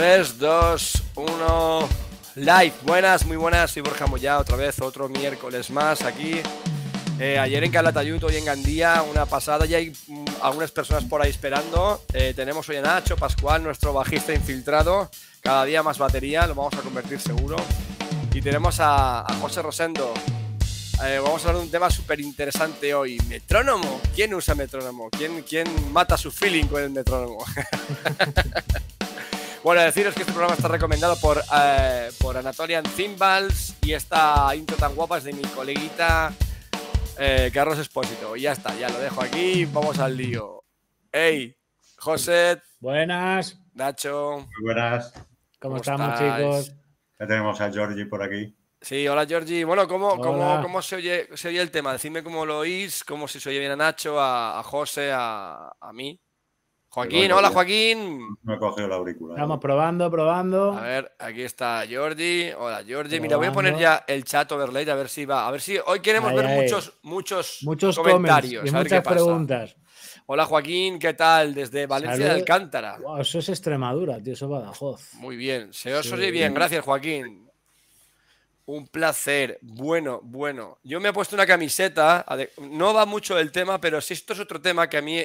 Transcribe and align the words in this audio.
3, 0.00 0.38
2, 0.38 1.02
1. 1.14 1.88
Live. 2.36 2.72
Buenas, 2.84 3.26
muy 3.26 3.36
buenas. 3.36 3.70
Soy 3.70 3.82
Borja 3.82 4.06
Moya, 4.06 4.38
otra 4.38 4.56
vez, 4.56 4.80
otro 4.80 5.10
miércoles 5.10 5.68
más 5.68 6.00
aquí. 6.00 6.40
Eh, 7.18 7.38
ayer 7.38 7.62
en 7.62 7.70
Calatayud, 7.70 8.24
hoy 8.24 8.36
en 8.36 8.46
Gandía, 8.46 9.02
una 9.02 9.26
pasada. 9.26 9.66
Ya 9.66 9.76
hay 9.76 9.90
mm, 9.90 10.24
algunas 10.40 10.70
personas 10.70 11.04
por 11.04 11.20
ahí 11.20 11.28
esperando. 11.28 12.02
Eh, 12.14 12.32
tenemos 12.34 12.66
hoy 12.70 12.76
a 12.76 12.80
Nacho 12.80 13.14
Pascual, 13.14 13.62
nuestro 13.62 13.92
bajista 13.92 14.32
infiltrado. 14.32 15.10
Cada 15.42 15.66
día 15.66 15.82
más 15.82 15.98
batería, 15.98 16.46
lo 16.46 16.54
vamos 16.54 16.72
a 16.72 16.80
convertir 16.80 17.20
seguro. 17.20 17.56
Y 18.32 18.40
tenemos 18.40 18.76
a, 18.80 19.26
José 19.42 19.60
Rosendo. 19.60 20.14
Eh, 21.04 21.20
vamos 21.22 21.44
a 21.44 21.48
hablar 21.48 21.56
de 21.56 21.66
un 21.66 21.70
tema 21.70 21.90
súper 21.90 22.20
interesante 22.20 22.94
hoy. 22.94 23.18
Metrónomo. 23.28 24.00
¿Quién 24.14 24.32
usa 24.32 24.54
metrónomo? 24.54 25.10
¿Quién, 25.10 25.42
¿Quién 25.46 25.68
mata 25.92 26.16
su 26.16 26.30
feeling 26.30 26.68
con 26.68 26.82
el 26.82 26.88
metrónomo? 26.88 27.44
bueno, 29.62 29.82
deciros 29.82 30.14
que 30.14 30.20
este 30.20 30.32
programa 30.32 30.54
está 30.54 30.68
recomendado 30.68 31.16
por, 31.20 31.42
eh, 31.54 32.10
por 32.18 32.36
Anatolian 32.36 32.84
Cymbals 32.84 33.74
y 33.82 33.92
esta 33.92 34.54
intro 34.56 34.76
tan 34.76 34.94
guapa 34.94 35.18
es 35.18 35.24
de 35.24 35.32
mi 35.32 35.42
coleguita 35.42 36.32
eh, 37.18 37.50
Carlos 37.52 37.78
Espósito. 37.78 38.34
Y 38.36 38.42
ya 38.42 38.52
está, 38.52 38.74
ya 38.76 38.88
lo 38.88 38.98
dejo 38.98 39.22
aquí. 39.22 39.66
Vamos 39.66 39.98
al 39.98 40.16
lío. 40.16 40.64
Hey, 41.12 41.54
José. 41.98 42.62
Buenas. 42.80 43.58
Nacho. 43.74 44.46
Muy 44.58 44.62
buenas. 44.62 45.12
¿Cómo, 45.60 45.76
estamos, 45.76 46.18
chicos? 46.18 46.72
Ya 47.18 47.26
tenemos 47.26 47.60
a 47.60 47.70
Georgie 47.70 48.06
por 48.06 48.22
aquí. 48.22 48.56
Sí, 48.80 49.06
hola 49.06 49.26
Georgie. 49.26 49.64
Bueno, 49.66 49.86
¿cómo, 49.86 50.16
cómo, 50.16 50.62
cómo 50.62 50.80
se, 50.80 50.96
oye, 50.96 51.28
se 51.34 51.48
oye 51.48 51.60
el 51.60 51.70
tema? 51.70 51.92
Decidme 51.92 52.22
cómo 52.22 52.46
lo 52.46 52.60
oís, 52.60 53.04
cómo 53.04 53.28
si 53.28 53.38
se 53.38 53.50
oye 53.50 53.58
bien 53.58 53.72
a 53.72 53.76
Nacho, 53.76 54.18
a, 54.18 54.58
a 54.58 54.62
José, 54.62 55.10
a, 55.12 55.70
a 55.78 55.92
mí. 55.92 56.18
Joaquín, 56.92 57.30
hola. 57.30 57.50
Joaquín. 57.50 58.36
No 58.42 58.54
he 58.54 58.58
cogido 58.58 58.86
el 58.88 58.92
auricular. 58.92 59.36
Estamos 59.38 59.60
probando, 59.60 60.10
probando. 60.10 60.72
A 60.72 60.80
ver, 60.82 61.12
aquí 61.20 61.42
está 61.42 61.84
Georgie. 61.86 62.52
Hola 62.58 62.82
Georgie. 62.84 63.20
Mira, 63.20 63.36
voy 63.36 63.46
a 63.46 63.52
poner 63.52 63.78
ya 63.78 64.04
el 64.08 64.24
chat 64.24 64.50
overlay 64.50 64.88
a 64.90 64.96
ver 64.96 65.08
si 65.08 65.24
va. 65.24 65.46
A 65.46 65.50
ver 65.52 65.60
si 65.60 65.78
hoy 65.86 66.00
queremos 66.00 66.30
Ahí, 66.30 66.36
ver 66.36 66.46
ahí. 66.46 66.62
muchos, 66.62 66.92
muchos, 67.02 67.58
Muchos 67.62 67.96
comentarios. 67.96 68.64
y 68.64 68.68
a 68.68 68.72
ver 68.72 68.72
qué 68.72 68.78
muchas 68.96 69.04
pasa. 69.04 69.14
preguntas. 69.14 69.76
Hola 70.26 70.44
Joaquín, 70.46 70.98
¿qué 70.98 71.14
tal? 71.14 71.54
Desde 71.54 71.86
Valencia 71.86 72.16
de 72.18 72.24
Salud. 72.30 72.40
Alcántara. 72.40 72.98
Wow, 72.98 73.20
eso 73.20 73.38
es 73.38 73.48
Extremadura, 73.48 74.20
tío, 74.20 74.32
eso 74.32 74.46
es 74.46 74.50
Badajoz. 74.50 75.14
Muy 75.14 75.36
bien, 75.36 75.72
se 75.72 75.94
os 75.94 76.06
Sí. 76.06 76.12
oye 76.14 76.30
bien, 76.32 76.52
gracias 76.54 76.84
Joaquín. 76.84 77.48
Un 78.66 78.86
placer, 78.88 79.58
bueno, 79.62 80.20
bueno. 80.22 80.78
Yo 80.84 81.00
me 81.00 81.08
he 81.08 81.12
puesto 81.12 81.34
una 81.36 81.46
camiseta, 81.46 82.24
no 82.62 82.94
va 82.94 83.06
mucho 83.06 83.38
el 83.38 83.50
tema, 83.52 83.80
pero 83.80 84.00
sí 84.00 84.14
esto 84.14 84.32
es 84.32 84.40
otro 84.40 84.60
tema 84.60 84.88
que 84.88 84.98
a 84.98 85.02
mí 85.02 85.24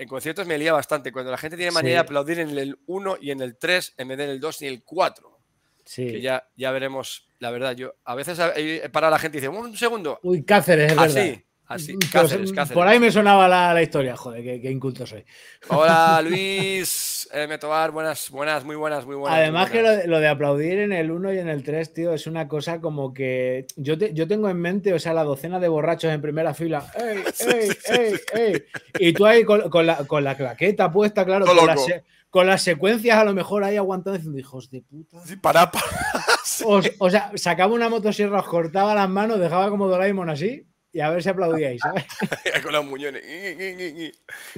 en 0.00 0.08
conciertos 0.08 0.46
me 0.46 0.56
lía 0.58 0.72
bastante, 0.72 1.12
cuando 1.12 1.30
la 1.30 1.36
gente 1.38 1.56
tiene 1.56 1.72
manera 1.72 1.90
Sí. 1.92 1.94
de 1.94 1.98
aplaudir 2.00 2.38
en 2.40 2.50
el 2.58 2.78
1 2.86 3.18
y 3.20 3.30
en 3.30 3.40
el 3.42 3.56
3 3.56 3.94
en 3.98 4.08
vez 4.08 4.18
de 4.18 4.24
en 4.24 4.30
el 4.30 4.40
2 4.40 4.62
y 4.62 4.66
el 4.66 4.82
4, 4.82 5.38
Sí. 5.84 6.06
que 6.06 6.20
ya, 6.20 6.48
ya 6.56 6.70
veremos, 6.70 7.28
la 7.38 7.50
verdad, 7.50 7.74
yo 7.76 7.94
a 8.04 8.14
veces 8.14 8.38
eh, 8.56 8.88
para 8.92 9.10
la 9.10 9.18
gente 9.18 9.38
y 9.38 9.40
dice, 9.40 9.48
un 9.48 9.76
segundo, 9.76 10.18
Uy, 10.22 10.42
Cáceres, 10.44 10.92
es 10.92 10.96
verdad. 10.98 11.40
Así, 11.74 11.96
así, 12.00 12.10
Cáceres, 12.10 12.52
Cáceres. 12.52 12.74
Por 12.74 12.86
ahí 12.86 12.98
me 12.98 13.10
sonaba 13.10 13.48
la, 13.48 13.72
la 13.72 13.82
historia, 13.82 14.16
joder, 14.16 14.42
qué, 14.42 14.60
qué 14.60 14.70
inculto 14.70 15.06
soy. 15.06 15.24
Hola 15.68 16.20
Luis, 16.28 17.28
eh, 17.32 17.46
Metobar, 17.46 17.90
buenas, 17.90 18.30
buenas, 18.30 18.64
muy 18.64 18.76
buenas, 18.76 19.06
muy 19.06 19.16
buenas. 19.16 19.36
muy 19.38 19.42
Además 19.44 19.70
que 19.70 19.82
lo 19.82 19.90
de, 19.90 20.06
lo 20.06 20.20
de 20.20 20.28
aplaudir 20.28 20.78
en 20.80 20.92
el 20.92 21.10
1 21.10 21.32
y 21.34 21.38
en 21.38 21.48
el 21.48 21.62
3, 21.62 21.92
tío, 21.94 22.12
es 22.12 22.26
una 22.26 22.48
cosa 22.48 22.80
como 22.80 23.12
que 23.14 23.66
yo, 23.76 23.96
te- 23.96 24.12
yo 24.12 24.26
tengo 24.28 24.48
en 24.48 24.58
mente, 24.60 24.92
o 24.92 24.98
sea, 24.98 25.12
la 25.14 25.24
docena 25.24 25.58
de 25.60 25.68
borrachos 25.68 26.12
en 26.12 26.20
primera 26.20 26.54
fila. 26.54 26.84
¡Ey, 26.96 27.22
ey, 27.48 27.70
ey, 27.88 28.14
ey! 28.34 28.62
Y 28.98 29.12
tú 29.12 29.26
ahí 29.26 29.44
con, 29.44 29.70
con 29.70 29.86
la, 29.86 29.96
con 30.06 30.24
la 30.24 30.36
claqueta 30.36 30.90
puesta, 30.90 31.24
claro, 31.24 31.46
con 31.46 31.78
se- 31.78 32.04
con 32.30 32.46
las 32.46 32.62
secuencias 32.62 33.18
a 33.18 33.24
lo 33.24 33.34
mejor 33.34 33.64
ahí 33.64 33.76
aguantando 33.76 34.16
diciendo, 34.16 34.38
hijos 34.38 34.70
de 34.70 34.82
puta. 34.82 35.18
Sí, 35.24 35.36
para, 35.36 35.70
para. 35.70 35.84
Sí. 36.44 36.64
Os- 36.66 36.90
o 36.98 37.10
sea, 37.10 37.30
sacaba 37.36 37.72
una 37.74 37.88
motosierra, 37.88 38.40
os 38.40 38.46
cortaba 38.46 38.94
las 38.94 39.08
manos, 39.08 39.38
dejaba 39.38 39.68
como 39.70 39.86
Doraemon 39.88 40.30
así 40.30 40.66
y 40.92 41.00
a 41.00 41.10
ver 41.10 41.22
si 41.22 41.28
aplaudíais, 41.28 41.80
¿sabes? 41.80 42.04
con 42.62 42.72
los 42.72 42.84
muñones. 42.84 43.22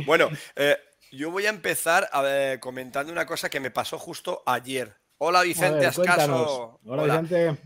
Bueno, 0.07 0.31
eh, 0.57 0.77
yo 1.11 1.31
voy 1.31 1.47
a 1.47 1.51
empezar 1.51 2.09
a 2.13 2.23
ver, 2.23 2.61
comentando 2.61 3.13
una 3.13 3.27
cosa 3.27 3.51
que 3.51 3.61
me 3.61 3.71
pasó 3.71 3.99
justo 3.99 4.43
ayer. 4.47 4.95
Hola 5.19 5.43
Vicente 5.43 5.79
ver, 5.79 5.87
Ascaso. 5.87 6.81
Hola, 6.85 7.03
Hola. 7.03 7.21
Vicente. 7.21 7.61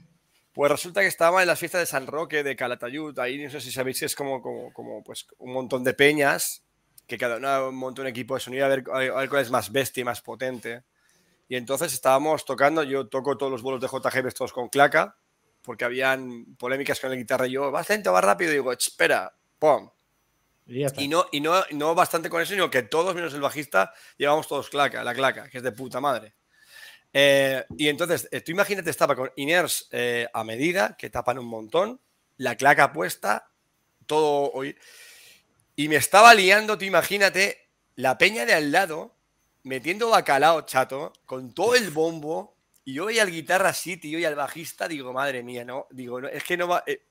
Pues 0.53 0.72
resulta 0.72 1.03
que 1.03 1.06
estaba 1.06 1.43
en 1.43 1.49
las 1.49 1.59
fiestas 1.59 1.82
de 1.82 1.87
San 1.87 2.06
Roque 2.06 2.43
de 2.43 2.56
Calatayud. 2.56 3.19
Ahí 3.19 3.43
no 3.43 3.50
sé 3.50 3.60
si 3.60 3.71
sabéis, 3.71 4.03
es 4.03 4.15
como, 4.15 4.41
como, 4.41 4.72
como 4.72 5.05
pues, 5.05 5.26
un 5.38 5.53
montón 5.53 5.84
de 5.84 5.93
peñas 5.93 6.62
que 7.06 7.19
cada 7.19 7.37
una 7.37 7.71
monta 7.71 8.03
un 8.03 8.09
equipo 8.09 8.34
de 8.34 8.41
sonido 8.41 8.66
a 8.66 8.69
ver, 8.69 8.84
a 8.93 8.99
ver 8.99 9.28
cuál 9.28 9.43
es 9.43 9.50
más 9.50 9.71
bestia 9.71 10.00
y 10.00 10.05
más 10.05 10.21
potente. 10.22 10.82
Y 11.49 11.56
entonces 11.56 11.93
estábamos 11.93 12.44
tocando, 12.44 12.82
yo 12.82 13.06
toco 13.06 13.37
todos 13.37 13.53
los 13.53 13.62
bolos 13.62 13.81
de 13.81 13.87
JGB 13.87 14.32
todos 14.34 14.53
con 14.53 14.69
claca, 14.69 15.16
porque 15.66 15.84
habían 15.84 16.56
polémicas 16.56 17.00
con 17.00 17.10
la 17.10 17.16
guitarra 17.16 17.47
y 17.49 17.53
yo, 17.53 17.71
vas 17.71 17.88
lento, 17.88 18.12
vas 18.12 18.25
rápido, 18.25 18.53
y 18.53 18.54
digo, 18.54 18.72
espera, 18.72 19.34
pum, 19.59 19.91
Y 20.66 20.87
y 21.04 21.09
no, 21.09 21.27
y 21.32 21.41
no, 21.41 21.62
no 21.72 21.94
bastante 21.94 22.31
con 22.31 22.41
eso, 22.41 22.54
sino 22.54 22.71
que 22.71 22.82
todos 22.82 23.15
menos 23.15 23.34
el 23.34 23.41
bajista 23.41 23.93
llevamos 24.16 24.49
todos 24.49 24.71
claca, 24.71 25.05
la 25.05 25.12
claca, 25.12 25.50
que 25.50 25.59
es 25.59 25.65
de 25.65 25.72
puta 25.72 26.00
madre. 26.00 26.34
Eh, 27.12 27.65
y 27.76 27.88
entonces, 27.88 28.28
eh, 28.31 28.41
tú 28.41 28.53
imagínate, 28.53 28.91
estaba 28.91 29.16
con 29.16 29.31
iners 29.37 29.88
eh, 29.91 30.28
a 30.32 30.44
medida, 30.44 30.97
que 30.97 31.10
tapan 31.10 31.38
un 31.38 31.47
montón, 31.47 32.00
la 32.37 32.56
claca 32.56 32.93
puesta, 32.93 33.50
todo 34.06 34.53
hoy. 34.53 34.76
Y 35.75 35.88
me 35.88 35.97
estaba 35.97 36.32
liando, 36.34 36.78
tú 36.78 36.84
imagínate, 36.84 37.71
la 37.97 38.19
peña 38.19 38.47
de 38.47 38.55
al 38.55 38.71
lado, 38.71 39.16
metiendo 39.62 40.10
bacalao 40.10 40.62
chato, 40.62 41.12
con 41.26 41.53
todo 41.53 41.75
el 41.75 41.91
bombo, 41.91 42.56
y 42.87 42.95
yo 42.95 43.07
veía 43.07 43.23
al 43.23 43.33
guitarra 43.33 43.71
así, 43.71 43.97
tío, 43.97 44.17
y 44.17 44.25
al 44.25 44.37
bajista, 44.37 44.87
digo, 44.87 45.13
madre 45.13 45.43
mía, 45.43 45.65
no, 45.65 45.89
digo, 45.91 46.21
no, 46.21 46.29
es 46.29 46.45
que 46.45 46.57
no 46.57 46.69
va. 46.69 46.85
eh, 46.87 47.03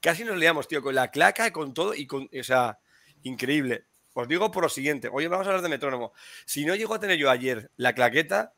casi 0.00 0.22
nos 0.22 0.38
liamos, 0.38 0.68
tío, 0.68 0.80
con 0.80 0.94
la 0.94 1.10
claca, 1.10 1.50
con 1.52 1.74
todo, 1.74 1.92
y 1.92 2.06
con, 2.06 2.30
o 2.38 2.42
sea, 2.44 2.78
increíble. 3.24 3.84
Os 4.12 4.28
digo 4.28 4.52
por 4.52 4.62
lo 4.62 4.68
siguiente, 4.68 5.08
hoy 5.12 5.26
vamos 5.26 5.44
a 5.44 5.50
hablar 5.50 5.62
de 5.64 5.68
metrónomo. 5.68 6.12
Si 6.46 6.64
no 6.64 6.76
llego 6.76 6.94
a 6.94 7.00
tener 7.00 7.18
yo 7.18 7.30
ayer 7.30 7.68
la 7.76 7.94
claqueta, 7.94 8.52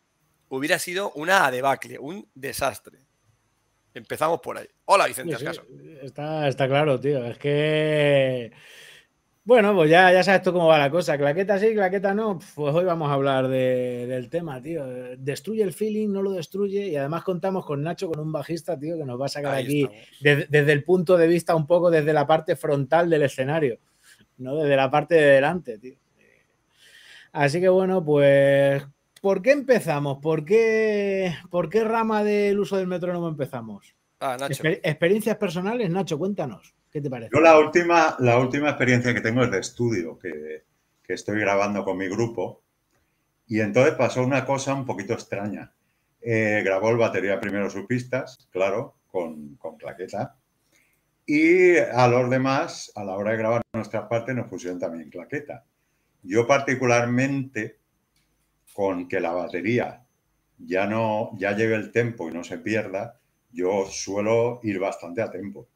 hubiera 0.50 0.78
sido 0.78 1.12
una 1.12 1.50
debacle, 1.50 1.98
un 1.98 2.28
desastre. 2.34 2.98
Empezamos 3.94 4.40
por 4.40 4.58
ahí. 4.58 4.68
Hola, 4.84 5.06
Vicente 5.06 5.38
Sí. 5.38 5.46
Está, 6.02 6.46
está 6.46 6.68
claro, 6.68 7.00
tío. 7.00 7.24
Es 7.24 7.38
que. 7.38 8.52
Bueno, 9.46 9.72
pues 9.76 9.88
ya, 9.88 10.12
ya 10.12 10.24
sabes 10.24 10.42
tú 10.42 10.52
cómo 10.52 10.66
va 10.66 10.76
la 10.76 10.90
cosa. 10.90 11.16
Claqueta 11.16 11.56
sí, 11.60 11.72
claqueta 11.72 12.12
no. 12.14 12.40
Pues 12.56 12.74
hoy 12.74 12.84
vamos 12.84 13.08
a 13.08 13.12
hablar 13.14 13.46
de- 13.46 14.06
del 14.08 14.28
tema, 14.28 14.60
tío. 14.60 14.84
Destruye 15.16 15.62
el 15.62 15.72
feeling, 15.72 16.08
no 16.08 16.20
lo 16.20 16.32
destruye. 16.32 16.88
Y 16.88 16.96
además 16.96 17.22
contamos 17.22 17.64
con 17.64 17.80
Nacho, 17.80 18.08
con 18.10 18.18
un 18.18 18.32
bajista, 18.32 18.76
tío, 18.76 18.98
que 18.98 19.04
nos 19.04 19.20
va 19.20 19.26
a 19.26 19.28
sacar 19.28 19.54
Ahí 19.54 19.64
aquí 19.84 19.88
desde, 20.20 20.46
desde 20.50 20.72
el 20.72 20.82
punto 20.82 21.16
de 21.16 21.28
vista 21.28 21.54
un 21.54 21.64
poco 21.68 21.92
desde 21.92 22.12
la 22.12 22.26
parte 22.26 22.56
frontal 22.56 23.08
del 23.08 23.22
escenario, 23.22 23.78
no 24.38 24.56
desde 24.56 24.74
la 24.74 24.90
parte 24.90 25.14
de 25.14 25.26
delante, 25.26 25.78
tío. 25.78 25.94
Así 27.32 27.60
que 27.60 27.68
bueno, 27.68 28.04
pues. 28.04 28.82
¿Por 29.20 29.42
qué 29.42 29.52
empezamos? 29.52 30.18
¿Por 30.20 30.44
qué, 30.44 31.34
¿Por 31.50 31.68
qué 31.68 31.84
rama 31.84 32.22
del 32.24 32.58
uso 32.58 32.76
del 32.76 32.86
metrónomo 32.88 33.28
empezamos? 33.28 33.94
Ah, 34.20 34.36
Nacho. 34.40 34.62
Exper- 34.62 34.80
experiencias 34.82 35.36
personales, 35.36 35.88
Nacho, 35.90 36.18
cuéntanos. 36.18 36.74
¿Qué 36.96 37.02
te? 37.02 37.28
Yo 37.30 37.40
la 37.42 37.58
última, 37.58 38.16
la 38.20 38.38
última 38.38 38.70
experiencia 38.70 39.12
que 39.12 39.20
tengo 39.20 39.44
es 39.44 39.50
de 39.50 39.58
estudio, 39.58 40.18
que, 40.18 40.64
que 41.02 41.12
estoy 41.12 41.38
grabando 41.38 41.84
con 41.84 41.98
mi 41.98 42.08
grupo. 42.08 42.62
Y 43.46 43.60
entonces 43.60 43.92
pasó 43.96 44.24
una 44.24 44.46
cosa 44.46 44.72
un 44.72 44.86
poquito 44.86 45.12
extraña. 45.12 45.74
Eh, 46.22 46.62
grabó 46.64 46.88
el 46.88 46.96
batería 46.96 47.38
primero 47.38 47.68
sus 47.68 47.84
pistas, 47.84 48.48
claro, 48.50 48.96
con, 49.08 49.56
con 49.56 49.76
claqueta. 49.76 50.36
Y 51.26 51.76
a 51.76 52.08
los 52.08 52.30
demás, 52.30 52.90
a 52.94 53.04
la 53.04 53.14
hora 53.14 53.32
de 53.32 53.36
grabar 53.36 53.60
nuestras 53.74 54.08
partes, 54.08 54.34
nos 54.34 54.48
pusieron 54.48 54.80
también 54.80 55.10
claqueta. 55.10 55.66
Yo 56.22 56.46
particularmente, 56.46 57.78
con 58.72 59.06
que 59.06 59.20
la 59.20 59.32
batería 59.32 60.02
ya 60.56 60.86
no 60.86 61.36
ya 61.36 61.52
lleve 61.52 61.74
el 61.74 61.92
tempo 61.92 62.30
y 62.30 62.32
no 62.32 62.42
se 62.42 62.56
pierda, 62.56 63.20
yo 63.52 63.84
suelo 63.84 64.60
ir 64.62 64.78
bastante 64.78 65.20
a 65.20 65.30
tempo. 65.30 65.68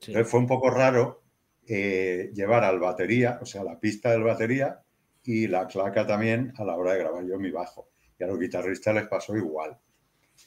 Entonces 0.00 0.28
fue 0.30 0.40
un 0.40 0.46
poco 0.46 0.70
raro 0.70 1.22
eh, 1.66 2.30
llevar 2.34 2.64
al 2.64 2.78
batería, 2.78 3.38
o 3.42 3.46
sea, 3.46 3.64
la 3.64 3.78
pista 3.80 4.10
del 4.10 4.22
batería 4.22 4.80
y 5.24 5.48
la 5.48 5.66
claca 5.66 6.06
también 6.06 6.52
a 6.56 6.64
la 6.64 6.76
hora 6.76 6.92
de 6.92 7.00
grabar 7.00 7.24
yo 7.24 7.38
mi 7.38 7.50
bajo. 7.50 7.88
Y 8.18 8.24
a 8.24 8.26
los 8.28 8.38
guitarristas 8.38 8.94
les 8.94 9.08
pasó 9.08 9.36
igual. 9.36 9.76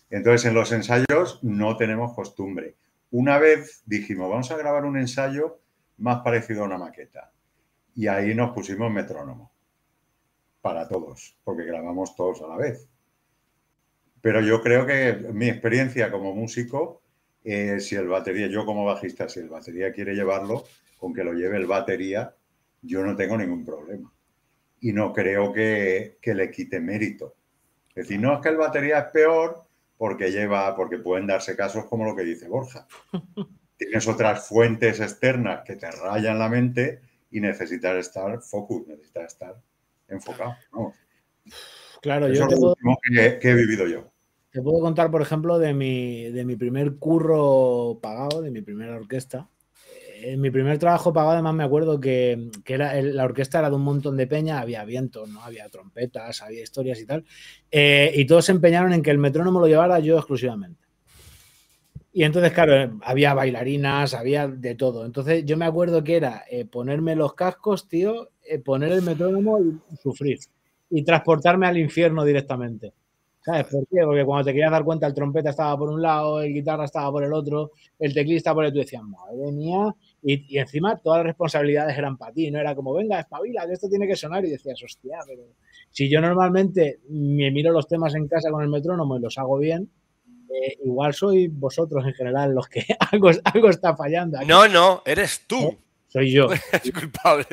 Entonces 0.10 0.46
en 0.46 0.54
los 0.54 0.72
ensayos 0.72 1.40
no 1.44 1.76
tenemos 1.78 2.14
costumbre. 2.14 2.76
Una 3.12 3.38
vez 3.38 3.84
dijimos, 3.86 4.30
vamos 4.30 4.52
a 4.52 4.58
grabar 4.58 4.86
un 4.86 4.98
ensayo 4.98 5.60
más 5.98 6.22
parecido 6.22 6.64
a 6.64 6.68
una 6.68 6.78
maqueta. 6.78 7.32
Y 7.96 8.08
ahí 8.08 8.34
nos 8.34 8.52
pusimos 8.52 8.92
metrónomo 8.92 9.52
para 10.62 10.88
todos, 10.88 11.38
porque 11.44 11.64
grabamos 11.64 12.16
todos 12.16 12.42
a 12.42 12.48
la 12.48 12.56
vez. 12.56 12.88
Pero 14.22 14.42
yo 14.42 14.62
creo 14.62 14.86
que 14.86 15.14
mi 15.34 15.50
experiencia 15.50 16.12
como 16.12 16.34
músico 16.34 17.02
eh, 17.44 17.80
si 17.80 17.96
el 17.96 18.08
batería, 18.08 18.48
yo 18.48 18.66
como 18.66 18.86
bajista, 18.86 19.30
si 19.30 19.40
el 19.40 19.50
batería 19.50 19.92
quiere 19.92 20.14
llevarlo, 20.14 20.66
con 20.98 21.14
que 21.14 21.24
lo 21.24 21.34
lleve 21.34 21.58
el 21.58 21.68
batería, 21.68 22.36
yo 22.82 23.04
no 23.04 23.16
tengo 23.16 23.38
ningún 23.38 23.66
problema. 23.66 24.12
Y 24.82 24.94
no 24.94 25.14
creo 25.14 25.52
que, 25.52 26.18
que 26.22 26.34
le 26.34 26.52
quite 26.52 26.80
mérito. 26.80 27.36
Es 27.90 28.08
decir, 28.08 28.20
no 28.20 28.34
es 28.34 28.40
que 28.40 28.50
el 28.50 28.58
batería 28.58 29.00
es 29.00 29.12
peor 29.12 29.66
porque 29.98 30.32
lleva, 30.32 30.74
porque 30.76 30.98
pueden 30.98 31.28
darse 31.28 31.58
casos 31.58 31.86
como 31.86 32.06
lo 32.06 32.16
que 32.16 32.24
dice 32.24 32.48
Borja. 32.48 32.88
Tienes 33.78 34.08
otras 34.08 34.48
fuentes 34.48 35.00
externas 35.00 35.64
que 35.66 35.76
te 35.76 35.92
rayan 35.92 36.40
la 36.40 36.50
mente 36.50 37.02
y 37.32 37.42
necesitas 37.42 37.98
estar 37.98 38.42
focus, 38.42 38.88
necesitas 38.88 39.34
estar 39.34 39.56
enfocado. 40.08 40.56
Claro, 42.02 42.30
yo 42.30 42.48
te 42.48 42.56
puedo, 42.56 42.76
que, 43.02 43.40
he 43.42 43.54
vivido 43.54 43.88
yo. 43.88 44.10
Te 44.52 44.62
puedo 44.62 44.80
contar, 44.80 45.12
por 45.12 45.22
ejemplo, 45.22 45.60
de 45.60 45.74
mi, 45.74 46.24
de 46.32 46.44
mi 46.44 46.56
primer 46.56 46.96
curro 46.96 48.00
pagado, 48.02 48.42
de 48.42 48.50
mi 48.50 48.62
primera 48.62 48.96
orquesta. 48.96 49.48
En 50.22 50.42
mi 50.42 50.50
primer 50.50 50.80
trabajo 50.80 51.14
pagado, 51.14 51.34
además, 51.34 51.54
me 51.54 51.64
acuerdo 51.64 52.00
que, 52.00 52.50
era, 52.66 53.00
la 53.02 53.24
orquesta 53.24 53.60
era 53.60 53.70
de 53.70 53.76
un 53.76 53.84
montón 53.84 54.18
de 54.18 54.28
peña, 54.28 54.60
había 54.60 54.84
vientos, 54.84 55.30
¿no? 55.30 55.42
había 55.44 55.70
trompetas, 55.70 56.42
había 56.42 56.64
historias 56.64 57.00
y 57.00 57.06
tal. 57.06 57.26
Eh, 57.72 58.12
y 58.16 58.26
todos 58.26 58.46
se 58.46 58.52
empeñaron 58.52 58.92
en 58.92 59.04
que 59.04 59.12
el 59.12 59.20
metrónomo 59.20 59.60
lo 59.60 59.68
llevara 59.68 60.00
yo 60.00 60.18
exclusivamente. 60.18 60.90
Y 62.12 62.24
entonces, 62.24 62.52
claro, 62.52 63.00
había 63.04 63.36
bailarinas, 63.36 64.16
había 64.16 64.48
de 64.48 64.74
todo. 64.74 65.06
Entonces, 65.06 65.46
yo 65.46 65.58
me 65.58 65.66
acuerdo 65.66 66.04
que 66.04 66.18
era 66.18 66.44
eh, 66.50 66.66
ponerme 66.66 67.16
los 67.16 67.36
cascos, 67.36 67.88
tío, 67.88 68.32
eh, 68.44 68.58
poner 68.60 68.92
el 68.92 69.04
metrónomo 69.04 69.60
y 69.60 69.96
sufrir. 70.02 70.40
Y 70.90 71.04
transportarme 71.04 71.68
al 71.68 71.78
infierno 71.78 72.26
directamente. 72.26 72.94
¿Sabes 73.42 73.66
por 73.66 73.88
qué? 73.88 74.02
Porque 74.04 74.26
cuando 74.26 74.46
te 74.46 74.52
querías 74.52 74.72
dar 74.72 74.84
cuenta, 74.84 75.08
el 75.08 75.14
trompeta 75.14 75.50
estaba 75.52 75.78
por 75.78 75.90
un 75.90 76.02
lado, 76.02 76.42
el 76.42 76.54
guitarra 76.54 76.86
estaba 76.86 77.10
por 77.12 77.24
el 77.24 77.34
otro, 77.34 77.72
el 77.98 78.14
teclista 78.14 78.54
por 78.54 78.66
el 78.66 78.70
otro. 78.70 78.82
Y 78.82 78.84
decías, 78.84 79.04
madre 79.04 79.52
mía. 79.52 79.96
Y, 80.22 80.58
encima 80.58 80.98
todas 80.98 81.20
las 81.20 81.28
responsabilidades 81.28 81.98
eran 81.98 82.18
para 82.18 82.34
ti. 82.34 82.52
No 82.52 82.60
era 82.60 82.76
como, 82.76 82.94
venga, 82.94 83.20
espabila, 83.20 83.66
que 83.66 83.74
esto 83.74 83.88
tiene 83.88 84.08
que 84.08 84.16
sonar. 84.16 84.44
Y 84.46 84.50
decías, 84.50 84.82
hostia, 84.84 85.20
pero 85.26 85.44
si 85.90 86.10
yo 86.10 86.20
normalmente 86.20 87.00
me 87.10 87.50
miro 87.52 87.72
los 87.72 87.88
temas 87.88 88.14
en 88.16 88.28
casa 88.28 88.52
con 88.52 88.62
el 88.62 88.70
metrónomo 88.70 89.18
y 89.18 89.22
los 89.22 89.38
hago 89.38 89.58
bien, 89.58 89.90
eh, 90.50 90.78
igual 90.84 91.14
soy 91.14 91.48
vosotros 91.48 92.06
en 92.06 92.14
general 92.14 92.54
los 92.54 92.68
que 92.68 92.84
algo, 93.12 93.30
algo 93.44 93.70
está 93.70 93.96
fallando. 93.96 94.40
No, 94.46 94.68
no, 94.68 95.02
eres 95.06 95.46
tú. 95.48 95.78
Soy 96.08 96.32
yo. 96.32 96.50
es 96.84 96.92
culpable. 96.92 97.46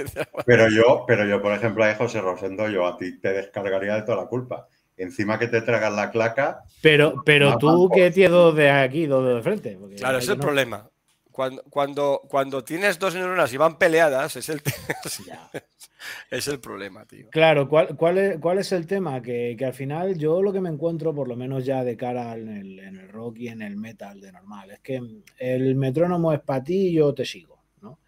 Pero 0.47 0.69
yo, 0.71 1.05
pero 1.07 1.27
yo, 1.27 1.41
por 1.43 1.53
ejemplo, 1.53 1.85
a 1.85 1.95
José 1.95 2.21
Rosendo, 2.21 2.69
yo 2.69 2.87
a 2.87 2.97
ti 2.97 3.21
te 3.21 3.33
descargaría 3.33 3.95
de 3.95 4.03
toda 4.03 4.23
la 4.23 4.29
culpa. 4.29 4.67
Encima 4.97 5.39
que 5.39 5.47
te 5.47 5.61
tragas 5.61 5.93
la 5.93 6.11
claca. 6.11 6.63
Pero, 6.81 7.23
pero 7.25 7.59
tú, 7.59 7.91
¿qué 7.95 8.11
tienes 8.11 8.55
de 8.55 8.71
aquí, 8.71 9.07
dos 9.07 9.27
de 9.27 9.43
frente? 9.43 9.79
claro, 9.97 10.19
es 10.19 10.29
el 10.29 10.39
problema. 10.39 10.89
Cuando, 11.31 11.63
cuando, 11.69 12.23
cuando 12.31 12.65
tienes 12.65 12.99
dos 12.99 13.15
neuronas 13.15 13.53
y 13.53 13.59
van 13.59 13.77
peleadas, 13.77 14.37
es 14.37 14.49
el, 14.49 14.63
es 16.31 16.49
el 16.49 16.61
problema, 16.61 17.05
tío. 17.05 17.29
Claro, 17.29 17.69
¿cuál, 17.69 17.95
cuál, 17.95 18.17
es, 18.17 18.39
cuál 18.39 18.59
es 18.59 18.73
el 18.73 18.87
tema? 18.87 19.21
Que, 19.21 19.55
al 19.63 19.75
final 19.75 20.17
yo 20.17 20.41
lo 20.41 20.51
que 20.51 20.63
me 20.63 20.71
encuentro, 20.71 21.15
por 21.15 21.29
lo 21.29 21.37
menos 21.37 21.67
ya 21.67 21.85
de 21.85 21.95
cara 21.95 22.35
en 22.35 22.49
el, 22.49 22.79
en 22.79 22.97
el 22.97 23.09
rock 23.11 23.37
y 23.41 23.49
en 23.49 23.61
el 23.61 23.77
metal 23.77 24.19
de 24.19 24.33
normal, 24.33 24.71
es 24.71 24.81
que 24.81 24.99
el 25.39 25.75
metrónomo 25.75 26.33
es 26.33 26.41
para 26.41 26.65
ti 26.65 26.89
y 26.89 26.93
yo 26.95 27.13
te 27.13 27.27
sigo. 27.27 27.63
¿no? 27.83 27.99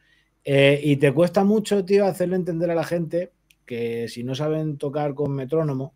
Eh, 0.43 0.81
y 0.83 0.97
te 0.97 1.13
cuesta 1.13 1.45
mucho, 1.45 1.85
tío, 1.85 2.07
hacerle 2.07 2.37
entender 2.37 2.71
a 2.71 2.75
la 2.75 2.85
gente 2.85 3.33
que 3.67 4.09
si 4.09 4.25
no 4.25 4.35
saben 4.35 4.79
tocar 4.79 5.15
con 5.15 5.35
metrónomo, 5.35 5.93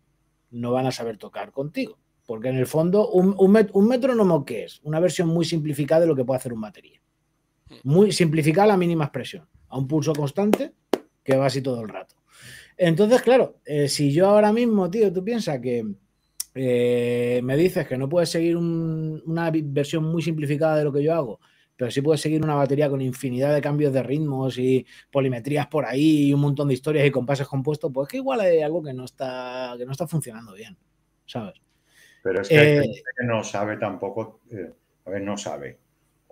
no 0.53 0.71
van 0.71 0.85
a 0.85 0.91
saber 0.91 1.17
tocar 1.17 1.51
contigo. 1.51 1.97
Porque 2.25 2.47
en 2.47 2.55
el 2.55 2.67
fondo, 2.67 3.09
un, 3.09 3.35
un, 3.37 3.87
metrónomo, 3.87 4.45
¿qué 4.45 4.63
es? 4.63 4.79
Una 4.83 5.01
versión 5.01 5.27
muy 5.27 5.43
simplificada 5.43 6.01
de 6.01 6.07
lo 6.07 6.15
que 6.15 6.23
puede 6.23 6.37
hacer 6.37 6.53
un 6.53 6.61
batería. 6.61 7.01
Muy 7.83 8.13
simplificada 8.13 8.67
la 8.67 8.77
mínima 8.77 9.05
expresión. 9.05 9.45
A 9.67 9.77
un 9.77 9.87
pulso 9.87 10.13
constante 10.13 10.73
que 11.21 11.35
va 11.35 11.47
así 11.47 11.61
todo 11.61 11.81
el 11.81 11.89
rato. 11.89 12.15
Entonces, 12.77 13.21
claro, 13.21 13.59
eh, 13.65 13.87
si 13.89 14.13
yo 14.13 14.27
ahora 14.27 14.53
mismo, 14.53 14.89
tío, 14.89 15.11
tú 15.11 15.23
piensas 15.23 15.59
que 15.59 15.85
eh, 16.55 17.41
me 17.43 17.57
dices 17.57 17.87
que 17.87 17.97
no 17.97 18.07
puedes 18.07 18.29
seguir 18.29 18.55
una 18.57 19.51
versión 19.51 20.05
muy 20.05 20.21
simplificada 20.21 20.77
de 20.77 20.83
lo 20.83 20.93
que 20.93 21.03
yo 21.03 21.13
hago, 21.13 21.39
pero 21.75 21.91
sí 21.91 22.01
puedes 22.01 22.21
seguir 22.21 22.43
una 22.43 22.55
batería 22.55 22.89
con 22.89 23.01
infinidad 23.01 23.53
de 23.53 23.61
cambios 23.61 23.93
de 23.93 24.03
ritmos 24.03 24.57
y 24.57 24.85
polimetrías 25.11 25.67
por 25.67 25.85
ahí 25.85 26.27
y 26.27 26.33
un 26.33 26.41
montón 26.41 26.67
de 26.67 26.75
historias 26.75 27.05
y 27.05 27.11
compases 27.11 27.47
compuestos, 27.47 27.91
pues 27.93 28.07
que 28.07 28.17
igual 28.17 28.41
hay 28.41 28.61
algo 28.61 28.83
que 28.83 28.93
no 28.93 29.05
está, 29.05 29.75
que 29.77 29.85
no 29.85 29.91
está 29.91 30.07
funcionando 30.07 30.53
bien, 30.53 30.77
¿sabes? 31.25 31.55
Pero 32.21 32.41
es 32.41 32.47
que 32.47 32.57
hay 32.57 32.67
eh, 32.67 32.81
gente 32.81 33.03
que 33.17 33.25
no 33.25 33.43
sabe 33.43 33.77
tampoco, 33.77 34.41
a 35.05 35.09
ver, 35.09 35.21
no 35.21 35.37
sabe 35.37 35.79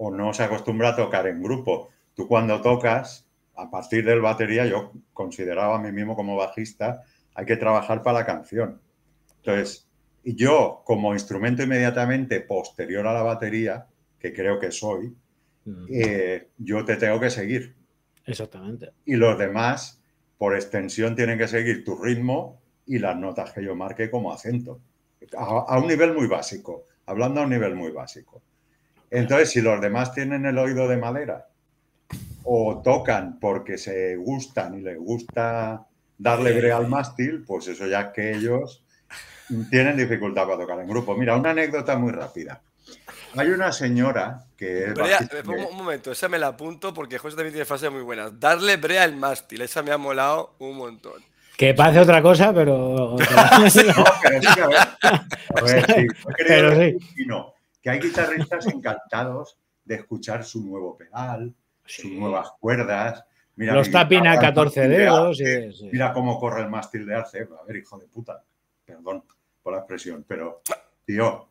o 0.04 0.10
no 0.10 0.34
se 0.34 0.44
acostumbra 0.44 0.90
a 0.90 0.96
tocar 0.96 1.28
en 1.28 1.44
grupo. 1.44 1.90
Tú 2.16 2.28
cuando 2.28 2.62
tocas, 2.62 3.28
a 3.56 3.70
partir 3.70 4.04
del 4.04 4.22
batería, 4.22 4.66
yo 4.66 4.94
consideraba 5.14 5.76
a 5.76 5.80
mí 5.80 5.92
mismo 5.92 6.16
como 6.16 6.36
bajista, 6.36 7.04
hay 7.36 7.46
que 7.46 7.58
trabajar 7.58 8.02
para 8.02 8.20
la 8.20 8.26
canción. 8.26 8.82
Entonces, 9.38 9.88
yo 10.24 10.82
como 10.86 11.14
instrumento 11.14 11.62
inmediatamente 11.62 12.42
posterior 12.42 13.06
a 13.06 13.14
la 13.14 13.22
batería, 13.22 13.88
que 14.18 14.34
creo 14.34 14.60
que 14.60 14.72
soy, 14.72 15.16
eh, 15.90 16.48
yo 16.58 16.86
te 16.86 16.96
tengo 16.98 17.20
que 17.20 17.30
seguir. 17.30 17.76
Exactamente. 18.26 18.92
Y 19.06 19.16
los 19.16 19.38
demás, 19.38 20.02
por 20.38 20.56
extensión, 20.56 21.16
tienen 21.16 21.38
que 21.38 21.48
seguir 21.48 21.84
tu 21.84 21.96
ritmo 22.02 22.62
y 22.86 23.00
las 23.00 23.18
notas 23.18 23.52
que 23.52 23.64
yo 23.64 23.76
marque 23.76 24.10
como 24.10 24.34
acento. 24.34 24.80
a 25.38 25.78
un 25.78 25.88
nivel 25.88 26.14
muy 26.14 26.28
básico, 26.28 26.86
hablando 27.06 27.42
a 27.42 27.44
un 27.44 27.50
nivel 27.52 27.76
muy 27.76 27.92
básico. 27.92 28.42
Entonces, 29.12 29.52
si 29.52 29.62
los 29.62 29.80
demás 29.82 30.14
tienen 30.14 30.46
el 30.46 30.58
oído 30.58 30.88
de 30.88 30.98
madera 30.98 31.48
o 32.44 32.82
tocan 32.82 33.40
porque 33.40 33.78
se 33.78 34.16
gustan 34.16 34.80
y 34.80 34.82
les 34.82 34.98
gusta 34.98 35.86
darle 36.18 36.58
brea 36.58 36.78
al 36.78 36.88
mástil, 36.88 37.44
pues 37.46 37.68
eso 37.68 37.88
ya 37.88 38.14
que 38.14 38.32
ellos 38.32 38.84
tienen 39.70 39.98
dificultad 39.98 40.46
para 40.46 40.60
tocar 40.60 40.80
en 40.80 40.88
grupo. 40.88 41.16
Mira, 41.16 41.36
una 41.36 41.52
anécdota 41.52 41.98
muy 41.98 42.12
rápida. 42.12 42.62
Hay 43.36 43.48
una 43.50 43.72
señora 43.72 44.46
que 44.58 44.86
es. 44.86 45.48
un 45.48 45.78
momento, 45.78 46.12
esa 46.12 46.30
me 46.30 46.40
la 46.40 46.48
apunto 46.48 46.94
porque 46.94 47.18
José 47.18 47.36
también 47.36 47.54
tiene 47.54 47.66
frases 47.66 47.92
muy 47.92 48.02
buenas. 48.02 48.40
Darle 48.40 48.78
brea 48.78 49.04
al 49.04 49.16
mástil, 49.16 49.62
esa 49.62 49.82
me 49.84 49.92
ha 49.92 49.98
molado 49.98 50.56
un 50.60 50.78
montón. 50.78 51.24
Que 51.58 51.74
parece 51.74 52.00
otra 52.00 52.22
cosa, 52.22 52.54
pero. 52.54 53.16
no, 53.18 53.18
pero 53.18 53.70
sí, 53.70 54.60
a 54.60 54.68
ver. 54.68 54.78
A 55.54 55.62
ver, 55.62 55.86
sí. 55.86 56.08
Pero 56.48 56.76
sí 56.76 56.98
que 57.82 57.90
hay 57.90 58.00
guitarristas 58.00 58.68
encantados 58.68 59.58
de 59.84 59.96
escuchar 59.96 60.44
su 60.44 60.64
nuevo 60.64 60.96
pedal, 60.96 61.54
sus 61.86 62.12
nuevas 62.12 62.52
cuerdas. 62.60 63.26
Mira, 63.56 63.74
Los 63.74 63.92
tapping 63.92 64.28
a 64.28 64.40
14 64.40 64.88
dedos. 64.88 65.42
Mira 65.92 66.14
cómo 66.14 66.40
corre 66.40 66.62
el 66.62 66.70
mástil 66.70 67.06
de 67.06 67.16
arce. 67.16 67.48
A 67.60 67.66
ver, 67.66 67.78
hijo 67.78 67.98
de 67.98 68.08
puta. 68.08 68.44
Perdón 68.86 69.24
por 69.62 69.74
la 69.74 69.80
expresión, 69.80 70.26
pero, 70.28 70.62
tío, 71.06 71.50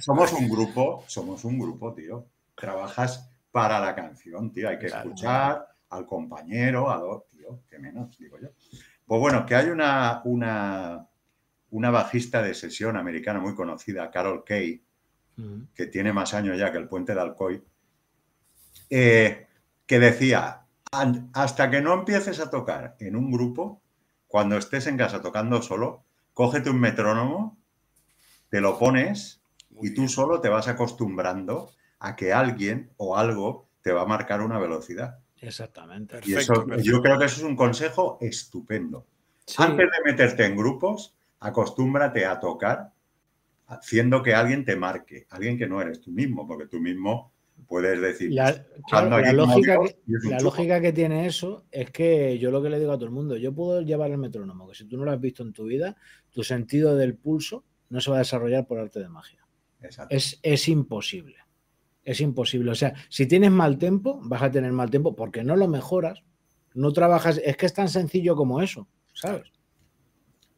somos 0.00 0.32
un 0.32 0.48
grupo, 0.48 1.04
somos 1.06 1.44
un 1.44 1.58
grupo, 1.58 1.94
tío. 1.94 2.26
Trabajas 2.54 3.30
para 3.50 3.80
la 3.80 3.94
canción, 3.94 4.52
tío. 4.52 4.68
Hay 4.68 4.78
que 4.78 4.86
escuchar 4.86 5.66
al 5.90 6.06
compañero, 6.06 6.90
a 6.90 6.98
dos, 6.98 7.26
tío, 7.28 7.60
que 7.68 7.78
menos, 7.78 8.16
digo 8.18 8.38
yo. 8.40 8.48
Pues 9.06 9.20
bueno, 9.20 9.44
que 9.44 9.54
hay 9.54 9.68
una, 9.68 10.22
una, 10.24 11.06
una 11.70 11.90
bajista 11.90 12.42
de 12.42 12.54
sesión 12.54 12.96
americana 12.96 13.40
muy 13.40 13.54
conocida, 13.54 14.10
Carol 14.10 14.44
Kay, 14.44 14.82
que 15.74 15.86
tiene 15.86 16.12
más 16.12 16.34
años 16.34 16.58
ya 16.58 16.70
que 16.70 16.78
el 16.78 16.88
puente 16.88 17.14
de 17.14 17.20
Alcoy, 17.20 17.64
eh, 18.90 19.48
que 19.86 19.98
decía, 19.98 20.66
hasta 21.32 21.70
que 21.70 21.80
no 21.80 21.94
empieces 21.94 22.38
a 22.40 22.50
tocar 22.50 22.96
en 23.00 23.16
un 23.16 23.30
grupo, 23.30 23.82
cuando 24.28 24.56
estés 24.56 24.86
en 24.86 24.96
casa 24.96 25.20
tocando 25.20 25.60
solo, 25.62 26.04
cógete 26.32 26.70
un 26.70 26.80
metrónomo, 26.80 27.58
te 28.48 28.60
lo 28.60 28.78
pones 28.78 29.41
y 29.82 29.94
tú 29.94 30.08
solo 30.08 30.40
te 30.40 30.48
vas 30.48 30.68
acostumbrando 30.68 31.70
a 31.98 32.16
que 32.16 32.32
alguien 32.32 32.90
o 32.96 33.16
algo 33.16 33.68
te 33.82 33.92
va 33.92 34.02
a 34.02 34.06
marcar 34.06 34.40
una 34.40 34.58
velocidad. 34.58 35.18
Exactamente. 35.40 36.20
y 36.24 36.34
eso, 36.34 36.66
yo 36.78 37.02
creo 37.02 37.18
que 37.18 37.24
eso 37.24 37.36
es 37.36 37.42
un 37.42 37.56
consejo 37.56 38.18
estupendo. 38.20 39.06
Antes 39.58 39.86
de 39.90 40.10
meterte 40.10 40.46
en 40.46 40.56
grupos, 40.56 41.16
acostúmbrate 41.40 42.24
a 42.24 42.38
tocar 42.38 42.92
haciendo 43.66 44.22
que 44.22 44.34
alguien 44.34 44.64
te 44.64 44.76
marque, 44.76 45.26
alguien 45.30 45.58
que 45.58 45.66
no 45.66 45.80
eres 45.80 46.00
tú 46.00 46.10
mismo, 46.10 46.46
porque 46.46 46.66
tú 46.66 46.78
mismo 46.78 47.32
puedes 47.66 48.00
decir. 48.00 48.32
La, 48.32 48.52
lógica, 49.32 49.78
que, 49.80 49.96
la 50.28 50.40
lógica, 50.40 50.80
que, 50.80 50.92
tiene 50.92 51.26
eso 51.26 51.64
es 51.70 51.90
que 51.90 52.38
yo 52.38 52.50
lo 52.50 52.62
que 52.62 52.70
le 52.70 52.78
digo 52.78 52.92
a 52.92 52.96
todo 52.96 53.06
el 53.06 53.12
mundo, 53.12 53.36
yo 53.36 53.52
puedo 53.52 53.80
llevar 53.80 54.10
el 54.10 54.18
metrónomo, 54.18 54.68
que 54.68 54.74
si 54.74 54.84
tú 54.84 54.96
no 54.96 55.04
lo 55.04 55.12
has 55.12 55.20
visto 55.20 55.42
en 55.42 55.52
tu 55.52 55.64
vida, 55.64 55.96
tu 56.30 56.44
sentido 56.44 56.96
del 56.96 57.16
pulso 57.16 57.64
no 57.88 58.00
se 58.00 58.10
va 58.10 58.16
a 58.16 58.20
desarrollar 58.20 58.66
por 58.66 58.78
arte 58.78 59.00
de 59.00 59.08
magia. 59.08 59.41
Es, 60.08 60.38
es 60.42 60.68
imposible. 60.68 61.36
Es 62.04 62.20
imposible. 62.20 62.70
O 62.70 62.74
sea, 62.74 62.94
si 63.08 63.26
tienes 63.26 63.50
mal 63.50 63.78
tiempo, 63.78 64.20
vas 64.24 64.42
a 64.42 64.50
tener 64.50 64.72
mal 64.72 64.90
tiempo 64.90 65.14
porque 65.14 65.44
no 65.44 65.56
lo 65.56 65.68
mejoras, 65.68 66.22
no 66.74 66.92
trabajas. 66.92 67.40
Es 67.44 67.56
que 67.56 67.66
es 67.66 67.74
tan 67.74 67.88
sencillo 67.88 68.34
como 68.34 68.60
eso, 68.60 68.88
¿sabes? 69.12 69.52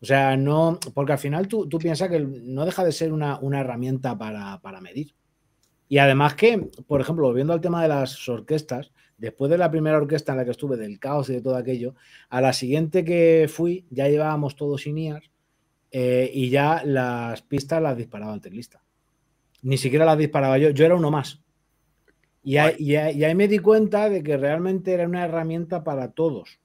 O 0.05 0.07
sea, 0.07 0.37
no, 0.37 0.79
porque 0.93 1.13
al 1.13 1.19
final 1.19 1.49
tú, 1.49 1.67
piensas 1.79 2.11
que 2.11 2.21
no 2.21 2.67
deja 2.67 2.85
de 2.85 2.93
ser 2.93 3.11
una, 3.11 3.41
herramienta 3.55 4.19
para, 4.19 4.81
medir. 4.83 5.15
Y 5.89 5.97
además 5.97 6.35
que, 6.35 6.71
por 6.87 7.01
ejemplo, 7.01 7.27
volviendo 7.27 7.55
al 7.55 7.63
tema 7.63 7.81
de 7.81 7.89
las 7.89 8.29
orquestas, 8.29 8.93
después 9.17 9.51
de 9.51 9.57
la 9.57 9.71
primera 9.71 9.97
orquesta 9.97 10.33
en 10.33 10.39
la 10.39 10.45
que 10.45 10.51
estuve, 10.51 10.77
del 10.77 10.99
caos 10.99 11.31
y 11.31 11.33
de 11.33 11.41
todo 11.41 11.57
aquello, 11.57 11.95
a 12.29 12.43
la 12.43 12.53
siguiente 12.53 13.03
que 13.03 13.49
fui, 13.49 13.87
ya 13.89 14.07
llevábamos 14.09 14.57
todos 14.57 14.87
INIAS, 14.87 15.31
eh, 15.91 16.31
y 16.35 16.51
ya 16.51 16.83
las 16.85 17.41
pistas 17.41 17.81
las 17.81 17.97
disparaba 17.97 18.35
el 18.35 18.43
teclista. 18.43 18.84
Ni 19.65 19.77
siquiera 19.77 20.05
las 20.05 20.17
disparaba 20.17 20.57
yo, 20.59 20.71
yo 20.71 20.87
era 20.87 20.95
uno 20.95 21.11
más. 21.11 21.43
Y 22.43 22.59
ahí, 22.59 22.77
y 22.79 22.95
ahí 23.25 23.35
me 23.35 23.49
di 23.49 23.59
cuenta 23.59 24.09
de 24.09 24.23
que 24.23 24.37
realmente 24.37 24.93
era 24.93 25.07
una 25.07 25.25
herramienta 25.25 25.83
para 25.83 26.13
todos. 26.13 26.61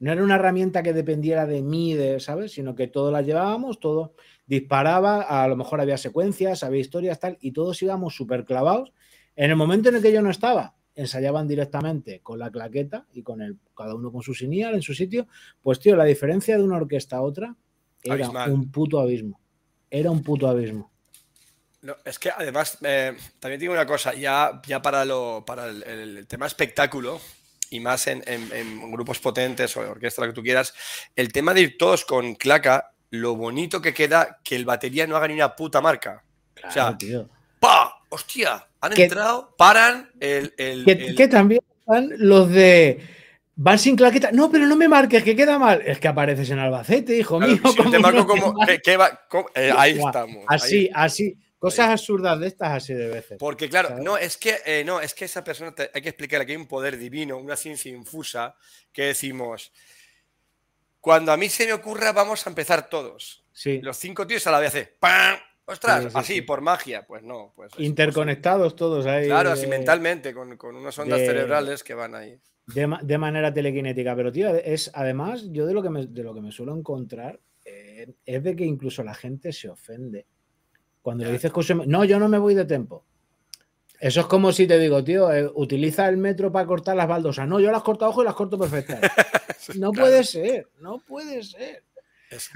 No 0.00 0.12
era 0.12 0.24
una 0.24 0.34
herramienta 0.34 0.82
que 0.82 0.92
dependiera 0.92 1.46
de 1.46 1.62
mí, 1.62 1.94
de, 1.94 2.20
¿sabes? 2.20 2.52
Sino 2.52 2.74
que 2.74 2.88
todos 2.88 3.12
la 3.12 3.22
llevábamos, 3.22 3.80
todo 3.80 4.14
disparaba, 4.46 5.22
a 5.22 5.46
lo 5.46 5.56
mejor 5.56 5.80
había 5.80 5.96
secuencias, 5.96 6.64
había 6.64 6.80
historias, 6.80 7.20
tal, 7.20 7.38
y 7.40 7.52
todos 7.52 7.80
íbamos 7.82 8.16
súper 8.16 8.44
clavados. 8.44 8.92
En 9.36 9.50
el 9.50 9.56
momento 9.56 9.90
en 9.90 9.94
el 9.96 10.02
que 10.02 10.12
yo 10.12 10.22
no 10.22 10.30
estaba, 10.30 10.74
ensayaban 10.96 11.46
directamente 11.46 12.20
con 12.20 12.40
la 12.40 12.50
claqueta 12.50 13.06
y 13.12 13.22
con 13.22 13.42
el, 13.42 13.58
cada 13.76 13.94
uno 13.94 14.10
con 14.10 14.22
su 14.22 14.34
sinial 14.34 14.74
en 14.74 14.82
su 14.82 14.92
sitio. 14.92 15.28
Pues, 15.62 15.78
tío, 15.78 15.94
la 15.94 16.04
diferencia 16.04 16.56
de 16.56 16.64
una 16.64 16.78
orquesta 16.78 17.18
a 17.18 17.22
otra 17.22 17.54
era 18.02 18.28
un 18.48 18.72
puto 18.72 18.98
abismo. 18.98 19.38
Era 19.88 20.10
un 20.10 20.22
puto 20.22 20.48
abismo. 20.48 20.90
No, 21.82 21.96
es 22.04 22.18
que 22.18 22.30
además, 22.30 22.78
eh, 22.82 23.16
también 23.38 23.60
digo 23.60 23.72
una 23.72 23.86
cosa, 23.86 24.12
ya, 24.14 24.60
ya 24.66 24.82
para, 24.82 25.04
lo, 25.04 25.44
para 25.46 25.66
el 25.66 26.26
tema 26.28 26.46
espectáculo, 26.46 27.20
y 27.70 27.80
más 27.80 28.06
en, 28.08 28.90
grupos 28.90 29.20
potentes 29.20 29.76
o 29.76 29.80
orquesta, 29.80 30.22
lo 30.22 30.28
que 30.28 30.34
tú 30.34 30.42
quieras, 30.42 30.74
el 31.14 31.32
tema 31.32 31.54
de 31.54 31.62
ir 31.62 31.78
todos 31.78 32.04
con 32.04 32.34
claca, 32.34 32.92
lo 33.10 33.36
bonito 33.36 33.80
que 33.80 33.94
queda 33.94 34.40
que 34.44 34.56
el 34.56 34.64
batería 34.64 35.06
no 35.06 35.16
haga 35.16 35.28
ni 35.28 35.34
una 35.34 35.56
puta 35.56 35.80
marca. 35.80 36.24
o 36.62 36.70
sea, 36.70 36.96
¡pa! 37.60 37.96
¡Hostia! 38.08 38.66
Han 38.80 38.98
entrado, 38.98 39.54
paran 39.56 40.10
el. 40.18 40.52
que, 41.16 41.28
también 41.28 41.60
están 41.78 42.10
los 42.16 42.50
de. 42.50 43.00
Van 43.54 43.78
sin 43.78 43.94
claqueta. 43.94 44.32
No, 44.32 44.50
pero 44.50 44.66
no 44.66 44.74
me 44.74 44.88
marques, 44.88 45.22
que 45.22 45.36
queda 45.36 45.58
mal. 45.58 45.82
Es 45.84 46.00
que 46.00 46.08
apareces 46.08 46.48
en 46.50 46.58
Albacete, 46.58 47.16
hijo 47.16 47.38
mío. 47.38 47.58
te 47.90 47.98
marco 47.98 48.26
como. 48.26 48.56
Eh, 48.66 49.72
ahí 49.76 50.00
estamos. 50.04 50.44
Así, 50.48 50.90
así. 50.92 51.36
Cosas 51.60 51.90
absurdas 51.90 52.40
de 52.40 52.46
estas 52.46 52.70
así 52.70 52.94
de 52.94 53.06
veces. 53.08 53.36
Porque, 53.38 53.68
claro, 53.68 53.98
no 53.98 54.16
es 54.16 54.38
que 54.38 54.56
eh, 54.64 54.82
no, 54.82 54.98
es 54.98 55.12
que 55.12 55.26
esa 55.26 55.44
persona 55.44 55.74
hay 55.92 56.00
que 56.00 56.08
explicarle 56.08 56.46
que 56.46 56.52
hay 56.52 56.56
un 56.56 56.66
poder 56.66 56.96
divino, 56.96 57.36
una 57.36 57.54
ciencia 57.54 57.92
infusa, 57.92 58.56
que 58.90 59.04
decimos. 59.04 59.70
Cuando 61.02 61.32
a 61.32 61.36
mí 61.36 61.50
se 61.50 61.66
me 61.66 61.74
ocurra, 61.74 62.12
vamos 62.12 62.46
a 62.46 62.48
empezar 62.48 62.88
todos. 62.88 63.44
Sí. 63.52 63.78
Los 63.82 63.98
cinco 63.98 64.26
tíos 64.26 64.46
a 64.46 64.52
la 64.52 64.58
vez 64.58 64.90
¡Pam! 64.98 65.36
¡Ostras! 65.66 66.16
así, 66.16 66.40
por 66.40 66.62
magia. 66.62 67.06
Pues 67.06 67.22
no. 67.22 67.52
Pues, 67.54 67.72
Interconectados 67.76 68.74
todos 68.74 69.04
ahí. 69.04 69.26
Claro, 69.26 69.50
así 69.50 69.66
mentalmente, 69.66 70.32
con, 70.32 70.56
unas 70.74 70.98
ondas 70.98 71.20
cerebrales 71.20 71.84
que 71.84 71.92
van 71.92 72.14
ahí. 72.14 72.40
De, 72.68 73.18
manera 73.18 73.52
telequinética. 73.52 74.16
Pero, 74.16 74.32
tío, 74.32 74.48
es 74.54 74.90
además, 74.94 75.44
yo 75.50 75.66
de 75.66 75.74
lo 75.74 75.82
que 75.82 75.90
me, 75.90 76.06
de 76.06 76.22
lo 76.22 76.32
que 76.32 76.40
me 76.40 76.52
suelo 76.52 76.74
encontrar 76.74 77.38
eh, 77.66 78.14
es 78.24 78.42
de 78.42 78.56
que 78.56 78.64
incluso 78.64 79.04
la 79.04 79.12
gente 79.12 79.52
se 79.52 79.68
ofende 79.68 80.24
cuando 81.02 81.24
le 81.24 81.32
dices 81.32 81.52
que 81.52 81.74
no, 81.86 82.04
yo 82.04 82.18
no 82.18 82.28
me 82.28 82.38
voy 82.38 82.54
de 82.54 82.64
tiempo. 82.64 83.04
Eso 83.98 84.20
es 84.20 84.26
como 84.26 84.50
si 84.50 84.66
te 84.66 84.78
digo, 84.78 85.04
tío, 85.04 85.30
eh, 85.30 85.50
utiliza 85.54 86.08
el 86.08 86.16
metro 86.16 86.50
para 86.50 86.66
cortar 86.66 86.96
las 86.96 87.06
baldosas. 87.06 87.46
No, 87.46 87.60
yo 87.60 87.70
las 87.70 87.82
corto 87.82 88.06
a 88.06 88.08
ojo 88.08 88.22
y 88.22 88.24
las 88.24 88.34
corto 88.34 88.58
perfectas. 88.58 89.00
no 89.78 89.92
puede 89.92 90.24
ser, 90.24 90.68
no 90.80 90.98
puede 90.98 91.42
ser. 91.42 91.84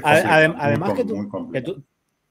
además 0.03 0.95
que 0.95 1.05
tú, 1.05 1.85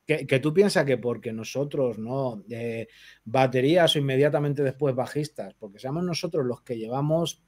que, 0.06 0.40
tú, 0.40 0.54
piensas 0.54 0.86
que 0.86 0.98
porque 0.98 1.32
nosotros, 1.32 2.00
¿no? 2.00 2.44
Eh, 2.50 2.88
baterías 3.24 3.96
o 3.96 4.00
inmediatamente 4.00 4.64
después 4.64 4.96
bajistas, 4.96 5.54
porque 5.54 5.80
seamos 5.80 6.04
nosotros 6.04 6.46
los 6.46 6.62
que 6.62 6.78
llevamos 6.78 7.44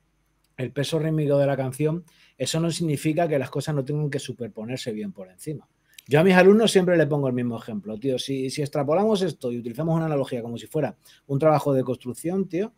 el 0.57 0.71
peso 0.71 0.99
rítmico 0.99 1.37
de 1.37 1.47
la 1.47 1.57
canción, 1.57 2.05
eso 2.37 2.59
no 2.59 2.71
significa 2.71 3.27
que 3.27 3.39
las 3.39 3.49
cosas 3.49 3.75
no 3.75 3.83
tengan 3.83 4.09
que 4.09 4.19
superponerse 4.19 4.91
bien 4.91 5.11
por 5.11 5.29
encima. 5.29 5.67
Yo 6.07 6.19
a 6.19 6.23
mis 6.23 6.35
alumnos 6.35 6.71
siempre 6.71 6.97
le 6.97 7.07
pongo 7.07 7.27
el 7.27 7.33
mismo 7.33 7.57
ejemplo, 7.57 7.97
tío. 7.97 8.19
Si, 8.19 8.45
extrapolamos 8.45 9.21
esto 9.23 9.51
y 9.51 9.57
utilizamos 9.57 9.95
una 9.95 10.05
analogía 10.05 10.41
como 10.41 10.57
si 10.57 10.67
fuera 10.67 10.95
un 11.25 11.39
trabajo 11.39 11.73
de 11.73 11.83
construcción, 11.83 12.47
tío, 12.47 12.73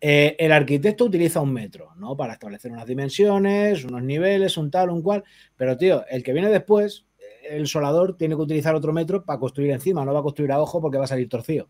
eh, 0.00 0.34
el 0.38 0.50
arquitecto 0.50 1.04
utiliza 1.04 1.40
un 1.40 1.52
metro, 1.52 1.94
¿no? 1.96 2.16
Para 2.16 2.32
establecer 2.32 2.72
unas 2.72 2.86
dimensiones, 2.86 3.84
unos 3.84 4.02
niveles, 4.02 4.56
un 4.56 4.70
tal, 4.70 4.88
un 4.88 5.02
cual. 5.02 5.24
Pero, 5.56 5.76
tío, 5.76 6.06
el 6.08 6.22
que 6.22 6.32
viene 6.32 6.48
después, 6.48 7.04
el 7.50 7.66
solador 7.66 8.16
tiene 8.16 8.34
que 8.34 8.42
utilizar 8.42 8.74
otro 8.74 8.92
metro 8.92 9.24
para 9.24 9.38
construir 9.38 9.72
encima, 9.72 10.04
no 10.04 10.14
va 10.14 10.20
a 10.20 10.22
construir 10.22 10.52
a 10.52 10.60
ojo 10.60 10.80
porque 10.80 10.98
va 10.98 11.04
a 11.04 11.08
salir 11.08 11.28
torcido, 11.28 11.68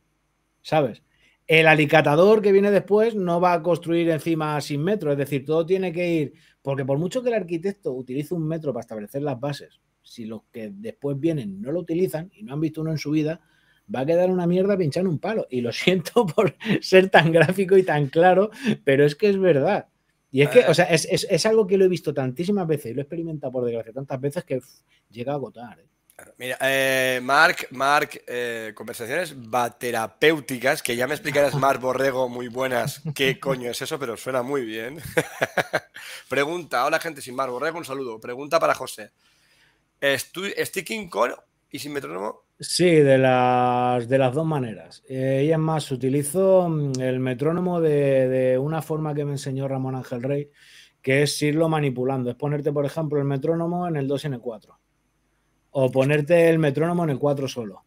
¿sabes? 0.62 1.02
El 1.46 1.66
alicatador 1.66 2.42
que 2.42 2.52
viene 2.52 2.70
después 2.70 3.16
no 3.16 3.40
va 3.40 3.54
a 3.54 3.62
construir 3.62 4.08
encima 4.10 4.60
sin 4.60 4.82
metro, 4.82 5.10
es 5.10 5.18
decir, 5.18 5.44
todo 5.44 5.66
tiene 5.66 5.92
que 5.92 6.08
ir, 6.08 6.32
porque 6.62 6.84
por 6.84 6.98
mucho 6.98 7.22
que 7.22 7.28
el 7.30 7.34
arquitecto 7.34 7.92
utilice 7.92 8.34
un 8.34 8.46
metro 8.46 8.72
para 8.72 8.82
establecer 8.82 9.22
las 9.22 9.40
bases, 9.40 9.80
si 10.02 10.24
los 10.24 10.42
que 10.52 10.70
después 10.72 11.18
vienen 11.18 11.60
no 11.60 11.72
lo 11.72 11.80
utilizan 11.80 12.30
y 12.34 12.42
no 12.42 12.54
han 12.54 12.60
visto 12.60 12.80
uno 12.80 12.90
en 12.90 12.98
su 12.98 13.10
vida, 13.10 13.40
va 13.94 14.00
a 14.00 14.06
quedar 14.06 14.30
una 14.30 14.46
mierda 14.46 14.76
pinchando 14.76 15.10
un 15.10 15.18
palo. 15.18 15.46
Y 15.50 15.60
lo 15.60 15.72
siento 15.72 16.26
por 16.26 16.56
ser 16.80 17.10
tan 17.10 17.32
gráfico 17.32 17.76
y 17.76 17.82
tan 17.82 18.08
claro, 18.08 18.50
pero 18.84 19.04
es 19.04 19.14
que 19.14 19.28
es 19.28 19.38
verdad. 19.38 19.88
Y 20.32 20.42
es 20.42 20.50
que, 20.50 20.60
o 20.60 20.74
sea, 20.74 20.84
es, 20.84 21.46
algo 21.46 21.66
que 21.66 21.76
lo 21.76 21.84
he 21.84 21.88
visto 21.88 22.14
tantísimas 22.14 22.66
veces 22.66 22.92
y 22.92 22.94
lo 22.94 23.00
he 23.00 23.02
experimentado 23.02 23.52
por 23.52 23.64
desgracia 23.64 23.92
tantas 23.92 24.20
veces 24.20 24.44
que 24.44 24.60
llega 25.10 25.32
a 25.32 25.34
agotar. 25.34 25.80
¿eh? 25.80 25.86
Mira, 26.38 26.56
eh, 26.60 27.20
Mark, 27.22 27.66
Mark 27.70 28.22
eh, 28.26 28.72
conversaciones 28.74 29.34
baterapéuticas, 29.36 30.82
que 30.82 30.94
ya 30.94 31.06
me 31.06 31.14
explicarás, 31.14 31.54
Mark 31.54 31.80
Borrego, 31.80 32.28
muy 32.28 32.48
buenas. 32.48 33.02
¿Qué 33.14 33.40
coño 33.40 33.70
es 33.70 33.82
eso? 33.82 33.98
Pero 33.98 34.16
suena 34.16 34.42
muy 34.42 34.64
bien. 34.64 35.00
Pregunta, 36.28 36.84
hola 36.84 37.00
gente 37.00 37.20
sin 37.20 37.34
Mark 37.34 37.50
Borrego, 37.50 37.78
un 37.78 37.84
saludo. 37.84 38.20
Pregunta 38.20 38.60
para 38.60 38.74
José. 38.74 39.10
¿Sticking 40.02 41.08
con 41.08 41.32
y 41.70 41.78
sin 41.78 41.92
metrónomo? 41.92 42.42
Sí, 42.58 42.90
de 42.90 43.16
las, 43.16 44.06
de 44.08 44.18
las 44.18 44.34
dos 44.34 44.44
maneras. 44.44 45.02
Eh, 45.08 45.44
y 45.46 45.52
es 45.52 45.58
más, 45.58 45.90
utilizo 45.90 46.68
mm, 46.68 47.00
el 47.00 47.20
metrónomo 47.20 47.80
de, 47.80 48.58
una 48.60 48.82
forma 48.82 49.14
que 49.14 49.24
me 49.24 49.32
enseñó 49.32 49.66
Ramón 49.66 49.94
Ángel 49.94 50.22
Rey, 50.22 50.50
que 51.00 51.22
es 51.22 51.40
irlo 51.42 51.68
manipulando. 51.68 52.30
Es 52.30 52.36
ponerte, 52.36 52.72
por 52.72 52.84
ejemplo, 52.84 53.18
el 53.18 53.24
metrónomo 53.24 53.88
en 53.88 53.96
el 53.96 54.06
2 54.06 54.24
y 54.24 54.26
en 54.26 54.34
el 54.34 54.40
4. 54.40 54.78
O 55.70 55.90
ponerte 55.90 56.50
el 56.50 56.58
metrónomo 56.58 57.04
en 57.04 57.10
el 57.10 57.18
4 57.18 57.48
solo. 57.48 57.84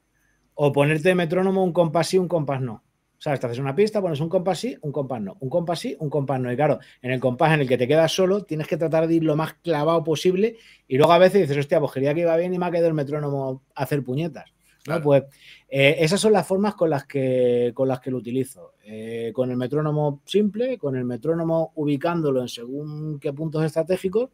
O 0.55 0.71
ponerte 0.71 1.13
metrónomo 1.13 1.63
un 1.63 1.73
compás 1.73 2.07
sí, 2.07 2.17
un 2.17 2.27
compás 2.27 2.61
no. 2.61 2.83
O 3.23 3.29
sea, 3.29 3.37
te 3.37 3.45
haces 3.45 3.59
una 3.59 3.73
pista, 3.73 4.01
pones 4.01 4.19
un 4.19 4.27
compás 4.27 4.59
sí, 4.59 4.75
un 4.81 4.91
compás 4.91 5.21
no, 5.21 5.37
un 5.39 5.49
compás 5.49 5.79
sí, 5.79 5.95
un 5.97 6.09
compás 6.09 6.41
no. 6.41 6.51
Y 6.51 6.57
claro, 6.57 6.79
en 7.01 7.11
el 7.11 7.21
compás 7.21 7.53
en 7.53 7.61
el 7.61 7.69
que 7.69 7.77
te 7.77 7.87
quedas 7.87 8.11
solo, 8.11 8.43
tienes 8.43 8.67
que 8.67 8.75
tratar 8.75 9.07
de 9.07 9.13
ir 9.13 9.23
lo 9.23 9.37
más 9.37 9.53
clavado 9.53 10.03
posible. 10.03 10.57
Y 10.89 10.97
luego 10.97 11.13
a 11.13 11.19
veces 11.19 11.39
dices, 11.39 11.55
hostia, 11.55 11.79
pues 11.79 11.93
quería 11.93 12.13
que 12.13 12.19
iba 12.19 12.35
bien 12.35 12.53
y 12.53 12.59
me 12.59 12.65
ha 12.65 12.71
quedado 12.71 12.89
el 12.89 12.93
metrónomo 12.93 13.63
a 13.75 13.83
hacer 13.83 14.03
puñetas. 14.03 14.53
¿no? 14.89 15.01
Pues 15.01 15.23
eh, 15.69 15.95
esas 15.99 16.19
son 16.19 16.33
las 16.33 16.45
formas 16.45 16.75
con 16.75 16.89
las 16.89 17.05
que, 17.05 17.71
con 17.73 17.87
las 17.87 18.01
que 18.01 18.11
lo 18.11 18.17
utilizo. 18.17 18.73
Eh, 18.83 19.31
con 19.33 19.49
el 19.49 19.55
metrónomo 19.55 20.21
simple, 20.25 20.77
con 20.77 20.97
el 20.97 21.05
metrónomo 21.05 21.71
ubicándolo 21.75 22.41
en 22.41 22.49
según 22.49 23.21
qué 23.21 23.31
puntos 23.31 23.63
estratégicos 23.63 24.31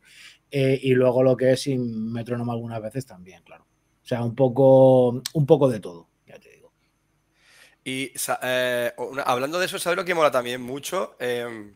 eh, 0.50 0.80
y 0.82 0.96
luego 0.96 1.22
lo 1.22 1.38
que 1.38 1.52
es 1.52 1.62
sin 1.62 2.12
metrónomo 2.12 2.54
algunas 2.54 2.82
veces 2.82 3.06
también, 3.06 3.44
claro. 3.44 3.66
O 4.04 4.08
sea, 4.10 4.24
un 4.24 4.34
poco, 4.34 5.22
un 5.36 5.46
poco 5.46 5.70
de 5.70 5.80
todo. 5.80 6.09
Y 7.84 8.12
eh, 8.42 8.94
hablando 9.26 9.60
de 9.60 9.66
eso, 9.66 9.80
¿sabes 9.80 9.98
lo 9.98 10.06
que 10.06 10.14
mola 10.14 10.32
también 10.32 10.62
mucho? 10.62 11.16
Em, 11.20 11.76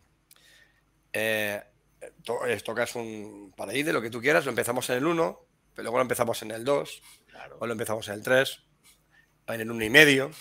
eh, 1.12 1.62
eh, 2.01 2.62
tocas 2.63 2.95
un 2.95 3.53
paraíso, 3.55 3.93
lo 3.93 4.01
que 4.01 4.10
tú 4.10 4.22
quieras, 4.22 4.45
lo 4.45 4.51
empezamos 4.51 4.89
en 4.89 4.98
el 4.98 5.05
1, 5.05 5.45
pero 5.74 5.83
luego 5.83 5.98
lo 5.98 6.01
empezamos 6.03 6.41
en 6.41 6.51
el 6.51 6.63
2, 6.63 7.01
o 7.60 7.65
lo 7.65 7.72
empezamos 7.72 8.07
en 8.10 8.15
el 8.15 8.22
3, 8.22 8.60
en 9.48 9.62
el 9.62 9.72
1 9.72 9.83
y 9.86 9.89
medio, 9.89 10.31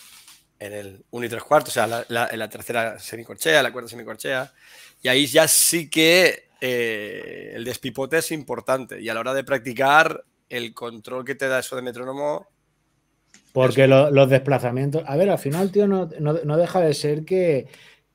en 0.59 0.73
el 0.73 1.05
1 1.11 1.27
y 1.27 1.29
3 1.29 1.43
cuartos, 1.43 1.77
o 1.77 1.87
sea, 1.87 2.05
en 2.09 2.39
la 2.39 2.49
tercera 2.51 2.99
semicorchea, 2.99 3.63
la 3.63 3.73
cuarta 3.73 3.91
semicorchea, 3.91 4.53
y 5.01 5.09
ahí 5.09 5.27
ya 5.27 5.47
sí 5.49 5.89
que 5.89 6.49
el 6.61 7.65
despipote 7.65 8.19
es 8.19 8.31
importante, 8.33 9.01
y 9.01 9.09
a 9.09 9.15
la 9.15 9.21
hora 9.21 9.35
de 9.35 9.45
practicar, 9.45 10.25
el 10.49 10.75
control 10.75 11.25
que 11.25 11.35
te 11.35 11.49
da 11.49 11.61
eso 11.61 11.77
de 11.77 11.83
metrónomo 11.83 12.53
porque 13.53 13.87
los 13.87 14.31
desplazamientos. 14.31 15.03
A 15.07 15.17
ver, 15.17 15.31
al 15.31 15.39
final, 15.39 15.71
tío, 15.71 15.87
no, 15.87 16.07
deja 16.57 16.81
de 16.81 16.95
ser 16.95 17.25
que 17.25 17.69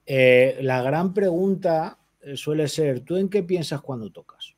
eh, 0.06 0.58
la 0.62 0.82
gran 0.82 1.14
pregunta 1.14 2.00
eh, 2.22 2.36
suele 2.36 2.68
ser: 2.68 3.02
¿tú 3.02 3.18
en 3.18 3.30
qué 3.30 3.44
piensas 3.44 3.82
cuando 3.82 4.12
tocas? 4.12 4.56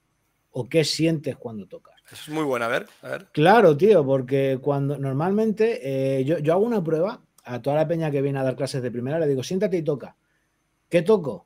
¿O 0.51 0.67
qué 0.67 0.83
sientes 0.83 1.35
cuando 1.35 1.67
tocas? 1.67 1.95
Eso 2.11 2.23
es 2.23 2.29
muy 2.29 2.43
bueno, 2.43 2.65
a 2.65 2.69
ver, 2.69 2.87
a 3.03 3.09
ver. 3.09 3.27
Claro, 3.31 3.77
tío, 3.77 4.05
porque 4.05 4.57
cuando 4.61 4.97
normalmente 4.97 5.79
eh, 6.19 6.23
yo, 6.23 6.39
yo, 6.39 6.53
hago 6.53 6.65
una 6.65 6.83
prueba 6.83 7.21
a 7.43 7.61
toda 7.61 7.75
la 7.75 7.87
peña 7.87 8.09
que 8.09 8.21
viene 8.21 8.39
a 8.39 8.43
dar 8.43 8.55
clases 8.55 8.81
de 8.81 8.89
primera, 8.89 9.19
le 9.19 9.27
digo, 9.27 9.43
siéntate 9.43 9.77
y 9.77 9.83
toca. 9.83 10.15
¿Qué 10.89 11.03
toco? 11.03 11.45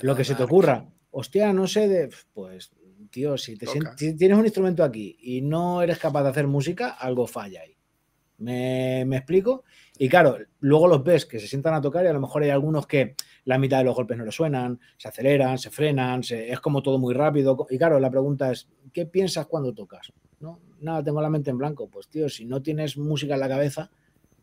Lo 0.00 0.16
que 0.16 0.24
se 0.24 0.34
te 0.34 0.42
ocurra. 0.42 0.88
Hostia, 1.10 1.52
no 1.52 1.66
sé 1.66 1.86
de. 1.86 2.10
Pues, 2.32 2.72
tío, 3.10 3.36
si, 3.36 3.56
te 3.56 3.66
si 3.96 4.16
tienes 4.16 4.38
un 4.38 4.46
instrumento 4.46 4.82
aquí 4.82 5.16
y 5.20 5.42
no 5.42 5.82
eres 5.82 5.98
capaz 5.98 6.22
de 6.22 6.30
hacer 6.30 6.46
música, 6.46 6.90
algo 6.90 7.26
falla 7.26 7.60
ahí. 7.60 7.76
¿Me, 8.42 9.16
explico? 9.16 9.64
Y 9.98 10.08
claro, 10.08 10.38
luego 10.60 10.88
los 10.88 11.04
ves 11.04 11.26
que 11.26 11.38
se 11.38 11.46
sientan 11.46 11.74
a 11.74 11.80
tocar 11.80 12.04
y 12.04 12.08
a 12.08 12.12
lo 12.12 12.20
mejor 12.20 12.42
hay 12.42 12.50
algunos 12.50 12.86
que 12.86 13.14
la 13.44 13.58
mitad 13.58 13.78
de 13.78 13.84
los 13.84 13.94
golpes 13.94 14.18
no 14.18 14.24
le 14.24 14.32
suenan, 14.32 14.80
se 14.96 15.08
aceleran, 15.08 15.58
se 15.58 15.70
frenan, 15.70 16.22
es 16.28 16.60
como 16.60 16.82
todo 16.82 16.98
muy 16.98 17.14
rápido. 17.14 17.66
Y 17.70 17.78
claro, 17.78 18.00
la 18.00 18.10
pregunta 18.10 18.50
es, 18.50 18.68
¿qué 18.92 19.06
piensas 19.06 19.46
cuando 19.46 19.72
tocas? 19.72 20.12
no, 20.42 20.58
nada, 20.80 21.02
tengo 21.02 21.22
la 21.22 21.30
mente 21.30 21.50
en 21.50 21.58
blanco. 21.58 21.88
Pues 21.88 22.08
tío, 22.08 22.28
si 22.28 22.44
no 22.44 22.60
tienes 22.60 22.98
música 22.98 23.34
en 23.34 23.40
la 23.40 23.48
cabeza, 23.48 23.90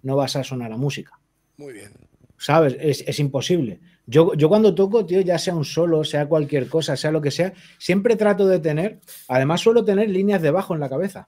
no 0.02 0.16
vas 0.16 0.36
a 0.36 0.44
sonar 0.44 0.72
a 0.72 0.78
música. 0.78 1.20
Muy 1.58 1.74
bien. 1.74 1.92
¿Sabes? 2.38 2.78
Es, 2.80 3.20
imposible. 3.20 3.82
Yo, 4.08 4.34
yo, 4.34 4.48
cuando 4.48 4.74
toco, 4.74 5.06
tío, 5.06 5.20
ya 5.20 5.38
sea 5.38 5.54
un 5.54 5.66
solo, 5.66 6.06
sea 6.06 6.30
cualquier 6.30 6.70
cosa, 6.70 6.96
sea 6.96 7.12
lo 7.12 7.22
que 7.22 7.32
sea, 7.32 7.54
siempre 7.78 8.16
trato 8.16 8.48
de 8.48 8.60
tener, 8.60 9.02
además 9.28 9.60
suelo 9.60 9.84
tener 9.84 10.10
líneas 10.10 10.42
de 10.42 10.52
bajo 10.52 10.74
en 10.74 10.80
la 10.80 10.88
cabeza. 10.88 11.28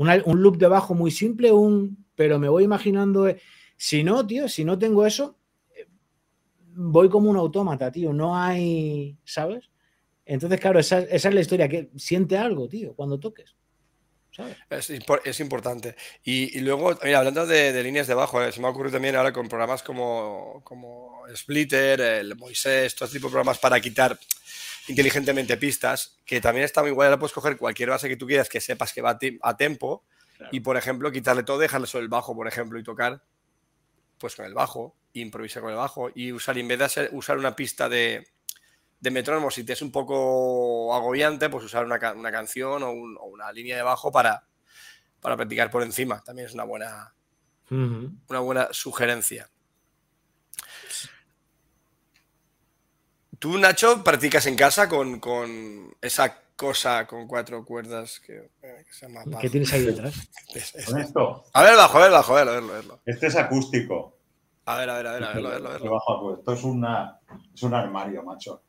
Un 0.00 0.42
loop 0.42 0.56
de 0.56 0.66
bajo 0.66 0.94
muy 0.94 1.10
simple, 1.10 1.52
un, 1.52 2.06
pero 2.14 2.38
me 2.38 2.48
voy 2.48 2.64
imaginando, 2.64 3.28
eh, 3.28 3.40
si 3.76 4.02
no, 4.02 4.26
tío, 4.26 4.48
si 4.48 4.64
no 4.64 4.78
tengo 4.78 5.04
eso, 5.04 5.36
eh, 5.76 5.86
voy 6.74 7.08
como 7.08 7.30
un 7.30 7.36
autómata, 7.36 7.92
tío, 7.92 8.12
no 8.12 8.36
hay, 8.36 9.16
¿sabes? 9.24 9.70
Entonces, 10.24 10.60
claro, 10.60 10.78
esa, 10.78 11.00
es 11.00 11.24
la 11.24 11.40
historia, 11.40 11.68
que 11.68 11.90
siente 11.96 12.38
algo, 12.38 12.68
tío, 12.68 12.94
cuando 12.94 13.18
toques. 13.18 13.56
Es, 14.70 15.40
importante. 15.40 15.96
Y, 16.24 16.60
luego, 16.60 16.90
hablando 16.90 17.46
de, 17.46 17.82
líneas 17.82 18.06
de 18.06 18.14
bajo, 18.14 18.42
eh, 18.42 18.52
se 18.52 18.60
me 18.60 18.68
ha 18.68 18.70
ocurrido 18.70 18.94
también 18.94 19.16
ahora 19.16 19.32
con 19.32 19.48
programas 19.48 19.82
como, 19.82 20.62
como 20.64 21.24
Splitter, 21.34 22.00
el 22.00 22.36
Moisés, 22.36 22.94
todo 22.94 23.06
este 23.06 23.18
tipo 23.18 23.26
de 23.26 23.32
programas 23.32 23.58
para 23.58 23.80
quitar 23.80 24.18
inteligentemente 24.90 25.56
pistas, 25.56 26.18
que 26.24 26.40
también 26.40 26.64
está 26.64 26.82
muy 26.82 26.90
guay. 26.90 27.06
Ahora 27.06 27.18
puedes 27.18 27.32
coger 27.32 27.56
cualquier 27.56 27.90
base 27.90 28.08
que 28.08 28.16
tú 28.16 28.26
quieras 28.26 28.48
que 28.48 28.60
sepas 28.60 28.92
que 28.92 29.00
va 29.00 29.18
a, 29.42 29.56
tempo 29.56 30.04
y, 30.50 30.60
por 30.60 30.76
ejemplo, 30.76 31.10
quitarle 31.12 31.42
todo, 31.42 31.58
dejarle 31.58 31.86
solo 31.86 32.02
el 32.02 32.08
bajo, 32.08 32.34
por 32.34 32.48
ejemplo, 32.48 32.78
y 32.78 32.82
tocar 32.82 33.22
pues 34.18 34.36
con 34.36 34.44
el 34.44 34.52
bajo, 34.52 34.96
improvisar 35.14 35.62
con 35.62 35.70
el 35.70 35.78
bajo 35.78 36.10
y 36.14 36.32
usar, 36.32 36.58
en 36.58 36.68
vez 36.68 36.78
de 36.78 37.08
usar 37.12 37.38
una 37.38 37.56
pista 37.56 37.88
de, 37.88 38.26
de 39.00 39.10
metrónomo, 39.10 39.50
si 39.50 39.64
te 39.64 39.72
es 39.72 39.82
un 39.82 39.90
poco 39.90 40.94
agobiante, 40.94 41.48
pues 41.48 41.64
usar 41.64 41.84
una, 41.86 41.98
canción 41.98 42.82
o, 42.82 42.90
una 42.92 43.50
línea 43.50 43.76
de 43.76 43.82
bajo 43.82 44.12
para, 44.12 44.46
para 45.20 45.36
practicar 45.36 45.70
por 45.70 45.82
encima. 45.82 46.22
También 46.22 46.48
es 46.48 46.54
una 46.54 46.64
buena, 46.64 47.14
una 47.70 48.40
buena 48.40 48.68
sugerencia. 48.72 49.50
Tú, 53.40 53.56
Nacho, 53.56 54.04
practicas 54.04 54.44
en 54.46 54.54
casa 54.54 54.86
con, 54.86 55.18
esa 56.02 56.42
cosa 56.54 57.06
con 57.06 57.26
cuatro 57.26 57.64
cuerdas 57.64 58.20
que, 58.20 58.50
eh, 58.62 58.84
se 58.90 59.08
llama 59.08 59.22
¿Qué 59.40 59.48
tienes 59.48 59.72
ahí 59.72 59.82
detrás? 59.82 60.14
¿Con 60.86 61.00
esto? 61.00 61.44
A 61.54 61.62
ver, 61.62 61.74
bajo, 61.74 61.96
a 61.96 62.02
ver, 62.02 62.10
bajo, 62.10 62.36
a 62.36 62.44
verlo, 62.44 62.70
verlo, 62.70 63.00
Este 63.06 63.28
es 63.28 63.36
acústico. 63.36 64.18
A 64.66 64.76
ver, 64.76 64.90
a 64.90 64.96
ver, 64.98 65.06
a 65.06 65.12
ver, 65.12 65.24
a 65.24 65.32
verlo, 65.32 65.48
verlo, 65.48 65.70
verlo. 65.70 66.36
Esto 66.38 66.52
es, 66.52 66.64
una, 66.64 67.18
es 67.54 67.62
un 67.62 67.72
armario, 67.72 68.22
macho. 68.22 68.62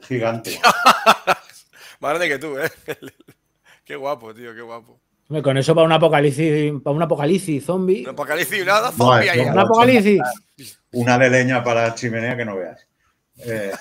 Gigante. 0.00 0.58
Más 2.00 2.10
grande 2.10 2.28
que 2.28 2.38
tú, 2.38 2.58
¿eh? 2.58 2.70
qué 3.84 3.94
guapo, 3.94 4.32
tío, 4.32 4.54
qué 4.54 4.62
guapo. 4.62 4.98
Con 5.42 5.58
eso 5.58 5.74
para 5.74 5.84
un 5.86 5.92
apocalipsis, 5.92 6.72
para 6.82 6.96
un 6.96 7.02
apocalipsis 7.02 7.62
zombie. 7.62 8.04
Un 8.04 8.10
apocalipsis, 8.10 8.64
nada, 8.64 8.90
zombie 8.90 9.28
ahí. 9.28 9.40
Un 9.40 9.58
apocalipsis. 9.58 10.18
Una 10.92 11.18
de 11.18 11.28
leña 11.28 11.62
para 11.62 11.94
chimenea 11.94 12.34
que 12.38 12.46
no 12.46 12.56
veas. 12.56 12.86
Eh, 13.38 13.72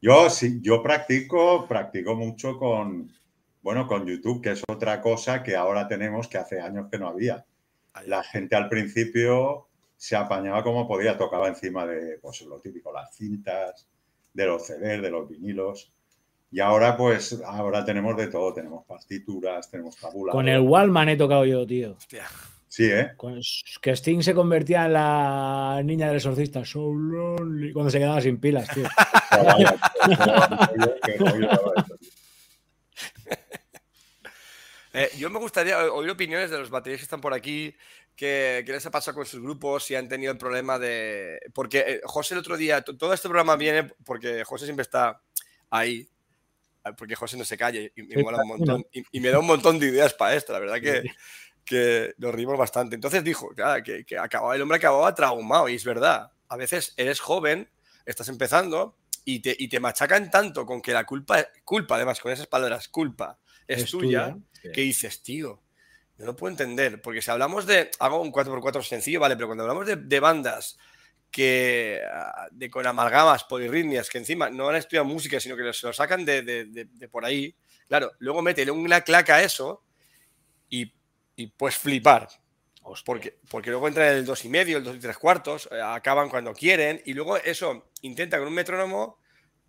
yo 0.00 0.28
sí, 0.30 0.60
yo 0.62 0.82
practico, 0.82 1.66
practico 1.66 2.14
mucho 2.14 2.58
con, 2.58 3.10
bueno, 3.62 3.86
con 3.86 4.06
YouTube, 4.06 4.42
que 4.42 4.50
es 4.52 4.62
otra 4.68 5.00
cosa 5.00 5.42
que 5.42 5.56
ahora 5.56 5.88
tenemos 5.88 6.28
que 6.28 6.38
hace 6.38 6.60
años 6.60 6.88
que 6.90 6.98
no 6.98 7.08
había. 7.08 7.44
La 8.06 8.22
gente 8.22 8.56
al 8.56 8.68
principio 8.68 9.68
se 9.96 10.16
apañaba 10.16 10.62
como 10.62 10.86
podía, 10.86 11.16
tocaba 11.16 11.48
encima 11.48 11.86
de, 11.86 12.18
pues 12.18 12.42
lo 12.42 12.60
típico, 12.60 12.92
las 12.92 13.14
cintas, 13.16 13.86
de 14.34 14.46
los 14.46 14.66
CDs, 14.66 15.00
de 15.00 15.10
los 15.10 15.28
vinilos. 15.28 15.92
Y 16.50 16.60
ahora, 16.60 16.96
pues, 16.96 17.40
ahora 17.44 17.84
tenemos 17.84 18.16
de 18.16 18.26
todo. 18.26 18.52
Tenemos 18.52 18.84
partituras, 18.84 19.70
tenemos 19.70 19.96
tabulas. 19.96 20.32
Con 20.32 20.48
el 20.48 20.60
Wallman 20.60 21.08
he 21.08 21.16
tocado 21.16 21.44
yo, 21.44 21.66
tío. 21.66 21.96
Sí, 22.74 22.90
¿eh? 22.90 23.12
que 23.80 23.92
Sting 23.92 24.20
se 24.20 24.34
convertía 24.34 24.86
en 24.86 24.94
la 24.94 25.80
niña 25.84 26.08
del 26.08 26.16
exorcista. 26.16 26.64
Cuando 26.72 27.88
se 27.88 28.00
quedaba 28.00 28.20
sin 28.20 28.40
pilas, 28.40 28.68
tío. 28.74 28.88
Eh, 34.96 35.10
yo 35.18 35.28
me 35.28 35.40
gustaría 35.40 35.92
oír 35.92 36.08
opiniones 36.08 36.50
de 36.52 36.58
los 36.58 36.70
baterías 36.70 37.00
que 37.00 37.04
están 37.04 37.20
por 37.20 37.34
aquí, 37.34 37.74
que, 38.14 38.64
les 38.64 38.86
ha 38.86 38.92
pasado 38.92 39.16
con 39.16 39.26
sus 39.26 39.42
grupos, 39.42 39.82
si 39.82 39.96
han 39.96 40.08
tenido 40.08 40.30
el 40.30 40.38
problema 40.38 40.78
de... 40.78 41.40
Porque 41.52 41.78
eh, 41.80 42.00
José 42.04 42.34
el 42.34 42.38
otro 42.38 42.56
día, 42.56 42.80
todo 42.82 43.12
este 43.12 43.26
programa 43.26 43.56
viene 43.56 43.90
porque 44.04 44.44
José 44.44 44.66
siempre 44.66 44.82
está 44.82 45.20
ahí, 45.68 46.08
porque 46.96 47.16
José 47.16 47.36
no 47.36 47.44
se 47.44 47.58
calla 47.58 47.80
y, 47.80 47.90
me 48.04 48.22
un 48.22 48.46
montón. 48.46 48.86
Y, 48.92 49.18
me 49.18 49.30
da 49.30 49.40
un 49.40 49.46
montón 49.46 49.80
de 49.80 49.86
ideas 49.86 50.14
para 50.14 50.36
esto, 50.36 50.52
la 50.52 50.60
verdad 50.60 50.80
que, 50.80 51.02
que 51.64 52.14
nos 52.18 52.34
rimos 52.34 52.58
bastante. 52.58 52.94
Entonces 52.94 53.24
dijo, 53.24 53.50
que, 53.84 54.04
que 54.04 54.18
acababa, 54.18 54.54
el 54.54 54.62
hombre 54.62 54.78
acababa 54.78 55.14
traumado 55.14 55.68
y 55.68 55.74
es 55.74 55.84
verdad. 55.84 56.32
A 56.48 56.56
veces 56.56 56.94
eres 56.96 57.20
joven, 57.20 57.70
estás 58.04 58.28
empezando 58.28 58.96
y 59.24 59.40
te, 59.40 59.56
y 59.58 59.68
te 59.68 59.80
machacan 59.80 60.30
tanto 60.30 60.66
con 60.66 60.82
que 60.82 60.92
la 60.92 61.04
culpa, 61.04 61.46
culpa 61.64 61.96
además 61.96 62.20
con 62.20 62.32
esas 62.32 62.46
palabras, 62.46 62.88
culpa, 62.88 63.38
es, 63.66 63.90
tuya 63.90 64.36
que 64.62 64.82
dices, 64.82 65.22
tío, 65.22 65.62
yo 66.16 66.24
no 66.24 66.36
puedo 66.36 66.50
entender, 66.50 67.02
porque 67.02 67.22
si 67.22 67.30
hablamos 67.30 67.66
de, 67.66 67.90
hago 67.98 68.20
un 68.20 68.32
4x4 68.32 68.82
sencillo, 68.82 69.20
vale, 69.20 69.36
pero 69.36 69.48
cuando 69.48 69.64
hablamos 69.64 69.86
de, 69.86 70.20
bandas 70.20 70.78
que 71.30 72.00
ah, 72.08 72.46
de 72.52 72.70
con 72.70 72.86
amalgamas, 72.86 73.44
polirritmias, 73.44 74.08
que 74.08 74.18
encima 74.18 74.48
no 74.48 74.68
han 74.68 74.76
estudiado 74.76 75.06
música, 75.06 75.40
sino 75.40 75.56
que 75.56 75.72
se 75.72 75.86
lo 75.86 75.92
sacan 75.92 76.24
de, 76.24 76.88
por 77.10 77.24
ahí, 77.24 77.54
claro, 77.88 78.12
luego 78.18 78.42
mete 78.42 78.70
una 78.70 79.00
claca 79.00 79.36
a 79.36 79.42
eso 79.42 79.82
y, 80.68 80.92
y 81.36 81.48
puedes 81.48 81.76
flipar. 81.76 82.28
Porque, 83.04 83.38
porque 83.50 83.70
luego 83.70 83.88
entra 83.88 84.12
el 84.12 84.26
2,5, 84.26 84.76
el 84.76 84.84
2 84.84 84.96
y 84.96 84.98
3 84.98 85.16
cuartos, 85.16 85.68
eh, 85.72 85.80
acaban 85.82 86.28
cuando 86.28 86.52
quieren, 86.52 87.00
y 87.06 87.14
luego 87.14 87.38
eso 87.38 87.90
intenta 88.02 88.38
con 88.38 88.48
un 88.48 88.54
metrónomo 88.54 89.18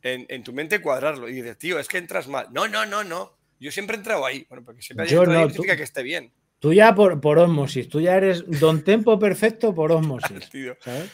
en, 0.02 0.26
en, 0.28 0.44
tu 0.44 0.52
mente 0.52 0.82
cuadrarlo. 0.82 1.30
Y 1.30 1.34
dices, 1.34 1.58
tío, 1.58 1.80
es 1.80 1.88
que 1.88 1.98
entras 1.98 2.28
mal. 2.28 2.48
No, 2.52 2.68
no, 2.68 2.86
no, 2.86 3.06
no. 3.06 3.38
Yo 3.60 3.72
siempre 3.72 3.96
he 3.96 4.00
entrado 4.00 4.26
ahí. 4.26 4.46
Bueno, 4.50 4.66
porque 4.66 4.82
siempre 4.82 5.08
Yo 5.08 5.26
no, 5.26 5.48
significa 5.48 5.78
que 5.78 5.84
esté 5.84 6.04
bien. 6.04 6.34
Tú 6.60 6.74
ya 6.74 6.94
por, 6.94 7.22
por 7.22 7.38
osmosis, 7.40 7.88
tú 7.88 8.02
ya 8.02 8.16
eres 8.16 8.44
don 8.60 8.84
tempo 8.84 9.18
perfecto 9.18 9.74
por 9.74 9.92
osmosis. 9.92 10.50
¿sabes? 10.82 11.10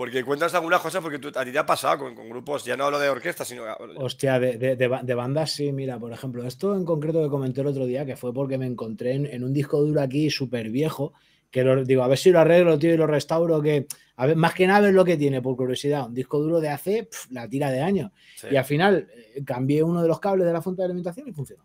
Porque 0.00 0.24
cuentas 0.24 0.54
algunas 0.54 0.80
cosas 0.80 1.02
porque 1.02 1.18
a 1.38 1.44
ti 1.44 1.52
te 1.52 1.58
ha 1.58 1.66
pasado 1.66 1.98
con, 1.98 2.30
grupos, 2.30 2.64
ya 2.64 2.74
no 2.74 2.84
hablo 2.86 2.98
de 2.98 3.10
orquesta, 3.10 3.44
sino. 3.44 3.64
Hostia, 3.96 4.40
de, 4.40 4.56
de, 4.56 5.14
bandas 5.14 5.50
sí, 5.50 5.72
mira, 5.72 5.98
por 5.98 6.10
ejemplo, 6.10 6.42
esto 6.46 6.74
en 6.74 6.86
concreto 6.86 7.22
que 7.22 7.28
comenté 7.28 7.60
el 7.60 7.66
otro 7.66 7.84
día, 7.84 8.06
que 8.06 8.16
fue 8.16 8.32
porque 8.32 8.56
me 8.56 8.64
encontré 8.64 9.12
en, 9.12 9.44
un 9.44 9.52
disco 9.52 9.78
duro 9.82 10.00
aquí 10.00 10.30
súper 10.30 10.70
viejo, 10.70 11.12
que 11.50 11.62
lo, 11.62 11.84
digo, 11.84 12.02
a 12.02 12.08
ver 12.08 12.16
si 12.16 12.30
lo 12.30 12.40
arreglo, 12.40 12.78
tío, 12.78 12.94
y 12.94 12.96
lo 12.96 13.06
restauro, 13.06 13.60
que 13.60 13.88
a 14.16 14.24
ver, 14.24 14.36
más 14.36 14.54
que 14.54 14.66
nada 14.66 14.80
ver 14.80 14.94
lo 14.94 15.04
que 15.04 15.18
tiene, 15.18 15.42
por 15.42 15.54
curiosidad, 15.54 16.06
un 16.06 16.14
disco 16.14 16.38
duro 16.38 16.62
de 16.62 16.70
hace 16.70 17.10
la 17.28 17.46
tira 17.46 17.70
de 17.70 17.82
años. 17.82 18.10
Y 18.50 18.56
al 18.56 18.64
final 18.64 19.06
eh, 19.14 19.44
cambié 19.44 19.82
uno 19.82 20.00
de 20.00 20.08
los 20.08 20.18
cables 20.18 20.46
de 20.46 20.52
la 20.54 20.62
fuente 20.62 20.80
de 20.80 20.86
alimentación 20.86 21.28
y 21.28 21.32
funcionó. 21.32 21.62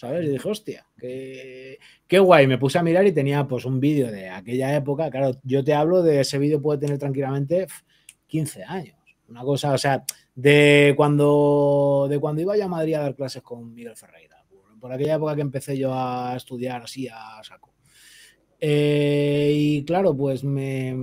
¿Sabes? 0.00 0.24
Y 0.24 0.30
dije, 0.30 0.48
hostia, 0.48 0.86
qué, 0.98 1.78
qué 2.06 2.18
guay. 2.18 2.46
Me 2.46 2.56
puse 2.56 2.78
a 2.78 2.82
mirar 2.82 3.06
y 3.06 3.12
tenía 3.12 3.46
pues 3.46 3.66
un 3.66 3.78
vídeo 3.80 4.10
de 4.10 4.30
aquella 4.30 4.74
época. 4.74 5.10
Claro, 5.10 5.38
yo 5.42 5.62
te 5.62 5.74
hablo 5.74 6.02
de 6.02 6.20
ese 6.20 6.38
vídeo 6.38 6.62
puede 6.62 6.80
tener 6.80 6.96
tranquilamente 6.96 7.66
15 8.26 8.64
años. 8.64 8.96
Una 9.28 9.42
cosa, 9.42 9.74
o 9.74 9.78
sea, 9.78 10.02
de 10.34 10.94
cuando, 10.96 12.06
de 12.08 12.18
cuando 12.18 12.40
iba 12.40 12.56
yo 12.56 12.64
a 12.64 12.68
Madrid 12.68 12.94
a 12.94 13.00
dar 13.00 13.14
clases 13.14 13.42
con 13.42 13.74
Miguel 13.74 13.94
Ferreira. 13.94 14.42
Por, 14.80 14.90
aquella 14.90 15.16
época 15.16 15.34
que 15.34 15.42
empecé 15.42 15.76
yo 15.76 15.92
a 15.92 16.34
estudiar 16.34 16.82
así 16.82 17.06
a 17.06 17.42
saco. 17.42 17.74
Eh, 18.58 19.52
y 19.54 19.84
claro, 19.84 20.16
pues 20.16 20.44
me, 20.44 20.96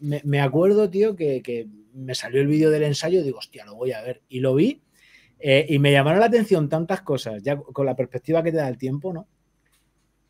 me, 0.00 0.40
acuerdo, 0.42 0.90
tío, 0.90 1.16
que, 1.16 1.40
que 1.40 1.66
me 1.94 2.14
salió 2.14 2.42
el 2.42 2.48
vídeo 2.48 2.68
del 2.68 2.82
ensayo 2.82 3.20
y 3.20 3.22
digo, 3.22 3.38
hostia, 3.38 3.64
lo 3.64 3.74
voy 3.74 3.92
a 3.92 4.02
ver. 4.02 4.20
Y 4.28 4.40
lo 4.40 4.54
vi 4.54 4.82
eh, 5.46 5.66
y 5.68 5.78
me 5.78 5.92
llamaron 5.92 6.20
la 6.20 6.26
atención 6.26 6.70
tantas 6.70 7.02
cosas, 7.02 7.42
ya 7.42 7.58
con 7.58 7.84
la 7.84 7.94
perspectiva 7.94 8.42
que 8.42 8.50
te 8.50 8.56
da 8.56 8.66
el 8.66 8.78
tiempo, 8.78 9.12
¿no? 9.12 9.28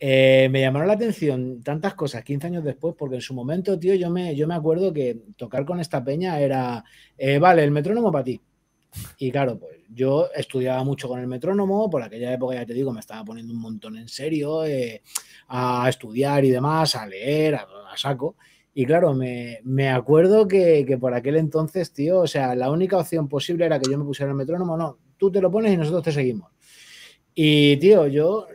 Eh, 0.01 0.49
me 0.51 0.61
llamaron 0.61 0.89
la 0.89 0.95
atención 0.95 1.63
tantas 1.63 1.95
cosas 1.95 2.25
15 2.25 2.49
años 2.49 2.65
después, 2.65 2.97
porque 2.99 3.15
en 3.15 3.21
su 3.21 3.33
momento, 3.33 3.79
tío, 3.79 3.95
yo 3.95 4.11
me, 4.11 4.35
yo 4.35 4.49
me 4.49 4.57
acuerdo 4.57 4.93
que 4.93 5.17
tocar 5.37 5.65
con 5.65 5.79
esta 5.79 6.03
peña 6.03 6.41
era, 6.41 6.83
eh, 7.17 7.39
vale, 7.39 7.63
el 7.63 7.71
metrónomo 7.71 8.11
para 8.11 8.25
ti. 8.25 8.41
Y 9.19 9.31
claro, 9.31 9.57
pues 9.57 9.83
yo 9.89 10.31
estudiaba 10.35 10.83
mucho 10.83 11.07
con 11.07 11.21
el 11.21 11.29
metrónomo, 11.29 11.89
por 11.89 12.03
aquella 12.03 12.33
época 12.33 12.57
ya 12.57 12.67
te 12.67 12.75
digo, 12.75 12.93
me 12.93 12.99
estaba 12.99 13.25
poniendo 13.25 13.53
un 13.53 13.61
montón 13.61 13.97
en 13.97 14.09
serio 14.09 14.63
a 15.47 15.89
estudiar 15.89 16.45
y 16.45 16.51
demás, 16.51 16.97
a 16.97 17.07
leer, 17.07 17.55
a 17.55 17.97
saco. 17.97 18.35
Y 18.77 18.85
claro, 18.87 19.15
me, 19.15 19.91
acuerdo 19.91 20.49
que, 20.49 20.99
por 21.01 21.15
aquel 21.15 21.37
entonces, 21.37 21.93
tío, 21.93 22.19
o 22.19 22.27
sea, 22.27 22.57
la 22.57 22.73
única 22.73 22.99
opción 22.99 23.29
posible 23.29 23.65
era 23.65 23.79
que 23.79 23.89
yo 23.89 23.97
me 23.97 24.05
pusiera 24.05 24.33
el 24.33 24.37
metrónomo, 24.37 24.77
no, 24.77 24.99
tú 25.17 25.31
te 25.31 25.41
lo 25.41 25.51
pones 25.51 25.73
y 25.73 25.77
nosotros 25.77 26.03
te 26.03 26.13
seguimos. 26.13 26.51
Y, 27.35 27.77
tío, 27.79 28.07
yo 28.07 28.47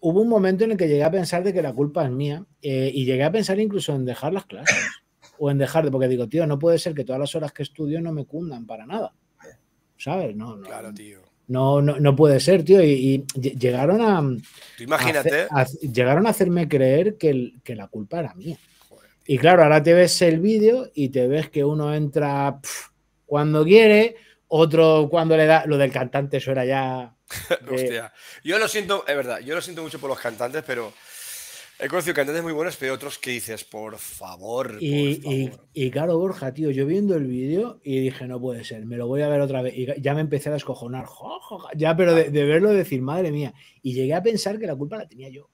hubo 0.00 0.20
un 0.20 0.28
momento 0.28 0.64
en 0.64 0.72
el 0.72 0.76
que 0.76 0.88
llegué 0.88 1.04
a 1.04 1.10
pensar 1.10 1.42
de 1.42 1.52
que 1.52 1.62
la 1.62 1.72
culpa 1.72 2.04
es 2.04 2.10
mía 2.10 2.44
eh, 2.60 2.90
y 2.92 3.04
llegué 3.04 3.24
a 3.24 3.32
pensar 3.32 3.58
incluso 3.58 3.94
en 3.94 4.04
dejar 4.04 4.32
las 4.32 4.46
clases 4.46 4.76
o 5.38 5.50
en 5.50 5.58
dejar 5.58 5.84
de, 5.84 5.90
porque 5.90 6.08
digo, 6.08 6.28
tío, 6.28 6.46
no 6.46 6.58
puede 6.58 6.78
ser 6.78 6.94
que 6.94 7.04
todas 7.04 7.20
las 7.20 7.34
horas 7.34 7.52
que 7.52 7.62
estudio 7.62 8.00
no 8.00 8.12
me 8.12 8.26
cundan 8.26 8.66
para 8.66 8.86
nada. 8.86 9.14
¿Sabes? 9.96 10.34
No, 10.34 10.56
no. 10.56 10.66
Claro, 10.66 10.92
tío. 10.92 11.20
No, 11.46 11.82
no, 11.82 12.00
no 12.00 12.16
puede 12.16 12.40
ser, 12.40 12.64
tío. 12.64 12.82
Y, 12.82 13.24
llegaron 13.34 14.00
a. 14.00 14.22
imagínate. 14.82 15.46
llegaron 15.80 16.26
a 16.26 16.30
hacerme 16.30 16.68
creer 16.68 17.16
que, 17.16 17.54
que, 17.62 17.74
la 17.74 17.88
culpa 17.88 18.20
era 18.20 18.34
mía. 18.34 18.58
Y 19.26 19.38
claro, 19.38 19.62
ahora 19.62 19.82
te 19.82 19.94
ves 19.94 20.20
el 20.22 20.40
vídeo 20.40 20.90
y 20.94 21.08
te 21.10 21.26
ves 21.28 21.48
que 21.50 21.64
uno 21.64 21.94
entra 21.94 22.60
cuando 23.24 23.64
quiere, 23.64 24.16
otro 24.56 25.08
cuando 25.10 25.36
le 25.36 25.46
da. 25.46 25.64
Lo 25.66 25.76
del 25.76 25.92
cantante, 25.92 26.36
eso 26.36 26.52
era 26.52 26.64
ya. 26.64 27.16
Hostia. 27.70 28.12
Yo 28.42 28.58
lo 28.58 28.68
siento, 28.68 29.04
es 29.06 29.16
verdad, 29.16 29.40
yo 29.40 29.54
lo 29.54 29.60
siento 29.60 29.82
mucho 29.82 29.98
por 29.98 30.10
los 30.10 30.20
cantantes, 30.20 30.62
pero 30.66 30.92
He 31.76 31.88
conocido 31.88 32.14
cantantes 32.14 32.44
muy 32.44 32.52
buenos, 32.52 32.76
pero 32.76 32.94
otros 32.94 33.18
que 33.18 33.32
dices, 33.32 33.64
por 33.64 33.98
favor. 33.98 34.78
Y, 34.80 35.50
Y, 35.72 35.90
claro, 35.90 36.16
Borja, 36.16 36.54
tío, 36.54 36.70
yo 36.70 36.86
viendo 36.86 37.16
el 37.16 37.26
vídeo 37.26 37.80
y 37.82 37.98
dije, 37.98 38.28
no 38.28 38.40
puede 38.40 38.62
ser, 38.62 38.86
me 38.86 38.96
lo 38.96 39.08
voy 39.08 39.22
a 39.22 39.28
ver 39.28 39.40
otra 39.40 39.60
vez. 39.60 39.74
Y 39.76 40.00
ya 40.00 40.14
me 40.14 40.20
empecé 40.20 40.50
a 40.50 40.52
descojonar, 40.52 41.06
ya, 41.74 41.96
pero 41.96 42.14
de, 42.14 42.30
de, 42.30 42.44
verlo 42.44 42.70
decir, 42.70 43.02
madre 43.02 43.32
mía. 43.32 43.54
Y 43.82 43.92
llegué 43.92 44.14
a 44.14 44.22
pensar 44.22 44.58
que 44.60 44.68
la 44.68 44.76
culpa 44.76 44.98
la 44.98 45.08
tenía 45.08 45.28
yo. 45.30 45.50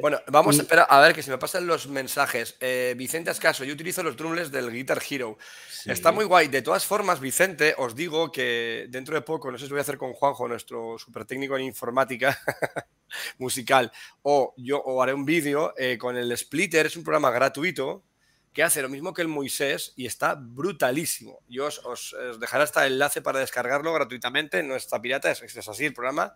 Bueno, 0.00 0.20
vamos 0.28 0.58
a 0.58 0.62
esperar 0.62 0.86
a 0.88 1.00
ver 1.00 1.14
que 1.14 1.22
si 1.22 1.30
me 1.30 1.38
pasan 1.38 1.66
los 1.66 1.86
mensajes. 1.88 2.56
Eh, 2.60 2.94
Vicente 2.96 3.30
Ascaso, 3.30 3.64
yo 3.64 3.74
utilizo 3.74 4.02
los 4.02 4.16
drumless 4.16 4.50
del 4.50 4.70
Guitar 4.70 5.02
Hero. 5.08 5.36
Está 5.84 6.12
muy 6.12 6.24
guay. 6.24 6.48
De 6.48 6.62
todas 6.62 6.84
formas, 6.84 7.20
Vicente, 7.20 7.74
os 7.76 7.94
digo 7.94 8.32
que 8.32 8.86
dentro 8.88 9.14
de 9.14 9.22
poco, 9.22 9.50
no 9.50 9.58
sé 9.58 9.66
si 9.66 9.70
voy 9.70 9.78
a 9.78 9.82
hacer 9.82 9.98
con 9.98 10.12
Juanjo, 10.14 10.48
nuestro 10.48 10.98
super 10.98 11.24
técnico 11.24 11.56
en 11.56 11.64
informática 11.64 12.38
musical, 13.38 13.92
o 14.22 14.54
yo 14.56 14.78
o 14.78 15.02
haré 15.02 15.12
un 15.12 15.24
vídeo 15.24 15.74
eh, 15.76 15.98
con 15.98 16.16
el 16.16 16.36
Splitter, 16.36 16.86
es 16.86 16.96
un 16.96 17.04
programa 17.04 17.30
gratuito 17.30 18.02
que 18.52 18.62
hace 18.62 18.80
lo 18.80 18.88
mismo 18.88 19.12
que 19.12 19.20
el 19.20 19.28
Moisés 19.28 19.92
y 19.96 20.06
está 20.06 20.34
brutalísimo. 20.34 21.40
Yo 21.46 21.66
os, 21.66 22.16
dejaré 22.40 22.64
hasta 22.64 22.86
el 22.86 22.94
enlace 22.94 23.20
para 23.20 23.40
descargarlo 23.40 23.92
gratuitamente, 23.92 24.62
no 24.62 24.74
está 24.74 25.00
pirata, 25.02 25.30
es, 25.30 25.42
es 25.42 25.68
así 25.68 25.84
el 25.84 25.92
programa. 25.92 26.34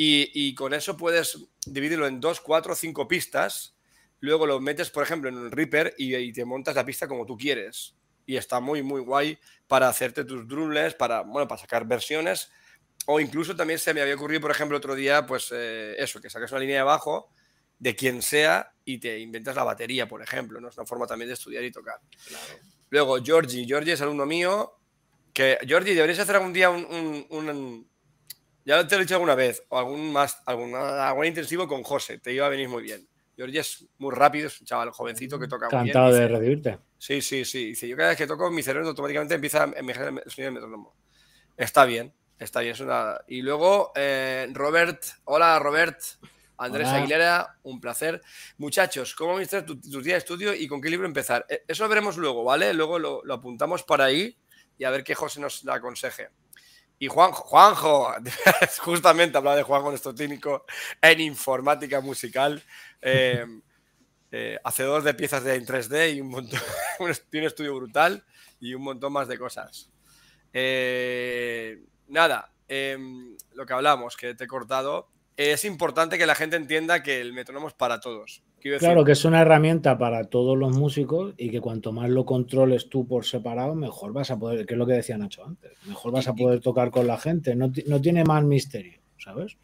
Y, 0.00 0.54
con 0.54 0.74
eso 0.74 0.96
puedes 0.96 1.36
dividirlo 1.66 2.06
en 2.06 2.20
dos, 2.20 2.40
cuatro, 2.40 2.76
cinco 2.76 3.08
pistas. 3.08 3.76
Luego 4.20 4.46
lo 4.46 4.60
metes, 4.60 4.90
por 4.90 5.02
ejemplo, 5.02 5.28
en 5.28 5.36
un 5.36 5.50
Reaper 5.50 5.92
y, 5.98 6.32
te 6.32 6.44
montas 6.44 6.76
la 6.76 6.84
pista 6.84 7.08
como 7.08 7.26
tú 7.26 7.36
quieres. 7.36 7.96
Y 8.24 8.36
está 8.36 8.60
muy, 8.60 8.82
muy 8.82 9.00
guay 9.00 9.36
para 9.66 9.88
hacerte 9.88 10.24
tus 10.24 10.46
drumless, 10.46 10.94
para, 10.94 11.22
bueno, 11.22 11.48
para 11.48 11.60
sacar 11.60 11.84
versiones. 11.84 12.48
O 13.06 13.18
incluso 13.18 13.56
también 13.56 13.80
se 13.80 13.92
me 13.92 14.00
había 14.00 14.14
ocurrido, 14.14 14.40
por 14.40 14.52
ejemplo, 14.52 14.76
otro 14.76 14.94
día, 14.94 15.26
pues 15.26 15.48
eh, 15.52 15.96
eso, 15.98 16.20
que 16.20 16.30
saques 16.30 16.52
una 16.52 16.60
línea 16.60 16.76
de 16.76 16.82
bajo 16.84 17.32
de 17.78 17.96
quien 17.96 18.22
sea 18.22 18.72
y 18.84 18.98
te 18.98 19.18
inventas 19.18 19.56
la 19.56 19.64
batería, 19.64 20.06
por 20.06 20.22
ejemplo. 20.22 20.60
¿no? 20.60 20.68
Es 20.68 20.76
una 20.76 20.86
forma 20.86 21.08
también 21.08 21.28
de 21.28 21.34
estudiar 21.34 21.64
y 21.64 21.72
tocar. 21.72 22.00
Luego, 22.90 23.22
Georgie. 23.22 23.64
Georgie 23.66 23.94
es 23.94 24.00
alumno 24.00 24.26
mío. 24.26 24.74
Que, 25.32 25.58
Georgie, 25.66 25.94
deberías 25.94 26.20
hacer 26.20 26.36
algún 26.36 26.52
día 26.52 26.70
un, 26.70 27.87
ya 28.68 28.86
te 28.86 28.96
lo 28.96 29.00
he 29.00 29.04
dicho 29.04 29.14
alguna 29.14 29.34
vez, 29.34 29.64
o 29.70 29.78
algún 29.78 30.12
más, 30.12 30.42
alguna, 30.44 31.08
algún 31.08 31.24
intensivo 31.24 31.66
con 31.66 31.82
José, 31.82 32.18
te 32.18 32.34
iba 32.34 32.44
a 32.44 32.50
venir 32.50 32.68
muy 32.68 32.82
bien. 32.82 33.08
George 33.34 33.58
es 33.58 33.86
muy 33.96 34.14
rápido, 34.14 34.48
es 34.48 34.60
un 34.60 34.66
chaval 34.66 34.90
jovencito 34.90 35.38
que 35.38 35.48
toca 35.48 35.70
muy 35.70 35.84
bien. 35.84 35.96
Encantado 35.96 36.14
de 36.14 36.28
recibirte. 36.28 36.78
Sí, 36.98 37.22
sí, 37.22 37.46
sí. 37.46 37.68
Dice, 37.68 37.88
yo 37.88 37.96
cada 37.96 38.10
vez 38.10 38.18
que 38.18 38.26
toco, 38.26 38.50
mi 38.50 38.62
cerebro 38.62 38.88
automáticamente 38.88 39.36
empieza 39.36 39.62
a 39.62 39.72
envejecer 39.74 40.08
el 40.08 40.30
sonido 40.30 40.44
del 40.44 40.52
metrónomo. 40.52 40.94
Está 41.56 41.86
bien, 41.86 42.12
está 42.38 42.60
bien. 42.60 42.74
Es 42.74 42.80
una... 42.80 43.18
Y 43.26 43.40
luego, 43.40 43.92
eh, 43.94 44.48
Robert, 44.52 45.02
hola 45.24 45.58
Robert, 45.58 46.00
Andrés 46.58 46.88
Aguilera, 46.88 47.56
un 47.62 47.80
placer. 47.80 48.20
Muchachos, 48.58 49.14
¿cómo 49.14 49.30
administrar 49.30 49.64
tu, 49.64 49.80
tu, 49.80 50.02
día 50.02 50.14
de 50.14 50.18
estudio 50.18 50.52
y 50.52 50.68
con 50.68 50.82
qué 50.82 50.90
libro 50.90 51.06
empezar? 51.06 51.46
Eh, 51.48 51.62
eso 51.66 51.84
lo 51.84 51.88
veremos 51.88 52.18
luego, 52.18 52.44
¿vale? 52.44 52.74
Luego 52.74 52.98
lo, 52.98 53.24
lo 53.24 53.32
apuntamos 53.32 53.82
para 53.82 54.04
ahí 54.04 54.36
y 54.76 54.84
a 54.84 54.90
ver 54.90 55.04
qué 55.04 55.14
José 55.14 55.40
nos 55.40 55.66
aconseje. 55.66 56.28
Y 56.98 57.06
Juanjo, 57.06 57.42
Juanjo, 57.44 58.14
justamente 58.80 59.38
hablaba 59.38 59.56
de 59.56 59.62
Juanjo, 59.62 59.90
nuestro 59.90 60.14
técnico 60.14 60.64
en 61.00 61.20
informática 61.20 62.00
musical, 62.00 62.62
eh, 63.00 63.46
eh, 64.32 64.58
hacedor 64.64 65.02
de 65.02 65.14
piezas 65.14 65.44
de, 65.44 65.54
en 65.54 65.64
3D 65.64 66.16
y 66.16 66.20
un 66.20 66.30
montón, 66.30 66.60
tiene 67.30 67.46
un 67.46 67.48
estudio 67.48 67.74
brutal 67.76 68.24
y 68.60 68.74
un 68.74 68.82
montón 68.82 69.12
más 69.12 69.28
de 69.28 69.38
cosas. 69.38 69.90
Eh, 70.52 71.84
nada, 72.08 72.52
em, 72.66 73.36
lo 73.54 73.64
que 73.64 73.72
hablamos, 73.74 74.16
que 74.16 74.34
te 74.34 74.44
he 74.44 74.48
cortado, 74.48 75.08
es 75.36 75.64
importante 75.64 76.18
que 76.18 76.26
la 76.26 76.34
gente 76.34 76.56
entienda 76.56 77.02
que 77.02 77.20
el 77.20 77.32
metrónomo 77.32 77.68
es 77.68 77.74
para 77.74 78.00
todos. 78.00 78.42
Claro, 78.60 79.04
que 79.04 79.12
es 79.12 79.24
una 79.24 79.40
herramienta 79.40 79.96
para 79.98 80.24
todos 80.24 80.58
los 80.58 80.76
músicos 80.76 81.34
y 81.36 81.50
que 81.50 81.60
cuanto 81.60 81.92
más 81.92 82.10
lo 82.10 82.24
controles 82.24 82.88
tú 82.88 83.06
por 83.06 83.24
separado, 83.24 83.74
mejor 83.74 84.12
vas 84.12 84.30
a 84.30 84.38
poder, 84.38 84.66
que 84.66 84.74
es 84.74 84.78
lo 84.78 84.86
que 84.86 84.94
decía 84.94 85.16
Nacho 85.16 85.44
antes, 85.44 85.72
mejor 85.86 86.12
vas 86.12 86.26
a 86.26 86.34
poder 86.34 86.60
tocar 86.60 86.90
con 86.90 87.06
la 87.06 87.18
gente. 87.18 87.54
No, 87.54 87.70
tiene 87.70 88.24
más 88.24 88.44
misterio, 88.44 89.00
¿sabes? 89.16 89.56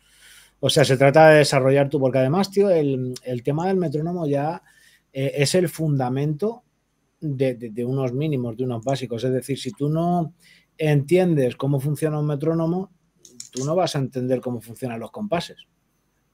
O 0.61 0.71
sea, 0.71 0.85
se 0.85 0.97
trata 0.97 1.31
de 1.31 1.39
desarrollar 1.39 1.89
tú, 1.89 1.99
porque 1.99 2.19
además, 2.19 2.51
tío, 2.51 2.71
el, 2.71 3.15
tema 3.43 3.67
del 3.67 3.77
metrónomo 3.77 4.27
ya 4.27 4.63
eh, 5.13 5.33
es 5.37 5.55
el 5.57 5.69
fundamento 5.69 6.63
de, 7.21 7.55
de, 7.55 7.85
unos 7.85 8.13
mínimos, 8.13 8.57
de 8.57 8.65
unos 8.65 8.85
básicos. 8.85 9.25
Es 9.25 9.33
decir, 9.33 9.59
si 9.59 9.73
tú 9.73 9.89
no 9.89 10.35
entiendes 10.79 11.57
cómo 11.57 11.81
funciona 11.81 12.19
un 12.19 12.27
metrónomo, 12.27 12.93
tú 13.51 13.65
no 13.65 13.75
vas 13.75 13.97
a 13.97 13.99
entender 13.99 14.41
cómo 14.41 14.61
funcionan 14.61 15.01
los 15.01 15.11
compases. 15.11 15.67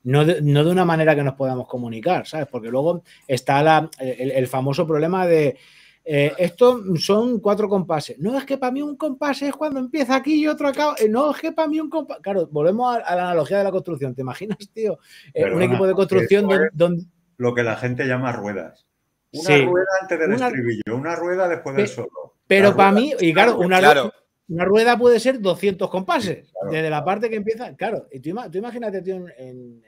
No 0.03 0.25
de, 0.25 0.41
una 0.41 0.85
manera 0.85 1.15
que 1.15 1.23
nos 1.23 1.35
podamos 1.35 1.67
comunicar, 1.67 2.27
¿sabes? 2.27 2.47
Porque 2.47 2.71
luego 2.71 3.03
está 3.27 3.91
el, 3.99 4.47
famoso 4.47 4.87
problema 4.87 5.27
de 5.27 5.59
eh, 6.05 6.33
esto 6.39 6.83
son 6.97 7.41
cuatro 7.41 7.69
compases. 7.69 8.19
No, 8.19 8.37
es 8.37 8.45
que 8.45 8.57
para 8.57 8.73
mí 8.73 8.81
un 8.81 8.97
compás 8.97 9.43
es 9.43 9.55
cuando 9.55 9.79
empieza 9.79 10.17
aquí 10.17 10.43
y 10.43 10.47
otro 10.47 10.69
acá. 10.69 10.95
Eh, 10.99 11.09
no, 11.09 11.31
es 11.31 11.41
que 11.41 11.53
para 11.53 11.69
mí 11.69 11.79
un 11.79 11.91
compás. 11.91 12.19
Claro, 12.23 12.49
volvemos 12.51 12.97
a, 12.97 13.15
la 13.15 13.23
analogía 13.25 13.59
de 13.59 13.65
la 13.65 13.71
construcción. 13.71 14.15
¿Te 14.15 14.23
imaginas, 14.23 14.59
tío? 14.73 14.99
Eh, 15.35 15.53
un 15.53 15.63
equipo 15.63 15.87
de 15.87 15.95
construcción 15.95 16.49
donde, 16.73 17.05
Lo 17.37 17.55
que 17.55 17.63
la 17.63 17.77
gente 17.77 18.07
llama 18.07 18.33
ruedas. 18.33 18.87
Una 19.33 19.57
rueda 19.59 19.87
antes 20.01 20.19
del 20.19 20.33
estribillo, 20.33 20.97
una 20.97 21.15
rueda 21.15 21.49
después 21.49 21.77
del 21.77 21.87
solo. 21.87 22.35
Pero 22.47 22.75
para 22.75 22.91
mí, 22.91 23.13
y 23.21 23.33
claro, 23.33 23.59
una, 23.59 23.79
claro. 23.79 24.13
Una 24.51 24.65
rueda 24.65 24.99
puede 24.99 25.21
ser 25.21 25.41
200 25.41 25.89
compases, 25.89 26.53
desde 26.73 26.91
la 26.91 27.05
parte 27.05 27.31
que 27.31 27.37
empieza. 27.37 27.77
Claro, 27.77 28.09
y 28.11 28.19
tú, 28.19 28.31
imagínate, 28.31 29.01
tío, 29.01 29.25
en, 29.39 29.81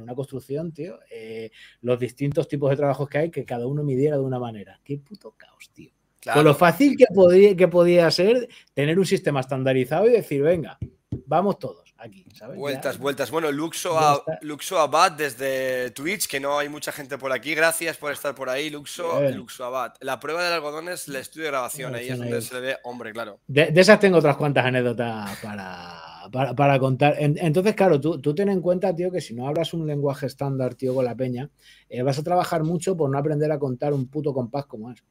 una 0.00 0.14
construcción, 0.14 0.72
tío, 0.72 0.98
eh, 1.10 1.50
los 1.80 1.98
distintos 1.98 2.48
tipos 2.48 2.70
de 2.70 2.76
trabajos 2.76 3.08
que 3.08 3.18
hay, 3.18 3.30
que 3.30 3.44
cada 3.44 3.66
uno 3.66 3.82
midiera 3.82 4.16
de 4.16 4.22
una 4.22 4.38
manera. 4.38 4.80
Qué 4.84 4.98
puto 4.98 5.34
caos, 5.36 5.70
tío. 5.72 5.92
Con 6.32 6.44
lo 6.44 6.54
fácil 6.54 6.96
que 6.96 7.06
podía, 7.14 7.54
que 7.54 7.68
podía 7.68 8.10
ser 8.10 8.48
tener 8.72 8.98
un 8.98 9.04
sistema 9.04 9.40
estandarizado 9.40 10.06
y 10.06 10.12
decir, 10.12 10.42
venga, 10.42 10.78
vamos 11.26 11.58
todos 11.58 11.94
aquí, 11.98 12.24
¿sabes? 12.34 12.56
Vueltas, 12.56 12.98
vueltas. 12.98 13.30
Bueno, 13.30 13.50
Luxo, 13.52 13.98
a, 13.98 14.22
Luxo 14.42 14.78
Abad 14.78 15.12
desde 15.12 15.90
Twitch, 15.90 16.26
que 16.26 16.40
no 16.40 16.58
hay 16.58 16.68
mucha 16.68 16.92
gente 16.92 17.18
por 17.18 17.32
aquí. 17.32 17.54
Gracias 17.54 17.96
por 17.96 18.12
estar 18.12 18.34
por 18.34 18.48
ahí, 18.48 18.70
Luxo, 18.70 19.20
Luxo 19.30 19.64
Abad. 19.64 19.94
La 20.00 20.20
prueba 20.20 20.44
del 20.44 20.52
algodón 20.54 20.88
es 20.88 21.08
el 21.08 21.16
estudio 21.16 21.44
de 21.44 21.50
grabación, 21.50 21.94
ahí 21.94 22.08
es 22.08 22.18
donde 22.18 22.40
se 22.42 22.60
ve, 22.60 22.76
hombre, 22.84 23.12
claro. 23.12 23.40
De, 23.46 23.72
esas 23.74 24.00
tengo 24.00 24.18
otras 24.18 24.36
cuantas 24.36 24.64
anécdotas 24.64 25.38
para, 25.38 26.13
para, 26.30 26.78
contar. 26.78 27.16
entonces, 27.18 27.74
claro, 27.74 28.00
tú, 28.00 28.20
tú, 28.20 28.34
ten 28.34 28.48
en 28.48 28.60
cuenta, 28.60 28.94
tío, 28.94 29.10
que 29.10 29.20
si 29.20 29.34
no 29.34 29.48
hablas 29.48 29.74
un 29.74 29.86
lenguaje 29.86 30.26
estándar, 30.26 30.74
tío, 30.74 30.94
con 30.94 31.04
la 31.04 31.14
peña, 31.14 31.50
eh, 31.88 32.02
vas 32.02 32.18
a 32.18 32.22
trabajar 32.22 32.64
mucho 32.64 32.96
por 32.96 33.10
no 33.10 33.18
aprender 33.18 33.50
a 33.52 33.58
contar 33.58 33.92
un 33.92 34.08
puto 34.08 34.32
compás 34.32 34.66
como 34.66 34.90
es. 34.90 35.02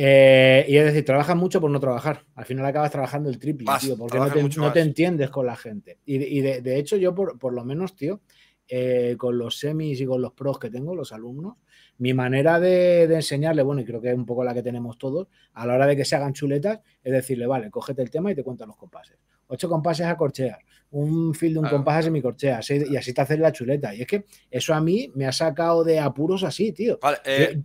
Eh, 0.00 0.64
y 0.68 0.76
es 0.76 0.84
decir, 0.84 1.04
trabajas 1.04 1.36
mucho 1.36 1.60
por 1.60 1.70
no 1.70 1.80
trabajar. 1.80 2.24
Al 2.36 2.44
final 2.44 2.64
acabas 2.64 2.92
trabajando 2.92 3.28
el 3.28 3.38
triple, 3.38 3.66
tío, 3.80 3.96
porque 3.96 4.18
no 4.56 4.72
te, 4.72 4.80
entiendes 4.80 5.28
con 5.28 5.44
la 5.44 5.56
gente. 5.56 5.98
Y, 6.06 6.40
de, 6.40 6.78
hecho, 6.78 6.96
yo, 6.96 7.14
por, 7.14 7.52
lo 7.52 7.64
menos, 7.64 7.96
tío, 7.96 8.20
eh, 8.68 9.16
con 9.18 9.36
los 9.36 9.58
semis 9.58 10.00
y 10.00 10.06
con 10.06 10.22
los 10.22 10.32
pros 10.34 10.60
que 10.60 10.70
tengo, 10.70 10.94
los 10.94 11.12
alumnos, 11.12 11.56
mi 11.98 12.14
manera 12.14 12.60
de, 12.60 13.12
enseñarle, 13.12 13.62
bueno, 13.62 13.80
y 13.80 13.84
creo 13.84 14.00
que 14.00 14.10
es 14.10 14.16
un 14.16 14.24
poco 14.24 14.44
la 14.44 14.54
que 14.54 14.62
tenemos 14.62 14.98
todos, 14.98 15.26
a 15.54 15.66
la 15.66 15.74
hora 15.74 15.86
de 15.86 15.96
que 15.96 16.04
se 16.04 16.14
hagan 16.14 16.32
chuletas, 16.32 16.78
es 17.02 17.12
decirle, 17.12 17.48
vale, 17.48 17.68
cógete 17.68 18.00
el 18.00 18.10
tema 18.10 18.30
y 18.30 18.36
te 18.36 18.44
cuento 18.44 18.66
los 18.66 18.76
compases. 18.76 19.18
Ocho 19.48 19.68
compases 19.68 20.06
a 20.06 20.16
corchear, 20.16 20.58
un 20.90 21.34
fil 21.34 21.54
de 21.54 21.60
un 21.60 21.68
compás 21.68 21.96
a 21.96 22.02
semicorchea, 22.02 22.60
y 22.68 22.96
así 22.96 23.12
te 23.12 23.20
haces 23.20 23.38
la 23.38 23.52
chuleta. 23.52 23.94
Y 23.94 24.02
es 24.02 24.06
que 24.06 24.24
eso 24.50 24.74
a 24.74 24.80
mí 24.80 25.10
me 25.14 25.26
ha 25.26 25.32
sacado 25.32 25.84
de 25.84 25.98
apuros 25.98 26.44
así, 26.44 26.72
tío. 26.72 26.98
Vale, 27.00 27.18
eh, 27.24 27.62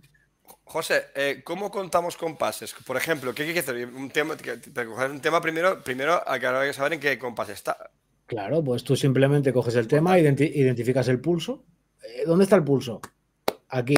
José, 0.64 1.04
eh, 1.14 1.42
¿cómo 1.44 1.70
contamos 1.70 2.16
compases? 2.16 2.74
Por 2.86 2.96
ejemplo, 2.96 3.34
¿qué 3.34 3.42
hay 3.42 3.52
que 3.52 3.60
hacer? 3.60 3.86
Un 3.86 4.10
tema, 4.10 4.34
un 5.10 5.20
tema 5.20 5.40
primero, 5.40 5.82
primero 5.82 6.22
hay 6.26 6.40
que 6.40 6.72
saber 6.72 6.94
en 6.94 7.00
qué 7.00 7.18
compás 7.18 7.50
está. 7.50 7.90
Claro, 8.26 8.64
pues 8.64 8.82
tú 8.82 8.96
simplemente 8.96 9.52
coges 9.52 9.76
el 9.76 9.86
tema, 9.86 10.18
identificas 10.18 11.08
el 11.08 11.20
pulso. 11.20 11.64
Eh, 12.02 12.24
¿Dónde 12.26 12.44
está 12.44 12.56
el 12.56 12.64
pulso? 12.64 13.00
Aquí. 13.68 13.96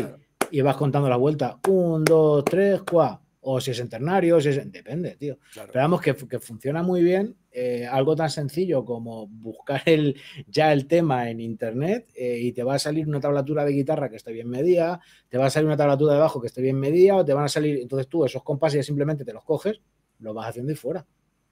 Y 0.51 0.61
vas 0.61 0.77
contando 0.77 1.09
la 1.09 1.17
vuelta. 1.17 1.59
Un, 1.69 2.05
dos, 2.05 2.45
tres, 2.45 2.83
cuatro 2.83 3.26
o 3.49 3.61
si 3.61 3.71
es 3.71 3.79
en 3.79 3.89
ternario, 3.89 4.41
si 4.41 4.49
es 4.49 4.73
depende, 4.73 5.15
tío. 5.15 5.39
Pero 5.73 6.01
que, 6.01 6.41
funciona 6.41 6.83
muy 6.83 7.03
bien. 7.03 7.37
Eh, 7.53 7.87
algo 7.87 8.17
tan 8.17 8.29
sencillo 8.29 8.85
como 8.85 9.29
buscar 9.29 9.83
el, 9.87 10.21
ya 10.49 10.73
el 10.73 10.89
tema 10.89 11.31
en 11.31 11.41
internet 11.41 12.11
eh, 12.15 12.39
y 12.41 12.53
te 12.53 12.65
va 12.65 12.75
a 12.75 12.79
salir 12.79 13.07
una 13.07 13.21
tablatura 13.21 13.65
de 13.65 13.73
guitarra 13.73 14.11
que 14.11 14.17
esté 14.17 14.33
bien 14.33 14.51
medida, 14.51 15.01
te 15.29 15.39
va 15.39 15.47
a 15.47 15.51
salir 15.51 15.67
una 15.67 15.77
tablatura 15.77 16.15
de 16.15 16.19
bajo 16.19 16.41
que 16.41 16.49
esté 16.49 16.61
bien 16.61 16.79
medida, 16.79 17.15
o 17.15 17.25
te 17.25 17.33
van 17.33 17.45
a 17.45 17.49
salir, 17.49 17.79
entonces 17.79 18.09
tú 18.09 18.25
esos 18.25 18.43
compases 18.43 18.85
simplemente 18.85 19.25
te 19.25 19.33
los 19.33 19.45
coges, 19.45 19.81
los 20.19 20.35
vas 20.35 20.49
haciendo 20.49 20.73
y 20.73 20.77
fuera. 20.77 21.07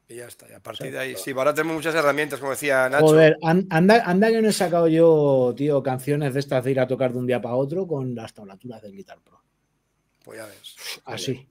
Y 0.08 0.16
ya 0.16 0.26
está. 0.26 0.50
Y 0.50 0.52
a 0.52 0.60
partir 0.60 0.90
de 0.90 0.98
ahí, 0.98 1.14
sí, 1.16 1.30
ahora 1.30 1.54
tenemos 1.54 1.76
muchas 1.76 1.94
herramientas, 1.94 2.40
como 2.40 2.50
decía 2.50 2.88
Nacho. 2.88 3.06
Joder, 3.06 3.38
anda, 3.40 4.02
anda 4.04 4.30
que 4.30 4.42
no 4.42 4.48
he 4.48 4.52
sacado 4.52 4.88
yo, 4.88 5.54
tío, 5.56 5.82
canciones 5.82 6.34
de 6.34 6.40
estas 6.40 6.64
de 6.64 6.72
ir 6.72 6.80
a 6.80 6.88
tocar 6.88 7.12
de 7.12 7.18
un 7.20 7.26
día 7.26 7.40
para 7.40 7.54
otro 7.54 7.86
con 7.86 8.14
las 8.14 8.34
tablaturas 8.34 8.82
del 8.82 8.92
Guitar 8.92 9.20
Pro. 9.20 9.42
Pues 10.24 10.38
ya 10.38 10.46
ves. 10.46 10.76
Así, 11.04 11.48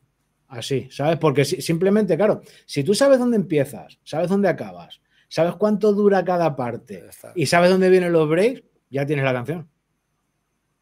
así, 0.58 0.88
¿sabes? 0.92 1.18
Porque 1.18 1.46
simplemente, 1.46 2.16
claro, 2.16 2.42
si 2.66 2.84
tú 2.84 2.94
sabes 2.94 3.20
dónde 3.20 3.38
empiezas, 3.38 4.00
sabes 4.04 4.30
dónde 4.30 4.50
acabas, 4.50 5.02
sabes 5.28 5.56
cuánto 5.56 5.94
dura 5.94 6.24
cada 6.24 6.56
parte 6.56 7.04
y 7.36 7.46
sabes 7.46 7.70
dónde 7.70 7.90
vienen 7.90 8.14
los 8.14 8.30
breaks, 8.30 8.64
ya 8.90 9.06
tienes 9.06 9.26
la 9.26 9.34
canción. 9.34 9.68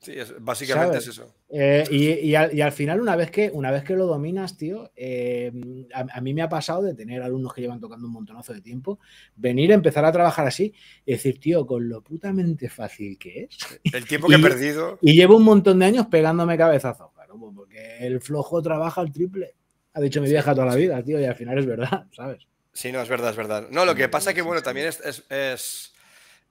Sí, 0.02 0.16
básicamente 0.40 0.98
es 0.98 1.08
eso. 1.10 1.32
Eh, 1.48 1.86
y, 1.92 2.34
al, 2.34 2.72
final, 2.72 3.00
una 3.02 3.16
vez 3.16 3.30
que, 3.30 3.52
una 3.54 3.70
vez 3.70 3.84
que 3.84 3.96
lo 3.96 4.08
dominas, 4.08 4.58
tío, 4.58 4.92
eh, 4.96 5.52
a, 5.94 6.22
mí 6.22 6.34
me 6.34 6.42
ha 6.42 6.50
pasado 6.50 6.82
de 6.82 6.96
tener 6.96 7.22
alumnos 7.22 7.54
que 7.54 7.62
llevan 7.62 7.80
tocando 7.80 8.08
un 8.08 8.14
montonazo 8.14 8.52
de 8.52 8.62
tiempo, 8.62 9.00
venir 9.36 9.72
a 9.72 9.76
empezar 9.76 10.04
a 10.04 10.12
trabajar 10.12 10.48
así 10.48 10.74
y 11.06 11.12
decir, 11.12 11.40
tío, 11.40 11.68
con 11.68 11.88
lo 11.88 12.02
putamente 12.02 12.68
fácil 12.68 13.20
que 13.20 13.44
es. 13.44 13.80
El 13.94 14.08
tiempo 14.08 14.28
que 14.28 14.36
he 14.36 14.40
perdido. 14.40 14.98
Y 15.04 15.14
llevo 15.14 15.38
un 15.38 15.44
montón 15.44 15.78
de 15.78 15.86
años 15.86 16.08
pegándome 16.08 16.58
cabezazos, 16.58 17.12
claro, 17.14 17.38
pues 17.38 17.54
porque 17.56 17.98
el 18.00 18.22
flojo 18.22 18.60
trabaja 18.60 19.02
al 19.02 19.12
triple. 19.12 19.54
Ha 19.94 20.02
dicho 20.02 20.22
mi 20.22 20.30
vieja 20.30 20.54
toda 20.54 20.68
la 20.68 20.76
vida, 20.76 21.04
tío, 21.04 21.20
y 21.20 21.26
al 21.26 21.36
final 21.36 21.58
es 21.58 21.66
verdad, 21.66 22.06
¿sabes? 22.16 22.48
Sí, 22.74 22.92
no, 22.92 23.02
es 23.02 23.10
verdad, 23.10 23.32
es 23.32 23.36
verdad. 23.36 23.68
No, 23.70 23.86
lo 23.86 23.96
que 23.96 24.08
pasa 24.08 24.30
es 24.30 24.36
que, 24.36 24.42
bueno, 24.42 24.62
también 24.64 24.88
es 24.88 25.92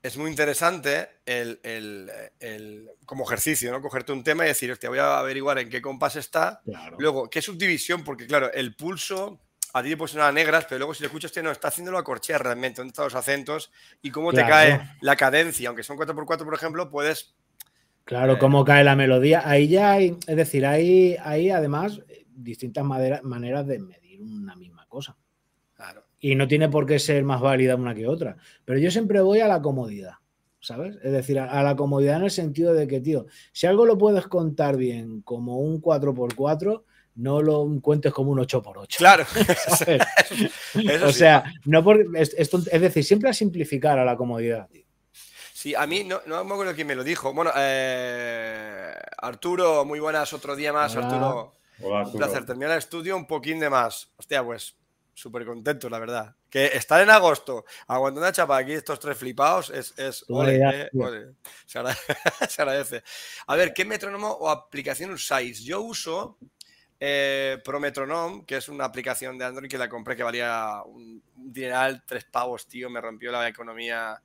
es 0.03 0.17
muy 0.17 0.31
interesante 0.31 1.09
el, 1.27 2.91
como 3.05 3.25
ejercicio, 3.25 3.71
¿no? 3.71 3.83
Cogerte 3.83 4.13
un 4.13 4.25
tema 4.25 4.45
y 4.45 4.49
decir, 4.49 4.71
hostia, 4.73 4.89
voy 4.89 4.99
a 4.99 5.19
averiguar 5.19 5.59
en 5.59 5.69
qué 5.69 5.83
compás 5.83 6.17
está. 6.17 6.63
Luego, 6.99 7.29
¿qué 7.29 7.43
subdivisión? 7.43 8.03
Porque, 8.03 8.27
claro, 8.27 8.51
el 8.53 8.75
pulso 8.75 9.41
a 9.73 9.83
ti 9.83 9.91
te 9.91 9.97
puede 9.97 10.13
sonar 10.13 10.31
a 10.31 10.33
negras, 10.33 10.65
pero 10.69 10.79
luego 10.79 10.95
si 10.95 11.03
le 11.03 11.09
escuchas, 11.09 11.33
no, 11.43 11.51
está 11.51 11.69
haciéndolo 11.69 11.99
a 11.99 12.05
corchea 12.05 12.39
realmente, 12.39 12.81
dónde 12.81 12.91
están 12.91 13.05
los 13.05 13.15
acentos 13.15 13.71
y 14.01 14.11
cómo 14.11 14.33
te 14.33 14.41
cae 14.41 14.81
la 15.01 15.17
cadencia. 15.17 15.69
Aunque 15.69 15.83
son 15.83 15.99
4x4, 15.99 16.45
por 16.45 16.55
ejemplo, 16.55 16.91
puedes. 16.91 17.35
Claro, 18.05 18.39
cómo 18.39 18.65
cae 18.65 18.83
la 18.83 18.97
melodía. 18.97 19.43
Ahí 19.45 19.69
ya 19.69 19.93
hay, 19.93 20.17
es 20.27 20.37
decir, 20.37 20.65
hay, 20.65 21.17
hay 21.23 21.51
además 21.51 22.01
distintas 22.43 22.85
maneras 22.85 23.67
de 23.67 23.79
medir 23.79 24.21
una 24.23 24.57
misma 24.57 24.87
cosa. 24.87 25.17
Claro 25.75 26.05
y 26.21 26.35
no 26.35 26.47
tiene 26.47 26.69
por 26.69 26.87
qué 26.87 26.99
ser 26.99 27.25
más 27.25 27.41
válida 27.41 27.75
una 27.75 27.95
que 27.95 28.07
otra. 28.07 28.37
Pero 28.65 28.79
yo 28.79 28.91
siempre 28.91 29.21
voy 29.23 29.41
a 29.41 29.49
la 29.49 29.63
comodidad, 29.63 30.15
¿sabes? 30.61 30.97
Es 31.03 31.13
decir, 31.13 31.41
a, 31.41 31.63
la 31.63 31.75
comodidad 31.75 32.19
en 32.19 32.25
el 32.25 32.31
sentido 32.31 32.75
de 32.75 32.87
que, 32.87 33.01
tío, 33.01 33.27
si 33.53 33.67
algo 33.67 33.87
lo 33.87 33.97
puedes 33.97 34.27
contar 34.27 34.77
bien 34.77 35.23
como 35.23 35.59
un 35.59 35.81
4x4, 35.81 36.85
no 37.17 37.43
lo 37.43 37.67
cuentes 37.81 38.13
como 38.13 38.33
un 38.33 38.39
8x8. 38.39 38.97
Claro. 38.99 39.25
o 41.07 41.13
sea, 41.13 41.45
no 41.65 41.83
por, 41.83 42.07
es, 42.15 42.35
es, 42.37 42.81
decir, 42.81 43.03
siempre 43.03 43.31
a 43.31 43.35
simplificar 43.35 43.99
a 43.99 44.05
la 44.05 44.17
comodidad, 44.17 44.69
tío. 44.69 44.85
Sí, 45.55 45.75
a 45.75 45.87
mí 45.87 46.05
no, 46.05 46.21
no 46.27 46.43
me 46.43 46.55
acuerdo 46.55 46.75
quién 46.75 46.87
me 46.87 46.95
lo 46.95 47.05
dijo. 47.05 47.35
Bueno, 47.35 47.51
eh, 47.55 48.95
Arturo, 49.19 49.85
muy 49.85 50.01
buenas, 50.01 50.33
otro 50.33 50.57
día 50.57 50.73
más, 50.73 50.97
Arturo. 50.97 51.60
Hola, 51.83 52.07
Un 52.07 52.13
placer. 52.13 52.45
Terminar 52.45 52.73
el 52.73 52.79
estudio 52.79 53.17
un 53.17 53.27
poquín 53.27 53.61
de 53.61 53.71
más. 53.71 54.13
Hostia, 54.17 54.45
pues 54.45 54.77
súper 55.15 55.45
contento, 55.45 55.89
la 55.89 55.99
verdad. 55.99 56.35
Que 56.49 56.67
estar 56.67 57.01
en 57.01 57.11
agosto 57.11 57.65
aguantando 57.87 58.23
una 58.27 58.33
chapa 58.33 58.57
aquí, 58.57 58.73
estos 58.73 58.99
tres 58.99 59.17
flipados, 59.17 59.71
es. 59.71 59.97
es 59.99 60.25
eh, 60.29 60.91
se, 61.67 61.79
agradece, 61.79 63.03
A 63.47 63.57
ver, 63.57 63.73
¿qué 63.73 63.85
metrónomo 63.85 64.29
o 64.29 64.49
aplicación 64.49 65.11
usáis? 65.13 65.63
Yo 65.63 65.83
uso 65.83 66.39
eh, 66.99 67.59
ProMetronom, 67.65 68.45
que 68.45 68.57
es 68.57 68.69
una 68.69 68.85
aplicación 68.85 69.39
de 69.39 69.45
Android 69.45 69.71
que 69.71 69.79
la 69.79 69.89
compré 69.89 70.17
que 70.17 70.23
valía 70.23 70.83
un 70.85 71.23
dineral, 71.35 72.03
tres 72.07 72.25
pavos, 72.25 72.67
tío, 72.67 72.91
me 72.91 73.01
rompió 73.01 73.31
la 73.31 73.49
economía 73.49 74.21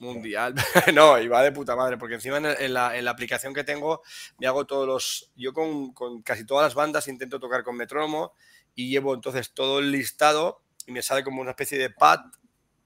mundial. 0.00 0.54
no, 0.94 1.18
y 1.18 1.28
va 1.28 1.42
de 1.42 1.52
puta 1.52 1.76
madre, 1.76 1.96
porque 1.98 2.14
encima 2.14 2.38
en, 2.38 2.74
la, 2.74 3.10
aplicación 3.10 3.54
que 3.54 3.64
tengo 3.64 4.02
me 4.38 4.46
hago 4.46 4.66
todos 4.66 4.86
los... 4.86 5.32
Yo 5.36 5.52
con, 5.52 5.92
casi 6.22 6.44
todas 6.44 6.64
las 6.64 6.74
bandas 6.74 7.08
intento 7.08 7.38
tocar 7.38 7.62
con 7.62 7.76
metrónomo 7.76 8.32
y 8.74 8.90
llevo 8.90 9.14
entonces 9.14 9.52
todo 9.52 9.78
el 9.78 9.92
listado 9.92 10.62
y 10.86 10.92
me 10.92 11.02
sale 11.02 11.22
como 11.22 11.40
una 11.40 11.50
especie 11.50 11.78
de 11.78 11.90
pad 11.90 12.20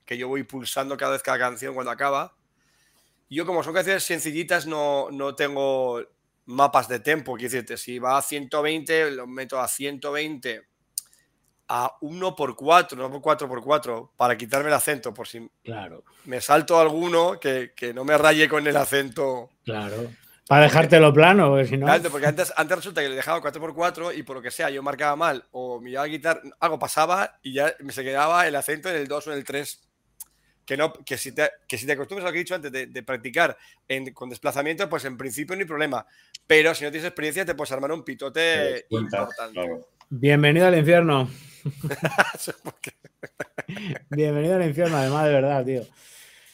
que 0.05 0.17
yo 0.17 0.29
voy 0.29 0.45
pulsando 0.45 0.97
cada 0.97 1.13
vez 1.13 1.23
cada 1.23 1.39
canción 1.39 1.75
cuando 1.75 1.91
acaba. 1.91 2.37
Yo 3.29 3.45
como 3.45 3.63
son 3.63 3.75
canciones 3.75 4.05
sencillitas 4.05 4.67
no, 4.67 5.11
no 5.11 5.35
tengo 5.35 6.01
mapas 6.45 6.89
de 6.89 7.01
tempo, 7.01 7.35
quiero 7.35 7.51
decirte, 7.51 7.77
si 7.77 7.99
va 7.99 8.19
a 8.19 8.23
120 8.23 9.11
lo 9.11 9.27
meto 9.27 9.61
a 9.61 9.67
120 9.67 10.63
a 11.69 11.97
1 12.01 12.37
por 12.37 12.55
4, 12.55 12.99
no 12.99 13.11
por 13.11 13.21
4 13.21 13.49
por 13.49 13.63
4, 13.63 14.13
para 14.17 14.37
quitarme 14.37 14.69
el 14.69 14.75
acento, 14.75 15.13
por 15.13 15.27
si 15.27 15.49
claro. 15.65 16.05
me 16.25 16.41
salto 16.41 16.79
alguno 16.79 17.41
que, 17.41 17.73
que 17.75 17.93
no 17.93 18.05
me 18.05 18.17
raye 18.17 18.49
con 18.49 18.67
el 18.67 18.77
acento. 18.77 19.51
Claro. 19.65 20.11
Para 20.49 20.63
dejártelo 20.63 21.13
plano, 21.13 21.49
porque 21.49 21.67
si 21.67 21.77
no. 21.77 21.87
Claro, 21.87 22.09
porque 22.09 22.27
antes, 22.27 22.53
antes 22.57 22.77
resulta 22.77 23.03
que 23.03 23.09
le 23.09 23.17
dejaba 23.17 23.43
4x4 23.43 24.17
y 24.17 24.23
por 24.23 24.37
lo 24.37 24.43
que 24.43 24.53
sea 24.53 24.71
yo 24.71 24.81
marcaba 24.81 25.17
mal 25.17 25.45
o 25.51 25.81
me 25.81 25.91
iba 25.91 26.03
a 26.03 26.09
quitar, 26.09 26.41
algo 26.61 26.79
pasaba 26.79 27.39
y 27.43 27.55
ya 27.55 27.75
me 27.81 27.93
se 27.93 28.05
quedaba 28.05 28.47
el 28.47 28.55
acento 28.55 28.89
en 28.89 28.97
el 28.97 29.09
2 29.09 29.27
o 29.27 29.33
en 29.33 29.39
el 29.39 29.45
3. 29.45 29.83
Que, 30.65 30.77
no, 30.77 30.93
que, 30.93 31.17
si 31.17 31.33
te, 31.33 31.49
que 31.69 31.79
si 31.79 31.87
te 31.87 31.93
acostumbras 31.93 32.25
a 32.25 32.29
lo 32.29 32.33
que 32.33 32.39
he 32.39 32.43
dicho 32.43 32.55
antes 32.55 32.73
de, 32.73 33.03
practicar 33.05 33.57
con 34.15 34.29
desplazamiento, 34.29 34.89
pues 34.89 35.05
en 35.05 35.17
principio 35.17 35.55
no 35.55 35.61
hay 35.61 35.67
problema. 35.67 36.05
Pero 36.45 36.75
si 36.75 36.85
no 36.85 36.91
tienes 36.91 37.07
experiencia, 37.07 37.45
te 37.45 37.55
puedes 37.55 37.71
armar 37.71 37.93
un 37.93 38.05
pitote 38.05 38.85
importante. 38.91 39.61
Bienvenido 40.11 40.67
al 40.67 40.77
infierno. 40.77 41.31
Bienvenido 44.11 44.57
al 44.57 44.67
infierno, 44.67 44.97
además, 44.97 45.27
de 45.27 45.33
verdad, 45.33 45.65
tío. 45.65 45.83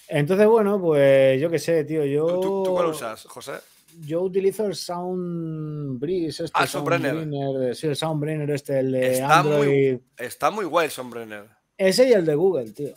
Entonces, 0.09 0.46
bueno, 0.46 0.81
pues 0.81 1.40
yo 1.40 1.51
qué 1.51 1.59
sé, 1.59 1.85
tío. 1.85 2.05
Yo... 2.05 2.40
¿Tú, 2.40 2.62
tú 2.64 2.75
cuál 2.75 2.87
usas, 2.87 3.25
José? 3.25 3.53
yo 4.01 4.22
utilizo 4.22 4.66
el 4.66 4.75
Sound 4.75 6.01
Breeze, 6.01 6.44
este 6.44 6.59
ah, 6.59 6.66
Soundbrenner. 6.66 7.77
Sí, 7.77 7.88
el 7.88 7.96
Soundbrenner 7.96 8.51
este, 8.51 8.81
el 8.81 8.92
de 8.92 9.12
está 9.12 9.40
Android. 9.40 9.92
Muy, 9.92 10.03
está 10.16 10.51
muy 10.51 10.64
guay 10.64 10.87
el 10.87 10.90
Soundbrenner. 10.90 11.44
Ese 11.77 12.09
y 12.09 12.12
el 12.12 12.25
de 12.25 12.35
Google, 12.35 12.70
tío. 12.70 12.94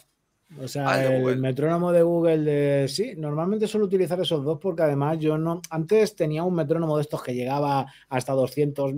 O 0.61 0.67
sea, 0.67 0.89
ah, 0.89 1.05
el, 1.05 1.37
metrónomo 1.39 1.91
de 1.91 2.03
Google 2.03 2.37
de... 2.39 2.87
Sí, 2.87 3.13
normalmente 3.17 3.67
suelo 3.67 3.87
utilizar 3.87 4.19
esos 4.21 4.43
dos 4.43 4.59
porque 4.59 4.83
además 4.83 5.17
yo 5.19 5.37
no... 5.37 5.61
Antes 5.69 6.15
tenía 6.15 6.43
un 6.43 6.53
metrónomo 6.53 6.97
de 6.97 7.01
estos 7.01 7.23
que 7.23 7.33
llegaba 7.33 7.85
hasta 8.09 8.33
200, 8.33 8.93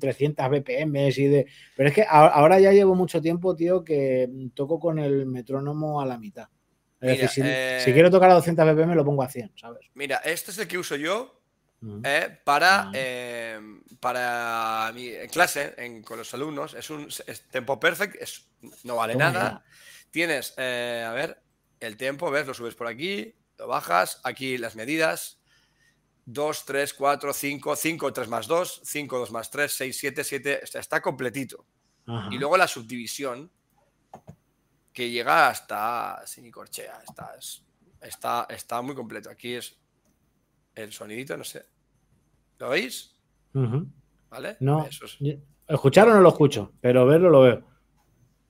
300 0.00 0.50
BPM 0.50 1.08
y 1.08 1.26
de... 1.26 1.46
Pero 1.76 1.88
es 1.90 1.94
que 1.94 2.06
ahora 2.08 2.58
ya 2.58 2.72
llevo 2.72 2.94
mucho 2.94 3.20
tiempo, 3.20 3.54
tío, 3.54 3.84
que 3.84 4.28
toco 4.54 4.80
con 4.80 4.98
el 4.98 5.26
metrónomo 5.26 6.00
a 6.00 6.06
la 6.06 6.18
mitad. 6.18 6.48
Es 7.00 7.20
decir, 7.20 7.44
si, 7.44 7.84
si, 7.84 7.92
quiero 7.92 8.10
tocar 8.10 8.30
a 8.30 8.34
200 8.34 8.64
BPM 8.74 8.94
lo 8.94 9.04
pongo 9.04 9.22
a 9.22 9.28
100, 9.28 9.52
¿sabes? 9.54 9.86
Mira, 9.94 10.16
este 10.24 10.50
es 10.50 10.58
el 10.58 10.66
que 10.66 10.78
uso 10.78 10.96
yo 10.96 11.36
eh, 12.04 12.38
para, 12.42 12.90
eh, 12.94 13.60
para 14.00 14.90
mi 14.94 15.10
clase 15.30 15.74
con 16.04 16.18
los 16.18 16.32
alumnos. 16.34 16.74
Es 16.74 16.90
un 16.90 17.08
tempo 17.50 17.78
perfect, 17.78 18.16
es, 18.20 18.48
no 18.84 18.96
vale 18.96 19.14
nada. 19.14 19.62
Tienes, 20.16 20.54
eh, 20.56 21.04
a 21.06 21.12
ver, 21.12 21.42
el 21.78 21.98
tiempo, 21.98 22.30
ves, 22.30 22.46
lo 22.46 22.54
subes 22.54 22.74
por 22.74 22.86
aquí, 22.86 23.34
lo 23.58 23.66
bajas, 23.66 24.18
aquí 24.24 24.56
las 24.56 24.74
medidas. 24.74 25.42
2, 26.24 26.64
3, 26.64 26.94
4, 26.94 27.34
5, 27.34 27.76
5, 27.76 28.12
3 28.14 28.28
más 28.28 28.46
2, 28.46 28.80
5, 28.82 29.18
2 29.18 29.30
más 29.30 29.50
3, 29.50 29.70
6, 29.70 29.94
7, 29.94 30.24
7, 30.24 30.60
está 30.72 31.02
completito. 31.02 31.66
Y 32.30 32.38
luego 32.38 32.56
la 32.56 32.66
subdivisión, 32.66 33.50
que 34.90 35.10
llega 35.10 35.48
hasta 35.48 36.26
semicorchea, 36.26 37.02
está, 37.06 37.36
está, 38.00 38.46
está 38.48 38.80
muy 38.80 38.94
completo. 38.94 39.28
Aquí 39.28 39.52
es 39.52 39.78
el 40.74 40.94
sonidito, 40.94 41.36
no 41.36 41.44
sé. 41.44 41.66
¿Lo 42.58 42.70
veis? 42.70 43.14
¿Vale? 44.30 44.56
No. 44.60 44.88
Escuchar 45.68 46.08
o 46.08 46.14
no 46.14 46.22
lo 46.22 46.30
escucho, 46.30 46.72
pero 46.80 47.04
verlo 47.04 47.28
lo 47.28 47.42
veo. 47.42 47.75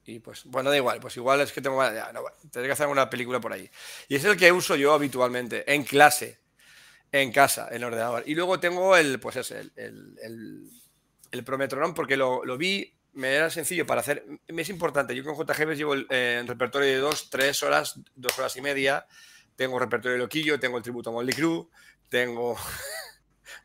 Y 0.07 0.21
pues, 0.21 0.45
bueno, 0.45 0.71
da 0.71 0.77
igual, 0.77 1.01
pues 1.01 1.17
igual 1.17 1.41
es 1.41 1.53
que 1.53 1.61
tengo. 1.61 1.83
Ya, 1.83 2.13
tendré 2.53 2.69
que 2.69 2.73
hacer 2.73 2.87
una 2.87 3.11
película 3.11 3.41
por 3.41 3.53
ahí. 3.53 3.69
Y 4.09 4.15
es 4.15 4.25
el 4.25 4.37
que 4.37 4.53
uso 4.53 4.77
yo 4.77 4.95
habitualmente, 4.95 5.71
en 5.73 5.83
clase, 5.83 6.39
en 7.11 7.33
casa, 7.33 7.69
en 7.73 7.83
ordenador. 7.83 8.23
Y 8.25 8.37
luego 8.37 8.61
tengo 8.61 8.97
el, 8.97 9.19
pues 9.19 9.37
es 9.37 9.51
el, 9.51 9.73
el, 9.75 10.71
el, 11.33 11.45
Prometronom, 11.45 11.93
porque 11.93 12.17
lo, 12.17 12.45
lo, 12.45 12.57
vi, 12.57 12.97
me 13.15 13.35
era 13.35 13.51
sencillo 13.51 13.85
para 13.85 14.01
hacer. 14.01 14.25
Me 14.47 14.63
es 14.63 14.69
importante, 14.69 15.15
yo 15.15 15.25
con 15.25 15.35
JGB 15.35 15.75
llevo 15.75 15.95
el, 15.95 16.07
eh, 16.09 16.43
repertorio 16.47 16.89
de 16.89 16.99
dos, 16.99 17.29
tres 17.29 17.65
horas, 17.65 17.99
dos 18.15 18.39
horas 18.39 18.55
y 18.57 18.61
media. 18.61 19.07
Tengo 19.57 19.79
repertorio 19.79 20.13
de 20.13 20.19
Loquillo, 20.19 20.61
tengo 20.61 20.77
el 20.77 20.85
tributo 20.85 21.11
a 21.11 21.15
Molly 21.15 21.33
Crew, 21.33 21.69
tengo 22.09 22.57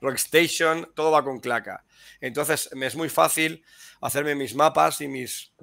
Rockstation, 0.01 0.91
todo 0.95 1.11
va 1.11 1.23
con 1.23 1.39
claca. 1.39 1.83
Entonces 2.19 2.69
me 2.73 2.87
es 2.87 2.95
muy 2.95 3.09
fácil 3.09 3.63
hacerme 4.01 4.35
mis 4.35 4.55
mapas 4.55 5.01
y 5.01 5.07
mis, 5.07 5.53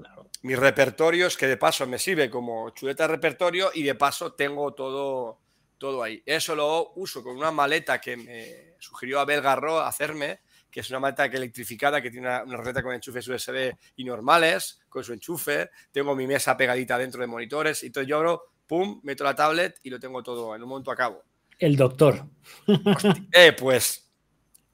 mis 0.43 0.59
repertorios, 0.59 1.37
que 1.37 1.47
de 1.47 1.57
paso 1.57 1.87
me 1.87 1.99
sirve 1.99 2.31
como 2.31 2.71
chuleta 2.71 3.05
de 3.05 3.15
repertorio 3.15 3.71
y 3.75 3.83
de 3.83 3.95
paso 3.95 4.33
tengo 4.33 4.75
todo, 4.75 5.41
todo 5.77 6.03
ahí. 6.03 6.23
Eso 6.25 6.55
lo 6.55 6.93
uso 6.97 7.23
con 7.23 7.37
una 7.37 7.51
maleta 7.51 8.01
que 8.01 8.17
me 8.17 8.75
sugirió 8.79 9.21
Abel 9.21 9.41
Garro 9.41 9.81
hacerme, 9.81 10.41
que 10.71 10.81
es 10.81 10.91
una 10.91 11.01
maleta 11.01 11.25
electrificada 11.25 12.01
que 12.01 12.11
tiene 12.11 12.29
una, 12.29 12.43
una 12.45 12.57
receta 12.59 12.83
con 12.83 12.95
enchufes 12.95 13.27
USB 13.27 13.75
y 13.97 14.05
normales, 14.05 14.81
con 14.89 15.03
su 15.03 15.13
enchufe. 15.13 15.71
Tengo 15.91 16.15
mi 16.15 16.27
mesa 16.27 16.57
pegadita 16.57 16.97
dentro 16.99 17.21
de 17.21 17.27
monitores 17.27 17.83
y 17.83 17.91
todo 17.91 18.05
yo 18.05 18.19
abro, 18.19 18.53
pum, 18.67 19.01
meto 19.03 19.25
la 19.25 19.35
tablet 19.35 19.81
y 19.83 19.91
lo 19.91 19.99
tengo 19.99 20.23
todo 20.23 20.55
en 20.55 20.63
un 20.63 20.69
momento 20.69 20.93
a 20.93 20.97
cabo. 20.97 21.25
El 21.59 21.77
doctor. 21.77 22.25
Eh, 23.33 23.53
pues 23.53 24.08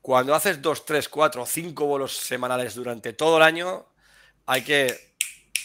cuando 0.05 0.35
haces 0.35 0.61
dos, 0.61 0.85
tres, 0.85 1.09
cuatro, 1.09 1.47
cinco 1.47 1.87
bolos 1.87 2.15
semanales 2.15 2.75
durante 2.75 3.15
todo 3.15 3.39
el 3.39 3.43
año, 3.43 3.87
hay 4.45 4.61
que 4.61 5.15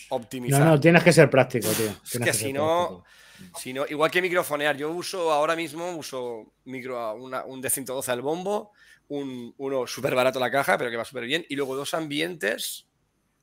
optimizar. 0.08 0.62
No, 0.62 0.66
no, 0.72 0.80
tienes 0.80 1.04
que 1.04 1.12
ser 1.12 1.30
práctico, 1.30 1.68
tío. 1.72 1.90
Es 2.10 2.18
que 2.22 2.32
si 2.32 2.54
no, 2.54 3.04
práctico. 3.36 3.60
si 3.60 3.74
no, 3.74 3.86
igual 3.90 4.10
que 4.10 4.22
microfonear, 4.22 4.78
yo 4.78 4.92
uso 4.92 5.34
ahora 5.34 5.58
mismo 5.58 5.92
uso 5.92 6.54
micro, 6.64 7.16
una- 7.16 7.44
un 7.44 7.60
de 7.60 7.70
112 7.70 8.14
al 8.14 8.22
bombo, 8.22 8.72
un, 9.10 9.54
uno 9.58 9.86
súper 9.86 10.16
barato 10.16 10.40
la 10.40 10.50
caja, 10.50 10.78
pero 10.78 10.90
que 10.90 10.96
va 10.96 11.04
súper 11.04 11.26
bien, 11.26 11.46
y 11.50 11.58
luego 11.58 11.76
dos 11.76 11.94
ambientes 11.94 12.88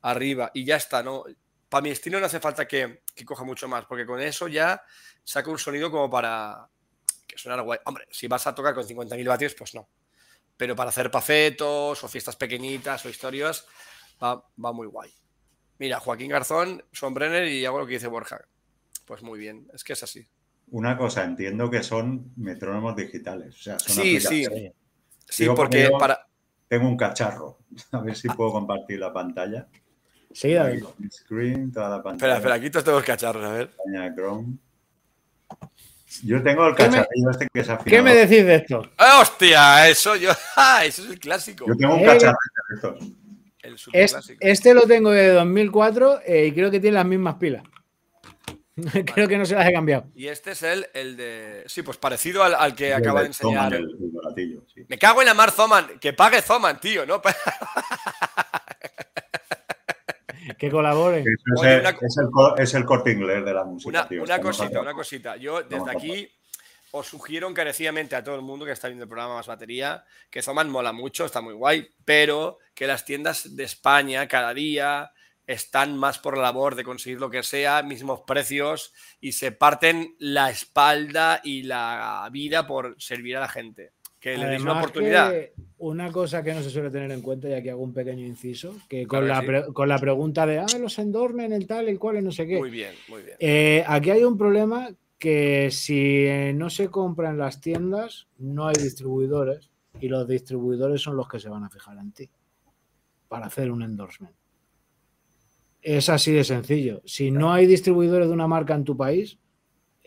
arriba, 0.00 0.50
y 0.54 0.64
ya 0.64 0.76
está, 0.76 1.02
¿no? 1.02 1.24
Para 1.68 1.82
mi 1.82 1.90
estilo 1.90 2.18
no 2.18 2.24
hace 2.24 2.40
falta 2.40 2.66
que, 2.66 3.02
que 3.14 3.26
coja 3.26 3.44
mucho 3.44 3.68
más, 3.68 3.84
porque 3.84 4.06
con 4.06 4.18
eso 4.18 4.48
ya 4.48 4.82
saco 5.22 5.50
un 5.50 5.58
sonido 5.58 5.90
como 5.90 6.08
para 6.08 6.66
que 7.26 7.36
sonara 7.36 7.60
guay. 7.60 7.80
Hombre, 7.84 8.06
si 8.10 8.28
vas 8.28 8.46
a 8.46 8.54
tocar 8.54 8.72
con 8.74 8.86
50.000 8.86 9.28
vatios, 9.28 9.54
pues 9.54 9.74
no. 9.74 9.86
Pero 10.56 10.74
para 10.74 10.90
hacer 10.90 11.10
pafetos 11.10 12.02
o 12.02 12.08
fiestas 12.08 12.36
pequeñitas 12.36 13.04
o 13.04 13.08
historias, 13.08 13.66
va, 14.22 14.42
va 14.62 14.72
muy 14.72 14.86
guay. 14.86 15.10
Mira, 15.78 16.00
Joaquín 16.00 16.30
Garzón, 16.30 16.82
Sombrenner 16.92 17.48
y 17.48 17.64
hago 17.66 17.78
lo 17.78 17.86
que 17.86 17.94
dice 17.94 18.06
Borja. 18.06 18.40
Pues 19.04 19.22
muy 19.22 19.38
bien, 19.38 19.68
es 19.74 19.84
que 19.84 19.92
es 19.92 20.02
así. 20.02 20.26
Una 20.70 20.96
cosa, 20.96 21.22
entiendo 21.24 21.70
que 21.70 21.82
son 21.82 22.32
metrónomos 22.36 22.96
digitales. 22.96 23.54
O 23.54 23.62
sea, 23.62 23.78
son 23.78 23.94
Sí, 23.94 24.20
sí. 24.20 24.46
Sí, 25.28 25.42
Digo, 25.42 25.54
porque 25.54 25.90
para. 25.98 26.26
Tengo 26.68 26.88
un 26.88 26.96
cacharro. 26.96 27.58
A 27.92 28.00
ver 28.00 28.16
si 28.16 28.28
puedo 28.28 28.52
compartir 28.52 28.98
la 28.98 29.12
pantalla. 29.12 29.68
Sí, 30.32 30.52
David. 30.52 30.84
Screen, 31.10 31.72
toda 31.72 31.88
la 31.88 32.02
pantalla. 32.02 32.34
Espera, 32.34 32.36
espera, 32.36 32.54
aquí 32.54 32.70
todos 32.70 32.84
tengo 32.84 33.02
cacharros, 33.02 33.44
a 33.44 33.52
ver. 33.52 33.70
pantalla 33.70 34.10
de 34.10 34.14
Chrome. 34.14 34.58
Yo 36.22 36.42
tengo 36.42 36.68
el 36.68 36.74
¿Qué 36.74 36.84
me- 36.84 36.88
cacharrillo 36.98 37.30
este 37.30 37.48
que 37.52 37.60
es 37.60 37.66
¿Qué 37.66 37.72
afinado. 37.72 38.02
me 38.04 38.14
decís 38.14 38.44
de 38.46 38.54
esto? 38.56 38.90
¡Ah, 38.96 39.18
¡Hostia! 39.20 39.88
Eso 39.88 40.14
yo. 40.16 40.30
¡Ah! 40.56 40.84
Eso 40.84 41.02
es 41.02 41.10
el 41.10 41.18
clásico. 41.18 41.66
Yo 41.66 41.74
tengo 41.76 41.94
un 41.94 42.00
Eh, 42.00 42.06
cacharrillo 42.06 42.36
de 42.68 42.74
estos. 42.76 42.96
El 43.62 43.74
Es- 43.74 43.80
superclásico. 43.80 44.38
este 44.40 44.74
lo 44.74 44.82
tengo 44.82 45.10
de 45.10 45.28
2004 45.30 46.20
eh, 46.24 46.46
y 46.46 46.52
creo 46.52 46.70
que 46.70 46.78
tiene 46.80 46.94
las 46.94 47.06
mismas 47.06 47.34
pilas. 47.36 47.64
creo 49.14 49.26
que 49.26 49.38
no 49.38 49.44
se 49.46 49.54
las 49.54 49.66
he 49.68 49.72
cambiado. 49.72 50.04
Y 50.14 50.28
este 50.28 50.52
es 50.52 50.62
el, 50.62 50.86
el 50.94 51.16
de. 51.16 51.64
Sí, 51.66 51.82
pues 51.82 51.96
parecido 51.96 52.44
al, 52.44 52.54
al 52.54 52.74
que 52.74 52.88
El 52.88 52.94
acaba 52.94 53.20
de 53.22 53.26
enseñar. 53.28 53.74
El, 53.74 53.84
el 53.84 54.10
baratillo, 54.12 54.62
sí. 54.72 54.84
Me 54.88 54.98
cago 54.98 55.22
en 55.22 55.26
la 55.26 55.34
mar, 55.34 55.50
Zoman. 55.50 55.98
Que 55.98 56.12
pague 56.12 56.40
Zoman, 56.42 56.78
tío, 56.78 57.04
¿no? 57.06 57.20
Que 60.54 60.70
colaboren. 60.70 61.20
Es, 61.20 61.60
Oye, 61.60 61.74
el, 61.74 61.80
una- 61.80 61.90
es 61.90 62.16
el 62.18 62.30
co- 62.30 62.56
es 62.56 62.74
el 62.74 62.84
corte 62.84 63.10
inglés 63.12 63.44
de 63.44 63.52
la 63.54 63.64
música, 63.64 63.88
Una, 63.88 64.08
tío. 64.08 64.22
una 64.22 64.34
Estamos 64.36 64.56
cosita, 64.58 64.80
una 64.80 64.92
cosita. 64.94 65.36
Yo 65.36 65.62
desde 65.62 65.90
aquí 65.90 66.28
os 66.92 67.06
sugiero 67.06 67.48
encarecidamente 67.48 68.16
a 68.16 68.22
todo 68.24 68.36
el 68.36 68.42
mundo 68.42 68.64
que 68.64 68.72
está 68.72 68.88
viendo 68.88 69.04
el 69.04 69.08
programa 69.08 69.34
Más 69.34 69.46
Batería 69.46 70.04
que 70.30 70.40
Zoman 70.42 70.70
mola 70.70 70.92
mucho, 70.92 71.24
está 71.26 71.40
muy 71.40 71.52
guay, 71.54 71.88
pero 72.04 72.58
que 72.74 72.86
las 72.86 73.04
tiendas 73.04 73.56
de 73.56 73.64
España 73.64 74.26
cada 74.28 74.54
día 74.54 75.10
están 75.46 75.96
más 75.96 76.18
por 76.18 76.36
la 76.36 76.42
labor 76.44 76.74
de 76.74 76.84
conseguir 76.84 77.20
lo 77.20 77.30
que 77.30 77.42
sea, 77.42 77.82
mismos 77.82 78.22
precios 78.26 78.92
y 79.20 79.32
se 79.32 79.52
parten 79.52 80.14
la 80.18 80.50
espalda 80.50 81.40
y 81.44 81.62
la 81.64 82.28
vida 82.32 82.66
por 82.66 82.96
servir 83.00 83.36
a 83.36 83.40
la 83.40 83.48
gente. 83.48 83.92
Que 84.26 84.36
le 84.36 84.46
deis 84.46 84.62
una 84.62 84.78
oportunidad. 84.78 85.32
cosa 86.12 86.42
que 86.42 86.52
no 86.52 86.60
se 86.60 86.70
suele 86.70 86.90
tener 86.90 87.12
en 87.12 87.22
cuenta, 87.22 87.48
y 87.48 87.52
aquí 87.52 87.68
hago 87.68 87.82
un 87.82 87.94
pequeño 87.94 88.26
inciso, 88.26 88.74
que 88.88 89.06
con, 89.06 89.24
Claro 89.24 89.46
que 89.46 89.52
la, 89.52 89.66
sí. 89.66 89.72
con 89.72 89.88
la 89.88 89.98
pregunta 90.00 90.46
de, 90.46 90.58
ah, 90.58 90.66
los 90.80 90.98
endormen, 90.98 91.52
el 91.52 91.66
tal, 91.68 91.88
el 91.88 91.96
cual, 91.98 92.16
el 92.16 92.24
no 92.24 92.32
sé 92.32 92.44
qué. 92.44 92.58
Muy 92.58 92.70
bien, 92.70 92.92
muy 93.08 93.22
bien. 93.22 93.36
Eh, 93.38 93.84
aquí 93.86 94.10
hay 94.10 94.24
un 94.24 94.36
problema 94.36 94.90
que 95.16 95.70
si 95.70 96.26
eh, 96.26 96.52
no 96.56 96.70
se 96.70 96.88
compra 96.88 97.30
en 97.30 97.38
las 97.38 97.60
tiendas, 97.60 98.26
no 98.38 98.66
hay 98.66 98.74
distribuidores 98.74 99.70
y 100.00 100.08
los 100.08 100.26
distribuidores 100.26 101.00
son 101.00 101.16
los 101.16 101.28
que 101.28 101.38
se 101.38 101.48
van 101.48 101.62
a 101.62 101.70
fijar 101.70 101.96
en 101.98 102.10
ti 102.10 102.28
para 103.28 103.46
hacer 103.46 103.70
un 103.70 103.84
endorsement. 103.84 104.34
Es 105.82 106.08
así 106.08 106.32
de 106.32 106.42
sencillo. 106.42 107.00
Si 107.04 107.30
no 107.30 107.52
hay 107.52 107.66
distribuidores 107.66 108.26
de 108.26 108.34
una 108.34 108.48
marca 108.48 108.74
en 108.74 108.82
tu 108.82 108.96
país, 108.96 109.38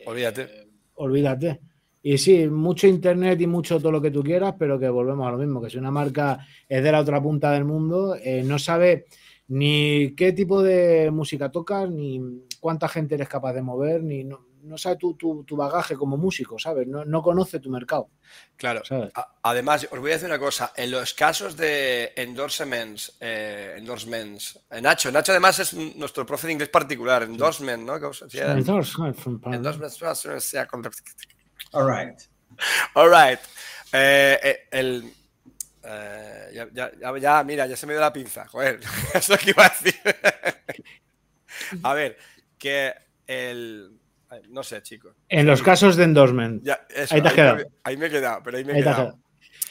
Olvídate. 0.06 0.68
olvídate. 0.96 1.62
Y 2.02 2.18
sí, 2.18 2.48
mucho 2.48 2.88
internet 2.88 3.40
y 3.42 3.48
mucho 3.48 3.78
todo 3.80 3.92
lo 3.92 4.02
que 4.02 4.12
tú 4.12 4.24
quieras, 4.24 4.56
pero 4.58 4.80
que 4.80 4.88
volvemos 4.90 5.28
a 5.28 5.32
lo 5.32 5.38
mismo, 5.38 5.62
que 5.62 5.70
si 5.70 5.78
una 5.78 5.92
marca 5.92 6.40
es 6.68 6.82
de 6.84 6.92
la 6.92 7.00
otra 7.02 7.22
punta 7.22 7.52
del 7.52 7.66
mundo, 7.66 8.16
eh, 8.16 8.42
no 8.44 8.58
sabe 8.58 9.06
ni 9.50 10.14
qué 10.16 10.32
tipo 10.32 10.62
de 10.62 11.10
música 11.12 11.50
tocas, 11.52 11.90
ni 11.90 12.22
cuánta 12.60 12.88
gente 12.88 13.16
eres 13.16 13.28
capaz 13.28 13.54
de 13.54 13.62
mover, 13.62 14.04
ni 14.04 14.24
no, 14.24 14.46
no 14.64 14.78
sabe 14.78 14.98
tu, 14.98 15.16
tu- 15.16 15.44
tu 15.44 15.56
bagaje 15.56 15.96
como 15.96 16.18
músico, 16.18 16.60
¿sabes? 16.60 16.88
No, 16.88 17.04
no 17.04 17.22
conoce 17.22 17.60
tu 17.60 17.70
mercado, 17.70 18.10
Claro. 18.56 18.82
¿sabes? 18.86 19.12
Además, 19.42 19.88
os 19.92 20.00
voy 20.00 20.12
a 20.12 20.14
decir 20.14 20.28
una 20.28 20.38
cosa. 20.38 20.72
En 20.76 20.92
los 20.92 21.14
casos 21.14 21.58
de 21.58 22.12
endorsements, 22.16 23.18
eh, 23.20 23.76
endorsements, 23.78 24.60
eh, 24.70 24.82
Nacho, 24.82 25.12
Nacho 25.12 25.32
además 25.32 25.60
es 25.60 25.74
nuestro 25.74 26.26
profe 26.26 26.48
de 26.48 26.54
inglés 26.54 26.70
particular, 26.70 27.24
endorsement, 27.24 27.84
¿no? 27.86 28.00
¿Cómo 28.00 28.14
All 31.74 31.88
right. 31.88 32.20
All 32.96 33.10
right. 33.10 33.40
Eh, 33.94 34.40
eh, 34.44 34.58
el, 34.72 35.12
eh, 35.84 36.50
ya, 36.54 36.68
ya- 36.74 36.92
ya- 37.00 37.18
ya, 37.18 37.44
mira, 37.44 37.66
ya 37.68 37.76
se 37.76 37.86
me 37.88 37.94
dio 37.94 38.02
la 38.02 38.14
pinza, 38.14 38.48
joder. 38.48 38.80
Eso 39.14 39.38
que 39.38 39.52
iba 39.52 39.66
a 39.66 39.70
decir. 39.70 39.96
a 41.84 41.94
ver, 41.94 42.18
que 42.58 42.94
el. 43.28 43.92
No 44.50 44.62
sé, 44.62 44.82
chicos. 44.84 45.16
En 45.28 45.48
los 45.48 45.64
casos 45.64 45.96
de 45.96 46.04
endorsement. 46.04 46.64
Ya, 46.64 46.86
eso, 46.90 47.16
Ahí 47.16 47.22
te 47.22 47.28
has 47.30 47.34
me- 47.34 47.36
quedado. 47.36 47.64
ahí 47.84 47.98
me 47.98 48.06
he 48.06 48.10
quedado, 48.12 48.44
pero 48.44 48.58
ahí 48.58 48.64
me 48.64 48.74
he 48.74 48.76
Ahí 48.76 48.82
quedado. 48.84 48.98
quedado. 48.98 49.20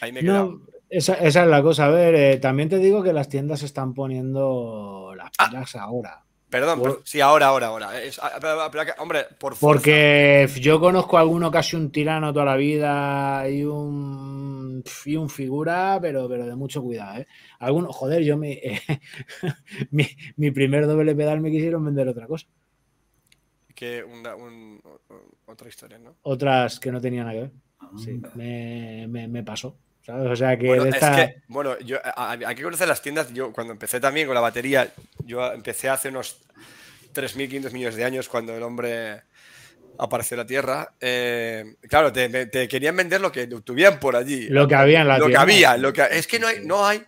Ahí 0.00 0.12
me 0.12 0.20
he 0.20 0.22
quedado. 0.24 0.50
No, 0.52 0.61
esa, 0.90 1.14
esa 1.14 1.42
es 1.44 1.48
la 1.48 1.62
cosa. 1.62 1.84
A 1.87 1.90
ver, 1.90 2.14
eh, 2.16 2.37
también 2.38 2.68
te 2.68 2.78
digo 2.78 3.00
que 3.04 3.12
las 3.12 3.28
tiendas 3.28 3.62
están 3.62 3.94
poniendo 3.94 5.14
las 5.16 5.30
Ah. 5.38 5.48
pilas 5.48 5.76
ahora. 5.76 6.24
Perdón, 6.50 6.78
Por- 6.78 6.90
pero- 6.92 7.02
sí, 7.04 7.20
ahora, 7.20 7.48
ahora, 7.48 7.66
ahora. 7.66 8.02
Es- 8.02 8.18
ah, 8.22 8.38
pero- 8.40 8.70
pero- 8.72 8.92
hombre, 9.02 9.24
por 9.38 9.54
fuerza. 9.54 9.61
Porque 9.80 10.48
yo 10.61 10.80
conozco 10.80 11.18
a 11.18 11.20
alguno 11.20 11.50
casi 11.50 11.76
un 11.76 11.90
tirano 11.92 12.32
toda 12.32 12.46
la 12.46 12.56
vida 12.56 13.48
y 13.50 13.64
un, 13.64 14.82
y 15.04 15.16
un 15.16 15.28
figura, 15.28 15.98
pero, 16.00 16.26
pero 16.28 16.46
de 16.46 16.56
mucho 16.56 16.82
cuidado. 16.82 17.18
¿eh? 17.20 17.26
Alguno, 17.58 17.92
joder, 17.92 18.22
yo 18.22 18.38
me, 18.38 18.61
mi, 19.90 20.06
mi 20.37 20.50
primer 20.50 20.87
doble 20.87 21.14
pedal 21.14 21.40
me 21.40 21.50
quisieron 21.50 21.84
vender 21.84 22.08
otra 22.08 22.26
cosa. 22.26 22.46
Que 23.74 24.02
una- 24.02 24.34
un- 24.34 24.80
un- 24.82 25.20
otra 25.46 25.68
historia, 25.68 25.98
¿no? 25.98 26.16
Otras 26.22 26.80
que 26.80 26.90
no 26.90 27.00
tenían 27.00 27.26
nada 27.26 27.34
que 27.37 27.42
ver. 27.42 27.52
Ah, 27.80 27.90
Sí, 27.96 28.20
me, 28.34 29.06
me- 29.06 29.28
me 29.28 29.42
pasó. 29.44 29.76
¿Sabes? 30.08 30.30
O 30.30 30.36
sea 30.36 30.56
que 30.58 30.66
Bueno, 30.66 30.84
de 30.84 30.88
es 30.90 30.94
esta- 30.96 31.14
que, 31.16 31.36
bueno, 31.48 31.78
yo, 31.80 31.98
hay 32.16 32.54
que 32.56 32.62
conocer 32.62 32.88
las 32.88 33.02
tiendas. 33.02 33.32
Yo, 33.32 33.52
cuando 33.52 33.72
empecé 33.74 34.00
también 34.00 34.26
con 34.26 34.34
la 34.34 34.40
batería, 34.40 34.88
yo 35.24 35.52
empecé 35.52 35.88
hace 35.88 36.08
unos 36.08 36.40
3.500 37.12 37.72
millones 37.72 37.96
de 37.96 38.04
años, 38.04 38.28
cuando 38.28 38.56
el 38.56 38.62
hombre 38.62 39.22
apareció 39.98 40.34
en 40.36 40.38
la 40.38 40.46
Tierra. 40.46 40.92
eh, 41.00 41.74
claro, 41.88 42.12
te, 42.12 42.46
te 42.46 42.68
querían 42.68 42.96
vender 42.96 43.20
lo 43.20 43.30
que 43.32 43.46
tuvieran 43.46 43.98
por 44.00 44.16
allí. 44.16 44.48
lo 44.48 44.66
que 44.66 44.74
había 44.74 45.02
en 45.02 45.08
la 45.08 45.18
lo 45.18 45.26
que 45.26 45.30
tienda. 45.32 45.42
había, 45.42 45.76
lo 45.76 45.92
que 45.92 46.02
es 46.10 46.26
que 46.26 46.38
no 46.38 46.46
hay, 46.46 46.64
no 46.64 46.86
hay, 46.86 47.02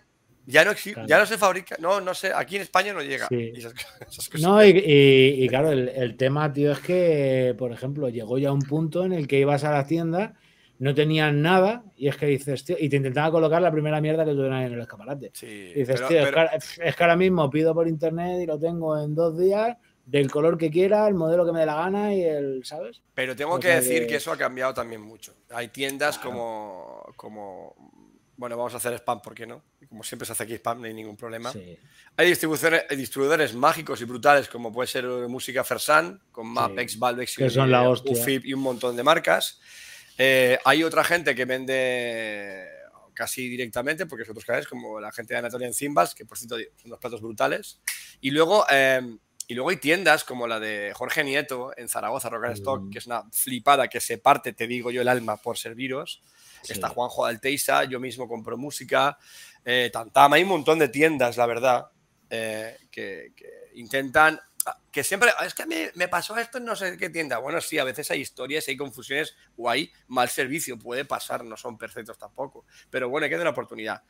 ya 0.45 0.65
no 0.65 0.71
existe, 0.71 0.95
Claro. 0.95 1.07
ya 1.07 1.19
no 1.19 1.25
se 1.25 1.37
fabrica, 1.37 1.75
no, 1.79 2.01
no 2.01 2.13
sé, 2.13 2.31
aquí 2.35 2.57
en 2.57 2.63
España 2.63 2.93
no 2.93 3.01
llega. 3.01 3.27
Sí. 3.29 3.51
Y 3.55 3.59
esas- 3.59 3.73
esas 4.09 4.27
cosas. 4.29 4.41
No, 4.41 4.63
y, 4.63 4.69
y- 4.71 5.43
y 5.45 5.47
claro, 5.47 5.71
el, 5.71 5.87
el 5.89 6.17
tema, 6.17 6.51
tío, 6.51 6.71
es 6.73 6.79
que, 6.79 7.55
por 7.57 7.71
ejemplo, 7.71 8.09
llegó 8.09 8.37
ya 8.37 8.51
un 8.51 8.61
punto 8.63 9.05
en 9.05 9.13
el 9.13 9.27
que 9.27 9.39
ibas 9.39 9.63
a 9.63 9.71
la 9.71 9.87
tienda, 9.87 10.33
no 10.81 10.95
tenían 10.95 11.41
nada, 11.43 11.83
y 11.95 12.07
es 12.07 12.17
que 12.17 12.25
dices, 12.25 12.65
tío, 12.65 12.75
y 12.79 12.89
te 12.89 12.95
intentaba 12.95 13.29
colocar 13.31 13.61
la 13.61 13.71
primera 13.71 14.01
mierda 14.01 14.25
que 14.25 14.31
tuvieran 14.31 14.63
en 14.63 14.73
el 14.73 14.81
escaparate. 14.81 15.29
Sí, 15.33 15.45
Y 15.45 15.73
dices, 15.79 15.95
pero- 15.97 16.07
tío, 16.07 16.19
es, 16.23 16.29
que, 16.31 16.39
ahora- 16.39 16.51
es 16.55 16.95
que 16.95 17.03
ahora 17.03 17.15
mismo 17.15 17.49
pido 17.51 17.73
por 17.75 17.87
internet 17.87 18.41
y 18.41 18.45
lo 18.47 18.59
tengo 18.59 18.99
en 18.99 19.13
dos 19.13 19.37
días, 19.37 19.77
del 20.05 20.31
color 20.31 20.57
que 20.57 20.71
quiera, 20.71 21.07
el 21.07 21.13
modelo 21.13 21.45
que 21.45 21.51
me 21.51 21.59
dé 21.59 21.65
la 21.67 21.75
gana 21.75 22.13
y 22.15 22.23
el, 22.23 22.61
¿sabes? 22.65 23.01
Pero 23.13 23.35
tengo 23.35 23.53
O 23.55 23.59
que 23.59 23.67
decir 23.69 24.01
que- 24.01 24.07
que 24.07 24.15
eso 24.15 24.31
ha 24.31 24.37
cambiado 24.37 24.73
también 24.73 25.01
mucho. 25.01 25.35
Hay 25.51 25.67
tiendas 25.67 26.17
Claro. 26.17 26.31
como, 26.31 27.13
como. 27.15 27.75
Bueno, 28.35 28.57
vamos 28.57 28.73
a 28.73 28.77
hacer 28.77 28.93
spam, 28.95 29.21
¿por 29.21 29.35
qué 29.35 29.45
no? 29.45 29.61
Como 29.87 30.01
siempre 30.03 30.25
se 30.25 30.31
hace 30.31 30.41
aquí 30.43 30.55
spam, 30.55 30.81
no 30.81 30.87
hay 30.87 30.95
ningún 30.95 31.15
problema. 31.15 31.51
Sí. 31.51 31.77
Hay 32.17 32.27
distribuciones, 32.27 32.85
distribuidores 32.89 33.53
mágicos 33.53 34.01
y 34.01 34.05
brutales, 34.05 34.49
como 34.49 34.73
puede 34.73 34.87
ser 34.87 35.05
Música 35.29 35.63
Fersan, 35.63 36.19
con 36.31 36.47
Mapex, 36.47 36.97
Valvex 36.97 37.35
que 37.37 37.49
son 37.51 37.69
la 37.69 37.87
hostia. 37.87 38.11
Ufip 38.13 38.43
y 38.45 38.55
un 38.55 38.61
montón 38.61 38.95
de 38.95 39.03
marcas. 39.03 39.61
Eh, 40.17 40.57
hay 40.65 40.83
otra 40.83 41.03
gente 41.03 41.33
que 41.35 41.45
vende 41.45 42.67
casi 43.13 43.47
directamente, 43.49 44.05
porque 44.05 44.23
es 44.23 44.29
otros 44.29 44.45
canales, 44.45 44.67
como 44.67 44.99
la 44.99 45.11
gente 45.11 45.33
de 45.33 45.39
Anatolia 45.39 45.67
en 45.67 45.73
Cimbas, 45.73 46.15
que 46.15 46.25
por 46.25 46.37
cierto 46.37 46.55
son 46.57 46.65
unos 46.85 46.99
platos 46.99 47.21
brutales. 47.21 47.79
Y 48.21 48.31
luego, 48.31 48.65
eh, 48.69 49.01
Y 49.47 49.53
luego 49.53 49.69
hay 49.71 49.77
tiendas 49.77 50.23
como 50.23 50.47
la 50.47 50.61
de 50.61 50.93
Jorge 50.95 51.25
Nieto 51.25 51.73
en 51.75 51.89
Zaragoza, 51.89 52.29
Rock 52.29 52.45
and 52.45 52.53
Stock, 52.57 52.81
Mm. 52.83 52.89
que 52.89 52.99
es 52.99 53.05
una 53.07 53.23
flipada 53.31 53.89
que 53.89 53.99
se 53.99 54.17
parte, 54.17 54.53
te 54.53 54.65
digo 54.65 54.91
yo, 54.91 55.01
el 55.01 55.09
alma 55.09 55.35
por 55.35 55.57
serviros. 55.57 56.21
Sí. 56.61 56.71
Está 56.71 56.87
Juanjo 56.87 57.25
Alteisa, 57.25 57.83
yo 57.83 57.99
mismo 57.99 58.29
compro 58.29 58.57
música, 58.57 59.17
eh, 59.65 59.89
Tantama, 59.91 60.37
hay 60.37 60.43
un 60.43 60.49
montón 60.49 60.79
de 60.79 60.87
tiendas, 60.87 61.35
la 61.35 61.47
verdad, 61.47 61.87
eh, 62.29 62.77
que, 62.89 63.33
que 63.35 63.49
intentan, 63.75 64.39
que 64.91 65.03
siempre, 65.03 65.31
"Ah, 65.37 65.45
es 65.45 65.53
que 65.53 65.65
me, 65.65 65.91
me 65.95 66.07
pasó 66.07 66.37
esto 66.37 66.57
en 66.57 66.65
no 66.65 66.75
sé 66.75 66.97
qué 66.97 67.09
tienda. 67.09 67.37
Bueno, 67.39 67.61
sí, 67.61 67.79
a 67.79 67.83
veces 67.83 68.09
hay 68.11 68.21
historias, 68.21 68.67
hay 68.67 68.77
confusiones 68.77 69.35
o 69.57 69.69
hay 69.69 69.91
mal 70.07 70.29
servicio, 70.29 70.77
puede 70.77 71.05
pasar, 71.05 71.43
no 71.43 71.57
son 71.57 71.77
perfectos 71.77 72.17
tampoco. 72.17 72.65
Pero 72.89 73.09
bueno, 73.09 73.25
hay 73.25 73.29
que 73.29 73.35
dar 73.37 73.43
una 73.45 73.51
oportunidad. 73.51 74.03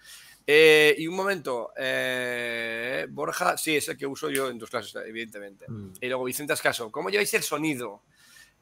Eh, 0.45 0.95
y 0.97 1.07
un 1.07 1.15
momento, 1.15 1.71
eh, 1.77 3.05
Borja, 3.09 3.57
sí, 3.57 3.75
es 3.77 3.87
el 3.89 3.97
que 3.97 4.07
uso 4.07 4.29
yo 4.29 4.49
en 4.49 4.57
tus 4.59 4.69
clases, 4.69 4.95
evidentemente. 5.05 5.65
Mm. 5.69 5.93
Y 6.01 6.07
luego 6.07 6.23
Vicente 6.23 6.53
Ascaso, 6.53 6.91
¿cómo 6.91 7.09
lleváis 7.09 7.33
el 7.33 7.43
sonido? 7.43 8.03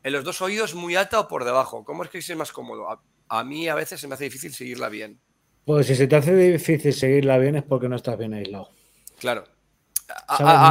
¿En 0.04 0.14
los 0.14 0.24
dos 0.24 0.42
oídos 0.42 0.76
muy 0.76 0.96
alta 0.96 1.20
o 1.20 1.28
por 1.28 1.46
debajo? 1.46 1.84
¿Cómo 1.84 2.04
es 2.04 2.10
que 2.10 2.20
es 2.20 2.36
más 2.36 2.52
cómodo? 2.52 2.90
A, 2.90 3.02
a 3.30 3.44
mí 3.44 3.68
a 3.68 3.76
veces 3.76 4.00
se 4.00 4.08
me 4.08 4.16
hace 4.16 4.26
difícil 4.26 4.54
seguirla 4.54 4.90
bien. 4.90 5.20
Pues 5.66 5.88
si 5.88 5.96
se 5.96 6.08
te 6.08 6.16
hace 6.16 6.36
difícil 6.36 6.94
seguirla 6.94 7.38
bien 7.38 7.56
es 7.56 7.64
porque 7.64 7.90
no 7.90 7.96
estás 7.96 8.18
bien 8.18 8.34
aislado. 8.34 8.72
Claro. 9.20 9.46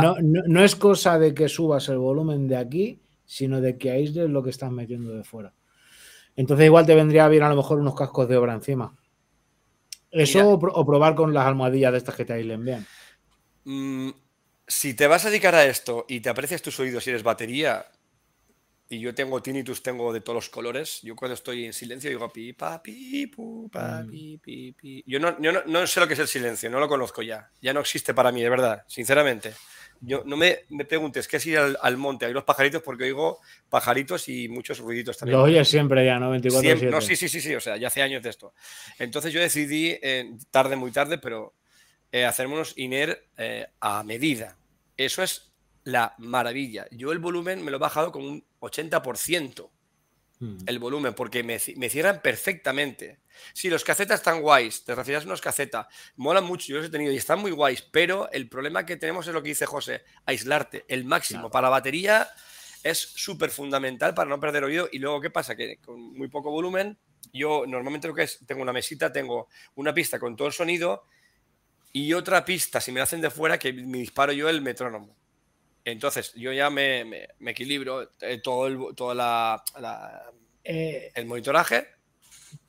No, 0.02 0.16
no- 0.20 0.42
no 0.46 0.64
es 0.64 0.76
cosa 0.76 1.18
de 1.18 1.34
que 1.34 1.48
subas 1.48 1.88
el 1.88 1.98
volumen 1.98 2.48
de 2.48 2.56
aquí, 2.56 3.00
sino 3.24 3.60
de 3.60 3.76
que 3.78 3.90
aísles 3.90 4.30
lo 4.30 4.42
que 4.42 4.50
estás 4.50 4.70
metiendo 4.70 5.12
de 5.14 5.24
fuera. 5.24 5.52
Entonces 6.36 6.66
igual 6.66 6.86
te 6.86 6.94
vendría 6.94 7.28
bien 7.28 7.42
a 7.42 7.48
lo 7.48 7.56
mejor 7.56 7.78
unos 7.80 7.94
cascos 7.94 8.28
de 8.28 8.36
obra 8.36 8.54
encima. 8.54 8.96
Eso 10.10 10.38
Mira. 10.38 10.50
o, 10.54 10.58
pro- 10.58 10.72
o 10.72 10.86
probar 10.86 11.14
con 11.14 11.34
las 11.34 11.46
almohadillas 11.46 11.92
de 11.92 11.98
estas 11.98 12.14
que 12.14 12.24
te 12.24 12.32
aíslen 12.32 12.64
bien. 12.64 12.86
mm, 13.64 14.10
si 14.66 14.94
te 14.94 15.06
vas 15.06 15.24
a 15.24 15.30
dedicar 15.30 15.54
a 15.54 15.64
esto 15.66 16.04
y 16.08 16.20
te 16.20 16.28
aprecias 16.28 16.62
tus 16.62 16.78
oídos 16.80 17.06
y 17.06 17.10
eres 17.10 17.22
batería, 17.22 17.86
y 18.90 19.00
yo 19.00 19.14
tengo 19.14 19.42
tinnitus, 19.42 19.82
tengo 19.82 20.12
de 20.12 20.20
todos 20.22 20.34
los 20.36 20.48
colores, 20.48 21.00
yo 21.02 21.14
cuando 21.14 21.34
estoy 21.34 21.66
en 21.66 21.72
silencio 21.74 22.08
digo 22.08 22.32
pi, 22.32 22.52
pa, 22.54 22.82
pi, 22.82 23.26
pu, 23.26 23.68
pa, 23.70 24.02
Mm. 24.02 24.10
pi, 24.10 24.38
pi, 24.38 24.72
pi. 24.72 25.04
Yo, 25.06 25.20
no, 25.20 25.40
yo 25.40 25.52
no, 25.52 25.62
no 25.66 25.86
sé 25.86 26.00
lo 26.00 26.06
que 26.08 26.14
es 26.14 26.20
el 26.20 26.28
silencio, 26.28 26.70
no 26.70 26.80
lo 26.80 26.88
conozco 26.88 27.20
ya. 27.22 27.50
Ya 27.60 27.72
no 27.74 27.80
existe 27.80 28.14
para 28.14 28.32
mí, 28.32 28.42
de 28.42 28.48
verdad, 28.48 28.84
sinceramente. 28.86 29.52
Yo, 30.00 30.22
no 30.24 30.36
me, 30.36 30.60
me 30.70 30.84
preguntes 30.84 31.26
qué 31.28 31.38
es 31.38 31.46
ir 31.46 31.58
al, 31.58 31.76
al 31.82 31.96
monte 31.96 32.24
oír 32.24 32.34
los 32.34 32.44
pajaritos 32.44 32.82
porque 32.82 33.04
oigo 33.04 33.40
pajaritos 33.68 34.28
y 34.28 34.48
muchos 34.48 34.78
ruiditos 34.78 35.18
también. 35.18 35.36
Lo 35.38 35.44
oyes 35.44 35.68
siempre 35.68 36.06
ya, 36.06 36.18
¿no? 36.20 36.30
24 36.30 36.62
Siempre- 36.62 36.90
no, 36.90 37.00
sí, 37.00 37.16
sí, 37.16 37.28
sí, 37.28 37.40
sí, 37.40 37.54
o 37.54 37.60
sea, 37.60 37.76
ya 37.76 37.88
hace 37.88 38.00
años 38.02 38.22
de 38.22 38.30
esto. 38.30 38.54
Entonces 38.98 39.32
yo 39.32 39.40
decidí, 39.40 39.98
eh, 40.00 40.30
tarde, 40.50 40.76
muy 40.76 40.92
tarde, 40.92 41.18
pero 41.18 41.52
eh, 42.12 42.24
hacerme 42.24 42.54
unos 42.54 42.72
INER 42.78 43.26
eh, 43.36 43.66
a 43.80 44.02
medida. 44.04 44.56
Eso 44.96 45.22
es 45.22 45.52
la 45.84 46.14
maravilla. 46.18 46.86
Yo 46.92 47.12
el 47.12 47.18
volumen 47.18 47.64
me 47.64 47.70
lo 47.70 47.78
he 47.78 47.80
bajado 47.80 48.12
con 48.12 48.22
un 48.24 48.44
80% 48.60 49.70
Mm. 50.40 50.58
el 50.66 50.78
volumen, 50.78 51.14
porque 51.14 51.42
me, 51.42 51.56
ci- 51.56 51.74
me 51.76 51.90
cierran 51.90 52.22
perfectamente. 52.22 53.18
Sí, 53.54 53.68
los 53.68 53.82
casetas 53.82 54.20
están 54.20 54.40
guays, 54.40 54.84
te 54.84 54.94
refieres 54.94 55.24
a 55.24 55.26
unos 55.26 55.40
casetas, 55.40 55.88
molan 56.14 56.44
mucho, 56.44 56.68
yo 56.68 56.76
los 56.76 56.86
he 56.86 56.90
tenido 56.90 57.10
y 57.12 57.16
están 57.16 57.40
muy 57.40 57.50
guays, 57.50 57.82
pero 57.82 58.30
el 58.30 58.48
problema 58.48 58.86
que 58.86 58.96
tenemos 58.96 59.26
es 59.26 59.34
lo 59.34 59.42
que 59.42 59.48
dice 59.48 59.66
José, 59.66 60.04
aislarte, 60.26 60.84
el 60.86 61.04
máximo. 61.04 61.40
Claro. 61.40 61.50
Para 61.50 61.64
la 61.66 61.70
batería 61.70 62.28
es 62.84 62.98
súper 63.00 63.50
fundamental 63.50 64.14
para 64.14 64.30
no 64.30 64.38
perder 64.38 64.62
oído 64.62 64.88
y 64.92 65.00
luego, 65.00 65.20
¿qué 65.20 65.30
pasa? 65.30 65.56
Que 65.56 65.78
con 65.78 66.00
muy 66.16 66.28
poco 66.28 66.52
volumen, 66.52 66.96
yo 67.32 67.64
normalmente 67.66 68.06
lo 68.06 68.14
que 68.14 68.22
es, 68.22 68.38
tengo 68.46 68.62
una 68.62 68.72
mesita, 68.72 69.12
tengo 69.12 69.48
una 69.74 69.92
pista 69.92 70.20
con 70.20 70.36
todo 70.36 70.46
el 70.46 70.54
sonido 70.54 71.04
y 71.92 72.12
otra 72.12 72.44
pista, 72.44 72.80
si 72.80 72.92
me 72.92 72.98
la 73.00 73.04
hacen 73.04 73.20
de 73.20 73.30
fuera, 73.30 73.58
que 73.58 73.72
me 73.72 73.98
disparo 73.98 74.32
yo 74.32 74.48
el 74.48 74.62
metrónomo. 74.62 75.16
Entonces, 75.92 76.32
yo 76.34 76.52
ya 76.52 76.70
me, 76.70 77.04
me- 77.04 77.28
me 77.38 77.50
equilibro 77.52 78.10
eh, 78.20 78.40
todo 78.42 78.66
el, 78.66 78.94
toda 78.94 79.14
la- 79.14 79.62
la, 79.80 80.22
Eh, 80.64 81.10
el 81.14 81.26
monitoraje. 81.26 81.86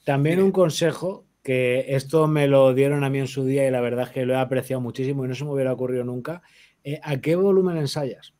También 0.03 0.41
un 0.41 0.51
consejo, 0.51 1.25
que 1.43 1.85
esto 1.95 2.27
me 2.27 2.47
lo 2.47 2.73
dieron 2.73 3.03
a 3.03 3.09
mí 3.09 3.19
en 3.19 3.27
su 3.27 3.45
día 3.45 3.67
y 3.67 3.71
la 3.71 3.81
verdad 3.81 4.07
es 4.07 4.11
que 4.13 4.25
lo 4.25 4.33
he 4.33 4.37
apreciado 4.37 4.81
muchísimo 4.81 5.25
y 5.25 5.27
no 5.27 5.35
se 5.35 5.43
me 5.45 5.51
hubiera 5.51 5.73
ocurrido 5.73 6.03
nunca. 6.03 6.41
eh, 6.83 6.99
¿A 7.03 7.17
qué 7.19 7.35
volumen 7.35 7.77
ensayas? 7.77 8.33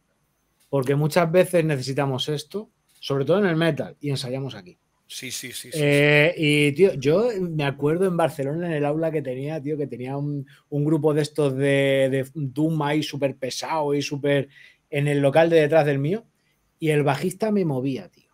Porque 0.70 0.96
muchas 0.96 1.32
veces 1.32 1.66
necesitamos 1.66 2.30
esto, 2.30 2.70
sobre 3.00 3.26
todo 3.26 3.40
en 3.40 3.46
el 3.48 3.56
metal, 3.56 3.98
y 4.00 4.10
ensayamos 4.12 4.56
aquí. 4.56 4.78
Sí, 5.12 5.32
sí, 5.32 5.52
sí. 5.54 5.72
sí, 5.72 5.80
Eh, 5.82 6.36
y 6.38 6.72
tío, 6.74 6.94
yo 6.94 7.30
me 7.42 7.64
acuerdo 7.64 8.06
en 8.06 8.16
Barcelona 8.16 8.68
en 8.68 8.74
el 8.74 8.86
aula 8.86 9.10
que 9.10 9.24
tenía, 9.24 9.60
tío, 9.60 9.76
que 9.76 9.88
tenía 9.88 10.16
un, 10.16 10.46
un 10.70 10.86
grupo 10.86 11.16
de 11.16 11.24
estos 11.24 11.56
de, 11.56 12.10
de 12.12 12.30
Doom 12.36 12.80
ahí 12.84 13.02
súper 13.02 13.36
pesado 13.36 13.96
y 13.96 14.04
súper 14.04 14.50
en 14.92 15.08
el 15.08 15.20
local 15.20 15.50
de 15.50 15.62
detrás 15.62 15.88
del 15.88 15.98
mío, 15.98 16.26
y 16.78 16.90
el 16.90 17.02
bajista 17.02 17.52
me 17.52 17.66
movía, 17.66 18.08
tío. 18.10 18.32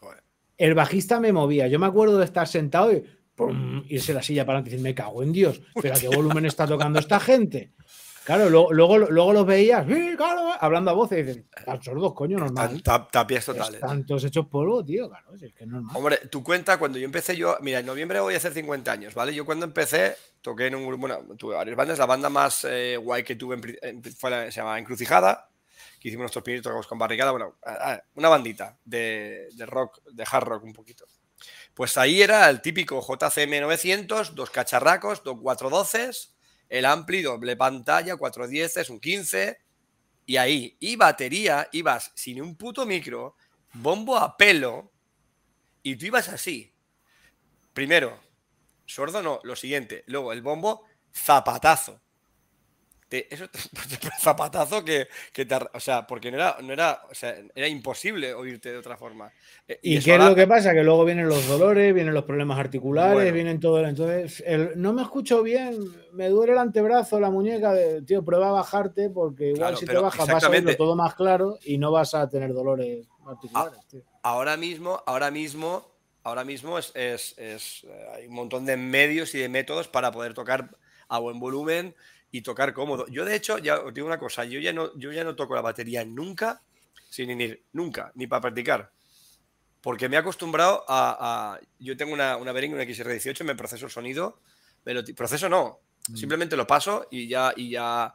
Joder. 0.00 0.24
El 0.58 0.74
bajista 0.74 1.20
me 1.20 1.32
movía. 1.32 1.68
Yo 1.68 1.78
me 1.78 1.86
acuerdo 1.86 2.18
de 2.18 2.24
estar 2.24 2.48
sentado 2.48 2.92
y 2.92 3.04
¡pum! 3.36 3.84
irse 3.88 4.14
la 4.14 4.22
silla 4.22 4.44
para 4.44 4.58
adelante 4.58 4.70
y 4.70 4.72
decir, 4.72 4.82
me 4.82 4.94
cago 4.96 5.22
en 5.22 5.32
Dios, 5.32 5.62
pero 5.80 5.94
¿a 5.94 5.98
qué 5.98 6.08
volumen 6.08 6.46
está 6.46 6.66
tocando 6.66 6.98
esta 6.98 7.20
gente? 7.20 7.70
Claro, 8.26 8.50
luego, 8.50 8.72
luego, 8.72 8.98
luego 8.98 9.32
los 9.32 9.46
veías, 9.46 9.86
"Sí, 9.86 10.14
claro", 10.16 10.50
hablando 10.60 10.90
a 10.90 10.94
voces 10.94 11.20
y 11.20 11.22
dices, 11.22 11.44
están 11.56 11.80
sordos, 11.80 12.12
coño, 12.12 12.38
normal. 12.38 12.82
Tap- 12.82 13.08
tapias 13.12 13.44
totales. 13.46 13.74
Están 13.74 14.04
todos 14.04 14.24
hechos 14.24 14.46
polvo, 14.48 14.84
tío, 14.84 15.08
claro, 15.08 15.38
si 15.38 15.46
es 15.46 15.54
que 15.54 15.62
es 15.62 15.70
normal. 15.70 15.96
Hombre, 15.96 16.16
tu 16.28 16.42
cuenta, 16.42 16.76
cuando 16.76 16.98
yo 16.98 17.04
empecé 17.04 17.36
yo, 17.36 17.56
mira, 17.60 17.78
en 17.78 17.86
noviembre 17.86 18.18
voy 18.18 18.34
a 18.34 18.38
hacer 18.38 18.52
50 18.52 18.90
años, 18.90 19.14
¿vale? 19.14 19.32
Yo 19.32 19.46
cuando 19.46 19.64
empecé 19.64 20.16
toqué 20.42 20.66
en 20.66 20.74
un 20.74 20.84
grupo, 20.86 21.02
bueno, 21.06 21.20
tuve 21.36 21.54
varias 21.54 21.76
bandas, 21.76 21.98
la 22.00 22.06
banda 22.06 22.28
más 22.28 22.66
eh, 22.68 22.96
guay 22.96 23.22
que 23.22 23.36
tuve 23.36 23.60
en 23.82 24.02
fue 24.02 24.30
la- 24.30 24.50
se 24.50 24.60
llama 24.60 24.76
Encrucijada, 24.80 25.48
que 26.00 26.08
hicimos 26.08 26.22
nuestros 26.24 26.42
pinitos, 26.42 26.64
tocamos 26.64 26.88
con 26.88 26.98
Barricada, 26.98 27.30
bueno, 27.30 27.54
una 28.16 28.28
bandita 28.28 28.76
de, 28.84 29.48
de 29.54 29.66
rock, 29.66 30.00
de 30.12 30.24
hard 30.28 30.44
rock 30.48 30.64
un 30.64 30.72
poquito. 30.72 31.04
Pues 31.74 31.96
ahí 31.96 32.22
era 32.22 32.50
el 32.50 32.60
típico 32.60 33.00
JCM 33.00 33.60
900, 33.60 34.34
dos 34.34 34.50
cacharracos, 34.50 35.22
dos 35.22 35.38
412, 35.40 36.10
el 36.68 36.84
ampli, 36.84 37.22
doble 37.22 37.56
pantalla, 37.56 38.16
410, 38.16 38.90
un 38.90 39.00
15, 39.00 39.58
y 40.26 40.36
ahí, 40.36 40.76
y 40.80 40.96
batería, 40.96 41.68
ibas 41.72 42.12
sin 42.14 42.42
un 42.42 42.56
puto 42.56 42.84
micro, 42.84 43.36
bombo 43.72 44.16
a 44.16 44.36
pelo, 44.36 44.92
y 45.82 45.96
tú 45.96 46.06
ibas 46.06 46.28
así. 46.28 46.72
Primero, 47.72 48.18
sordo 48.86 49.22
no, 49.22 49.40
lo 49.44 49.54
siguiente. 49.54 50.02
Luego, 50.06 50.32
el 50.32 50.42
bombo, 50.42 50.84
zapatazo. 51.12 52.00
Te- 53.08 53.32
eso, 53.32 53.46
zapatazo 54.20 54.84
que, 54.84 55.06
que 55.32 55.44
te 55.46 55.54
O 55.74 55.80
sea, 55.80 56.06
porque 56.06 56.30
no 56.30 56.38
era, 56.38 56.56
no 56.62 56.72
era, 56.72 57.02
o 57.10 57.14
sea, 57.14 57.36
era 57.54 57.68
imposible 57.68 58.34
oírte 58.34 58.70
de 58.72 58.78
otra 58.78 58.96
forma. 58.96 59.30
Eh, 59.68 59.78
¿Y, 59.82 59.96
eso 59.96 60.04
qué 60.06 60.10
es 60.10 60.18
ahora- 60.18 60.30
lo 60.30 60.36
que 60.36 60.46
pasa? 60.46 60.72
Que 60.72 60.82
luego 60.82 61.04
vienen 61.04 61.28
los 61.28 61.46
dolores, 61.46 61.94
vienen 61.94 62.14
los 62.14 62.24
problemas 62.24 62.58
articulares, 62.58 63.14
Bueno. 63.14 63.32
vienen 63.32 63.60
todo. 63.60 63.78
Entonces, 63.86 64.42
el- 64.46 64.72
no 64.80 64.92
me 64.92 65.02
escucho 65.02 65.42
bien, 65.42 65.78
me 66.12 66.28
duele 66.28 66.52
el 66.54 66.58
antebrazo, 66.58 67.20
la 67.20 67.30
muñeca. 67.30 67.74
tío, 68.04 68.24
prueba 68.24 68.48
a 68.48 68.52
bajarte 68.52 69.08
porque 69.10 69.46
igual 69.50 69.58
Claro, 69.58 69.76
si 69.76 69.86
te 69.86 69.96
bajas 69.96 70.26
vas 70.26 70.44
a 70.44 70.48
oírlo 70.50 70.76
todo 70.76 70.96
más 70.96 71.14
claro 71.14 71.58
y 71.64 71.78
no 71.78 71.92
vas 71.92 72.14
a 72.14 72.28
tener 72.28 72.52
dolores 72.52 73.06
articulares. 73.24 73.78
tío. 73.88 74.00
ahora 74.22 74.56
mismo, 74.56 75.00
ahora 75.06 75.30
mismo, 75.30 75.86
ahora 76.24 76.44
mismo 76.44 76.76
es, 76.78 76.90
es- 76.96 77.38
es, 77.38 77.84
eh, 77.84 78.06
hay 78.16 78.26
un 78.26 78.34
montón 78.34 78.66
de 78.66 78.76
medios 78.76 79.32
y 79.34 79.38
de 79.38 79.48
métodos 79.48 79.86
para 79.86 80.10
poder 80.10 80.34
tocar 80.34 80.70
a 81.08 81.18
buen 81.20 81.38
volumen 81.38 81.94
y 82.36 82.42
tocar 82.42 82.72
cómodo. 82.74 83.06
Yo, 83.08 83.24
de 83.24 83.34
hecho, 83.34 83.58
ya 83.58 83.80
os 83.80 83.94
digo 83.94 84.06
una 84.06 84.18
cosa, 84.18 84.44
yo 84.44 84.60
ya 84.60 84.72
no, 84.72 84.96
yo 84.98 85.10
ya 85.12 85.24
no 85.24 85.34
toco 85.34 85.54
la 85.54 85.62
batería 85.62 86.04
nunca 86.04 86.60
sin 87.08 87.40
ir, 87.40 87.62
nunca, 87.72 88.12
ni 88.14 88.26
para 88.26 88.42
practicar. 88.42 88.90
Porque 89.80 90.08
me 90.08 90.16
he 90.16 90.18
acostumbrado 90.18 90.84
a. 90.88 91.54
a- 91.54 91.60
yo 91.78 91.96
tengo 91.96 92.12
una, 92.12 92.36
una 92.36 92.52
una 92.52 92.82
XR18, 92.84 93.44
me 93.44 93.54
proceso 93.54 93.86
el 93.86 93.90
sonido. 93.92 94.40
me 94.84 94.94
lo 94.94 95.02
proceso 95.14 95.48
no, 95.48 95.80
Mm. 96.08 96.16
simplemente 96.16 96.56
lo 96.56 96.66
paso 96.66 97.08
y 97.10 97.26
ya. 97.26 97.52
Y 97.56 97.70
ya 97.70 98.14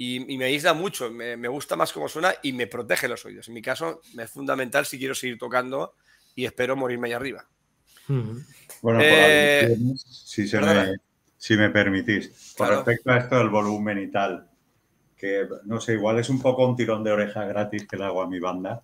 y, 0.00 0.32
y 0.32 0.38
me 0.38 0.44
aísla 0.44 0.74
mucho, 0.74 1.10
me, 1.10 1.36
me 1.36 1.48
gusta 1.48 1.74
más 1.74 1.92
cómo 1.92 2.08
suena 2.08 2.32
y 2.42 2.52
me 2.52 2.68
protege 2.68 3.08
los 3.08 3.24
oídos. 3.24 3.48
En 3.48 3.54
mi 3.54 3.60
caso, 3.62 4.00
me 4.14 4.22
es 4.22 4.30
fundamental 4.30 4.86
si 4.86 4.96
quiero 4.96 5.14
seguir 5.14 5.36
tocando 5.38 5.94
y 6.36 6.44
espero 6.44 6.76
morirme 6.76 7.08
ahí 7.08 7.14
arriba. 7.14 7.44
Ujú. 8.08 8.40
Bueno, 8.80 9.00
por 9.00 9.08
Eh, 9.08 9.58
alusiones, 9.64 10.02
si, 10.24 10.46
se 10.46 10.60
me, 10.60 10.96
si 11.38 11.56
me 11.56 11.70
permitís, 11.70 12.54
con 12.58 12.68
respecto 12.68 13.10
a 13.10 13.18
esto 13.18 13.38
del 13.38 13.48
volumen 13.48 13.98
y 13.98 14.08
tal, 14.08 14.46
que 15.16 15.48
no 15.64 15.80
sé, 15.80 15.94
igual 15.94 16.18
es 16.18 16.28
un 16.28 16.42
poco 16.42 16.66
un 16.66 16.76
tirón 16.76 17.02
de 17.02 17.12
oreja 17.12 17.44
gratis 17.46 17.86
que 17.86 17.96
le 17.96 18.04
hago 18.04 18.20
a 18.20 18.28
mi 18.28 18.40
banda, 18.40 18.82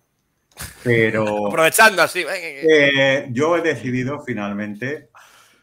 pero 0.83 1.47
Aprovechando 1.47 2.01
así. 2.01 2.25
eh, 2.27 3.27
yo 3.31 3.57
he 3.57 3.61
decidido 3.61 4.21
finalmente, 4.21 5.09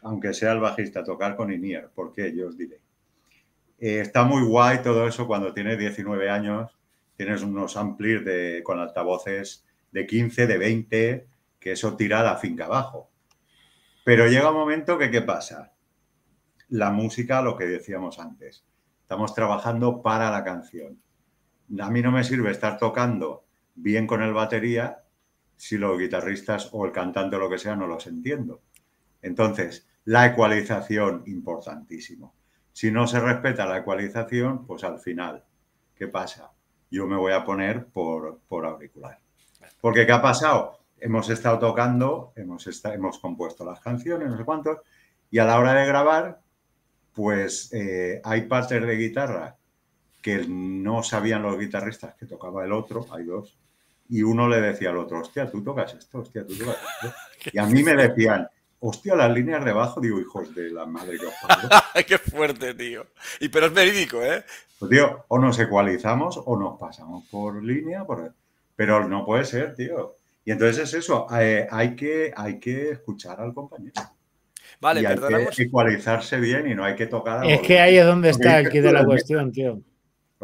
aunque 0.03 0.33
sea 0.33 0.51
el 0.51 0.59
bajista, 0.59 1.03
tocar 1.03 1.35
con 1.35 1.51
Inier, 1.51 1.89
porque 1.93 2.33
yo 2.35 2.47
os 2.47 2.57
diré. 2.57 2.79
Eh, 3.79 3.99
está 3.99 4.23
muy 4.23 4.43
guay 4.43 4.81
todo 4.81 5.07
eso 5.07 5.27
cuando 5.27 5.53
tienes 5.53 5.77
19 5.77 6.29
años, 6.29 6.77
tienes 7.17 7.41
unos 7.41 7.75
amplis 7.75 8.23
de, 8.23 8.61
con 8.63 8.79
altavoces 8.79 9.65
de 9.91 10.05
15, 10.05 10.47
de 10.47 10.57
20, 10.57 11.27
que 11.59 11.71
eso 11.71 11.95
tira 11.95 12.23
la 12.23 12.37
finca 12.37 12.65
abajo. 12.65 13.09
Pero 14.03 14.27
llega 14.27 14.51
un 14.51 14.57
momento 14.57 14.97
que, 14.97 15.09
¿qué 15.09 15.21
pasa? 15.21 15.72
La 16.73 16.89
música, 16.89 17.43
lo 17.43 17.55
que 17.55 17.65
decíamos 17.65 18.17
antes, 18.17 18.65
estamos 18.99 19.35
trabajando 19.35 20.01
para 20.01 20.31
la 20.31 20.43
canción. 20.43 20.99
a 21.79 21.91
mí 21.91 22.01
no 22.01 22.11
me 22.11 22.23
sirve 22.23 22.49
estar 22.49 22.79
tocando 22.79 23.45
bien 23.75 24.07
con 24.07 24.23
el 24.23 24.33
batería 24.33 25.03
si 25.55 25.77
los 25.77 25.99
guitarristas 25.99 26.69
o 26.71 26.83
el 26.87 26.91
cantante 26.91 27.35
o 27.35 27.39
lo 27.39 27.47
que 27.47 27.59
sea 27.59 27.75
no 27.75 27.85
los 27.85 28.07
entiendo. 28.07 28.63
Entonces, 29.21 29.87
la 30.05 30.25
ecualización, 30.25 31.21
importantísimo. 31.27 32.33
Si 32.71 32.89
no 32.91 33.05
se 33.05 33.19
respeta 33.19 33.67
la 33.67 33.77
ecualización, 33.77 34.65
pues 34.65 34.83
al 34.83 34.97
final, 34.97 35.43
¿qué 35.93 36.07
pasa? 36.07 36.53
Yo 36.89 37.05
me 37.05 37.17
voy 37.17 37.33
a 37.33 37.45
poner 37.45 37.85
por, 37.85 38.39
por 38.47 38.65
auricular. 38.65 39.19
Porque 39.79 40.07
¿qué 40.07 40.11
ha 40.11 40.23
pasado? 40.23 40.79
Hemos 40.97 41.29
estado 41.29 41.59
tocando, 41.59 42.33
hemos, 42.35 42.67
hemos 42.85 43.19
compuesto 43.19 43.63
las 43.63 43.79
canciones, 43.79 44.27
no 44.27 44.37
sé 44.37 44.43
cuántos, 44.43 44.79
y 45.29 45.37
a 45.37 45.45
la 45.45 45.59
hora 45.59 45.73
de 45.73 45.85
grabar, 45.85 46.42
pues 47.13 47.71
eh, 47.73 48.21
hay 48.23 48.43
partes 48.43 48.85
de 48.85 48.95
guitarra 48.95 49.55
que 50.21 50.45
no 50.47 51.03
sabían 51.03 51.43
los 51.43 51.59
guitarristas 51.59 52.15
que 52.15 52.25
tocaba 52.25 52.63
el 52.63 52.71
otro, 52.71 53.05
hay 53.11 53.25
dos, 53.25 53.57
y 54.09 54.23
uno 54.23 54.47
le 54.47 54.61
decía 54.61 54.89
al 54.89 54.97
otro, 54.97 55.19
hostia, 55.19 55.49
tú 55.49 55.63
tocas 55.63 55.93
esto, 55.93 56.19
hostia, 56.19 56.45
tú 56.45 56.55
tocas 56.57 56.77
esto. 57.03 57.13
Y 57.51 57.59
a 57.59 57.65
mí 57.65 57.83
me 57.83 57.93
decían, 57.95 58.47
hostia, 58.79 59.15
las 59.15 59.31
líneas 59.31 59.65
de 59.65 59.71
abajo, 59.71 59.99
digo, 59.99 60.19
hijos 60.19 60.55
de 60.55 60.69
la 60.69 60.85
madre 60.85 61.17
que 61.17 61.25
os 61.25 61.33
Qué 62.07 62.17
fuerte, 62.17 62.73
tío. 62.73 63.05
Y 63.39 63.49
pero 63.49 63.65
es 63.65 63.73
verídico, 63.73 64.21
¿eh? 64.21 64.45
Pues, 64.79 64.91
tío, 64.91 65.25
o 65.27 65.39
nos 65.39 65.59
ecualizamos 65.59 66.41
o 66.45 66.57
nos 66.57 66.79
pasamos 66.79 67.25
por 67.29 67.61
línea, 67.61 68.05
por... 68.05 68.33
pero 68.75 69.07
no 69.07 69.25
puede 69.25 69.45
ser, 69.45 69.75
tío. 69.75 70.15
Y 70.45 70.51
entonces 70.51 70.83
es 70.83 70.93
eso, 70.93 71.27
eh, 71.37 71.67
hay, 71.69 71.95
que, 71.95 72.33
hay 72.35 72.59
que 72.59 72.91
escuchar 72.91 73.39
al 73.41 73.53
compañero. 73.53 73.93
Vale, 74.83 75.01
y 75.01 75.05
hay 75.05 75.15
perdonamos. 75.15 75.55
que 75.55 75.63
ecualizarse 75.63 76.39
bien 76.39 76.67
y 76.69 76.75
no 76.75 76.83
hay 76.83 76.95
que 76.95 77.07
tocar. 77.07 77.43
Es 77.49 77.61
que 77.61 77.79
ahí 77.79 77.97
es 77.97 78.05
donde 78.05 78.29
está 78.29 78.59
el 78.59 78.69
de 78.69 78.91
la 78.91 79.03
cuestión, 79.05 79.51
tío. 79.51 79.81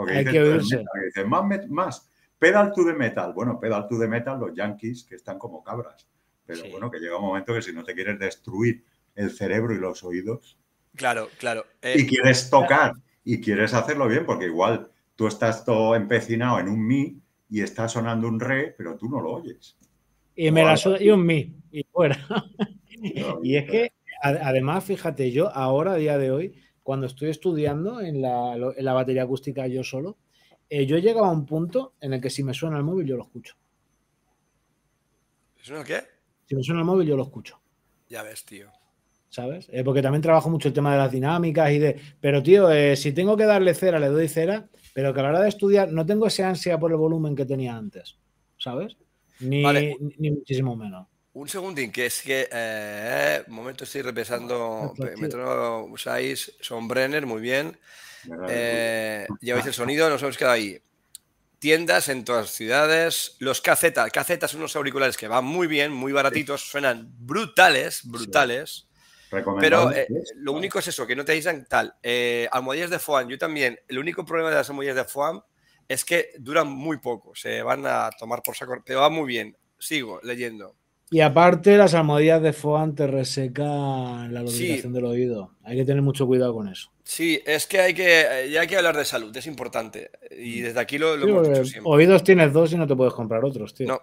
que 0.07 0.13
Hay 0.13 0.25
que 0.25 0.41
oírse. 0.41 0.83
más, 1.27 1.67
más. 1.69 2.09
Pedal 2.39 2.71
to 2.73 2.85
the 2.85 2.93
metal. 2.93 3.33
Bueno, 3.33 3.59
pedal 3.59 3.85
to 3.87 3.99
the 3.99 4.07
metal, 4.07 4.39
los 4.39 4.53
yankees 4.55 5.03
que 5.03 5.15
están 5.15 5.37
como 5.37 5.61
cabras. 5.63 6.07
Pero 6.45 6.61
Sí. 6.63 6.69
bueno, 6.71 6.89
que 6.89 6.99
llega 6.99 7.17
un 7.17 7.25
momento 7.25 7.53
que 7.53 7.61
si 7.61 7.73
no 7.73 7.83
te 7.83 7.93
quieres 7.93 8.17
destruir 8.17 8.83
el 9.15 9.29
cerebro 9.29 9.73
y 9.75 9.77
los 9.77 10.03
oídos 10.03 10.57
Claro, 10.95 11.27
claro. 11.37 11.65
eh, 11.81 11.95
y 11.97 12.07
quieres 12.07 12.49
tocar 12.49 12.93
y 13.25 13.39
quieres 13.41 13.73
hacerlo 13.73 14.07
bien, 14.07 14.25
porque 14.25 14.45
igual 14.45 14.89
tú 15.15 15.27
estás 15.27 15.63
todo 15.65 15.95
empecinado 15.95 16.59
en 16.59 16.69
un 16.69 16.87
mi 16.87 17.21
y 17.49 17.61
está 17.61 17.87
sonando 17.89 18.27
un 18.27 18.39
re, 18.39 18.73
pero 18.77 18.95
tú 18.95 19.09
no 19.09 19.19
lo 19.21 19.33
oyes. 19.33 19.77
Y 20.35 20.49
me 20.51 20.63
la 20.63 20.77
suda 20.77 21.01
y 21.03 21.09
un 21.09 21.25
mi 21.25 21.53
y 21.71 21.83
fuera. 21.83 22.17
No, 22.29 22.43
Y 23.43 23.57
es 23.57 23.69
que, 23.69 23.91
además, 24.21 24.83
fíjate, 24.83 25.31
yo 25.31 25.49
ahora, 25.55 25.93
a 25.93 25.95
día 25.97 26.17
de 26.17 26.31
hoy, 26.31 26.55
cuando 26.83 27.05
estoy 27.07 27.29
estudiando 27.29 28.01
en 28.01 28.21
la, 28.21 28.55
en 28.55 28.85
la 28.85 28.93
batería 28.93 29.23
acústica 29.23 29.67
yo 29.67 29.83
solo, 29.83 30.17
eh, 30.69 30.85
yo 30.85 30.97
he 30.97 31.01
llegado 31.01 31.25
a 31.25 31.31
un 31.31 31.45
punto 31.45 31.93
en 32.01 32.13
el 32.13 32.21
que 32.21 32.29
si 32.29 32.43
me 32.43 32.53
suena 32.53 32.77
el 32.77 32.83
móvil, 32.83 33.07
yo 33.07 33.17
lo 33.17 33.23
escucho. 33.23 33.55
¿Es 35.61 35.69
una 35.69 35.83
qué? 35.83 36.01
Si 36.47 36.55
me 36.55 36.63
suena 36.63 36.81
el 36.81 36.85
móvil, 36.85 37.07
yo 37.07 37.15
lo 37.17 37.23
escucho. 37.23 37.59
Ya 38.07 38.23
ves, 38.23 38.45
tío. 38.45 38.71
¿Sabes? 39.29 39.67
Eh, 39.71 39.83
porque 39.83 40.01
también 40.01 40.21
trabajo 40.23 40.49
mucho 40.49 40.67
el 40.69 40.73
tema 40.73 40.91
de 40.93 40.97
las 40.97 41.11
dinámicas 41.11 41.71
y 41.71 41.77
de. 41.79 41.99
Pero, 42.19 42.41
tío, 42.41 42.71
eh, 42.71 42.95
si 42.95 43.11
tengo 43.13 43.37
que 43.37 43.45
darle 43.45 43.73
cera, 43.75 43.99
le 43.99 44.07
doy 44.07 44.27
cera, 44.27 44.67
pero 44.93 45.13
que 45.13 45.19
a 45.19 45.23
la 45.23 45.29
hora 45.29 45.41
de 45.41 45.49
estudiar 45.49 45.91
no 45.91 46.05
tengo 46.05 46.25
ese 46.25 46.43
ansia 46.43 46.79
por 46.79 46.91
el 46.91 46.97
volumen 46.97 47.35
que 47.35 47.45
tenía 47.45 47.75
antes. 47.75 48.17
¿Sabes? 48.57 48.97
Ni, 49.41 49.61
Vale. 49.61 49.95
ni- 49.99 50.15
ni 50.17 50.31
muchísimo 50.31 50.75
menos. 50.75 51.07
Un 51.39 51.47
segundín, 51.47 51.89
que 51.89 52.07
es 52.07 52.21
que, 52.21 52.49
eh, 52.51 53.41
un 53.47 53.55
momento 53.55 53.85
estoy 53.85 54.01
repasando, 54.01 54.93
Perfecto, 54.97 55.15
tío. 55.15 55.21
Metro 55.21 55.85
usáis 55.85 56.51
Brenner, 56.81 57.25
muy 57.25 57.39
bien. 57.39 57.79
Eh, 58.49 59.25
lleváis 59.39 59.65
el 59.65 59.73
sonido, 59.73 60.09
nos 60.09 60.21
hemos 60.21 60.37
quedado 60.37 60.55
ahí. 60.55 60.77
Tiendas 61.59 62.09
en 62.09 62.25
todas 62.25 62.47
las 62.47 62.51
ciudades. 62.51 63.37
Los 63.39 63.61
KZ, 63.61 64.11
KZ 64.11 64.49
son 64.49 64.59
unos 64.59 64.75
auriculares 64.75 65.15
que 65.15 65.29
van 65.29 65.45
muy 65.45 65.67
bien, 65.67 65.93
muy 65.93 66.11
baratitos, 66.11 66.69
suenan 66.69 67.09
brutales, 67.17 68.01
brutales. 68.03 68.89
Pero 69.29 69.37
Recomendable, 69.39 70.01
eh, 70.01 70.07
¿sí? 70.09 70.33
lo 70.39 70.51
único 70.51 70.79
es 70.79 70.89
eso, 70.89 71.07
que 71.07 71.15
no 71.15 71.23
te 71.23 71.31
aíslan 71.31 71.65
tal. 71.69 71.95
Eh, 72.03 72.49
almohadillas 72.51 72.89
de 72.89 72.99
foam, 72.99 73.29
yo 73.29 73.37
también. 73.37 73.79
El 73.87 73.99
único 73.99 74.25
problema 74.25 74.49
de 74.49 74.57
las 74.57 74.69
almohadillas 74.69 74.97
de 74.97 75.05
foam 75.05 75.41
es 75.87 76.03
que 76.03 76.33
duran 76.37 76.67
muy 76.67 76.97
poco, 76.97 77.33
se 77.33 77.61
van 77.61 77.85
a 77.85 78.09
tomar 78.19 78.43
por 78.43 78.57
saco, 78.57 78.83
pero 78.85 78.99
va 78.99 79.09
muy 79.09 79.25
bien. 79.25 79.55
Sigo 79.77 80.19
leyendo. 80.21 80.75
Y 81.11 81.21
aparte, 81.21 81.75
las 81.77 81.93
almohadillas 81.95 82.41
de 82.41 82.53
foam 82.53 82.93
te 82.93 83.07
resecan 83.07 84.31
la 84.33 84.41
lubricación 84.43 84.93
del 84.93 85.05
oído. 85.05 85.55
Hay 85.63 85.77
que 85.77 85.85
tener 85.85 86.01
mucho 86.03 86.27
cuidado 86.27 86.53
con 86.53 86.67
eso. 86.67 86.91
Sí, 87.03 87.41
es 87.47 87.65
que 87.65 87.79
hay 87.81 87.93
que, 87.95 88.21
eh, 88.21 88.49
ya 88.51 88.61
hay 88.61 88.67
que 88.67 88.77
hablar 88.77 88.95
de 88.95 89.05
salud, 89.05 89.35
es 89.35 89.47
importante. 89.47 90.11
Y 90.29 90.61
desde 90.61 90.79
aquí 90.79 90.99
lo, 90.99 91.17
lo 91.17 91.25
Sí, 91.25 91.31
hemos 91.31 91.47
dicho 91.49 91.65
siempre. 91.65 91.91
oídos 91.91 92.23
tienes 92.23 92.53
dos 92.53 92.71
y 92.73 92.77
no 92.77 92.85
te 92.85 92.95
puedes 92.95 93.13
comprar 93.15 93.43
otros, 93.43 93.73
tío. 93.73 93.87
No. 93.87 93.99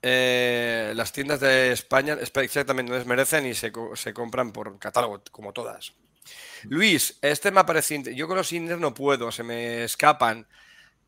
Eh, 0.00 0.92
las 0.94 1.12
tiendas 1.12 1.40
de 1.40 1.72
España 1.72 2.16
exactamente 2.22 2.90
no 2.90 2.96
desmerecen 2.98 3.46
y 3.46 3.54
se, 3.54 3.70
se 3.94 4.14
compran 4.14 4.52
por 4.52 4.78
catálogo, 4.78 5.20
como 5.32 5.52
todas. 5.52 5.92
Luis, 6.64 7.18
este 7.22 7.50
me 7.50 7.64
parece. 7.64 7.98
int- 8.00 8.14
Yo 8.14 8.26
con 8.28 8.36
los 8.36 8.52
indies 8.52 8.78
no 8.78 8.94
puedo, 8.94 9.30
se 9.30 9.42
me 9.42 9.84
escapan. 9.84 10.46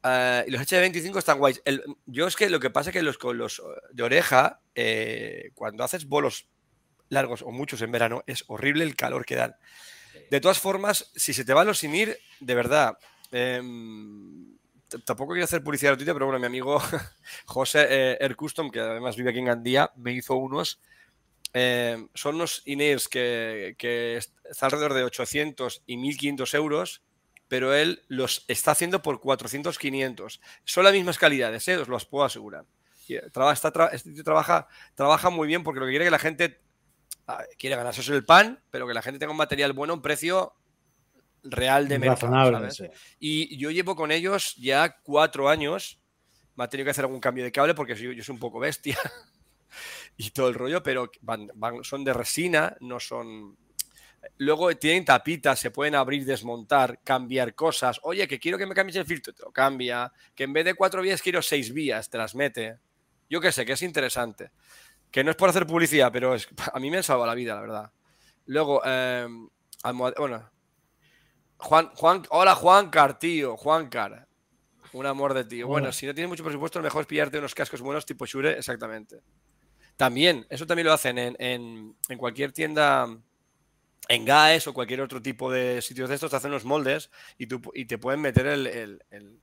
Eh, 0.04 0.44
y 0.46 0.50
los 0.50 0.60
H25 0.62 1.18
están 1.18 1.38
guays. 1.38 1.60
El- 1.64 1.82
yo 2.06 2.26
es 2.26 2.36
que 2.36 2.48
lo 2.50 2.60
que 2.60 2.70
pasa 2.70 2.90
es 2.90 2.94
que 2.94 3.02
los, 3.02 3.18
con 3.18 3.36
los 3.38 3.62
de 3.92 4.02
oreja, 4.02 4.60
eh, 4.74 5.50
cuando 5.54 5.84
haces 5.84 6.06
bolos 6.06 6.46
largos 7.08 7.42
o 7.42 7.50
muchos 7.50 7.82
en 7.82 7.90
verano, 7.92 8.22
es 8.26 8.44
horrible 8.48 8.84
el 8.84 8.94
calor 8.96 9.24
que 9.24 9.34
dan. 9.36 9.56
De 10.30 10.40
todas 10.40 10.58
formas, 10.58 11.10
si 11.16 11.32
se 11.32 11.44
te 11.44 11.52
van 11.54 11.66
los 11.66 11.78
sin 11.78 11.94
ir, 11.94 12.18
de 12.40 12.54
verdad. 12.54 12.98
em, 13.30 14.56
tampoco 15.04 15.32
quiero 15.32 15.44
hacer 15.44 15.62
publicidad 15.62 15.90
gratuita, 15.92 16.14
pero 16.14 16.26
bueno, 16.26 16.38
mi 16.40 16.46
amigo 16.46 16.80
José 17.46 17.86
eh, 17.90 18.18
Air 18.20 18.36
Custom, 18.36 18.70
que 18.70 18.80
además 18.80 19.16
vive 19.16 19.30
aquí 19.30 19.38
en 19.38 19.44
Gandía, 19.46 19.90
me 19.96 20.12
hizo 20.12 20.34
unos. 20.36 20.80
eh, 21.54 22.06
son 22.14 22.36
unos 22.36 22.62
in-ears 22.66 23.08
que, 23.08 23.74
que 23.78 24.16
est- 24.18 24.34
está 24.50 24.66
alrededor 24.66 24.94
de 24.94 25.04
800 25.04 25.82
y 25.86 25.96
1500 25.96 26.54
euros, 26.54 27.02
pero 27.48 27.74
él 27.74 28.02
los 28.08 28.44
está 28.48 28.70
haciendo 28.72 29.02
por 29.02 29.20
400, 29.20 29.78
500. 29.78 30.40
Son 30.64 30.84
las 30.84 30.92
mismas 30.92 31.18
calidades, 31.18 31.66
¿eh? 31.68 31.76
os 31.78 31.88
los 31.88 32.04
puedo 32.06 32.24
asegurar. 32.24 32.64
Eh, 33.08 33.22
traba- 33.32 33.52
está 33.54 33.72
tra- 33.72 33.90
este 33.92 34.12
tío 34.12 34.22
trabaja, 34.22 34.68
trabaja 34.94 35.30
muy 35.30 35.48
bien 35.48 35.62
porque 35.64 35.80
lo 35.80 35.86
que 35.86 35.92
quiere 35.92 36.04
es 36.04 36.08
que 36.08 36.12
la 36.12 36.18
gente 36.18 36.60
ah, 37.26 37.42
quiere 37.58 37.74
ganarse 37.76 38.12
el 38.12 38.24
pan, 38.24 38.62
pero 38.70 38.86
que 38.86 38.92
la 38.94 39.00
gente 39.02 39.18
tenga 39.18 39.32
un 39.32 39.38
material 39.38 39.72
bueno 39.72 39.94
a 39.94 39.96
un 39.96 40.02
precio 40.02 40.52
real 41.42 41.88
de 41.88 41.98
mercado. 42.10 42.32
Sí. 42.70 42.84
Y 43.18 43.56
yo 43.56 43.70
llevo 43.70 43.96
con 43.96 44.12
ellos 44.12 44.54
ya 44.56 44.98
cuatro 45.02 45.48
años. 45.48 46.00
Me 46.54 46.64
ha 46.64 46.68
tenido 46.68 46.84
que 46.84 46.90
hacer 46.90 47.04
algún 47.04 47.20
cambio 47.20 47.44
de 47.44 47.52
cable 47.52 47.74
porque 47.74 47.94
yo, 47.94 48.12
yo 48.12 48.22
soy 48.22 48.34
un 48.34 48.40
poco 48.40 48.58
bestia 48.58 48.98
y 50.16 50.30
todo 50.30 50.48
el 50.48 50.54
rollo, 50.54 50.82
pero 50.82 51.10
van, 51.22 51.48
van- 51.54 51.84
son 51.84 52.04
de 52.04 52.12
resina, 52.12 52.76
no 52.80 53.00
son. 53.00 53.56
Luego 54.38 54.74
tienen 54.76 55.04
tapitas, 55.04 55.58
se 55.58 55.70
pueden 55.70 55.94
abrir, 55.94 56.24
desmontar, 56.24 57.00
cambiar 57.04 57.54
cosas. 57.54 58.00
Oye, 58.02 58.26
que 58.28 58.38
quiero 58.38 58.58
que 58.58 58.66
me 58.66 58.74
cambies 58.74 58.96
el 58.96 59.04
filtro, 59.06 59.32
te 59.32 59.42
lo 59.42 59.52
cambia. 59.52 60.12
Que 60.34 60.44
en 60.44 60.52
vez 60.52 60.64
de 60.64 60.74
cuatro 60.74 61.02
vías 61.02 61.22
quiero 61.22 61.40
seis 61.42 61.72
vías, 61.72 62.08
te 62.10 62.18
las 62.18 62.34
mete. 62.34 62.78
Yo 63.30 63.40
qué 63.40 63.52
sé, 63.52 63.64
que 63.64 63.72
es 63.72 63.82
interesante. 63.82 64.50
Que 65.10 65.22
no 65.24 65.30
es 65.30 65.36
por 65.36 65.48
hacer 65.48 65.66
publicidad, 65.66 66.10
pero 66.12 66.34
es, 66.34 66.48
a 66.72 66.78
mí 66.80 66.90
me 66.90 66.98
han 66.98 67.02
salvado 67.02 67.26
la 67.26 67.34
vida, 67.34 67.54
la 67.54 67.60
verdad. 67.60 67.92
Luego, 68.46 68.82
eh, 68.84 69.26
almohad- 69.84 70.14
bueno, 70.18 70.50
Juan, 71.58 71.90
Juan, 71.94 72.22
hola 72.30 72.54
Juancar, 72.54 73.18
tío, 73.18 73.56
Juancar. 73.56 74.26
Un 74.92 75.06
amor 75.06 75.34
de 75.34 75.44
tío. 75.44 75.66
Bueno, 75.66 75.92
si 75.92 76.06
no 76.06 76.14
tienes 76.14 76.28
mucho 76.30 76.44
presupuesto, 76.44 76.78
lo 76.78 76.84
mejor 76.84 77.02
es 77.02 77.06
pillarte 77.06 77.38
unos 77.38 77.54
cascos 77.54 77.80
buenos 77.82 78.06
tipo 78.06 78.24
Shure, 78.26 78.56
exactamente. 78.58 79.20
También, 79.96 80.46
eso 80.48 80.66
también 80.66 80.86
lo 80.86 80.92
hacen 80.92 81.18
en, 81.18 81.36
en- 81.38 81.96
en 82.08 82.18
cualquier 82.18 82.52
tienda, 82.52 83.06
en 84.08 84.24
GAES 84.24 84.66
o 84.68 84.74
cualquier 84.74 85.00
otro 85.00 85.20
tipo 85.20 85.50
de 85.50 85.82
sitios 85.82 86.08
de 86.08 86.14
estos, 86.14 86.30
te 86.30 86.36
hacen 86.36 86.50
unos 86.50 86.64
moldes 86.64 87.10
y, 87.38 87.46
tú, 87.46 87.60
y 87.74 87.84
te 87.86 87.98
pueden 87.98 88.20
meter 88.20 88.46
el, 88.46 88.66
el- 88.66 89.02
el- 89.10 89.38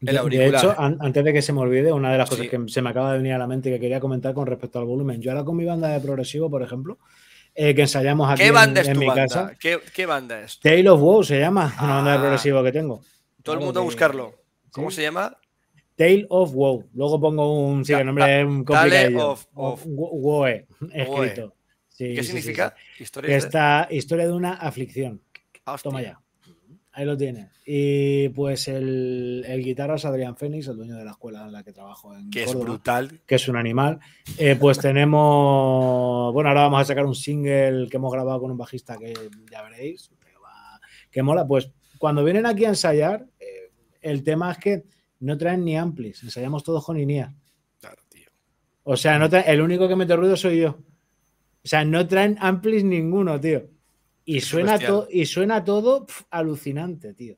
El 0.00 0.06
De, 0.06 0.12
de 0.12 0.18
auricular. 0.18 0.54
hecho, 0.54 0.74
an- 0.80 0.96
antes 1.00 1.22
de 1.24 1.32
que 1.32 1.42
se 1.42 1.52
me 1.52 1.60
olvide, 1.60 1.92
una 1.92 2.10
de 2.10 2.16
las 2.18 2.28
cosas 2.30 2.44
Sí. 2.46 2.50
que 2.50 2.58
se 2.68 2.80
me 2.80 2.88
acaba 2.88 3.12
de 3.12 3.18
venir 3.18 3.34
a 3.34 3.38
la 3.38 3.46
mente 3.46 3.68
y 3.68 3.72
que 3.72 3.80
quería 3.80 4.00
comentar 4.00 4.32
con 4.32 4.46
respecto 4.46 4.78
al 4.78 4.86
volumen. 4.86 5.20
Yo 5.20 5.30
ahora 5.30 5.44
con 5.44 5.56
mi 5.56 5.66
banda 5.66 5.88
de 5.88 6.00
progresivo, 6.00 6.48
por 6.48 6.62
ejemplo, 6.62 6.98
eh, 7.54 7.74
que 7.74 7.82
ensayamos 7.82 8.30
aquí 8.30 8.40
¿Qué 8.42 8.48
en, 8.48 8.54
banda 8.54 8.80
es 8.80 8.88
en 8.88 8.94
tu 8.94 9.00
mi 9.00 9.06
banda? 9.06 9.22
casa. 9.24 9.52
¿Qué, 9.60 9.78
qué 9.94 10.06
banda 10.06 10.40
es? 10.40 10.58
Tale 10.60 10.88
of 10.88 11.00
Woe 11.02 11.22
se 11.24 11.38
llama, 11.38 11.74
una 11.82 11.96
banda 11.96 12.12
de 12.12 12.16
Ah. 12.16 12.20
progresivo 12.20 12.62
que 12.62 12.72
tengo. 12.72 13.02
Todo 13.42 13.56
el 13.56 13.60
mundo 13.60 13.80
a 13.80 13.82
buscarlo. 13.82 14.34
¿Cómo 14.70 14.88
sí. 14.90 14.96
se 14.96 15.02
llama? 15.02 15.36
Tale 15.96 16.24
of 16.30 16.50
Woe. 16.54 16.86
Luego 16.94 17.20
pongo 17.20 17.66
un. 17.66 17.84
Sí, 17.84 17.92
Ta- 17.92 17.98
que 17.98 18.00
el 18.00 18.06
nombre 18.06 18.40
es 18.40 18.46
un 18.46 18.64
Tale 18.64 18.96
complicado. 19.02 19.30
of- 19.32 19.46
of- 19.52 19.82
Woe, 19.86 20.66
escrito. 20.94 21.54
Sí, 22.08 22.14
¿Qué 22.14 22.22
sí, 22.22 22.28
significa? 22.28 22.74
sí. 22.96 23.02
Historia 23.02 23.30
de- 23.30 23.36
esta 23.36 23.88
historia 23.90 24.26
de 24.26 24.32
una 24.32 24.54
aflicción. 24.54 25.20
Hostia. 25.66 25.90
Toma 25.90 26.00
ya. 26.02 26.18
Ahí 26.92 27.04
lo 27.04 27.16
tienes. 27.16 27.50
Y 27.66 28.30
pues 28.30 28.66
el, 28.68 29.44
el 29.46 29.62
guitarra 29.62 29.96
es 29.96 30.04
Adrián 30.06 30.34
Fénix, 30.36 30.66
el 30.68 30.76
dueño 30.76 30.96
de 30.96 31.04
la 31.04 31.10
escuela 31.12 31.44
en 31.44 31.52
la 31.52 31.62
que 31.62 31.72
trabajo 31.72 32.16
en 32.16 32.30
Que 32.30 32.44
es 32.44 32.54
brutal. 32.54 33.20
que 33.26 33.34
es 33.34 33.46
un 33.48 33.56
animal. 33.56 34.00
Eh, 34.38 34.56
pues 34.58 34.78
tenemos. 34.78 36.32
Bueno, 36.32 36.48
ahora 36.48 36.62
vamos 36.62 36.80
a 36.80 36.84
sacar 36.84 37.04
un 37.06 37.14
single 37.14 37.86
que 37.90 37.96
hemos 37.96 38.12
grabado 38.12 38.40
con 38.40 38.50
un 38.50 38.56
bajista 38.56 38.96
que 38.96 39.12
ya 39.50 39.62
veréis, 39.62 40.10
que, 40.24 40.32
va- 40.38 40.80
que 41.10 41.22
mola. 41.22 41.46
Pues 41.46 41.70
cuando 41.98 42.24
vienen 42.24 42.46
aquí 42.46 42.64
a 42.64 42.70
ensayar, 42.70 43.26
eh, 43.38 43.70
el 44.00 44.22
tema 44.24 44.52
es 44.52 44.58
que 44.58 44.82
no 45.20 45.36
traen 45.36 45.64
ni 45.64 45.76
amplis, 45.76 46.22
ensayamos 46.22 46.64
todos 46.64 46.84
con 46.84 46.98
INEA. 46.98 47.34
Claro, 47.78 48.02
tío. 48.08 48.28
O 48.84 48.96
sea, 48.96 49.18
no 49.18 49.26
el 49.26 49.60
único 49.60 49.86
que 49.86 49.96
mete 49.96 50.16
ruido 50.16 50.36
soy 50.36 50.60
yo. 50.60 50.78
O 51.64 51.68
sea, 51.68 51.84
no 51.84 52.06
traen 52.06 52.36
amplis 52.40 52.84
ninguno, 52.84 53.40
tío. 53.40 53.68
Y 54.24 54.40
suena, 54.40 54.72
bestial. 54.72 54.92
to- 54.92 55.08
y 55.10 55.26
suena 55.26 55.64
todo 55.64 56.06
alucinante, 56.30 57.14
tío. 57.14 57.36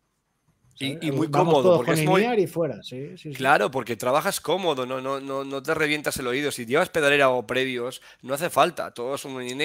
Y- 0.78 1.12
muy 1.12 1.28
Vamos 1.28 1.54
cómodo, 1.54 1.76
porque 1.76 1.92
es 1.92 2.04
muy- 2.04 2.24
y 2.24 2.46
fuera, 2.46 2.82
sí, 2.82 3.10
sí, 3.16 3.30
sí. 3.30 3.32
Claro, 3.34 3.70
porque 3.70 3.94
trabajas 3.96 4.40
cómodo, 4.40 4.84
no, 4.84 5.00
no, 5.00 5.20
no, 5.20 5.44
no 5.44 5.62
te 5.62 5.74
revientas 5.74 6.16
el 6.16 6.26
oído. 6.26 6.50
Si 6.50 6.66
llevas 6.66 6.88
pedalera 6.88 7.30
o 7.30 7.46
previos, 7.46 8.02
no 8.22 8.34
hace 8.34 8.50
falta. 8.50 8.92
Todo 8.92 9.14
es 9.14 9.24
un 9.24 9.40
in 9.42 9.60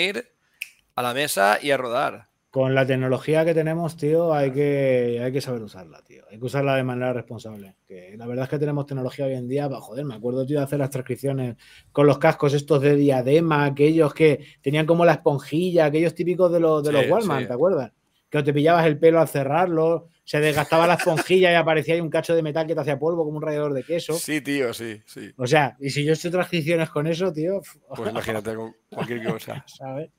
a 0.95 1.01
la 1.01 1.14
mesa 1.14 1.60
y 1.62 1.72
a 1.72 1.78
rodar. 1.78 2.26
Con 2.50 2.74
la 2.74 2.86
tecnología 2.86 3.43
que 3.43 3.54
tenemos, 3.54 3.98
tío, 3.98 4.34
hay 4.34 4.52
que, 4.52 5.22
hay 5.22 5.32
que 5.34 5.41
saber 5.41 5.62
usarla, 5.62 6.02
tío. 6.02 6.24
Hay 6.32 6.39
que 6.39 6.45
usarla 6.45 6.76
de 6.76 6.84
manera 6.84 7.12
responsable. 7.12 7.76
Que 7.86 8.16
la 8.18 8.26
verdad 8.26 8.45
es 8.45 8.50
que 8.50 8.58
tenemos 8.58 8.86
tecnología 8.86 9.26
hoy 9.26 9.34
en 9.34 9.50
día, 9.50 9.68
bah, 9.68 9.82
joder, 9.82 10.06
me 10.06 10.16
acuerdo, 10.16 10.45
tío, 10.45 10.58
de 10.60 10.64
hacer 10.64 10.80
las 10.80 10.89
transcripciones 10.89 11.58
con 11.91 12.08
los 12.08 12.18
cascos 12.18 12.54
estos 12.54 12.82
de 12.82 12.95
diadema, 12.95 13.66
aquellos 13.66 14.14
que 14.14 14.45
tenían 14.62 14.86
como 14.86 15.04
la 15.04 15.14
esponjilla, 15.14 15.86
aquellos 15.86 16.16
típicos 16.16 16.52
de 16.52 16.62
los, 16.62 16.84
de 16.84 16.93
los 16.93 17.04
Sí, 17.04 17.30
sí. 17.38 17.48
¿te 17.48 17.54
acuerdas? 17.54 17.91
Que 18.30 18.43
te 18.43 18.54
pillabas 18.54 18.86
el 18.86 18.98
pelo 18.98 19.20
al 19.20 19.28
cerrarlo, 19.28 20.08
se 20.24 20.39
desgastaba 20.39 20.88
la 20.88 20.95
esponjilla 20.95 21.52
y 21.52 21.56
aparecía 21.56 21.95
ahí 21.95 22.02
un 22.02 22.10
cacho 22.10 22.36
de 22.36 22.43
metal 22.43 22.66
que 22.68 22.76
te 22.76 22.82
hacía 22.82 23.00
polvo 23.00 23.24
como 23.24 23.38
un 23.38 23.43
rallador 23.43 23.74
de 23.74 23.84
queso. 23.84 24.14
Sí, 24.14 24.41
tío, 24.41 24.74
sí, 24.74 25.02
sí. 25.06 25.32
O 25.38 25.48
sea, 25.48 25.78
y 25.80 25.89
si 25.89 26.04
yo 26.04 26.12
he 26.12 26.16
hecho 26.16 26.32
transcripciones 26.32 26.89
con 26.89 27.08
eso, 27.08 27.32
tío, 27.32 27.62
Pues 27.95 28.10
imagínate 28.10 28.56
con 28.56 28.74
cualquier 28.89 29.24
cosa. 29.24 29.64
¿sabes? 29.68 30.10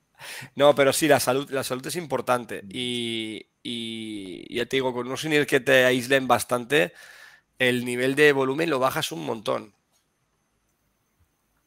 No, 0.57 0.75
pero 0.75 0.93
sí, 0.93 1.09
la 1.09 1.21
salud, 1.21 1.51
la 1.51 1.65
salud 1.65 1.87
es 1.87 1.97
importante. 1.97 2.65
Y, 2.71 3.47
y 3.63 4.55
ya 4.55 4.67
te 4.67 4.77
digo, 4.77 4.93
con 4.93 5.07
unos 5.07 5.25
in 5.25 5.45
que 5.47 5.61
te 5.61 5.85
aíslen 5.85 6.27
bastante, 6.29 6.93
el 7.59 7.85
nivel 7.85 8.15
de 8.15 8.33
volumen 8.33 8.71
lo 8.71 8.79
bajas 8.79 9.13
un 9.13 9.25
montón. 9.25 9.75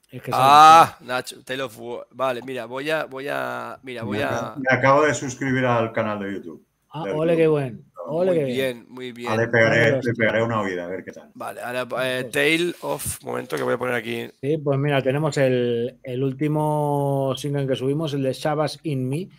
Es 0.10 0.22
que 0.22 0.32
Ah, 0.34 0.98
Nacho, 1.02 1.42
Tale 1.44 1.64
of 1.64 1.78
War. 1.80 2.08
Vale, 2.12 2.42
mira, 2.42 2.66
voy 2.66 2.90
a, 2.90 3.06
voy 3.06 3.28
a, 3.30 3.80
mira, 3.84 4.04
voy 4.04 4.18
me, 4.18 4.24
a. 4.24 4.30
acabo- 4.30 4.60
me 4.60 4.78
acabo 4.78 5.06
de 5.06 5.14
suscribir 5.14 5.66
al 5.66 5.94
canal 5.94 6.20
de 6.20 6.34
YouTube. 6.34 6.66
Ah, 6.90 7.04
ole, 7.14 7.38
qué 7.38 7.48
buen. 7.48 7.86
Ole, 8.08 8.32
Muy 8.34 8.44
bien. 8.46 8.86
muy 8.90 9.12
bien. 9.12 9.32
Ah, 9.32 9.38
le, 9.38 9.48
pegaré, 9.48 10.00
le 10.02 10.44
una 10.44 10.62
oída, 10.62 10.86
a 10.86 10.88
ver 10.88 11.04
qué 11.04 11.12
tal. 11.12 11.30
Vale, 11.34 11.62
ahora 11.62 11.88
eh, 12.04 12.24
Tale 12.32 12.74
of. 12.82 13.24
Momento 13.24 13.56
que 13.56 13.64
voy 13.64 13.74
a 13.74 13.78
poner 13.78 13.96
aquí. 13.96 14.28
Sí, 14.42 14.58
pues 14.58 14.78
mira, 14.80 15.02
tenemos 15.02 15.38
el, 15.38 15.98
el 16.04 16.24
último 16.24 17.34
single 17.38 17.68
que 17.68 17.76
subimos, 17.76 18.14
el 18.14 18.24
de 18.24 18.34
Shabas 18.34 18.80
in 18.84 19.08
Me, 19.08 19.30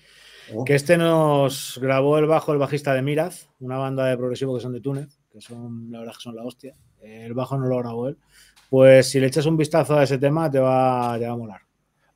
Oh, 0.54 0.64
que 0.64 0.74
este 0.74 0.96
nos 0.98 1.78
grabó 1.80 2.18
el 2.18 2.26
bajo 2.26 2.52
el 2.52 2.58
bajista 2.58 2.92
de 2.94 3.00
Miraz, 3.00 3.48
una 3.60 3.78
banda 3.78 4.06
de 4.06 4.16
progresivo 4.18 4.54
que 4.56 4.60
son 4.60 4.72
de 4.72 4.80
Túnez, 4.80 5.08
que 5.32 5.40
son, 5.40 5.90
la 5.90 6.00
verdad, 6.00 6.14
que 6.14 6.20
son 6.20 6.34
la 6.36 6.42
hostia. 6.44 6.74
El 7.00 7.32
bajo 7.32 7.56
no 7.56 7.66
lo 7.68 7.78
grabó 7.78 8.08
él. 8.08 8.18
Pues 8.68 9.08
si 9.08 9.20
le 9.20 9.28
echas 9.28 9.46
un 9.46 9.56
vistazo 9.56 9.96
a 9.98 10.02
ese 10.02 10.18
tema, 10.18 10.50
te 10.50 10.58
va, 10.58 11.16
te 11.18 11.26
va 11.26 11.32
a 11.32 11.36
molar. 11.36 11.60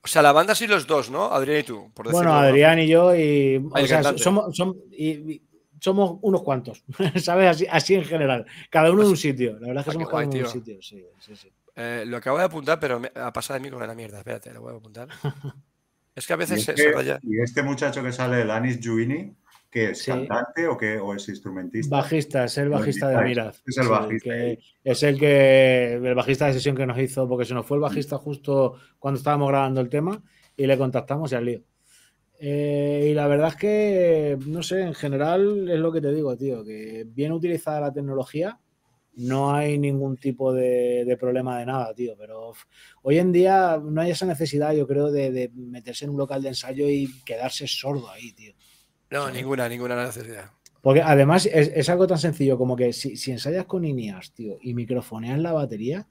O 0.02 0.08
sea, 0.08 0.22
la 0.22 0.32
banda 0.32 0.54
sí 0.54 0.66
los 0.66 0.86
dos, 0.86 1.08
¿no? 1.10 1.32
Adrián 1.32 1.60
y 1.60 1.62
tú, 1.62 1.90
por 1.94 2.10
Bueno. 2.10 2.32
Adrián 2.34 2.78
y 2.80 2.88
yo, 2.88 3.14
y, 3.14 3.56
o 3.70 3.86
sea, 3.86 4.02
somos, 4.18 4.54
som- 4.58 4.76
y- 4.90 5.32
y 5.34 5.42
somos 5.80 6.18
unos 6.22 6.42
cuantos, 6.42 6.84
¿sabes? 7.16 7.48
Así, 7.48 7.66
así 7.70 7.94
en 7.94 8.04
general. 8.04 8.46
Cada 8.70 8.90
uno 8.92 9.02
de 9.04 9.10
un 9.10 9.16
sitio. 9.16 9.58
La 9.60 9.68
verdad 9.68 9.80
es 9.80 9.84
que 9.84 9.90
Ah, 9.90 9.92
somos 9.92 10.08
cada 10.08 10.22
uno 10.24 10.32
de 10.32 10.42
un 10.42 10.48
sitio. 10.48 10.76
Sí, 10.82 11.04
sí, 11.20 11.36
sí. 11.36 11.52
Eh, 11.74 12.04
lo 12.06 12.16
acabo 12.16 12.38
de 12.38 12.44
apuntar, 12.44 12.80
pero 12.80 12.98
me 12.98 13.10
ha 13.14 13.32
pasado 13.32 13.58
de 13.58 13.64
mí 13.64 13.70
con 13.70 13.86
la 13.86 13.94
mierda. 13.94 14.18
Espérate, 14.18 14.52
lo 14.52 14.62
voy 14.62 14.72
a 14.74 14.76
apuntar. 14.76 15.08
Es 16.14 16.26
que 16.26 16.32
a 16.32 16.36
y, 16.36 16.38
veces 16.38 16.64
se, 16.64 16.70
este, 16.70 16.82
se 16.84 16.92
raya. 16.92 17.18
y 17.22 17.42
este 17.42 17.62
muchacho 17.62 18.02
que 18.02 18.10
sale, 18.10 18.40
el 18.40 18.50
Anis 18.50 18.80
Juini, 18.82 19.34
¿que 19.70 19.90
es 19.90 19.98
Sí. 19.98 20.10
cantante 20.10 20.66
o, 20.66 20.78
qué, 20.78 20.96
o 20.98 21.12
es 21.14 21.28
instrumentista? 21.28 21.94
Bajista, 21.94 22.44
es 22.46 22.56
el 22.56 22.70
bajista 22.70 23.08
de 23.10 23.22
Miraz. 23.22 23.62
es 23.66 23.76
el 23.76 23.84
Sí, 23.84 23.90
bajista. 23.90 24.30
que 24.30 24.58
es 24.82 25.02
el 25.02 25.18
que 25.18 25.92
el 26.02 26.14
bajista 26.14 26.46
de 26.46 26.54
sesión 26.54 26.74
que 26.74 26.86
nos 26.86 26.98
hizo, 26.98 27.28
porque 27.28 27.44
se 27.44 27.52
nos 27.52 27.66
fue 27.66 27.76
el 27.76 27.82
bajista 27.82 28.16
justo 28.16 28.76
cuando 28.98 29.18
estábamos 29.18 29.48
grabando 29.50 29.82
el 29.82 29.90
tema 29.90 30.22
y 30.56 30.66
le 30.66 30.78
contactamos 30.78 31.30
y 31.32 31.34
al 31.34 31.44
lío. 31.44 31.60
Eh, 32.38 33.08
y 33.10 33.14
la 33.14 33.26
verdad 33.26 33.48
es 33.48 33.56
que, 33.56 34.38
no 34.46 34.62
sé, 34.62 34.82
en 34.82 34.94
general 34.94 35.68
es 35.68 35.78
lo 35.78 35.90
que 35.90 36.00
te 36.00 36.12
digo, 36.12 36.36
tío, 36.36 36.64
que 36.64 37.04
bien 37.08 37.32
utilizada 37.32 37.80
la 37.80 37.92
tecnología, 37.92 38.60
no 39.14 39.54
hay 39.54 39.78
ningún 39.78 40.18
tipo 40.18 40.52
de, 40.52 41.04
de 41.06 41.16
problema 41.16 41.58
de 41.58 41.66
nada, 41.66 41.94
tío, 41.94 42.14
pero 42.18 42.52
hoy 43.02 43.18
en 43.18 43.32
día 43.32 43.80
no 43.82 44.02
hay 44.02 44.10
esa 44.10 44.26
necesidad, 44.26 44.74
yo 44.74 44.86
creo, 44.86 45.10
de, 45.10 45.30
de 45.30 45.50
meterse 45.54 46.04
en 46.04 46.10
un 46.10 46.18
local 46.18 46.42
de 46.42 46.48
ensayo 46.48 46.88
y 46.88 47.10
quedarse 47.24 47.66
sordo 47.66 48.10
ahí, 48.10 48.32
tío. 48.32 48.52
No, 49.10 49.30
ninguna, 49.30 49.68
ninguna 49.68 50.04
necesidad. 50.04 50.50
Porque 50.82 51.00
además 51.00 51.46
es, 51.46 51.72
es 51.74 51.88
algo 51.88 52.06
tan 52.06 52.18
sencillo 52.18 52.58
como 52.58 52.76
que 52.76 52.92
si, 52.92 53.16
si 53.16 53.32
ensayas 53.32 53.64
con 53.64 53.84
INEAS, 53.84 54.32
tío, 54.32 54.58
y 54.60 54.74
microfoneas 54.74 55.38
la 55.38 55.52
batería, 55.52 56.06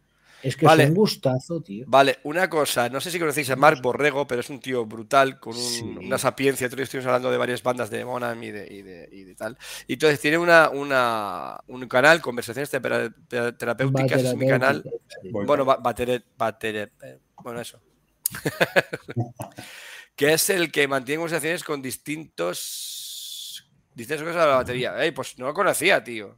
es 0.47 0.55
que 0.57 0.65
Vale. 0.65 0.83
es 0.83 0.89
un 0.89 0.95
gustazo, 0.95 1.61
tío. 1.61 1.85
Vale, 1.87 2.19
una 2.23 2.49
cosa, 2.49 2.87
no 2.89 3.01
sé 3.01 3.11
si 3.11 3.19
conocéis 3.19 3.49
a 3.49 3.55
Mark 3.55 3.81
Borrego, 3.81 4.27
pero 4.27 4.41
es 4.41 4.49
un 4.49 4.59
tío 4.59 4.85
brutal, 4.85 5.39
con 5.39 5.55
un- 5.55 5.61
Sí. 5.61 5.81
una 5.83 6.17
sapiencia. 6.17 6.67
Día 6.69 6.83
estuvimos 6.83 7.07
hablando 7.07 7.31
de 7.31 7.37
varias 7.37 7.63
bandas 7.63 7.89
de 7.89 8.05
Monam 8.05 8.41
y 8.43 8.51
de, 8.51 8.73
y 8.73 8.81
de, 8.81 9.09
y 9.11 9.23
de 9.23 9.35
tal. 9.35 9.57
Y 9.87 9.93
entonces 9.93 10.19
tiene 10.19 10.37
una, 10.37 10.69
una- 10.69 11.59
un 11.67 11.87
canal, 11.87 12.21
Conversaciones 12.21 12.69
Tera- 12.69 13.09
Tera- 13.27 13.57
Terapéuticas, 13.57 14.21
es 14.23 14.35
mi 14.35 14.47
canal. 14.47 14.83
Sí. 15.21 15.29
Voy 15.31 15.45
Bueno, 15.45 15.65
ba- 15.65 15.77
batere- 15.81 16.23
batere- 16.37 16.91
eh, 17.03 17.19
bueno, 17.43 17.59
eso. 17.61 17.79
que 20.15 20.33
es 20.33 20.49
el 20.49 20.71
que 20.71 20.87
mantiene 20.87 21.17
conversaciones 21.19 21.63
con 21.63 21.81
distintos 21.81 23.69
distintas 23.93 24.23
cosas 24.23 24.41
de 24.43 24.49
la 24.49 24.55
batería. 24.57 25.03
Ey, 25.03 25.11
pues 25.11 25.37
no 25.37 25.45
lo 25.45 25.53
conocía, 25.53 26.03
tío. 26.03 26.37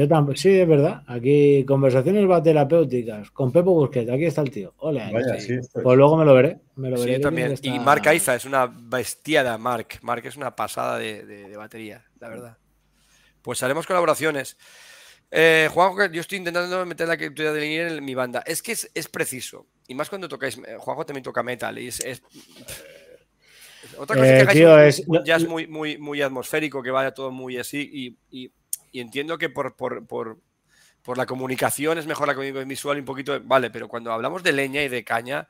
Yo 0.00 0.06
tampoco, 0.06 0.36
sí, 0.38 0.50
es 0.50 0.68
verdad. 0.68 1.02
Aquí 1.08 1.64
conversaciones 1.66 2.24
terapéuticas 2.44 3.32
con 3.32 3.50
Pepo 3.50 3.74
Busquets, 3.74 4.08
aquí 4.08 4.26
está 4.26 4.42
el 4.42 4.50
tío. 4.52 4.72
Ole, 4.78 5.02
ahí. 5.02 5.12
Vaya, 5.12 5.40
sí. 5.40 5.54
es. 5.54 5.70
Pues 5.72 5.96
luego 5.98 6.16
me 6.16 6.24
lo 6.24 6.34
veré. 6.34 6.60
Me 6.76 6.88
lo 6.88 6.96
Sí, 6.98 7.02
veré 7.02 7.12
yo 7.14 7.18
que 7.18 7.22
también. 7.24 7.54
Y 7.62 7.80
Mark 7.80 8.06
Aiza 8.08 8.36
es 8.36 8.44
una 8.44 8.66
bestiada, 8.66 9.58
Mark. 9.58 9.88
Mark 10.02 10.24
es 10.24 10.36
una 10.36 10.54
pasada 10.54 10.98
de, 10.98 11.26
de- 11.26 11.48
de 11.48 11.56
batería, 11.56 12.04
la 12.20 12.28
verdad. 12.28 12.56
Pues 13.42 13.60
haremos 13.64 13.88
colaboraciones. 13.88 14.56
Eh, 15.32 15.68
Juanjo, 15.72 16.06
yo 16.12 16.20
estoy 16.20 16.38
intentando 16.38 16.86
meter 16.86 17.08
la 17.08 17.14
actividad 17.14 17.52
de 17.52 17.60
línea 17.60 17.88
en 17.88 18.04
mi 18.04 18.14
banda. 18.14 18.44
Es 18.46 18.62
que 18.62 18.70
es, 18.72 18.88
es 18.94 19.08
preciso. 19.08 19.66
Y 19.88 19.94
más 19.96 20.08
cuando 20.08 20.28
tocáis. 20.28 20.58
eh, 20.58 20.76
Juanjo 20.78 21.06
también 21.06 21.24
toca 21.24 21.42
metal. 21.42 21.76
Y 21.76 21.88
es. 21.88 21.98
es- 22.04 22.22
Otra 23.96 24.14
cosa 24.16 24.28
Eh, 24.28 24.30
es 24.30 24.36
que 24.36 24.42
hagáis 24.42 24.56
tío, 24.58 24.74
un, 24.74 24.80
es- 24.80 25.02
un 25.08 25.24
jazz 25.24 25.44
muy, 25.48 25.66
muy, 25.66 25.98
muy 25.98 26.22
atmosférico, 26.22 26.84
que 26.84 26.92
vaya 26.92 27.10
todo 27.12 27.32
muy 27.32 27.56
así. 27.58 28.16
Y, 28.30 28.44
y- 28.44 28.52
y 28.92 29.00
entiendo 29.00 29.38
que 29.38 29.48
por, 29.50 29.74
por, 29.76 30.06
por- 30.06 30.38
por 31.02 31.16
la 31.16 31.26
comunicación 31.26 31.96
es 31.96 32.06
mejor 32.06 32.26
la 32.26 32.34
comunicación 32.34 32.68
visual 32.68 32.96
y 32.98 33.00
un 33.00 33.06
poquito. 33.06 33.40
Vale, 33.42 33.70
pero 33.70 33.88
cuando 33.88 34.12
hablamos 34.12 34.42
de 34.42 34.52
leña 34.52 34.82
y 34.82 34.88
de 34.88 35.04
caña, 35.04 35.48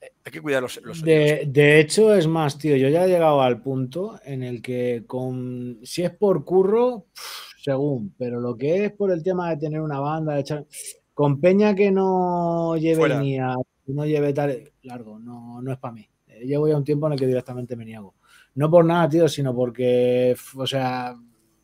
eh, 0.00 0.12
hay 0.24 0.32
que 0.32 0.40
cuidar 0.42 0.62
los, 0.62 0.82
los. 0.82 1.02
De, 1.02 1.44
de 1.46 1.80
hecho, 1.80 2.14
es 2.14 2.26
más, 2.26 2.58
tío, 2.58 2.76
yo 2.76 2.88
ya 2.88 3.04
he 3.04 3.08
llegado 3.08 3.40
al 3.40 3.62
punto 3.62 4.20
en 4.24 4.42
el 4.42 4.60
que 4.60 5.04
con 5.06 5.78
si 5.82 6.02
es 6.02 6.10
por 6.10 6.44
curro, 6.44 7.06
pff, 7.14 7.62
según, 7.62 8.14
pero 8.18 8.38
lo 8.40 8.56
que 8.56 8.84
es 8.86 8.92
por 8.92 9.10
el 9.12 9.22
tema 9.22 9.48
de 9.50 9.56
tener 9.56 9.80
una 9.80 9.98
banda, 10.00 10.34
de 10.34 10.40
echar, 10.40 10.66
con 11.14 11.40
peña 11.40 11.74
que 11.74 11.90
no 11.90 12.76
lleve 12.76 12.96
Fuera. 12.96 13.20
ni 13.20 13.38
a, 13.38 13.54
no 13.86 14.04
lleve 14.04 14.32
tal 14.34 14.72
largo, 14.82 15.18
no, 15.18 15.62
no 15.62 15.72
es 15.72 15.78
para 15.78 15.94
mí. 15.94 16.06
Eh, 16.26 16.44
Llevo 16.44 16.68
ya 16.68 16.76
un 16.76 16.84
tiempo 16.84 17.06
en 17.06 17.14
el 17.14 17.18
que 17.18 17.26
directamente 17.28 17.76
me 17.76 17.84
niego. 17.86 18.14
No 18.56 18.68
por 18.70 18.84
nada, 18.84 19.08
tío, 19.08 19.26
sino 19.28 19.54
porque, 19.54 20.36
o 20.56 20.66
sea, 20.66 21.14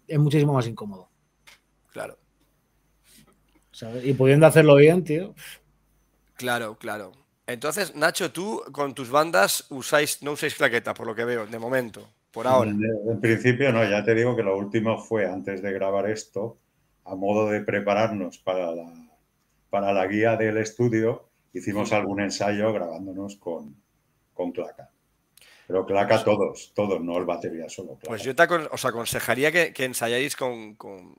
es 0.08 0.18
muchísimo 0.18 0.54
más 0.54 0.66
incómodo. 0.66 1.08
Claro. 1.92 2.18
¿sabes? 3.78 4.04
Y 4.04 4.12
pudiendo 4.12 4.44
hacerlo 4.46 4.74
bien, 4.74 5.04
tío. 5.04 5.34
Claro, 6.34 6.76
claro. 6.78 7.12
Entonces, 7.46 7.94
Nacho, 7.94 8.32
tú 8.32 8.62
con 8.72 8.92
tus 8.92 9.08
bandas 9.08 9.66
usáis, 9.70 10.20
no 10.22 10.32
usáis 10.32 10.56
claqueta, 10.56 10.94
por 10.94 11.06
lo 11.06 11.14
que 11.14 11.24
veo, 11.24 11.46
de 11.46 11.58
momento, 11.58 12.08
por 12.32 12.46
ahora. 12.46 12.70
En, 12.70 12.80
en 13.08 13.20
principio, 13.20 13.72
no, 13.72 13.88
ya 13.88 14.04
te 14.04 14.14
digo 14.14 14.34
que 14.34 14.42
lo 14.42 14.58
último 14.58 14.98
fue 14.98 15.26
antes 15.26 15.62
de 15.62 15.72
grabar 15.72 16.10
esto, 16.10 16.58
a 17.04 17.14
modo 17.14 17.48
de 17.50 17.60
prepararnos 17.60 18.38
para 18.38 18.74
la, 18.74 18.92
para 19.70 19.92
la 19.92 20.06
guía 20.06 20.36
del 20.36 20.56
estudio, 20.58 21.28
hicimos 21.52 21.92
algún 21.92 22.20
ensayo 22.20 22.72
grabándonos 22.72 23.36
con, 23.36 23.76
con 24.34 24.50
claca. 24.50 24.90
Pero 25.68 25.84
claca 25.86 26.24
todos, 26.24 26.72
todos, 26.74 27.00
no 27.00 27.16
el 27.18 27.24
batería 27.26 27.68
solo. 27.68 27.90
Claca. 27.90 28.08
Pues 28.08 28.22
yo 28.24 28.34
te 28.34 28.42
acon- 28.42 28.68
os 28.72 28.84
aconsejaría 28.84 29.52
que, 29.52 29.72
que 29.72 29.84
ensayáis 29.84 30.34
con, 30.34 30.74
con, 30.76 31.14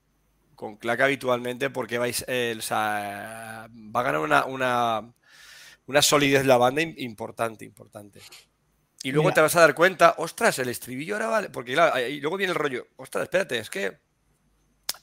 con 0.55 0.75
claca 0.77 1.05
habitualmente 1.05 1.69
porque 1.69 1.97
vais, 1.99 2.25
eh, 2.27 2.55
o 2.57 2.61
sea, 2.61 3.69
va 3.71 3.99
a 3.99 4.03
ganar 4.03 4.19
una, 4.21 4.45
una, 4.45 5.13
una 5.85 6.01
solidez 6.01 6.45
la 6.45 6.57
banda 6.57 6.81
im- 6.81 6.95
importante, 6.97 7.63
importante. 7.63 8.19
Y 9.03 9.11
luego 9.11 9.29
Mira. 9.29 9.35
te 9.35 9.41
vas 9.41 9.55
a 9.55 9.61
dar 9.61 9.75
cuenta, 9.75 10.15
ostras, 10.17 10.57
el 10.59 10.67
estribillo 10.67 11.13
ahora 11.15 11.27
vale, 11.27 11.49
porque 11.49 11.73
claro, 11.73 11.93
luego 12.19 12.35
viene 12.35 12.51
el 12.51 12.59
rollo, 12.59 12.87
ostras, 12.97 13.23
espérate, 13.23 13.59
es 13.59 13.69
que 13.69 13.99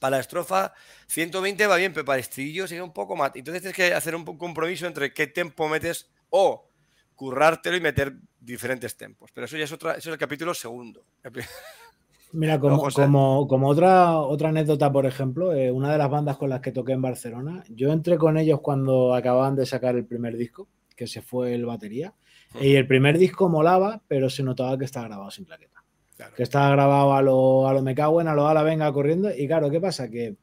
para 0.01 0.17
la 0.17 0.21
estrofa 0.21 0.75
120 1.07 1.67
va 1.67 1.77
bien, 1.77 1.93
pero 1.95 2.05
para 2.05 2.17
el 2.19 2.23
estribillo 2.23 2.67
sería 2.67 2.85
un 2.85 2.93
poco 2.93 3.17
más. 3.17 3.31
Entonces 3.37 3.63
tienes 3.63 3.77
que 3.77 3.95
hacer 3.95 4.15
un 4.17 4.25
compromiso 4.37 4.87
entre 4.87 5.15
qué 5.15 5.29
tempo 5.29 5.69
metes 5.69 6.11
o 6.31 6.69
currártelo 7.15 7.77
y 7.79 7.81
meter 7.81 8.13
diferentes 8.47 8.97
tempos. 8.97 9.31
Pero 9.35 9.45
eso 9.45 9.57
ya 9.57 9.65
es 9.65 9.73
otra, 9.73 9.93
eso 9.93 10.11
es 10.11 10.15
el 10.15 10.19
capítulo 10.19 10.55
segundo. 10.55 11.05
Mira, 12.33 12.59
como, 12.59 12.83
como, 12.91 13.47
como, 13.47 13.69
otra, 13.69 14.19
otra 14.19 14.49
anécdota, 14.49 14.91
por 14.93 15.07
ejemplo, 15.07 15.53
eh, 15.53 15.71
una 15.71 15.93
de 15.93 15.99
las 15.99 16.11
bandas 16.11 16.37
con 16.37 16.51
las 16.51 16.61
que 16.61 16.73
toqué 16.73 16.93
en 16.93 17.03
Barcelona, 17.03 17.65
yo 17.69 17.93
entré 17.93 18.19
con 18.19 18.37
ellos 18.37 18.61
cuando 18.61 19.15
acababan 19.15 19.57
de 19.57 19.65
sacar 19.65 19.97
el 19.97 20.05
primer 20.05 20.37
disco, 20.37 20.69
que 20.95 21.07
se 21.07 21.23
fue 21.23 21.55
el 21.55 21.67
batería, 21.67 22.15
y 22.61 22.75
el 22.75 22.87
primer 22.87 23.19
disco 23.19 23.49
molaba, 23.49 24.03
pero 24.09 24.29
se 24.31 24.43
notaba 24.43 24.77
que 24.79 24.85
estaba 24.85 25.07
grabado 25.09 25.31
sin 25.31 25.45
plaqueta. 25.45 25.85
Que 26.35 26.43
estaba 26.43 26.71
grabado 26.71 27.15
a 27.15 27.23
lo, 27.23 27.69
a 27.69 27.75
lo 27.75 27.83
me 27.83 27.95
cago 27.95 28.21
en, 28.21 28.29
a 28.29 28.35
lo 28.35 28.49
a 28.49 28.55
la 28.55 28.63
venga 28.63 28.93
corriendo, 28.93 29.31
y 29.35 29.47
claro, 29.47 29.71
¿qué 29.71 29.81
pasa? 29.81 30.11
Que 30.11 30.37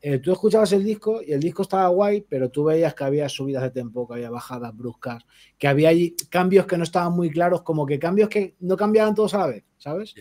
eh, 0.00 0.18
tú 0.18 0.30
escuchabas 0.30 0.72
el 0.72 0.84
disco 0.84 1.20
y 1.26 1.32
el 1.32 1.40
disco 1.40 1.62
estaba 1.62 1.88
guay, 1.88 2.24
pero 2.28 2.50
tú 2.50 2.64
veías 2.64 2.94
que 2.94 3.04
había 3.04 3.28
subidas 3.28 3.64
de 3.64 3.70
tempo, 3.70 4.06
que 4.06 4.14
había 4.14 4.30
bajadas 4.30 4.76
bruscas, 4.76 5.24
que 5.58 5.66
había 5.66 5.90
cambios 6.30 6.66
que 6.66 6.78
no 6.78 6.84
estaban 6.84 7.12
muy 7.14 7.30
claros, 7.30 7.62
como 7.62 7.84
que 7.84 7.98
cambios 7.98 8.28
que 8.28 8.54
no 8.60 8.76
cambiaban 8.76 9.14
todos 9.14 9.34
a 9.34 9.38
la 9.38 9.46
vez, 9.48 9.64
¿sabes? 9.76 10.14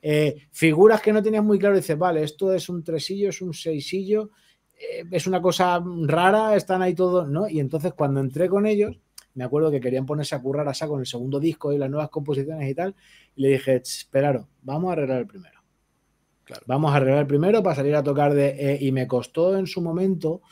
Eh, 0.00 0.46
figuras 0.52 1.00
que 1.00 1.12
no 1.12 1.20
tenías 1.20 1.42
muy 1.42 1.58
claro, 1.58 1.74
dices, 1.74 1.98
vale, 1.98 2.22
esto 2.22 2.52
es 2.52 2.68
un 2.68 2.84
tresillo, 2.84 3.30
es 3.30 3.42
un 3.42 3.52
seisillo, 3.52 4.30
eh, 4.78 5.04
es 5.10 5.26
una 5.26 5.42
cosa 5.42 5.82
rara, 6.06 6.54
están 6.54 6.82
ahí 6.82 6.94
todos, 6.94 7.28
¿no? 7.28 7.48
Y 7.48 7.58
entonces 7.58 7.94
cuando 7.94 8.20
entré 8.20 8.48
con 8.48 8.66
ellos, 8.66 9.00
me 9.34 9.42
acuerdo 9.42 9.72
que 9.72 9.80
querían 9.80 10.06
ponerse 10.06 10.36
a 10.36 10.42
currar 10.42 10.68
a 10.68 10.74
saco 10.74 10.94
en 10.94 11.00
el 11.00 11.06
segundo 11.06 11.40
disco 11.40 11.72
y 11.72 11.78
las 11.78 11.90
nuevas 11.90 12.10
composiciones 12.10 12.70
y 12.70 12.74
tal, 12.74 12.94
y 13.34 13.42
le 13.42 13.48
dije, 13.48 13.76
esperaros, 13.76 14.46
vamos 14.62 14.90
a 14.90 14.92
arreglar 14.92 15.18
el 15.18 15.26
primero 15.26 15.57
Vamos 16.66 16.92
a 16.92 16.96
arreglar 16.96 17.26
primero 17.26 17.62
para 17.62 17.76
salir 17.76 17.94
a 17.94 18.02
tocar 18.02 18.34
de... 18.34 18.48
Eh, 18.48 18.78
y 18.80 18.92
me 18.92 19.06
costó 19.06 19.56
en 19.56 19.66
su 19.66 19.80
momento, 19.80 20.42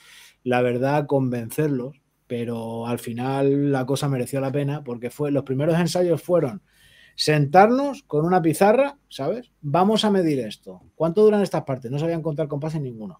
la 0.42 0.62
verdad, 0.62 1.06
convencerlos, 1.06 2.00
pero 2.26 2.86
al 2.86 2.98
final 2.98 3.72
la 3.72 3.86
cosa 3.86 4.08
mereció 4.08 4.40
la 4.40 4.52
pena 4.52 4.82
porque 4.82 5.10
fue, 5.10 5.30
los 5.30 5.44
primeros 5.44 5.78
ensayos 5.78 6.22
fueron 6.22 6.62
sentarnos 7.16 8.02
con 8.02 8.24
una 8.24 8.42
pizarra, 8.42 8.98
¿sabes? 9.08 9.50
Vamos 9.62 10.04
a 10.04 10.10
medir 10.10 10.38
esto. 10.40 10.82
¿Cuánto 10.94 11.22
duran 11.22 11.42
estas 11.42 11.64
partes? 11.64 11.90
No 11.90 11.98
sabían 11.98 12.22
contar 12.22 12.46
compases 12.46 12.80
ninguno. 12.80 13.18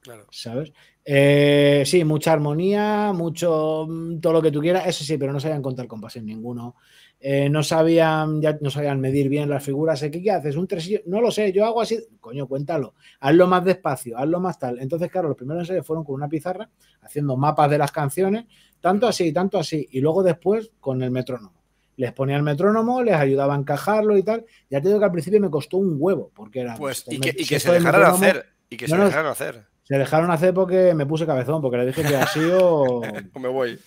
Claro. 0.00 0.26
¿Sabes? 0.30 0.72
Eh, 1.04 1.82
sí, 1.84 2.04
mucha 2.04 2.32
armonía, 2.32 3.12
mucho 3.12 3.86
mm, 3.88 4.20
todo 4.20 4.34
lo 4.34 4.42
que 4.42 4.52
tú 4.52 4.60
quieras, 4.60 4.86
eso 4.86 5.02
sí, 5.02 5.18
pero 5.18 5.32
no 5.32 5.40
sabían 5.40 5.62
contar 5.62 5.88
compases 5.88 6.22
ninguno. 6.22 6.76
Eh, 7.18 7.48
no 7.48 7.62
sabían, 7.62 8.42
ya 8.42 8.58
no 8.60 8.70
sabían 8.70 9.00
medir 9.00 9.28
bien 9.28 9.48
las 9.48 9.64
figuras. 9.64 10.00
¿Qué, 10.00 10.10
¿Qué 10.10 10.30
haces? 10.30 10.56
¿Un 10.56 10.68
tresillo? 10.68 11.00
No 11.06 11.20
lo 11.20 11.30
sé, 11.30 11.52
yo 11.52 11.64
hago 11.64 11.80
así. 11.80 11.98
Coño, 12.20 12.46
cuéntalo. 12.46 12.94
Hazlo 13.20 13.46
más 13.46 13.64
despacio, 13.64 14.18
hazlo 14.18 14.38
más 14.38 14.58
tal. 14.58 14.78
Entonces, 14.80 15.10
claro, 15.10 15.28
los 15.28 15.36
primeros 15.36 15.62
ensayos 15.62 15.86
fueron 15.86 16.04
con 16.04 16.14
una 16.14 16.28
pizarra, 16.28 16.68
haciendo 17.00 17.36
mapas 17.36 17.70
de 17.70 17.78
las 17.78 17.90
canciones, 17.90 18.44
tanto 18.80 19.06
así, 19.06 19.32
tanto 19.32 19.58
así. 19.58 19.88
Y 19.92 20.00
luego 20.00 20.22
después 20.22 20.70
con 20.78 21.02
el 21.02 21.10
metrónomo. 21.10 21.54
Les 21.96 22.12
ponía 22.12 22.36
el 22.36 22.42
metrónomo, 22.42 23.02
les 23.02 23.14
ayudaba 23.14 23.54
a 23.54 23.58
encajarlo 23.58 24.18
y 24.18 24.22
tal. 24.22 24.44
Ya 24.68 24.82
te 24.82 24.88
digo 24.88 24.98
que 25.00 25.06
al 25.06 25.12
principio 25.12 25.40
me 25.40 25.48
costó 25.48 25.78
un 25.78 25.96
huevo, 25.98 26.30
porque 26.34 26.60
era. 26.60 26.74
Pues, 26.76 27.04
y 27.08 27.18
que, 27.18 27.58
se 27.58 27.72
dejaran 27.72 28.02
hacer. 28.12 28.46
Y 28.68 28.76
que 28.76 28.86
se 28.86 28.96
dejaran 28.96 29.26
hacer. 29.26 29.64
Se 29.82 29.96
dejaron 29.96 30.30
hacer 30.30 30.52
porque 30.52 30.92
me 30.94 31.06
puse 31.06 31.24
cabezón, 31.24 31.62
porque 31.62 31.78
le 31.78 31.86
dije 31.86 32.02
que 32.02 32.16
así 32.16 32.40
o. 32.52 33.00
me 33.40 33.48
voy. 33.48 33.78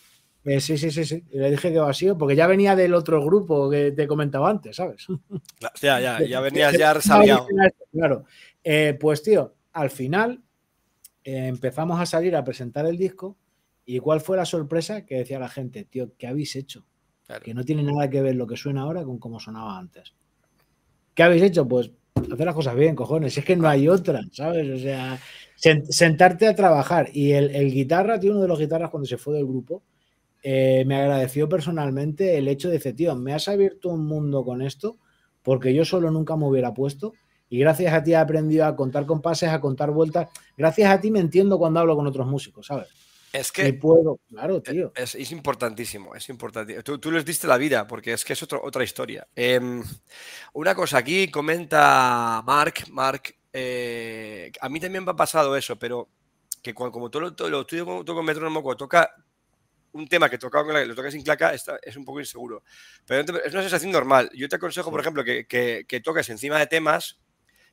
Eh, 0.45 0.61
sí, 0.61 0.77
sí, 0.77 0.89
sí, 0.89 1.03
sí. 1.03 1.23
le 1.31 1.51
dije 1.51 1.71
que 1.71 1.79
vacío, 1.79 2.17
porque 2.17 2.35
ya 2.35 2.47
venía 2.47 2.75
del 2.75 2.93
otro 2.93 3.23
grupo 3.23 3.69
que 3.69 3.91
te 3.91 4.07
comentaba 4.07 4.49
antes, 4.49 4.75
¿sabes? 4.75 5.05
Ya, 5.81 5.99
ya, 5.99 6.25
ya 6.25 6.39
venías 6.41 6.77
ya 6.77 6.93
resaliado. 6.95 7.45
Claro. 7.91 8.25
Eh, 8.63 8.97
pues, 8.99 9.21
tío, 9.21 9.55
al 9.73 9.89
final 9.89 10.41
eh, 11.23 11.47
empezamos 11.47 11.99
a 11.99 12.05
salir 12.05 12.35
a 12.35 12.43
presentar 12.43 12.85
el 12.85 12.97
disco. 12.97 13.37
¿Y 13.85 13.99
cuál 13.99 14.21
fue 14.21 14.37
la 14.37 14.45
sorpresa? 14.45 15.05
Que 15.05 15.17
decía 15.17 15.39
la 15.39 15.49
gente, 15.49 15.83
tío, 15.83 16.11
¿qué 16.17 16.27
habéis 16.27 16.55
hecho? 16.55 16.85
Que 17.43 17.53
no 17.53 17.63
tiene 17.63 17.83
nada 17.83 18.09
que 18.09 18.21
ver 18.21 18.35
lo 18.35 18.47
que 18.47 18.55
suena 18.55 18.81
ahora 18.81 19.03
con 19.03 19.19
cómo 19.19 19.39
sonaba 19.39 19.77
antes. 19.77 20.13
¿Qué 21.13 21.23
habéis 21.23 21.43
hecho? 21.43 21.67
Pues 21.67 21.91
hacer 22.15 22.45
las 22.45 22.55
cosas 22.55 22.75
bien, 22.75 22.95
cojones. 22.95 23.37
Es 23.37 23.45
que 23.45 23.55
no 23.55 23.67
hay 23.67 23.87
otra, 23.87 24.21
¿sabes? 24.31 24.69
O 24.69 24.77
sea, 24.77 25.19
sentarte 25.55 26.47
a 26.47 26.55
trabajar. 26.55 27.09
Y 27.13 27.31
el, 27.31 27.55
el 27.55 27.71
guitarra, 27.71 28.19
tío, 28.19 28.31
uno 28.31 28.41
de 28.41 28.47
los 28.47 28.59
guitarras 28.59 28.89
cuando 28.91 29.07
se 29.07 29.17
fue 29.17 29.35
del 29.35 29.45
grupo, 29.45 29.83
eh, 30.41 30.83
me 30.85 30.95
agradeció 30.95 31.49
personalmente 31.49 32.37
el 32.37 32.47
hecho 32.47 32.69
de 32.69 32.75
decir, 32.75 32.95
tío, 32.95 33.15
me 33.15 33.33
has 33.33 33.47
abierto 33.47 33.89
un 33.89 34.05
mundo 34.05 34.43
con 34.43 34.61
esto 34.61 34.97
porque 35.43 35.73
yo 35.73 35.85
solo 35.85 36.11
nunca 36.11 36.35
me 36.35 36.45
hubiera 36.45 36.73
puesto 36.73 37.13
y 37.49 37.59
gracias 37.59 37.93
a 37.93 38.03
ti 38.03 38.11
he 38.11 38.15
aprendido 38.15 38.65
a 38.65 38.75
contar 38.75 39.05
compases, 39.05 39.49
a 39.49 39.59
contar 39.59 39.91
vueltas. 39.91 40.29
Gracias 40.55 40.91
a 40.91 41.01
ti 41.01 41.11
me 41.11 41.19
entiendo 41.19 41.57
cuando 41.57 41.79
hablo 41.79 41.95
con 41.95 42.05
otros 42.07 42.27
músicos, 42.27 42.67
¿sabes? 42.67 42.87
Es 43.33 43.51
que 43.51 43.73
puedo, 43.73 44.19
claro, 44.27 44.61
tío. 44.61 44.91
Es, 44.95 45.31
importantísimo, 45.31 46.15
es 46.15 46.29
importante. 46.29 46.81
Tú, 46.81 47.11
les 47.11 47.25
diste 47.25 47.47
la 47.47 47.57
vida 47.57 47.85
porque 47.85 48.13
es 48.13 48.25
que 48.25 48.33
es 48.33 48.41
otra 48.43 48.83
historia. 48.83 49.27
Em, 49.35 49.83
una 50.53 50.73
cosa, 50.73 50.97
aquí 50.97 51.29
comenta 51.29 52.41
Mark, 52.45 52.85
Mark, 52.91 53.35
eh, 53.53 54.51
a 54.59 54.69
mí 54.69 54.79
también 54.79 55.03
me 55.03 55.11
ha 55.11 55.15
pasado 55.15 55.55
eso, 55.55 55.77
pero 55.77 56.09
que 56.61 56.73
como 56.73 57.09
todo 57.09 57.21
lo, 57.21 57.49
lo 57.49 57.61
estudio 57.61 57.85
con, 57.85 58.03
con 58.03 58.25
metrónomo, 58.25 58.75
toca 58.75 59.11
un 59.93 60.07
tema 60.07 60.29
que 60.29 60.37
tocaba 60.37 60.65
con 60.65 60.73
la, 60.73 60.85
lo 60.85 60.95
toca 60.95 61.11
sin 61.11 61.23
claca 61.23 61.53
es 61.53 61.97
un 61.97 62.05
poco 62.05 62.19
inseguro. 62.19 62.63
Pero 63.05 63.37
es 63.43 63.53
una 63.53 63.61
sensación 63.61 63.91
normal. 63.91 64.29
Yo 64.33 64.47
te 64.47 64.55
aconsejo, 64.55 64.91
por 64.91 64.99
ejemplo, 65.01 65.23
que, 65.23 65.45
que, 65.47 65.99
toques 66.01 66.29
encima 66.29 66.59
de 66.59 66.67
temas 66.67 67.19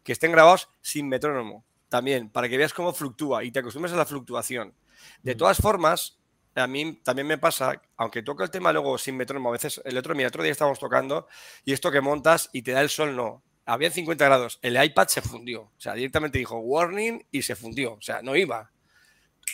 que 0.03 0.13
estén 0.13 0.33
grabados 0.33 0.69
sin 0.81 1.09
metrónomo 1.09 1.65
también, 1.89 2.31
para 2.31 2.49
que 2.49 2.57
veas 2.57 2.75
cómo 2.75 2.93
fluctúa 2.93 3.45
y 3.45 3.51
te 3.51 3.61
acostumbres 3.61 3.93
a 3.93 3.97
la 3.97 4.07
fluctuación. 4.07 4.75
De 5.23 5.35
mm. 5.35 5.39
todas 5.39 5.59
formas, 5.59 6.19
a 6.55 6.67
mí 6.67 7.01
también 7.03 7.27
me 7.27 7.39
pasa, 7.39 7.81
aunque 7.97 8.23
toco 8.23 8.43
el 8.43 8.51
tema 8.51 8.73
luego 8.73 8.99
sin 8.99 9.17
metrónomo, 9.17 9.51
a 9.51 9.53
veces 9.53 9.81
el 9.85 9.97
otro, 9.97 10.15
mira, 10.15 10.29
otro 10.29 10.43
día 10.43 10.53
estábamos 10.53 10.79
tocando 10.79 11.29
y 11.65 11.73
esto 11.73 11.91
que 11.91 12.01
montas 12.01 12.51
y 12.53 12.63
te 12.63 12.73
da 12.73 12.81
el 12.81 12.89
sol, 12.89 13.15
no. 13.15 13.43
Había 13.67 13.91
50 13.91 14.25
grados, 14.25 14.59
el 14.63 14.83
iPad 14.83 15.09
se 15.09 15.23
fundió, 15.23 15.63
o 15.63 15.75
sea, 15.77 15.95
directamente 15.95 16.39
dijo 16.39 16.59
warning 16.59 17.27
y 17.31 17.43
se 17.43 17.57
fundió, 17.57 17.95
o 17.95 18.01
sea, 18.01 18.23
no 18.23 18.37
iba. 18.37 18.71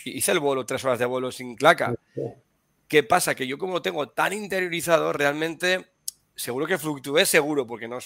Hice 0.04 0.32
el 0.32 0.38
vuelo, 0.38 0.66
tres 0.66 0.84
horas 0.84 0.98
de 0.98 1.06
vuelo 1.06 1.32
sin 1.32 1.56
claca. 1.56 1.94
¿Qué 2.92 3.02
pasa? 3.02 3.34
Que 3.34 3.46
yo 3.46 3.56
como 3.56 3.72
lo 3.72 3.80
tengo 3.80 4.10
tan 4.10 4.34
interiorizado, 4.34 5.14
realmente 5.14 5.94
seguro 6.36 6.66
que 6.66 6.76
fluctué, 6.76 7.24
seguro, 7.24 7.66
porque 7.66 7.88
no, 7.88 7.96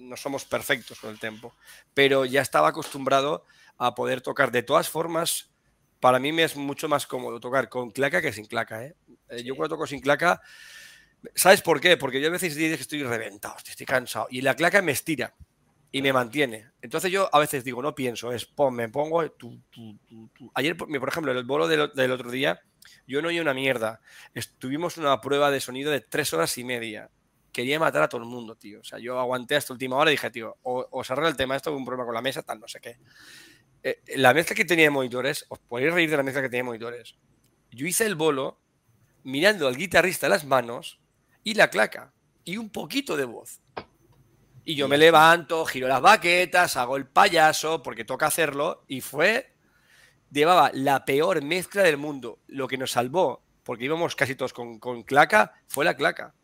no 0.00 0.16
somos 0.16 0.44
perfectos 0.44 0.98
con 0.98 1.10
el 1.10 1.20
tiempo, 1.20 1.54
pero 1.94 2.24
ya 2.24 2.40
estaba 2.42 2.66
acostumbrado 2.66 3.44
a 3.78 3.94
poder 3.94 4.20
tocar. 4.20 4.50
De 4.50 4.64
todas 4.64 4.88
formas, 4.88 5.52
para 6.00 6.18
mí 6.18 6.32
me 6.32 6.42
es 6.42 6.56
mucho 6.56 6.88
más 6.88 7.06
cómodo 7.06 7.38
tocar 7.38 7.68
con 7.68 7.92
claca 7.92 8.20
que 8.20 8.32
sin 8.32 8.46
claca. 8.46 8.84
¿eh? 8.84 8.96
eh 9.28 9.44
yo 9.44 9.54
cuando 9.54 9.76
toco 9.76 9.86
sin 9.86 10.00
claca, 10.00 10.42
¿sabes 11.36 11.62
por 11.62 11.80
qué? 11.80 11.96
Porque 11.96 12.20
yo 12.20 12.26
a 12.26 12.32
veces 12.32 12.56
digo 12.56 12.74
que 12.74 12.82
estoy 12.82 13.04
reventado, 13.04 13.54
estoy 13.64 13.86
cansado, 13.86 14.26
y 14.28 14.40
la 14.40 14.56
claca 14.56 14.82
me 14.82 14.90
estira 14.90 15.36
y 15.92 16.00
me 16.00 16.12
mantiene. 16.12 16.70
Entonces 16.80 17.12
yo 17.12 17.28
a 17.32 17.38
veces 17.38 17.62
digo, 17.62 17.82
no 17.82 17.94
pienso, 17.94 18.32
es 18.32 18.46
pon, 18.46 18.74
me 18.74 18.88
pongo, 18.88 19.22
ayer, 20.54 20.76
por 20.76 21.08
ejemplo, 21.08 21.32
el 21.32 21.44
bolo 21.44 21.68
del, 21.68 22.10
otro 22.10 22.30
día, 22.30 22.60
yo 23.06 23.20
no 23.20 23.28
oí 23.28 23.38
una 23.38 23.52
mierda. 23.52 24.00
Estuvimos 24.34 24.96
una 24.96 25.20
prueba 25.20 25.50
de 25.50 25.60
sonido 25.60 25.92
de 25.92 26.00
tres 26.00 26.32
horas 26.32 26.56
y 26.56 26.64
media. 26.64 27.10
Quería 27.52 27.78
matar 27.78 28.02
a 28.02 28.08
todo 28.08 28.22
el 28.22 28.26
mundo, 28.26 28.56
tío. 28.56 28.80
O 28.80 28.84
sea, 28.84 28.98
yo 28.98 29.20
aguanté 29.20 29.54
hasta 29.54 29.74
última 29.74 29.96
hora 29.96 30.10
y 30.10 30.14
dije, 30.14 30.30
tío, 30.30 30.56
o, 30.62 31.04
se 31.04 31.12
arregla 31.12 31.28
el 31.28 31.36
tema, 31.36 31.54
esto 31.54 31.70
es 31.70 31.76
un 31.76 31.84
problema 31.84 32.06
con 32.06 32.14
la 32.14 32.22
mesa, 32.22 32.42
tal, 32.42 32.58
no 32.58 32.66
sé 32.66 32.80
qué. 32.80 32.96
Eh, 33.82 34.00
la 34.16 34.32
mezcla 34.32 34.56
que 34.56 34.64
tenía 34.64 34.86
de 34.86 34.90
monitores, 34.90 35.44
os 35.50 35.58
podéis 35.58 35.92
reír 35.92 36.08
de 36.08 36.16
la 36.16 36.22
mezcla 36.22 36.40
que 36.40 36.48
tenía 36.48 36.60
de 36.60 36.68
monitores. 36.68 37.16
Yo 37.70 37.86
hice 37.86 38.06
el 38.06 38.14
bolo 38.14 38.58
mirando 39.24 39.68
al 39.68 39.76
guitarrista 39.76 40.28
las 40.30 40.46
manos 40.46 41.00
y 41.44 41.52
la 41.54 41.68
claca 41.68 42.14
y 42.44 42.56
un 42.56 42.70
poquito 42.70 43.16
de 43.16 43.24
voz. 43.24 43.60
Y 44.64 44.76
yo 44.76 44.86
me 44.88 44.96
levanto, 44.96 45.64
giro 45.64 45.88
las 45.88 46.00
baquetas, 46.00 46.76
hago 46.76 46.96
el 46.96 47.06
payaso 47.06 47.82
porque 47.82 48.04
toca 48.04 48.26
hacerlo 48.26 48.84
y 48.86 49.00
fue 49.00 49.52
llevaba 50.30 50.70
la 50.72 51.04
peor 51.04 51.42
mezcla 51.42 51.82
del 51.82 51.98
mundo. 51.98 52.38
Lo 52.46 52.68
que 52.68 52.78
nos 52.78 52.92
salvó, 52.92 53.42
porque 53.64 53.84
íbamos 53.84 54.16
casi 54.16 54.34
todos 54.34 54.52
con, 54.52 54.78
claca, 55.02 55.52
fue 55.68 55.84
la 55.84 55.94
claca. 55.94 56.34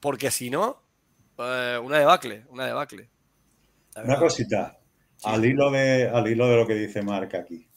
Porque 0.00 0.30
si 0.30 0.50
no, 0.50 0.82
eh, 1.38 1.78
una 1.82 1.98
debacle, 1.98 2.44
una 2.48 2.66
debacle. 2.66 3.08
Una 3.96 4.18
cosita, 4.18 4.78
al, 5.24 5.44
hilo 5.44 5.70
de, 5.70 6.08
al 6.08 6.28
hilo 6.28 6.46
de 6.46 6.56
lo 6.56 6.66
que 6.66 6.74
dice 6.74 7.02
Marc 7.02 7.34
aquí. 7.34 7.68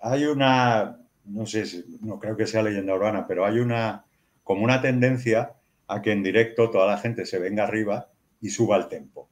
Hay 0.00 0.24
una, 0.26 0.98
no 1.24 1.46
sé, 1.46 1.64
no 2.02 2.20
creo 2.20 2.36
que 2.36 2.46
sea 2.46 2.62
leyenda 2.62 2.94
urbana, 2.94 3.26
pero 3.26 3.44
hay 3.44 3.58
una, 3.58 4.04
como 4.44 4.62
una 4.62 4.80
tendencia 4.80 5.54
a 5.88 6.02
que 6.02 6.12
en 6.12 6.22
directo 6.22 6.70
toda 6.70 6.86
la 6.86 6.98
gente 6.98 7.26
se 7.26 7.38
venga 7.38 7.64
arriba 7.64 8.10
y 8.44 8.50
suba 8.50 8.76
el 8.76 8.88
tempo. 8.88 9.30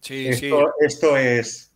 Sí, 0.00 0.28
esto, 0.28 0.72
esto 0.80 1.16
es 1.16 1.74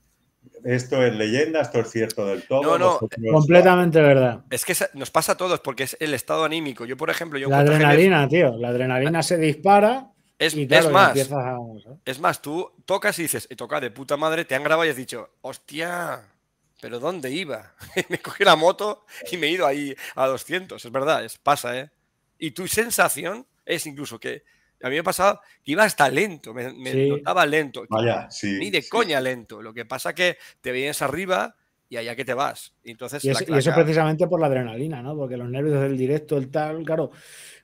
esto 0.64 1.04
es 1.04 1.12
leyenda, 1.16 1.60
esto 1.60 1.80
es 1.80 1.90
cierto 1.90 2.24
del 2.24 2.46
todo. 2.46 2.62
No, 2.62 2.78
no, 2.78 3.00
completamente 3.32 4.00
verdad. 4.00 4.44
Es 4.48 4.64
que 4.64 4.74
nos 4.94 5.10
pasa 5.10 5.32
a 5.32 5.36
todos 5.36 5.58
porque 5.58 5.82
es 5.82 5.96
el 5.98 6.14
estado 6.14 6.44
anímico. 6.44 6.84
Yo, 6.84 6.96
por 6.96 7.10
ejemplo, 7.10 7.40
yo 7.40 7.48
la 7.48 7.58
adrenalina, 7.58 8.28
tío, 8.28 8.56
la 8.56 8.68
adrenalina 8.68 9.22
se 9.24 9.36
dispara. 9.36 10.08
Es, 10.38 10.56
más, 10.90 11.16
es 12.04 12.20
más, 12.20 12.42
tú 12.42 12.72
tocas 12.84 13.16
y 13.18 13.22
dices, 13.22 13.46
he 13.50 13.54
tocado 13.54 13.80
de 13.80 13.92
puta 13.92 14.16
madre, 14.16 14.44
te 14.44 14.56
han 14.56 14.64
grabado 14.64 14.86
y 14.86 14.90
has 14.90 14.96
dicho, 14.96 15.30
hostia, 15.40 16.20
pero 16.80 16.98
¿dónde 16.98 17.30
iba? 17.30 17.74
me 18.08 18.18
cogí 18.18 18.42
la 18.42 18.56
moto 18.56 19.04
y 19.30 19.36
me 19.36 19.46
he 19.46 19.50
ido 19.50 19.66
ahí 19.66 19.94
a 20.16 20.26
200, 20.26 20.84
es 20.84 20.90
verdad, 20.90 21.24
es, 21.24 21.38
pasa, 21.38 21.78
¿eh? 21.78 21.90
Y 22.38 22.50
tu 22.50 22.66
sensación 22.66 23.46
es 23.64 23.86
incluso 23.86 24.18
que 24.18 24.42
A 24.82 24.88
mí 24.88 24.96
me 24.96 25.04
pasaba 25.04 25.40
que 25.62 25.72
iba 25.72 25.84
hasta 25.84 26.08
lento, 26.08 26.52
me, 26.54 26.72
notaba 27.08 27.46
lento. 27.46 27.84
Vaya, 27.88 28.30
sí. 28.30 28.58
Ni 28.58 28.70
de 28.70 28.88
coña 28.88 29.20
lento. 29.20 29.62
Lo 29.62 29.72
que 29.72 29.84
pasa 29.84 30.14
que 30.14 30.36
te 30.60 30.72
vienes 30.72 31.02
arriba 31.02 31.56
y 31.92 31.98
allá 31.98 32.16
que 32.16 32.24
te 32.24 32.32
vas. 32.32 32.74
Y, 32.82 32.92
entonces 32.92 33.22
y, 33.22 33.28
eso 33.28 33.74
precisamente 33.74 34.26
por 34.26 34.40
la 34.40 34.46
adrenalina, 34.46 35.02
¿no? 35.02 35.14
Porque 35.14 35.36
los 35.36 35.50
nervios 35.50 35.78
del 35.78 35.98
directo, 35.98 36.38
el 36.38 36.50
tal, 36.50 36.84
claro, 36.84 37.10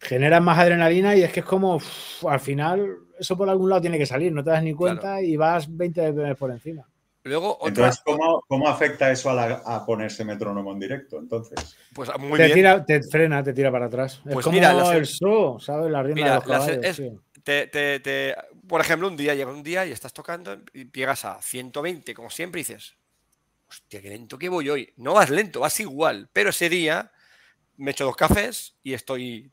generan 0.00 0.44
más 0.44 0.58
adrenalina 0.58 1.16
y 1.16 1.22
es 1.22 1.32
que 1.32 1.40
es 1.40 1.46
como, 1.46 1.80
al 2.28 2.40
final, 2.40 2.86
eso 3.18 3.38
por 3.38 3.48
algún 3.48 3.70
lado 3.70 3.80
tiene 3.80 3.96
que 3.96 4.04
salir, 4.04 4.30
no 4.30 4.44
te 4.44 4.50
das 4.50 4.62
ni 4.62 4.74
cuenta 4.74 5.22
y 5.22 5.36
vas 5.38 5.74
20 5.74 6.12
veces 6.12 6.36
por 6.36 6.50
encima. 6.50 6.86
Luego, 7.28 7.58
Entonces, 7.62 8.02
¿cómo, 8.48 8.68
afecta 8.68 9.10
eso 9.10 9.30
a, 9.30 9.84
ponerse 9.84 10.24
metrónomo 10.24 10.72
en 10.72 10.80
directo? 10.80 11.18
Entonces, 11.18 11.76
pues 11.94 12.10
muy 12.18 12.38
te, 12.38 12.44
bien. 12.46 12.54
Tira, 12.54 12.84
te 12.84 13.02
frena, 13.02 13.42
te 13.42 13.52
tira 13.52 13.70
para 13.70 13.86
atrás. 13.86 14.20
Pues 14.24 14.38
es 14.38 14.44
como 14.44 14.54
mira, 14.54 14.96
el 14.96 15.06
show, 15.06 15.60
¿sabes? 15.60 15.90
La 15.90 16.02
rienda 16.02 16.40
te, 17.44 18.34
por 18.66 18.80
ejemplo, 18.80 19.08
un 19.08 19.16
día 19.16 19.34
llega 19.34 19.50
un 19.50 19.62
día 19.62 19.86
y 19.86 19.92
estás 19.92 20.12
tocando 20.12 20.58
y 20.72 20.90
llegas 20.90 21.24
a 21.24 21.40
120, 21.40 22.14
como 22.14 22.30
siempre, 22.30 22.60
y 22.60 22.64
dices, 22.64 22.96
hostia, 23.68 24.02
qué 24.02 24.10
lento 24.10 24.38
que 24.38 24.48
voy 24.48 24.68
hoy. 24.68 24.92
No 24.96 25.14
vas 25.14 25.30
lento, 25.30 25.60
vas 25.60 25.78
igual. 25.80 26.28
Pero 26.32 26.50
ese 26.50 26.68
día 26.68 27.10
me 27.76 27.92
echo 27.92 28.04
dos 28.04 28.16
cafés 28.16 28.76
y 28.82 28.92
estoy 28.92 29.50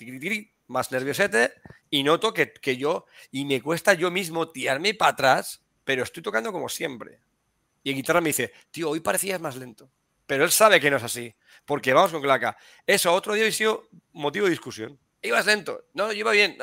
más 0.67 0.91
nerviosete 0.91 1.53
y 1.89 2.03
noto 2.03 2.33
que, 2.33 2.51
que 2.51 2.75
yo, 2.77 3.05
y 3.31 3.45
me 3.45 3.61
cuesta 3.61 3.93
yo 3.93 4.11
mismo 4.11 4.49
tirarme 4.49 4.93
para 4.93 5.11
atrás, 5.11 5.63
pero 5.83 6.03
estoy 6.03 6.23
tocando 6.23 6.51
como 6.51 6.67
siempre. 6.67 7.19
Y 7.85 7.91
en 7.91 7.97
guitarra 7.97 8.19
me 8.19 8.29
dice, 8.29 8.51
tío, 8.71 8.89
hoy 8.89 8.99
parecías 8.99 9.39
más 9.39 9.55
lento. 9.57 9.91
Pero 10.25 10.43
él 10.43 10.49
sabe 10.49 10.79
que 10.79 10.89
no 10.89 10.97
es 10.97 11.03
así, 11.03 11.31
porque 11.65 11.93
vamos 11.93 12.11
con 12.11 12.19
claca. 12.23 12.57
Eso 12.87 13.13
otro 13.13 13.35
día 13.35 13.47
ha 13.47 13.51
sido 13.51 13.87
motivo 14.11 14.45
de 14.45 14.49
discusión. 14.49 14.99
Ibas 15.21 15.45
lento, 15.45 15.85
no, 15.93 16.11
iba 16.11 16.31
bien. 16.31 16.57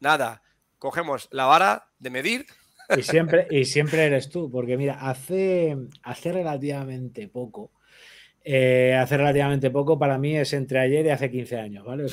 Nada, 0.00 0.42
cogemos 0.78 1.28
la 1.32 1.46
vara 1.46 1.88
de 1.98 2.10
medir. 2.10 2.46
Y 2.94 3.02
siempre, 3.02 3.46
y 3.50 3.64
siempre 3.64 4.04
eres 4.04 4.28
tú, 4.28 4.50
porque 4.50 4.76
mira, 4.76 4.98
hace, 5.00 5.78
hace 6.02 6.30
relativamente 6.30 7.26
poco, 7.28 7.72
eh, 8.44 8.94
hace 8.94 9.16
relativamente 9.16 9.70
poco 9.70 9.98
para 9.98 10.18
mí 10.18 10.36
es 10.36 10.52
entre 10.52 10.78
ayer 10.80 11.06
y 11.06 11.08
hace 11.08 11.30
15 11.30 11.56
años, 11.56 11.86
¿vale? 11.86 12.04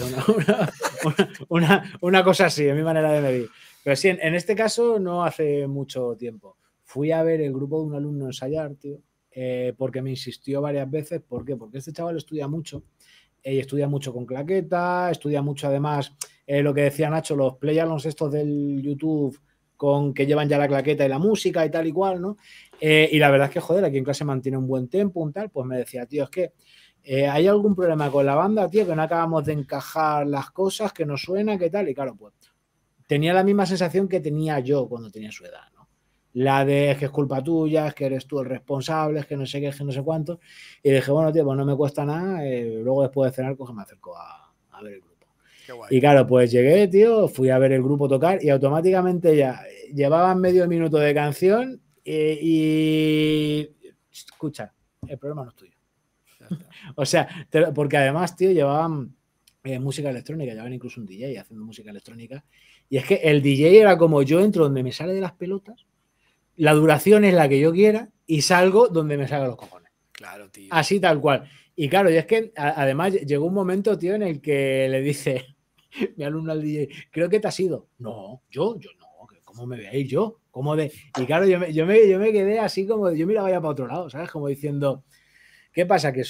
una, 2.00 2.24
cosa 2.24 2.45
así, 2.45 2.66
es 2.66 2.76
mi 2.76 2.84
manera 2.84 3.12
de 3.12 3.20
medir. 3.20 3.50
Pero 3.84 3.97
sí, 3.97 4.08
en, 4.08 4.36
este 4.36 4.56
caso 4.56 5.00
no 5.00 5.26
hace 5.26 5.68
mucho 5.68 6.16
tiempo 6.18 6.56
fui 6.90 7.12
a 7.12 7.22
ver 7.22 7.40
el 7.40 7.54
grupo 7.54 7.80
de 7.80 7.86
un 7.86 7.94
alumno 7.94 8.26
ensayar, 8.26 8.74
tío, 8.74 8.98
eh, 9.30 9.76
porque 9.78 10.02
me 10.02 10.10
insistió 10.10 10.60
varias 10.60 10.90
veces. 10.90 11.22
¿Por 11.22 11.46
qué? 11.46 11.56
Porque 11.56 11.78
este 11.78 11.94
chaval 11.94 12.18
estudia 12.18 12.48
mucho 12.48 12.84
eh, 13.44 13.54
y 13.54 13.60
estudia 13.60 13.88
mucho 13.88 14.12
con 14.12 14.26
claqueta, 14.26 15.12
estudia 15.12 15.44
mucho 15.44 15.68
además 15.68 16.12
eh, 16.48 16.64
lo 16.64 16.74
que 16.74 16.82
decía 16.82 17.12
Nacho, 17.12 17.36
los 17.36 17.58
playalons 17.58 18.08
estos 18.08 18.32
del 18.32 18.82
YouTube 18.82 19.40
con 19.78 20.16
que 20.16 20.26
llevan 20.26 20.50
ya 20.50 20.58
la 20.58 20.68
claqueta 20.68 21.06
y 21.06 21.10
la 21.10 21.20
música 21.20 21.64
y 21.64 21.70
tal 21.70 21.86
y 21.86 21.92
cual, 21.92 22.20
¿no? 22.22 22.38
y 22.82 23.20
la 23.20 23.30
verdad 23.30 23.48
es 23.48 23.54
que, 23.54 23.60
joder, 23.60 23.86
aquí 23.86 23.98
en 23.98 24.04
clase 24.04 24.26
mantiene 24.26 24.58
un 24.58 24.68
buen 24.68 24.90
tempo, 24.90 25.22
un 25.22 25.32
tal, 25.32 25.52
pues 25.52 25.66
me 25.68 25.78
decía, 25.78 26.06
tío, 26.06 26.26
es 26.26 26.30
que 26.30 26.52
hay 27.30 27.48
algún 27.48 27.76
problema 27.76 28.12
con 28.12 28.26
la 28.26 28.36
banda, 28.36 28.68
tío, 28.68 28.86
que 28.86 28.96
no 28.96 29.04
acabamos 29.04 29.46
de 29.46 29.54
encajar 29.54 30.28
las 30.28 30.52
cosas, 30.52 30.92
que 30.92 31.06
no 31.06 31.16
suena, 31.16 31.58
que 31.58 31.70
tal, 31.70 31.88
y 31.88 31.94
claro, 31.94 32.14
pues 32.18 32.34
tenía 33.08 33.34
la 33.34 33.44
misma 33.44 33.66
sensación 33.66 34.10
que 34.10 34.20
tenía 34.20 34.60
yo 34.60 34.90
cuando 34.90 35.10
tenía 35.10 35.32
su 35.32 35.46
edad, 35.46 35.72
¿no? 35.74 35.79
La 36.34 36.64
de 36.64 36.92
es 36.92 36.98
que 36.98 37.06
es 37.06 37.12
culpa 37.12 37.44
tuya, 37.44 37.88
es 37.88 37.96
que 37.96 38.06
eres 38.06 38.28
tú 38.28 38.40
el 38.40 38.46
responsable, 38.46 39.20
es 39.20 39.26
que 39.26 39.36
no 39.36 39.46
sé 39.46 39.60
qué, 39.60 39.68
es 39.68 39.78
que 39.78 39.84
no 39.84 39.92
sé 39.92 40.04
cuánto. 40.04 40.40
Y 40.84 40.92
dije, 40.92 41.12
bueno, 41.12 41.32
tío, 41.34 41.44
pues 41.44 41.58
no 41.58 41.66
me 41.66 41.76
cuesta 41.76 42.06
nada. 42.06 42.46
Eh, 42.46 42.80
luego 42.84 43.02
después 43.02 43.32
de 43.32 43.36
cenar, 43.36 43.56
pues 43.56 43.74
me 43.74 43.82
acerco 43.82 44.16
a, 44.16 44.54
ver 44.84 44.94
el 44.94 45.02
grupo. 45.02 45.28
Y 45.90 46.00
claro, 46.00 46.26
pues 46.26 46.52
llegué, 46.52 46.88
tío, 46.88 47.28
fui 47.28 47.50
a 47.50 47.58
ver 47.58 47.74
el 47.74 47.84
grupo 47.84 48.08
tocar 48.08 48.44
y 48.44 48.50
automáticamente 48.50 49.36
ya 49.36 49.62
llevaban 49.94 50.40
medio 50.40 50.68
minuto 50.68 50.98
de 50.98 51.14
canción 51.14 51.82
y, 52.04 53.70
escucha, 54.12 54.74
el 55.08 55.18
problema 55.18 55.44
no 55.44 55.50
es 55.50 55.56
tuyo. 55.56 55.74
o 56.96 57.06
sea, 57.06 57.28
porque 57.76 57.98
además, 57.98 58.36
tío, 58.36 58.52
llevaban 58.52 59.16
eh, 59.64 59.80
música 59.80 60.10
electrónica, 60.10 60.52
llevaban 60.52 60.74
incluso 60.74 61.02
un 61.02 61.06
DJ 61.06 61.38
haciendo 61.40 61.66
música 61.66 61.92
electrónica. 61.92 62.44
Y 62.90 62.98
es 62.98 63.06
que 63.06 63.16
el 63.16 63.42
DJ 63.42 63.82
era 63.82 63.98
como 63.98 64.24
yo 64.24 64.40
entro 64.40 64.64
donde 64.64 64.82
me 64.82 64.92
sale 64.92 65.14
de 65.14 65.22
las 65.22 65.34
pelotas 65.34 65.86
la 66.60 66.74
duración 66.74 67.24
es 67.24 67.34
la 67.34 67.47
que 67.47 67.60
yo 67.60 67.72
quiera 67.72 68.10
y 68.28 68.41
salgo 68.41 68.89
donde 68.89 69.18
me 69.18 69.28
salgan 69.30 69.47
los 69.47 69.55
cojones. 69.55 69.91
Claro, 70.12 70.49
tío. 70.49 70.68
Así 70.72 70.99
tal 70.99 71.22
cual. 71.22 71.49
Y 71.74 71.88
claro, 71.88 72.12
y 72.12 72.18
es 72.18 72.26
que 72.26 72.51
además 72.57 73.14
llegó 73.14 73.45
un 73.45 73.53
momento, 73.53 73.97
tío, 73.97 74.14
en 74.16 74.24
el 74.24 74.41
que 74.41 74.89
le 74.89 75.01
dice 75.01 75.55
mi 76.18 76.26
alumno 76.26 76.51
al 76.51 76.62
DJ, 76.62 76.89
creo 77.12 77.30
que 77.30 77.39
te 77.39 77.47
has 77.47 77.57
ido. 77.62 77.88
No, 77.99 78.43
yo, 78.51 78.78
yo 78.78 78.89
no, 78.99 79.05
¿cómo 79.45 79.66
me 79.68 79.78
voy 79.78 79.86
a 79.86 79.95
ir 79.95 80.07
yo? 80.07 80.41
¿Cómo 80.51 80.76
de? 80.76 80.91
Y 81.18 81.26
claro, 81.26 81.45
yo 81.45 81.60
me, 81.60 81.72
yo 81.72 81.86
me, 81.86 82.32
quedé 82.34 82.60
así 82.60 82.86
como, 82.86 83.10
yo 83.14 83.26
miraba 83.26 83.49
ya 83.49 83.62
para 83.62 83.72
otro 83.72 83.88
lado, 83.88 84.10
¿sabes? 84.10 84.30
Como 84.30 84.49
diciendo, 84.49 85.05
¿qué 85.72 85.86
pasa? 85.86 86.12
Que 86.12 86.24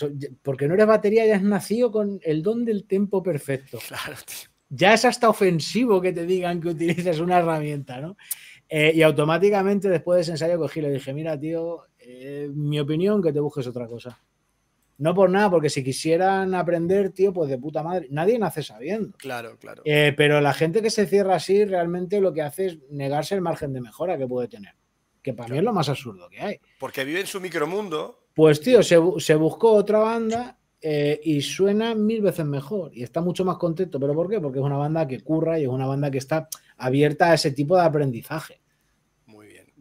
porque 0.43 0.67
no 0.67 0.75
eres 0.75 0.85
batería, 0.85 1.25
ya 1.25 1.37
has 1.37 1.41
nacido 1.41 1.91
con 1.91 2.19
el 2.21 2.43
don 2.43 2.65
del 2.65 2.85
tempo 2.85 3.23
perfecto. 3.23 3.79
Claro, 3.87 4.15
tío. 4.27 4.47
Ya 4.69 4.93
es 4.93 5.03
hasta 5.05 5.27
ofensivo 5.27 5.99
que 5.99 6.13
te 6.13 6.27
digan 6.27 6.61
que 6.61 6.67
utilices 6.67 7.19
una 7.19 7.39
herramienta, 7.39 7.99
¿no? 7.99 8.15
Eh, 8.71 8.91
y 8.93 9.01
automáticamente 9.01 9.89
después 9.89 10.17
de 10.17 10.21
ese 10.21 10.31
ensayo 10.31 10.59
cogí 10.59 10.79
y 10.79 10.83
le 10.83 10.91
dije, 10.91 11.11
mira, 11.11 11.39
tío, 11.39 11.87
eh, 11.97 12.49
mi 12.53 12.79
opinión 12.79 13.21
que 13.21 13.33
te 13.33 13.39
busques 13.39 13.65
otra 13.65 13.87
cosa. 13.87 14.21
No 14.99 15.15
por 15.15 15.29
nada, 15.29 15.49
porque 15.49 15.69
si 15.69 15.83
quisieran 15.83 16.53
aprender, 16.53 17.09
tío, 17.11 17.33
pues 17.33 17.49
de 17.49 17.57
puta 17.57 17.81
madre. 17.81 18.07
Nadie 18.11 18.37
nace 18.37 18.61
sabiendo. 18.61 19.17
Claro, 19.17 19.57
claro. 19.57 19.81
Eh, 19.85 20.13
pero 20.15 20.39
la 20.39 20.53
gente 20.53 20.83
que 20.83 20.91
se 20.91 21.07
cierra 21.07 21.35
así 21.35 21.65
realmente 21.65 22.21
lo 22.21 22.31
que 22.31 22.43
hace 22.43 22.65
es 22.67 22.77
negarse 22.91 23.33
el 23.33 23.41
margen 23.41 23.73
de 23.73 23.81
mejora 23.81 24.17
que 24.17 24.27
puede 24.27 24.49
tener. 24.49 24.75
Que 25.23 25.33
para 25.33 25.49
mí 25.49 25.57
es 25.57 25.63
lo 25.63 25.73
más 25.73 25.89
absurdo 25.89 26.29
que 26.29 26.41
hay. 26.41 26.59
Porque 26.79 27.03
vive 27.05 27.21
en 27.21 27.27
su 27.27 27.41
micromundo. 27.41 28.27
Pues, 28.35 28.61
tío, 28.61 28.83
se, 28.83 28.97
se 29.17 29.35
buscó 29.35 29.71
otra 29.71 29.99
banda 29.99 30.57
y 30.81 31.41
suena 31.41 31.93
mil 31.93 32.21
veces 32.21 32.45
mejor 32.45 32.91
y 32.93 33.03
está 33.03 33.19
mucho 33.19 33.43
más 33.43 33.57
contento. 33.57 33.99
¿Pero 33.99 34.13
por 34.13 34.29
qué? 34.29 34.39
Porque 34.39 34.59
es 34.59 34.65
una 34.65 34.77
banda 34.77 35.07
que 35.07 35.21
curra 35.21 35.59
y 35.59 35.63
es 35.63 35.69
una 35.69 35.85
banda 35.85 36.11
que 36.11 36.19
está 36.19 36.47
abierta 36.77 37.31
a 37.31 37.33
ese 37.33 37.51
tipo 37.51 37.75
de 37.75 37.83
aprendizaje. 37.83 38.58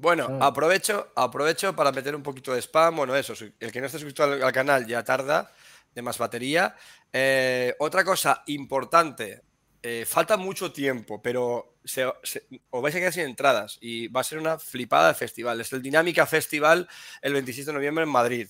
Bueno, 0.00 0.38
aprovecho, 0.40 1.10
aprovecho 1.16 1.74
para 1.74 1.90
meter 1.90 2.14
un 2.14 2.22
poquito 2.22 2.52
de 2.52 2.62
spam. 2.62 2.94
Bueno, 2.94 3.16
eso, 3.16 3.34
el 3.58 3.72
que 3.72 3.80
no 3.80 3.86
esté 3.86 3.98
suscrito 3.98 4.22
al, 4.22 4.52
canal 4.52 4.86
ya 4.86 5.02
tarda 5.02 5.52
de 5.92 6.02
más 6.02 6.16
batería. 6.18 6.76
Eh, 7.12 7.74
otra 7.80 8.04
cosa 8.04 8.44
importante, 8.46 9.42
eh, 9.82 10.04
falta 10.06 10.36
mucho 10.36 10.72
tiempo, 10.72 11.20
pero 11.20 11.78
se, 11.84 12.06
os 12.06 12.82
vais 12.82 12.94
a 12.94 12.98
quedar 13.00 13.12
sin 13.12 13.24
entradas 13.24 13.76
y 13.80 14.06
va 14.06 14.20
a 14.20 14.24
ser 14.24 14.38
una 14.38 14.56
flipada 14.56 15.08
de 15.08 15.14
festival. 15.14 15.60
Es 15.60 15.72
el 15.72 15.82
Dinámica 15.82 16.26
Festival 16.26 16.88
el 17.20 17.32
26 17.32 17.66
de 17.66 17.72
noviembre 17.72 18.04
en 18.04 18.10
Madrid. 18.10 18.48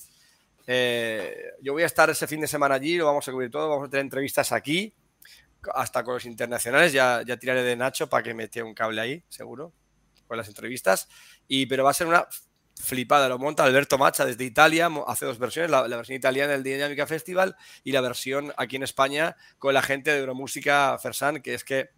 Eh, 0.66 1.52
yo 1.62 1.72
voy 1.72 1.82
a 1.82 1.86
estar 1.86 2.10
ese 2.10 2.26
fin 2.26 2.42
de 2.42 2.46
semana 2.46 2.74
allí, 2.74 2.98
lo 2.98 3.06
vamos 3.06 3.26
a 3.26 3.32
cubrir 3.32 3.50
todo, 3.50 3.70
vamos 3.70 3.88
a 3.88 3.90
tener 3.90 4.04
entrevistas 4.04 4.52
aquí 4.52 4.94
hasta 5.74 6.04
con 6.04 6.12
los 6.12 6.26
internacionales, 6.26 6.92
ya, 6.92 7.22
ya 7.26 7.38
tiraré 7.38 7.62
de 7.62 7.74
Nacho 7.74 8.06
para 8.10 8.22
que 8.22 8.34
mete 8.34 8.62
un 8.62 8.74
cable 8.74 9.00
ahí, 9.00 9.24
seguro, 9.30 9.72
con 10.26 10.36
las 10.36 10.46
entrevistas. 10.46 11.08
Y, 11.48 11.66
pero 11.66 11.84
va 11.84 11.90
a 11.90 11.94
ser 11.94 12.06
una 12.06 12.28
flipada, 12.80 13.28
lo 13.28 13.38
monta 13.38 13.64
Alberto 13.64 13.98
Macha 13.98 14.24
desde 14.24 14.44
Italia, 14.44 14.88
hace 15.06 15.26
dos 15.26 15.38
versiones, 15.38 15.70
la, 15.70 15.82
versión 15.88 16.16
italiana 16.16 16.52
del 16.52 16.62
Dinámica 16.62 17.06
Festival 17.06 17.56
y 17.82 17.90
la 17.92 18.00
versión 18.00 18.52
aquí 18.56 18.76
en 18.76 18.84
España 18.84 19.36
con 19.58 19.74
la 19.74 19.82
gente 19.82 20.12
de 20.12 20.20
Euromúsica 20.20 20.96
Fersan, 20.98 21.42
que 21.42 21.54
es 21.54 21.64
que 21.64 21.90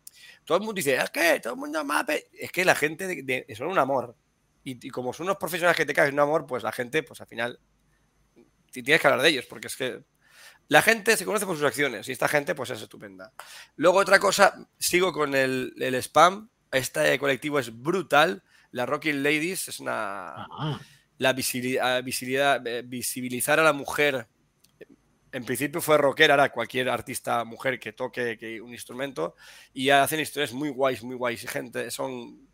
todo 0.45 0.59
el 0.59 0.65
mundo 0.65 0.75
dice, 0.75 0.97
es 0.97 1.11
que 1.11 1.41
todo 1.41 1.55
el 1.55 1.59
mundo 1.59 1.85
mape, 1.85 2.29
es 2.33 2.51
que 2.51 2.65
la 2.65 2.75
gente 2.75 3.23
de, 3.23 3.47
son 3.57 3.69
un 3.69 3.79
amor. 3.79 4.17
Y, 4.63 4.91
como 4.91 5.13
son 5.13 5.25
unos 5.25 5.39
profesionales 5.39 5.77
que 5.77 5.87
te 5.87 5.95
caen 5.95 6.15
un 6.15 6.21
amor, 6.21 6.47
pues 6.47 6.63
la 6.63 6.73
gente, 6.73 7.03
pues 7.03 7.21
al 7.21 7.27
final, 7.27 7.59
tienes 8.71 9.01
que 9.01 9.07
hablar 9.07 9.23
de 9.23 9.29
ellos, 9.29 9.47
porque 9.47 9.69
es 9.69 9.77
que 9.77 10.03
la 10.69 10.83
gente 10.83 11.17
se 11.17 11.25
conoce 11.25 11.47
por 11.47 11.57
sus 11.57 11.65
acciones 11.65 12.09
y 12.09 12.13
esta 12.13 12.29
gente 12.29 12.55
pues 12.55 12.71
es 12.71 12.83
estupenda. 12.83 13.33
Luego 13.77 13.99
otra 13.99 14.19
cosa, 14.19 14.69
sigo 14.79 15.13
con 15.13 15.35
el, 15.35 15.75
spam. 16.01 16.49
Este 16.71 17.19
colectivo 17.19 17.59
es 17.59 17.77
brutal. 17.77 18.45
La 18.73 18.87
Rocking 18.87 19.23
Ladies 19.23 19.69
es 19.69 19.81
una... 19.81 20.45
Ah. 20.45 20.81
La 21.19 21.35
visibilidad, 21.35 22.03
visibilidad, 22.03 22.67
eh, 22.67 22.83
visibilizar 22.83 23.61
a 23.61 23.63
la 23.63 23.75
mujer 23.75 24.27
en 25.33 25.45
principio 25.45 25.83
fue 25.83 25.99
rockera, 25.99 26.35
ahora 26.35 26.51
cualquier 26.51 26.89
artista 26.89 27.45
mujer 27.45 27.79
que 27.79 27.93
toque 27.93 28.59
un 28.61 28.73
instrumento 28.73 29.37
y 29.75 29.91
hacen 29.91 30.21
historias 30.21 30.55
muy 30.55 30.71
guays, 30.71 31.03
muy 31.03 31.17
guays. 31.17 31.47
Gente, 31.49 31.91
son 31.91 32.49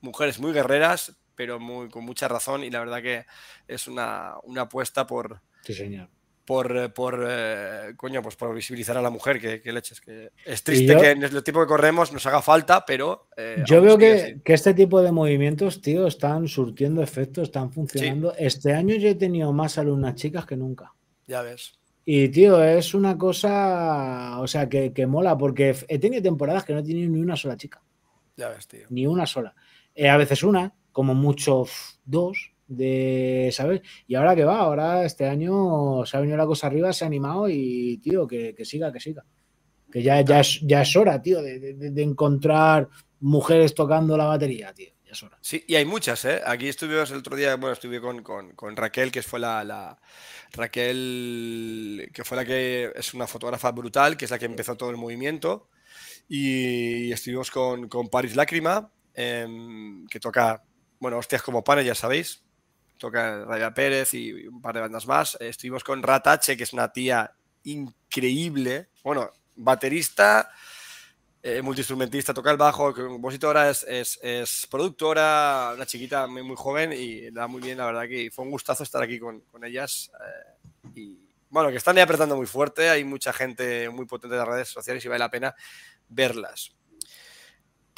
mujeres 0.00 0.40
muy 0.40 0.52
guerreras, 0.52 1.16
pero 1.36 1.60
muy, 1.60 1.88
con 1.88 2.04
mucha 2.04 2.26
razón 2.26 2.64
y 2.64 2.70
la 2.70 2.80
verdad 2.80 3.00
que 3.00 3.26
es 3.68 3.86
una, 3.86 4.34
una 4.42 4.62
apuesta 4.62 5.06
por, 5.06 5.40
sí, 5.62 5.72
señor 5.72 6.10
por, 6.48 6.74
eh, 6.74 6.88
por 6.88 7.26
eh, 7.28 7.92
coño, 7.94 8.22
pues 8.22 8.34
por 8.34 8.54
visibilizar 8.54 8.96
a 8.96 9.02
la 9.02 9.10
mujer, 9.10 9.38
que, 9.38 9.70
leches. 9.70 10.00
Que 10.00 10.30
es 10.46 10.64
triste 10.64 10.96
que 10.96 11.10
en 11.10 11.22
el 11.22 11.44
tipo 11.44 11.60
que 11.60 11.66
corremos 11.66 12.10
nos 12.10 12.24
haga 12.24 12.40
falta, 12.40 12.86
pero. 12.86 13.28
Eh, 13.36 13.62
yo 13.66 13.82
veo 13.82 13.98
que, 13.98 14.40
este 14.46 14.72
tipo 14.72 15.02
de 15.02 15.12
movimientos, 15.12 15.82
tío, 15.82 16.06
están 16.06 16.48
surtiendo 16.48 17.02
efectos, 17.02 17.48
están 17.48 17.70
funcionando. 17.70 18.34
Este 18.38 18.72
año 18.72 18.94
yo 18.94 19.10
he 19.10 19.14
tenido 19.14 19.52
más 19.52 19.76
alumnas 19.76 20.14
chicas 20.14 20.46
que 20.46 20.56
nunca. 20.56 20.94
Ya 21.26 21.42
ves. 21.42 21.78
Y 22.06 22.30
tío, 22.30 22.64
es 22.64 22.94
una 22.94 23.18
cosa, 23.18 24.40
o 24.40 24.46
sea, 24.46 24.70
que, 24.70 24.94
que 24.94 25.06
mola, 25.06 25.36
porque 25.36 25.76
he 25.86 25.98
tenido 25.98 26.22
temporadas 26.22 26.64
que 26.64 26.72
no 26.72 26.78
he 26.78 26.82
tenido 26.82 27.10
ni 27.10 27.20
una 27.20 27.36
sola 27.36 27.58
chica. 27.58 27.82
Ya 28.38 28.48
ves, 28.48 28.66
tío. 28.66 28.86
Ni 28.88 29.06
una 29.06 29.26
sola. 29.26 29.54
Eh, 29.94 30.08
a 30.08 30.16
veces 30.16 30.42
una, 30.42 30.74
como 30.92 31.14
mucho 31.14 31.66
dos, 32.06 32.54
de, 32.68 33.50
¿sabes? 33.52 33.80
Y 34.06 34.14
ahora 34.14 34.36
que 34.36 34.44
va, 34.44 34.58
ahora 34.60 35.04
este 35.04 35.26
año 35.26 36.04
se 36.06 36.16
ha 36.16 36.20
venido 36.20 36.36
la 36.38 36.46
cosa 36.46 36.66
arriba, 36.68 36.92
se 36.92 37.04
ha 37.04 37.06
animado 37.08 37.48
y, 37.48 37.98
tío, 37.98 38.26
que, 38.28 38.54
que 38.54 38.64
siga, 38.64 38.92
que 38.92 39.00
siga. 39.00 39.24
Que 39.90 40.02
ya, 40.02 40.20
ya, 40.20 40.40
es, 40.40 40.60
ya 40.62 40.82
es 40.82 40.94
hora, 40.96 41.20
tío, 41.20 41.40
de, 41.42 41.58
de- 41.74 42.02
encontrar 42.02 42.88
mujeres 43.20 43.74
tocando 43.74 44.16
la 44.16 44.26
batería, 44.26 44.72
tío. 44.74 44.90
Ya 45.06 45.12
es 45.12 45.22
hora. 45.22 45.38
Sí, 45.40 45.64
y 45.66 45.74
hay 45.76 45.86
muchas, 45.86 46.22
¿eh? 46.26 46.42
Aquí 46.44 46.68
estuvimos 46.68 47.10
el 47.10 47.16
otro 47.18 47.34
día, 47.34 47.56
bueno, 47.56 47.72
estuve 47.72 47.98
con, 48.00 48.22
con- 48.22 48.52
con 48.52 48.76
Raquel, 48.76 49.10
que 49.10 49.22
fue 49.22 49.40
la, 49.40 49.64
la- 49.64 49.98
Raquel, 50.52 52.10
que 52.12 52.24
fue 52.24 52.36
la 52.36 52.44
que 52.44 52.92
es 52.94 53.14
una 53.14 53.26
fotógrafa 53.26 53.70
brutal, 53.72 54.16
que 54.16 54.24
es 54.26 54.30
la 54.30 54.38
que 54.38 54.44
empezó 54.46 54.76
todo 54.76 54.90
el 54.90 54.96
movimiento. 54.96 55.68
Y 56.28 57.10
estuvimos 57.12 57.50
con, 57.50 57.88
con 57.88 58.08
Paris 58.08 58.36
Lágrima, 58.36 58.90
em, 59.14 60.06
que 60.08 60.20
toca, 60.20 60.62
bueno, 61.00 61.16
hostias 61.18 61.42
como 61.42 61.64
panes, 61.64 61.86
ya 61.86 61.94
sabéis. 61.94 62.44
Toca 62.98 63.44
Raya 63.44 63.72
Pérez 63.72 64.12
y 64.14 64.46
un 64.46 64.60
par 64.60 64.74
de 64.74 64.80
bandas 64.80 65.06
más. 65.06 65.36
Eh, 65.40 65.48
Estuvimos 65.48 65.84
con 65.84 66.02
Ratache, 66.02 66.56
que 66.56 66.64
es 66.64 66.72
una 66.72 66.92
tía 66.92 67.32
increíble. 67.64 68.88
Bueno, 69.02 69.30
baterista, 69.56 70.50
eh, 71.42 71.62
multiinstrumentista, 71.62 72.34
toca 72.34 72.50
el 72.50 72.56
bajo, 72.56 72.92
compositora, 72.92 73.70
es, 73.70 73.86
es, 73.88 74.66
productora, 74.70 75.72
una 75.74 75.86
chiquita 75.86 76.26
muy, 76.26 76.42
muy 76.42 76.56
joven 76.56 76.92
y 76.92 77.30
da 77.30 77.46
muy 77.46 77.62
bien, 77.62 77.78
la 77.78 77.86
verdad 77.86 78.08
que 78.08 78.30
fue 78.30 78.44
un 78.44 78.50
gustazo 78.50 78.82
estar 78.82 79.02
aquí 79.02 79.18
con, 79.18 79.40
con 79.42 79.64
ellas. 79.64 80.10
eh, 80.20 80.90
y 80.94 81.28
bueno, 81.50 81.70
que 81.70 81.76
están 81.76 81.96
ahí 81.96 82.02
apretando 82.02 82.36
muy 82.36 82.46
fuerte, 82.46 82.90
hay 82.90 83.04
mucha 83.04 83.32
gente 83.32 83.88
muy 83.88 84.04
potente 84.04 84.34
de 84.34 84.40
las 84.40 84.48
redes 84.48 84.68
sociales 84.68 85.04
y 85.04 85.08
vale 85.08 85.20
la 85.20 85.30
pena 85.30 85.54
verlas. 86.08 86.77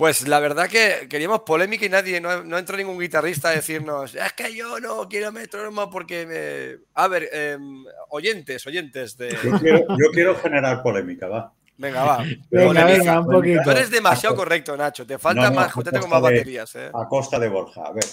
Pues 0.01 0.27
la 0.27 0.41
verdad 0.41 0.67
que 0.67 1.09
queríamos 1.11 1.41
polémica 1.41 1.85
y 1.85 1.91
nadie, 1.91 2.23
no, 2.23 2.43
no 2.43 2.57
entró 2.57 2.75
ningún 2.75 2.99
guitarrista 2.99 3.51
a 3.51 3.53
decirnos, 3.53 4.15
es 4.15 4.33
que 4.33 4.55
yo 4.55 4.81
no 4.81 5.07
quiero 5.11 5.31
metrónomo 5.31 5.91
porque 5.91 6.25
me... 6.25 6.87
A 6.95 7.07
ver, 7.07 7.29
em, 7.31 7.85
oyentes, 8.09 8.67
oyentes 8.67 9.19
de... 9.19 9.29
Yo 9.45 9.59
quiero, 9.61 9.81
yo 9.91 10.11
quiero 10.11 10.35
generar 10.37 10.83
polémica, 10.83 11.29
va. 11.29 11.53
Venga, 11.77 12.03
va. 12.03 12.25
Venga, 12.51 12.85
venga, 12.87 13.21
un 13.21 13.27
poquito. 13.27 13.61
Tú 13.63 13.71
eres 13.73 13.91
demasiado 13.91 14.35
correcto, 14.37 14.75
Nacho. 14.75 15.07
Te 15.07 15.19
falta 15.19 15.43
No, 15.43 15.51
no, 15.51 15.57
más, 15.57 15.71
júntate 15.75 16.01
con 16.01 16.09
más 16.09 16.23
baterías, 16.23 16.75
¿eh? 16.77 16.91
A 16.95 17.07
costa 17.07 17.39
de 17.39 17.49
Borja. 17.51 17.83
A 17.85 17.93
ver. 17.93 18.05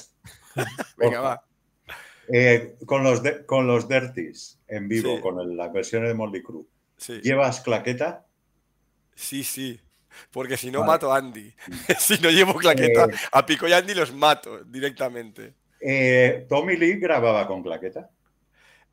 Venga, 0.98 1.22
Borja, 1.22 1.22
va. 1.22 1.44
eh, 2.34 2.76
con, 2.86 3.02
los 3.06 3.24
de- 3.24 3.46
con 3.46 3.66
los 3.66 3.88
Dirties 3.88 4.60
en 4.68 4.90
vivo, 4.90 5.16
Sí. 5.16 5.22
con 5.22 5.40
el- 5.40 5.56
las 5.56 5.72
versiones 5.72 6.10
de 6.10 6.16
Molly 6.16 6.44
Crew, 6.44 6.68
Sí, 6.98 7.22
¿llevas 7.24 7.62
claqueta? 7.62 8.26
sí, 9.16 9.46
sí. 9.46 9.80
Porque 10.32 10.58
si 10.58 10.72
no, 10.72 10.80
Vale. 10.80 10.92
mato 10.94 11.14
a 11.14 11.18
Andy. 11.18 11.54
si 12.00 12.18
no 12.20 12.30
llevo 12.30 12.56
claqueta, 12.56 13.06
Eh. 13.06 13.16
a 13.32 13.46
Pico 13.46 13.68
y 13.68 13.74
Andy 13.74 13.94
los 13.94 14.14
mato 14.14 14.64
directamente. 14.64 15.54
Eh, 15.80 16.46
Tommy 16.50 16.76
Lee 16.76 16.98
grababa 17.00 17.48
con 17.48 17.62
claqueta. 17.64 18.10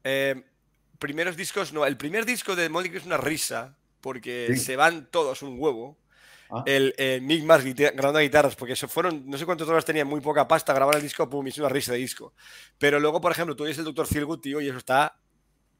Eh, 0.03 0.43
primeros 0.99 1.37
discos, 1.37 1.73
no. 1.73 1.85
El 1.87 1.97
primer 1.97 2.25
disco 2.27 2.55
de 2.55 2.69
Molly 2.69 2.91
es 2.95 3.07
una 3.07 3.17
risa, 3.17 3.77
porque 4.01 4.49
Sí. 4.51 4.57
se 4.59 4.77
van 4.77 5.09
todos 5.11 5.43
un 5.43 5.59
huevo. 5.59 5.97
Ah. 6.51 6.62
El 6.67 6.95
Mick 7.23 7.43
Mars 7.45 7.65
grabando 7.65 8.21
guitarras, 8.21 8.55
porque 8.55 8.75
eso 8.75 8.87
fueron, 8.87 9.25
no 9.29 9.39
sé 9.39 9.47
cuántos 9.47 9.67
dólares 9.67 9.87
tenían, 9.87 10.07
muy 10.07 10.21
poca 10.21 10.47
pasta, 10.47 10.75
grabar 10.75 10.97
el 10.97 11.03
disco, 11.03 11.29
pum, 11.29 11.47
es 11.47 11.57
una 11.59 11.71
risa 11.71 11.93
de 11.93 11.99
disco. 11.99 12.35
Pero 12.79 13.01
luego, 13.01 13.19
por 13.21 13.33
ejemplo, 13.33 13.57
tú 13.57 13.65
oyes 13.65 13.79
el 13.79 13.85
Dr. 13.85 14.07
Feelgood, 14.07 14.41
tío, 14.41 14.61
y 14.61 14.69
eso 14.69 14.77
está 14.79 15.17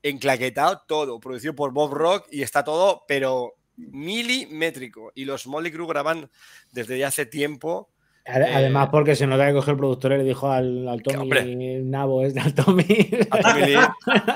enclaquetado 0.03 0.83
todo, 0.89 1.21
producido 1.21 1.55
por 1.55 1.71
Bob 1.73 1.93
Rock, 1.95 2.27
y 2.31 2.43
está 2.43 2.65
todo, 2.65 3.05
pero 3.07 3.55
milimétrico. 3.77 5.13
Y 5.15 5.25
los 5.25 5.47
Molly 5.47 5.71
Crew 5.71 5.87
graban 5.87 6.31
desde 6.73 6.99
ya 6.99 7.09
hace 7.09 7.27
tiempo. 7.27 7.91
Eh, 8.27 8.31
Además, 8.33 8.89
porque 8.91 9.15
se 9.17 9.27
nota 9.27 9.47
que 9.47 9.53
cogió 9.53 9.73
el 9.73 9.79
productor 9.79 10.13
y 10.13 10.19
le 10.19 10.25
dijo 10.25 10.51
al, 10.51 10.89
al 10.89 11.03
Tommy. 11.03 11.83
Nabo, 11.85 12.25
es 12.25 12.35
al 12.39 12.55
Tommy, 12.55 13.11
A 13.31 13.41
Tommy 13.43 13.67
Lee, 13.67 13.77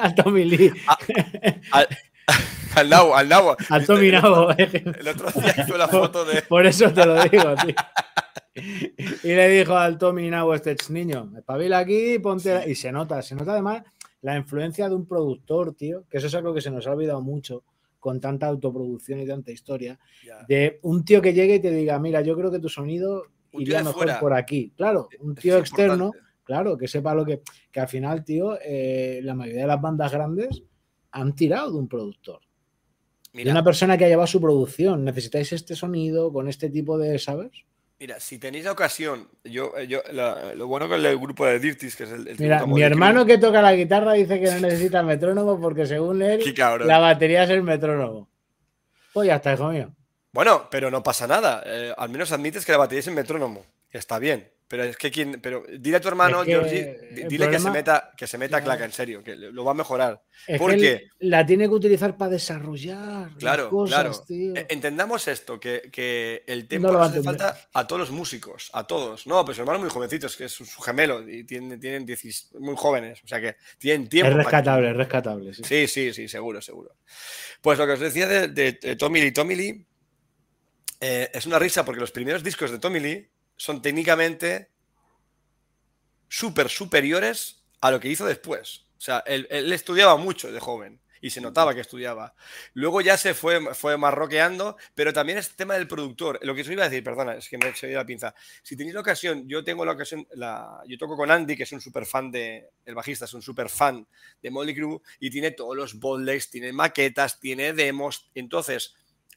al 0.03 0.15
Tommy 0.15 0.45
Lee, 0.45 0.73
al 2.75 2.89
Nabo, 2.91 3.17
al 3.17 3.29
Nabo. 3.29 3.57
al. 3.71 3.87
Tommy 3.87 4.11
Nabo. 4.11 4.51
El 4.59 5.09
otro 5.09 5.31
día 5.41 5.55
hizo 5.65 5.79
la 5.79 5.89
foto 5.89 6.25
de. 6.27 6.43
Por 6.43 6.67
eso 6.67 6.93
te 6.93 7.07
lo 7.07 7.23
digo, 7.25 7.55
tío. 7.57 7.75
Y 9.23 9.29
le 9.29 9.49
dijo 9.49 9.77
al 9.77 9.97
Tommy 9.99 10.29
Nabo, 10.31 10.55
este 10.55 10.77
"Ch, 10.77 10.91
niño, 10.91 11.33
espabila 11.37 11.79
aquí, 11.79 12.19
ponte. 12.19 12.53
la-". 12.55 12.67
Y 12.67 12.75
se 12.75 12.93
nota, 12.93 13.23
se 13.23 13.35
nota 13.37 13.53
además 13.53 13.83
la 14.21 14.37
influencia 14.37 14.89
de 14.89 14.97
un 14.97 15.07
productor, 15.07 15.75
tío, 15.75 16.05
que 16.11 16.19
eso 16.19 16.27
es 16.27 16.35
algo 16.35 16.53
que 16.53 16.61
se 16.61 16.71
nos 16.71 16.87
ha 16.87 16.91
olvidado 16.93 17.21
mucho 17.23 17.63
con 17.99 18.21
tanta 18.21 18.47
autoproducción 18.47 19.21
y 19.21 19.27
tanta 19.27 19.51
historia, 19.51 19.99
de 20.47 20.79
un 20.83 21.05
tío 21.05 21.21
que 21.21 21.33
llegue 21.33 21.57
y 21.57 21.61
te 21.61 21.71
diga, 21.71 21.99
mira, 21.99 22.21
yo 22.21 22.37
creo 22.37 22.51
que 22.51 22.59
tu 22.59 22.69
sonido 22.69 23.25
iría 23.53 23.79
de 23.79 23.85
mejor 23.85 24.05
fuera. 24.05 24.21
por 24.21 24.35
aquí. 24.35 24.73
Claro, 24.77 25.09
un 25.21 25.35
tío 25.35 25.57
es 25.57 25.61
externo, 25.61 26.07
importante. 26.07 26.33
claro, 26.45 26.79
que 26.79 26.89
sepa 26.89 27.15
lo 27.15 27.25
que. 27.25 27.43
Que 27.71 27.81
al 27.81 27.89
final, 27.89 28.25
tío, 28.25 28.59
eh, 28.65 29.21
la 29.23 29.35
mayoría 29.35 29.63
de 29.63 29.69
las 29.69 29.81
bandas 29.81 30.13
grandes 30.13 30.63
han 31.11 31.35
tirado 31.35 31.73
de 31.73 31.79
un 31.79 31.89
productor. 31.89 32.41
De 33.33 33.39
Mira, 33.39 33.53
una 33.53 33.65
persona 33.65 33.97
que 33.99 34.05
ha 34.05 34.09
llevado 34.09 34.27
su 34.27 34.41
producción. 34.41 35.05
Necesitáis 35.05 35.53
este 35.53 35.75
sonido 35.75 36.33
con 36.33 36.49
este 36.49 36.71
tipo 36.71 36.99
de, 36.99 37.19
¿sabes? 37.19 37.51
Mira, 38.01 38.21
si 38.21 38.39
tenéis 38.39 38.65
la 38.65 38.73
ocasión, 38.73 39.29
yo, 39.45 39.73
eh, 39.77 39.87
yo 39.87 40.03
la- 40.13 40.55
lo 40.55 40.67
bueno 40.67 40.89
con 40.89 41.05
el 41.05 41.19
grupo 41.19 41.47
de 41.47 41.59
Dirtis, 41.59 41.97
que 41.97 42.05
es 42.05 42.11
el, 42.13 42.29
el 42.29 42.39
Mira, 42.39 42.65
mi 42.67 42.83
hermano 42.83 43.27
que 43.27 43.39
toca 43.39 43.61
la 43.63 43.75
guitarra 43.75 44.13
dice 44.13 44.41
que 44.41 44.51
no 44.51 44.61
necesita 44.61 45.03
metrónomo 45.03 45.61
porque 45.61 45.87
según 45.87 46.23
él, 46.23 46.41
la 46.87 46.99
batería 46.99 47.45
es 47.45 47.51
el 47.51 47.63
metrónomo. 47.63 48.29
Pues 49.13 49.27
ya 49.27 49.37
está, 49.37 49.53
hijo 49.55 49.69
mío. 49.71 49.91
Bueno, 50.33 50.69
pero 50.71 50.91
no 50.91 51.03
pasa 51.03 51.27
nada. 51.27 51.63
eh, 51.67 51.93
al 51.97 52.09
menos 52.11 52.31
admites 52.33 52.65
que 52.65 52.73
la 52.73 52.79
batería 52.79 53.01
es 53.01 53.09
en 53.09 53.15
metrónomo. 53.15 53.65
Está 53.91 54.19
bien. 54.19 54.49
Pero 54.71 54.85
es 54.85 54.99
que 54.99 55.11
quien. 55.11 55.41
Pero 55.41 55.65
dile 55.79 55.97
a 55.97 56.01
tu 56.01 56.09
hermano, 56.09 56.41
Es 56.43 56.47
que 56.47 56.53
Georgie, 56.53 57.27
dile 57.27 57.49
que 57.49 57.59
se 57.59 57.71
meta, 57.71 58.13
que 58.15 58.27
se 58.27 58.37
meta 58.37 58.59
Claro. 58.59 58.65
claca, 58.67 58.85
en 58.85 58.93
serio, 58.93 59.25
que 59.25 59.35
lo 59.35 59.65
va 59.65 59.71
a 59.71 59.75
mejorar. 59.75 60.23
Es 60.47 60.59
¿Por 60.59 60.73
que 60.73 60.77
qué? 60.79 60.93
él 60.93 61.11
la 61.31 61.47
tiene 61.47 61.65
que 61.65 61.75
utilizar 61.75 62.19
para 62.19 62.33
desarrollar 62.33 63.31
Claro, 63.39 63.63
las 63.65 63.71
cosas, 63.71 63.95
claro. 63.95 64.25
tío. 64.27 64.55
Eh, 64.55 64.67
Entendamos 64.69 65.27
esto, 65.27 65.59
que, 65.59 65.89
que 65.91 66.45
el 66.47 66.63
No 66.63 66.69
tiempo 66.69 66.93
nos 66.93 67.09
hace 67.11 67.23
falta 67.23 67.57
a 67.73 67.87
todos 67.87 68.01
los 68.01 68.11
músicos, 68.11 68.69
a 68.75 68.87
todos. 68.87 69.27
No, 69.27 69.43
pues 69.43 69.57
su 69.57 69.63
hermano 69.63 69.79
es 69.79 69.85
muy 69.85 69.91
jovencito, 69.91 70.27
es 70.27 70.37
que 70.37 70.45
es 70.45 70.53
su, 70.53 70.67
su 70.67 70.83
gemelo 70.83 71.27
y 71.27 71.45
tienen, 71.45 71.81
tienen 71.81 72.05
10 72.05 72.51
muy 72.61 72.75
jóvenes, 72.77 73.25
o 73.25 73.27
sea 73.27 73.41
que 73.41 73.57
tienen 73.79 74.07
tiempo. 74.07 74.31
Es 74.33 74.37
rescatable, 74.37 74.91
es 74.91 74.97
rescatable. 74.97 75.55
Sí. 75.55 75.63
Sí, 75.65 75.87
sí, 75.89 76.13
sí, 76.13 76.29
seguro, 76.29 76.61
seguro. 76.61 76.95
Pues 77.63 77.79
lo 77.79 77.87
que 77.87 77.93
os 77.93 78.01
decía 78.01 78.29
de, 78.29 78.49
de- 78.49 78.73
de 78.73 78.97
Tommy 78.97 79.23
Lee. 79.23 79.33
Tommy 79.33 79.57
Lee 79.57 79.87
eh, 81.01 81.31
es 81.33 81.47
una 81.47 81.59
risa 81.59 81.85
porque 81.85 82.01
los 82.01 82.11
primeros 82.11 82.43
discos 82.43 82.71
de 82.71 82.79
Tommy 82.79 83.01
Lee 83.01 83.31
son 83.59 83.83
técnicamente 83.83 84.71
súper 86.29 86.71
superiores 86.71 87.63
a 87.83 87.91
lo 87.91 88.01
que 88.01 88.09
hizo 88.09 88.25
después. 88.25 88.87
O 88.97 89.01
sea, 89.01 89.23
él, 89.27 89.47
él 89.51 89.71
estudiaba 89.73 90.17
mucho 90.17 90.51
de 90.51 90.59
joven 90.59 91.01
y 91.21 91.31
se 91.31 91.41
notaba 91.41 91.75
que 91.75 91.81
estudiaba. 91.81 92.35
Luego 92.75 93.01
ya 93.01 93.17
se 93.17 93.35
fue, 93.35 93.75
fue 93.75 93.97
marroqueando, 93.97 94.77
pero 94.95 95.13
también 95.13 95.39
es 95.39 95.55
tema 95.57 95.75
del 95.75 95.89
productor. 95.89 96.39
Lo 96.43 96.55
que 96.55 96.63
os 96.63 96.71
iba 96.71 96.85
a 96.85 96.89
decir, 96.89 97.03
perdona, 97.03 97.35
es 97.35 97.49
que 97.49 97.59
me 97.59 97.67
he 97.67 97.71
hecho 97.71 97.87
la 97.87 98.07
pinza. 98.07 98.35
Si 98.63 98.77
tenéis 98.77 98.95
la 98.95 99.01
ocasión, 99.01 99.49
yo 99.49 99.65
tengo 99.65 99.85
la 99.85 99.93
ocasión, 99.93 100.27
la, 100.35 100.81
yo 100.87 100.99
toco 100.99 101.17
con 101.17 101.31
Andy, 101.31 101.57
que 101.57 101.65
es 101.65 101.73
un 101.73 101.81
súper 101.81 102.07
fan 102.07 102.31
de, 102.31 102.69
el 102.85 102.95
bajista 102.95 103.25
es 103.25 103.35
un 103.35 103.43
súper 103.43 103.69
fan 103.69 104.07
de 104.43 104.51
Molly 104.51 104.75
Crew 104.75 105.01
y 105.19 105.31
tiene 105.31 105.51
todos 105.53 105.77
los 105.77 105.99
bootlegs, 105.99 106.51
tiene 106.51 106.73
maquetas, 106.73 107.41
tiene 107.41 107.73
demos. 107.73 108.31
Entonces, 108.35 108.95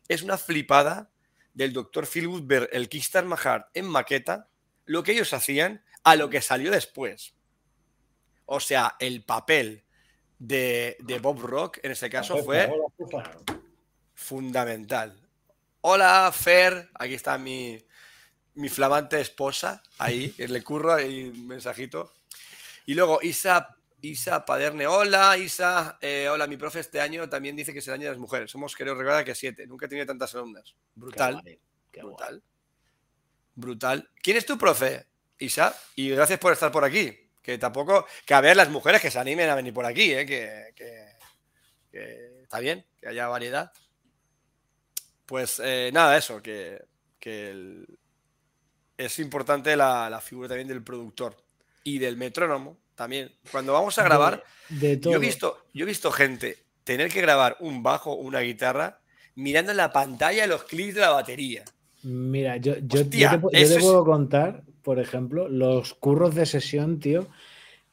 es 0.08 0.22
una 0.22 0.38
flipada 0.38 1.11
del 1.54 1.74
Dr. 1.74 2.08
Philwood 2.08 2.44
ver 2.46 2.70
el 2.72 2.90
Kickstarter 2.90 3.28
Mahart 3.28 3.68
en 3.74 3.86
maqueta, 3.86 4.50
lo 4.86 5.04
que 5.04 5.12
ellos 5.12 5.34
hacían, 5.34 5.84
a 6.04 6.16
lo 6.16 6.30
que 6.30 6.42
salió 6.42 6.72
después. 6.72 7.36
O 8.46 8.60
sea, 8.60 8.96
el 9.00 9.24
papel 9.24 9.86
de, 10.40 10.98
de 11.00 11.20
Bob 11.20 11.42
Rock 11.42 11.80
en 11.84 11.92
ese 11.92 12.10
caso 12.10 12.38
fue 12.44 12.70
fundamental. 14.14 15.18
Hola, 15.82 16.32
Fer, 16.34 16.90
aquí 16.96 17.14
está 17.14 17.38
mi, 17.38 17.84
mi 18.56 18.70
flamante 18.70 19.20
esposa, 19.20 19.82
ahí, 19.98 20.34
le 20.38 20.64
curro 20.64 20.94
ahí 20.94 21.30
un 21.30 21.48
mensajito. 21.48 22.14
Y 22.86 22.94
luego 22.94 23.20
Isa, 23.22 23.78
Isa 24.02 24.44
Paderne, 24.46 24.88
hola, 24.88 25.38
Isa, 25.38 25.98
eh, 26.02 26.28
hola, 26.30 26.48
mi 26.48 26.58
profe 26.58 26.80
este 26.80 27.00
año 27.00 27.30
también 27.30 27.56
dice 27.56 27.72
que 27.72 27.80
es 27.80 27.88
el 27.88 27.94
año 27.94 28.04
de 28.06 28.10
las 28.12 28.18
mujeres. 28.18 28.50
Somos, 28.50 28.76
creo, 28.76 28.96
recordar 28.96 29.24
que 29.24 29.36
siete, 29.36 29.68
nunca 29.68 29.86
he 29.86 29.90
tenido 29.90 30.08
tantas 30.08 30.34
alumnas. 30.34 30.76
Brutal, 30.96 31.36
Qué 31.36 31.42
guay, 31.44 31.60
qué 31.92 32.02
guay. 32.02 32.10
brutal, 32.16 32.44
brutal. 33.54 34.10
¿Quién 34.24 34.38
es 34.38 34.46
tu 34.46 34.58
profe, 34.58 35.06
Isa? 35.38 35.76
Y 35.96 36.10
gracias 36.10 36.40
por 36.40 36.52
estar 36.54 36.72
por 36.72 36.84
aquí. 36.84 37.16
Que 37.44 37.58
tampoco, 37.58 38.06
que 38.26 38.34
a 38.34 38.42
ver 38.42 38.56
las 38.56 38.70
mujeres 38.70 39.02
que 39.02 39.10
se 39.12 39.20
animen 39.20 39.50
a 39.50 39.56
venir 39.56 39.74
por 39.74 39.86
aquí, 39.86 40.14
¿eh? 40.14 40.26
que, 40.26 40.74
que- 40.76 41.12
que 41.92 42.42
está 42.44 42.60
bien, 42.60 42.86
que 43.00 43.08
haya 43.10 43.28
variedad. 43.28 43.72
Pues 45.26 45.60
eh, 45.64 45.90
nada, 45.94 46.18
eso, 46.18 46.42
que, 46.42 46.84
que 47.20 47.50
el- 47.50 48.00
es 48.98 49.20
importante 49.20 49.76
la, 49.76 50.10
la 50.10 50.22
figura 50.22 50.48
también 50.48 50.68
del 50.68 50.84
productor 50.84 51.36
y 51.84 51.98
del 52.00 52.16
metrónomo 52.18 52.78
también. 53.02 53.32
Cuando 53.52 53.74
vamos 53.74 53.98
a 53.98 54.04
grabar, 54.04 54.44
De, 54.70 54.90
de 54.90 54.98
todo. 54.98 55.12
yo 55.14 55.18
he 55.18 55.22
visto, 55.22 55.58
yo 55.74 55.86
he 55.86 55.88
visto 55.88 56.12
gente 56.12 56.58
tener 56.84 57.10
que 57.10 57.22
grabar 57.22 57.58
un 57.60 57.82
bajo, 57.82 58.14
una 58.16 58.42
guitarra, 58.42 59.00
mirando 59.36 59.72
en 59.72 59.78
la 59.78 59.92
pantalla 59.92 60.46
los 60.46 60.64
clics 60.66 60.94
de 60.96 61.02
la 61.02 61.10
batería. 61.10 61.64
Mira, 62.04 62.58
yo, 62.58 62.76
yo, 62.78 63.08
te, 63.10 63.18
yo 63.18 63.40
te 63.50 63.50
es- 63.54 63.80
puedo 63.82 64.06
contar, 64.06 64.64
por 64.84 65.00
ejemplo, 65.00 65.48
los 65.50 65.94
curros 65.96 66.36
de 66.36 66.46
sesión, 66.46 67.00
tío. 67.00 67.28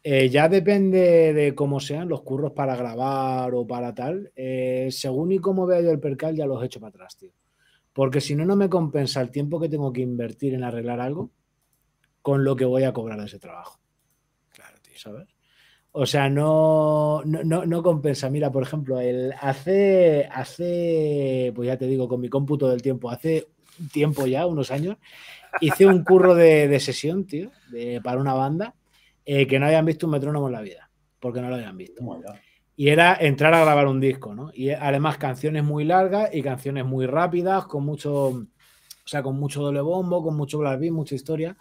eh, 0.02 0.28
ya 0.30 0.48
depende 0.48 1.32
de 1.34 1.54
cómo 1.54 1.80
sean 1.80 2.08
los 2.08 2.22
curros 2.22 2.52
para 2.52 2.76
grabar 2.76 3.52
o 3.54 3.66
para 3.66 3.94
tal. 3.94 4.30
eh, 4.36 4.88
según 4.90 5.32
y 5.32 5.38
cómo 5.38 5.66
vea 5.66 5.80
yo 5.80 5.90
el 5.90 6.00
percal, 6.00 6.36
ya 6.36 6.46
los 6.46 6.62
echo 6.62 6.80
para 6.80 6.90
atrás, 6.90 7.16
tío. 7.16 7.32
Porque 7.92 8.20
si 8.20 8.34
no, 8.36 8.44
no 8.44 8.56
me 8.56 8.68
compensa 8.68 9.20
el 9.20 9.30
tiempo 9.30 9.58
que 9.60 9.68
tengo 9.68 9.92
que 9.92 10.00
invertir 10.02 10.54
en 10.54 10.64
arreglar 10.64 11.00
algo 11.00 11.30
con 12.22 12.44
lo 12.44 12.54
que 12.56 12.64
voy 12.64 12.84
a 12.84 12.92
cobrar 12.92 13.18
de 13.18 13.26
ese 13.26 13.38
trabajo. 13.38 13.80
O 15.92 16.06
sea, 16.06 16.28
no, 16.28 17.22
no, 17.24 17.42
no, 17.44 17.64
no 17.66 17.82
compensa. 17.82 18.28
Mira, 18.30 18.52
por 18.52 18.62
ejemplo, 18.62 19.00
el 19.00 19.32
hace, 19.40 20.28
hace, 20.30 21.52
pues 21.54 21.66
ya 21.66 21.76
te 21.78 21.86
digo, 21.86 22.08
con 22.08 22.20
mi 22.20 22.28
cómputo 22.28 22.68
del 22.68 22.82
tiempo, 22.82 23.10
hace 23.10 23.48
tiempo 23.92 24.26
ya, 24.26 24.46
unos 24.46 24.70
años, 24.70 24.96
hice 25.60 25.86
un 25.86 26.04
curro 26.04 26.34
de, 26.34 26.68
de 26.68 26.80
sesión, 26.80 27.24
tío, 27.26 27.50
de- 27.70 28.00
para 28.02 28.20
una 28.20 28.34
banda 28.34 28.74
eh, 29.24 29.46
que 29.46 29.58
no 29.58 29.66
habían 29.66 29.84
visto 29.86 30.06
un 30.06 30.12
metrónomo 30.12 30.46
en 30.48 30.52
la 30.52 30.60
vida, 30.60 30.90
porque 31.20 31.40
no 31.40 31.48
lo 31.48 31.56
habían 31.56 31.76
visto. 31.76 32.02
Ya. 32.24 32.40
Y 32.76 32.88
era 32.90 33.16
entrar 33.20 33.52
a 33.54 33.60
grabar 33.62 33.88
un 33.88 33.98
disco, 34.00 34.34
¿no? 34.34 34.50
Y 34.54 34.70
además 34.70 35.18
canciones 35.18 35.64
muy 35.64 35.84
largas 35.84 36.30
y 36.32 36.42
canciones 36.42 36.84
muy 36.84 37.06
rápidas, 37.06 37.66
con 37.66 37.84
mucho, 37.84 38.26
o 38.28 38.46
sea, 39.04 39.22
con 39.22 39.38
mucho 39.38 39.62
doble 39.62 39.80
bombo, 39.80 40.22
con 40.22 40.36
mucho 40.36 40.58
blast 40.58 40.80
beat, 40.80 40.92
mucha 40.92 41.14
historia. 41.16 41.56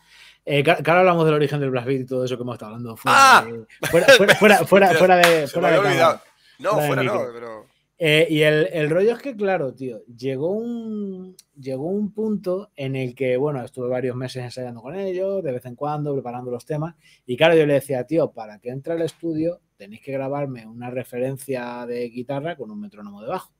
Eh, 0.49 0.63
que, 0.63 0.71
ahora 0.71 0.99
hablamos 0.99 1.25
del 1.25 1.33
origen 1.33 1.59
del 1.59 1.71
beat 1.71 1.89
y 1.89 2.05
todo 2.05 2.23
eso 2.23 2.37
que 2.37 2.43
hemos 2.43 2.55
estado 2.55 2.71
hablando. 2.71 2.95
Fuera, 2.95 3.17
¡Ah! 3.19 3.45
de, 3.45 3.65
fuera, 3.89 4.07
fuera, 4.07 4.57
fuera, 4.63 5.17
de, 5.17 5.47
fuera 5.47 5.71
de 5.71 5.77
cámara. 5.77 6.23
No, 6.59 6.79
fuera 6.79 7.03
no, 7.03 7.21
pero. 7.33 7.65
Eh, 7.99 8.27
y 8.29 8.41
el, 8.43 8.69
el 8.71 8.89
rollo 8.89 9.11
es 9.11 9.19
que, 9.19 9.35
claro, 9.35 9.73
tío, 9.73 10.05
llegó 10.05 10.51
un, 10.51 11.35
llegó 11.59 11.87
un 11.87 12.13
punto 12.13 12.71
en 12.77 12.95
el 12.95 13.13
que, 13.13 13.35
bueno, 13.35 13.61
estuve 13.61 13.89
varios 13.89 14.15
meses 14.15 14.41
ensayando 14.41 14.81
con 14.81 14.95
ellos, 14.95 15.43
de 15.43 15.51
vez 15.51 15.65
en 15.65 15.75
cuando, 15.75 16.13
preparando 16.13 16.49
los 16.49 16.65
temas. 16.65 16.95
Y 17.25 17.35
claro, 17.35 17.55
yo 17.55 17.65
le 17.65 17.73
decía, 17.73 18.05
tío, 18.05 18.31
para 18.31 18.57
que 18.59 18.69
entre 18.69 18.93
al 18.93 19.01
estudio 19.01 19.59
tenéis 19.75 20.01
que 20.01 20.13
grabarme 20.13 20.65
una 20.65 20.89
referencia 20.89 21.85
de 21.85 22.07
guitarra 22.07 22.55
con 22.55 22.71
un 22.71 22.79
metrónomo 22.79 23.21
debajo. 23.21 23.51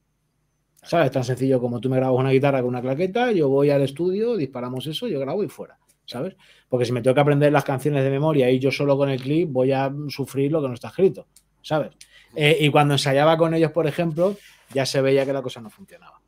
¿Sabes? 0.83 1.11
Tan 1.11 1.25
sencillo 1.25 1.59
como 1.59 1.81
tú 1.81 1.89
me 1.89 1.97
grabas 1.97 2.17
una 2.17 2.29
guitarra 2.29 2.61
con 2.61 2.69
una 2.69 2.81
claqueta, 2.81 3.33
yo 3.33 3.49
voy 3.49 3.71
al 3.71 3.81
estudio, 3.81 4.37
disparamos 4.37 4.87
eso, 4.87 5.07
yo 5.09 5.19
grabo 5.19 5.43
y 5.43 5.49
fuera. 5.49 5.77
¿Sabes? 6.07 6.35
Porque 6.67 6.85
si 6.85 6.91
me 6.91 7.01
tengo 7.01 7.13
que 7.13 7.21
aprender 7.21 7.51
las 7.51 7.63
canciones 7.63 8.03
de 8.03 8.09
memoria 8.09 8.49
y 8.49 8.57
yo 8.57 8.71
solo 8.71 8.97
con 8.97 9.09
el 9.09 9.21
clip 9.21 9.51
voy 9.51 9.71
a 9.73 9.93
sufrir 10.07 10.51
lo 10.51 10.61
que 10.61 10.69
no 10.69 10.73
está 10.73 10.87
escrito. 10.87 11.27
¿Sabes? 11.61 11.91
Eh, 12.35 12.57
y 12.61 12.69
cuando 12.69 12.95
ensayaba 12.95 13.37
con 13.37 13.53
ellos, 13.53 13.71
por 13.71 13.85
ejemplo, 13.87 14.35
ya 14.73 14.85
se 14.85 15.01
veía 15.01 15.25
que 15.25 15.33
la 15.33 15.41
cosa 15.41 15.61
no 15.61 15.69
funcionaba. 15.69 16.19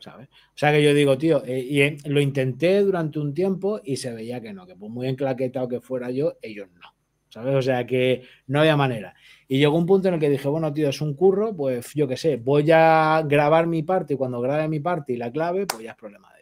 ¿sabes? 0.00 0.28
O 0.28 0.58
sea 0.58 0.72
que 0.72 0.82
yo 0.82 0.94
digo, 0.94 1.16
tío, 1.18 1.42
eh, 1.44 1.60
y 1.60 1.80
eh, 1.80 1.96
lo 2.04 2.20
intenté 2.20 2.80
durante 2.80 3.18
un 3.18 3.34
tiempo 3.34 3.80
y 3.82 3.96
se 3.96 4.12
veía 4.12 4.40
que 4.40 4.52
no, 4.52 4.66
que 4.66 4.76
por 4.76 4.90
muy 4.90 5.08
enclaquetado 5.08 5.68
que 5.68 5.80
fuera 5.80 6.10
yo, 6.10 6.34
ellos 6.42 6.68
no. 6.74 6.94
¿Sabes? 7.28 7.54
O 7.54 7.62
sea 7.62 7.86
que 7.86 8.22
no 8.46 8.60
había 8.60 8.76
manera. 8.76 9.14
Y 9.48 9.58
llegó 9.58 9.76
un 9.76 9.84
punto 9.84 10.08
en 10.08 10.14
el 10.14 10.20
que 10.20 10.30
dije, 10.30 10.48
bueno, 10.48 10.72
tío, 10.72 10.88
es 10.88 11.00
un 11.00 11.14
curro, 11.14 11.54
pues 11.54 11.92
yo 11.94 12.08
qué 12.08 12.16
sé, 12.16 12.36
voy 12.36 12.70
a 12.70 13.22
grabar 13.26 13.66
mi 13.66 13.82
parte 13.82 14.14
y 14.14 14.16
cuando 14.16 14.40
grabe 14.40 14.68
mi 14.68 14.80
parte 14.80 15.12
y 15.12 15.16
la 15.16 15.30
clave, 15.30 15.66
pues 15.66 15.82
ya 15.82 15.90
es 15.90 15.96
problema 15.96 16.32
de. 16.32 16.35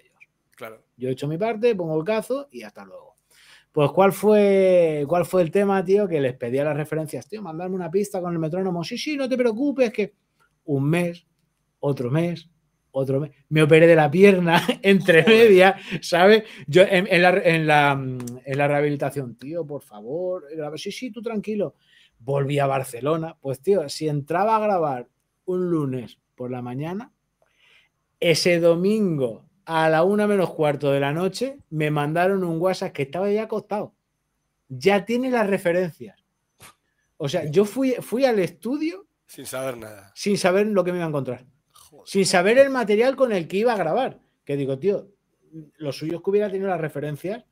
Yo 0.97 1.09
he 1.09 1.12
hecho 1.12 1.28
mi 1.28 1.38
parte, 1.38 1.74
pongo 1.74 1.99
el 1.99 2.05
cazo 2.05 2.49
y 2.51 2.62
hasta 2.62 2.84
luego. 2.84 3.14
Pues, 3.72 3.90
¿cuál 3.90 4.12
fue, 4.12 5.05
¿cuál 5.09 5.24
fue 5.24 5.42
el 5.42 5.51
tema, 5.51 5.84
tío? 5.84 6.07
Que 6.07 6.20
les 6.20 6.34
pedía 6.34 6.62
las 6.62 6.76
referencias, 6.76 7.28
tío, 7.28 7.42
mandarme 7.42 7.74
una 7.74 7.90
pista 7.90 8.20
con 8.20 8.32
el 8.32 8.38
metrónomo. 8.38 8.84
Sí, 8.84 8.97
sí, 8.97 9.16
no 9.16 9.28
te 9.28 9.36
preocupes, 9.36 9.92
que 9.92 10.14
un 10.66 10.88
mes, 10.88 11.26
otro 11.80 12.09
mes, 12.09 12.49
otro 12.92 13.18
mes. 13.18 13.32
Me 13.49 13.62
operé 13.62 13.88
de 13.88 13.97
la 13.97 14.09
pierna 14.09 14.62
entre 14.82 15.24
medias, 15.24 15.80
¿sabes? 16.01 16.45
Yo 16.68 16.82
en, 16.82 17.09
en 17.09 17.22
la, 17.22 17.30
en, 17.30 17.66
la, 17.66 17.92
en 17.92 18.59
la 18.59 18.68
rehabilitación, 18.68 19.34
tío, 19.34 19.66
por 19.66 19.82
favor. 19.82 20.45
Sí, 20.76 20.92
sí, 20.92 21.11
tú 21.11 21.20
tranquilo. 21.20 21.74
Volví 22.20 22.61
a 22.61 22.68
Barcelona. 22.68 23.36
Pues, 23.40 23.61
tío, 23.61 23.88
si 23.88 24.07
entraba 24.07 24.55
a 24.55 24.61
grabar 24.61 25.09
un 25.47 25.68
lunes 25.68 26.20
por 26.36 26.53
la 26.53 26.62
mañana, 26.62 27.12
ese 28.20 28.61
domingo 28.61 29.47
a 29.67 29.89
la 29.89 30.03
una 30.03 30.27
menos 30.27 30.51
cuarto 30.51 30.91
de 30.93 31.01
la 31.01 31.12
noche 31.12 31.59
me 31.71 31.91
mandaron 31.91 32.45
un 32.45 32.61
WhatsApp 32.61 32.93
que 32.93 33.03
estaba 33.03 33.31
ya 33.31 33.45
acostado. 33.45 33.95
Ya 34.69 35.05
tiene 35.05 35.31
las 35.31 35.47
referencias. 35.47 36.19
O 37.17 37.29
sea, 37.29 37.45
yo 37.51 37.65
fui, 37.65 37.93
fui 38.01 38.25
al 38.25 38.39
estudio 38.39 39.07
Sin 39.27 39.47
saber 39.47 39.77
nada. 39.77 40.12
sin 40.15 40.37
saber 40.37 40.67
lo 40.67 40.85
que 40.85 40.93
me 40.93 40.99
iba 40.99 41.07
a 41.07 41.09
encontrar. 41.09 41.45
Joder. 41.73 42.09
Sin 42.09 42.27
saber 42.27 42.59
el 42.59 42.71
material 42.71 43.17
con 43.17 43.33
el 43.33 43.47
que 43.49 43.59
iba 43.59 43.73
a 43.73 43.77
grabar. 43.77 44.21
Que 44.45 44.57
digo, 44.57 44.79
tío, 44.79 45.09
lo 45.77 45.93
suyo 45.93 46.17
es 46.17 46.23
que 46.23 46.31
hubiera 46.31 46.51
tenido 46.51 46.69
las 46.69 46.81
referencias 46.81 47.45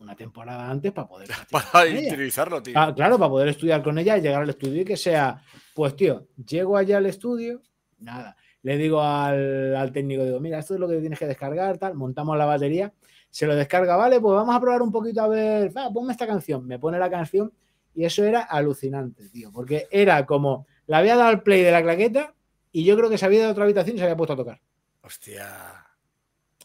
una 0.00 0.16
temporada 0.16 0.70
antes 0.70 0.92
para 0.92 1.06
poder. 1.06 1.28
Para 1.50 1.84
utilizarlo, 1.84 2.62
tío. 2.62 2.72
Ah, 2.76 2.94
claro, 2.94 3.18
para 3.18 3.28
poder 3.28 3.48
estudiar 3.48 3.82
con 3.82 3.98
ella 3.98 4.16
y 4.16 4.22
llegar 4.22 4.42
al 4.42 4.48
estudio 4.48 4.80
y 4.80 4.84
que 4.84 4.96
sea, 4.96 5.42
pues 5.74 5.94
tío, 5.94 6.26
llego 6.44 6.76
allá 6.78 6.96
al 6.96 7.04
estudio, 7.06 7.60
nada. 7.98 8.34
Le 8.62 8.76
digo 8.76 9.00
al, 9.00 9.74
al 9.74 9.92
técnico, 9.92 10.24
digo, 10.24 10.40
mira, 10.40 10.58
esto 10.58 10.74
es 10.74 10.80
lo 10.80 10.88
que 10.88 10.98
tienes 10.98 11.18
que 11.18 11.26
descargar, 11.26 11.78
tal, 11.78 11.94
montamos 11.94 12.36
la 12.36 12.44
batería, 12.44 12.92
se 13.30 13.46
lo 13.46 13.56
descarga, 13.56 13.96
vale, 13.96 14.20
pues 14.20 14.34
vamos 14.34 14.54
a 14.54 14.60
probar 14.60 14.82
un 14.82 14.92
poquito 14.92 15.22
a 15.22 15.28
ver, 15.28 15.76
va, 15.76 15.90
ponme 15.90 16.12
esta 16.12 16.26
canción, 16.26 16.66
me 16.66 16.78
pone 16.78 16.98
la 16.98 17.08
canción 17.08 17.52
y 17.94 18.04
eso 18.04 18.24
era 18.24 18.42
alucinante, 18.42 19.28
tío, 19.30 19.50
porque 19.52 19.86
era 19.90 20.26
como, 20.26 20.66
le 20.86 20.96
había 20.96 21.16
dado 21.16 21.28
al 21.28 21.42
play 21.42 21.62
de 21.62 21.70
la 21.70 21.82
claqueta 21.82 22.34
y 22.72 22.84
yo 22.84 22.96
creo 22.96 23.08
que 23.08 23.18
se 23.18 23.26
había 23.26 23.40
ido 23.40 23.48
a 23.48 23.52
otra 23.52 23.64
habitación 23.64 23.96
y 23.96 23.98
se 23.98 24.04
había 24.04 24.16
puesto 24.16 24.34
a 24.34 24.36
tocar. 24.36 24.60
Hostia. 25.02 25.79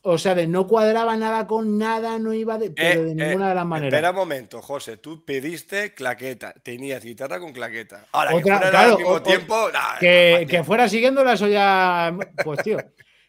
O 0.07 0.19
sea, 0.19 0.35
de 0.35 0.45
no 0.45 0.67
cuadraba 0.67 1.17
nada 1.17 1.47
con 1.47 1.79
nada, 1.79 2.19
no 2.19 2.31
iba 2.31 2.59
de, 2.59 2.69
pero 2.69 3.03
de 3.05 3.11
Eh, 3.11 3.15
ninguna 3.15 3.47
eh, 3.47 3.49
de 3.49 3.55
las 3.55 3.65
maneras. 3.65 3.93
Espera 3.93 4.11
un 4.11 4.15
momento, 4.17 4.61
José. 4.61 4.97
Tú 4.97 5.25
pediste 5.25 5.95
claqueta. 5.95 6.53
Tenías 6.61 7.03
guitarra 7.03 7.39
con 7.39 7.51
claqueta. 7.51 8.05
Ahora, 8.11 8.31
que 8.35 8.41
fuera 8.43 8.69
claro, 8.69 8.91
al 8.91 8.97
mismo 8.97 9.11
o- 9.11 9.15
o- 9.15 9.23
tiempo. 9.23 9.55
nah, 9.73 9.97
que, 9.99 10.61
fuera 10.63 10.87
siguiéndola, 10.87 11.33
eso 11.33 11.47
ya. 11.47 12.15
Pues, 12.43 12.61
tío, 12.61 12.77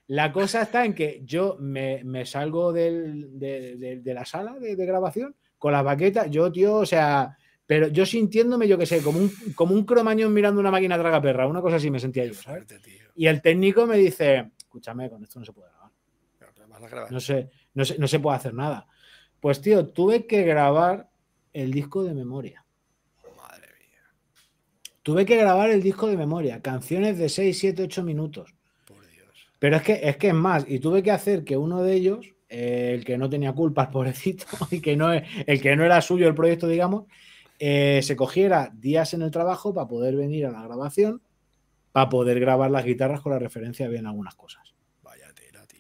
la 0.09 0.31
cosa 0.33 0.61
está 0.61 0.85
en 0.85 0.93
que 0.95 1.23
yo 1.25 1.57
me, 1.61 2.05
me 2.05 2.27
salgo 2.27 2.75
del- 2.75 3.39
de, 3.39 3.77
de- 3.77 3.97
de 4.01 4.15
la 4.15 4.27
sala 4.27 4.53
de, 4.59 4.77
grabación 4.77 5.35
con 5.57 5.73
las 5.73 5.83
baquetas. 5.83 6.31
Yo, 6.31 6.53
tío, 6.53 6.75
o 6.75 6.85
sea, 6.87 7.39
pero 7.67 7.89
yo 7.89 8.05
sintiéndome, 8.05 8.69
yo 8.69 8.77
qué 8.77 8.85
sé, 8.85 9.01
como 9.01 9.19
un, 9.19 9.33
como 9.55 9.75
un 9.75 9.87
cromañón 9.87 10.31
mirando 10.35 10.61
una 10.61 10.71
máquina 10.71 10.99
tragaperra, 10.99 11.47
una 11.49 11.63
cosa 11.63 11.77
así 11.77 11.91
me 11.91 12.01
sentía 12.01 12.27
yo, 12.27 12.35
¿sabes? 12.35 12.67
fuerte, 12.67 12.79
tío. 12.81 13.07
Y 13.15 13.29
el 13.29 13.41
técnico 13.41 13.87
me 13.87 13.97
dice: 13.97 14.51
Escúchame, 14.59 15.09
con 15.09 15.23
esto 15.23 15.39
no 15.39 15.47
se 15.47 15.55
puede 15.55 15.71
grabar. 15.71 15.87
Pero 16.39 16.53
te 16.53 16.65
vas 16.67 16.83
a 16.83 16.89
grabar. 16.89 17.13
No 17.13 17.21
sé, 17.21 17.51
no 17.75 17.85
se, 17.85 17.99
no 17.99 18.09
se 18.09 18.21
puede 18.21 18.37
hacer 18.37 18.55
nada. 18.55 18.87
Pues, 19.41 19.61
tío, 19.61 19.89
tuve 19.89 20.27
que 20.27 20.43
grabar 20.43 21.11
el 21.53 21.73
disco 21.73 22.05
de 22.05 22.15
memoria. 22.15 22.65
Madre 23.37 23.69
mía. 23.79 24.03
Tuve 25.03 25.25
que 25.25 25.37
grabar 25.37 25.71
el 25.71 25.83
disco 25.83 26.07
de 26.09 26.17
memoria, 26.17 26.61
canciones 26.61 27.19
de 27.19 27.29
6, 27.29 27.59
7, 27.59 27.83
8 27.85 28.03
minutos. 28.03 28.55
Por 28.87 29.09
Dios. 29.11 29.49
Pero 29.59 29.77
es 29.77 29.83
que 29.83 30.01
es 30.03 30.17
que 30.17 30.29
es 30.29 30.35
más, 30.35 30.65
y 30.69 30.81
tuve 30.81 31.03
que 31.03 31.11
hacer 31.11 31.45
que 31.45 31.57
uno 31.57 31.83
de 31.83 31.95
ellos, 31.95 32.35
eh, 32.49 32.93
el 32.95 33.05
que 33.05 33.17
no 33.19 33.29
tenía 33.31 33.53
culpa, 33.53 33.83
el 33.87 33.89
pobrecito, 33.91 34.47
y 34.71 34.81
que 34.81 34.97
no, 34.97 35.13
el 35.13 35.61
que 35.61 35.77
no 35.77 35.85
era 35.85 36.01
suyo 36.01 36.29
el 36.29 36.35
proyecto, 36.35 36.67
digamos, 36.67 37.05
eh, 37.59 38.01
se 38.03 38.17
cogiera 38.17 38.71
días 38.75 39.15
en 39.15 39.23
el 39.23 39.31
trabajo 39.31 39.73
para 39.73 39.89
poder 39.89 40.15
venir 40.17 40.47
a 40.47 40.51
la 40.51 40.63
grabación, 40.63 41.23
para 41.93 42.11
poder 42.11 42.39
grabar 42.39 42.71
las 42.71 42.85
guitarras 42.85 43.23
con 43.23 43.33
la 43.33 43.39
referencia 43.39 43.89
bien 43.89 44.07
algunas 44.07 44.35
cosas. 44.35 44.76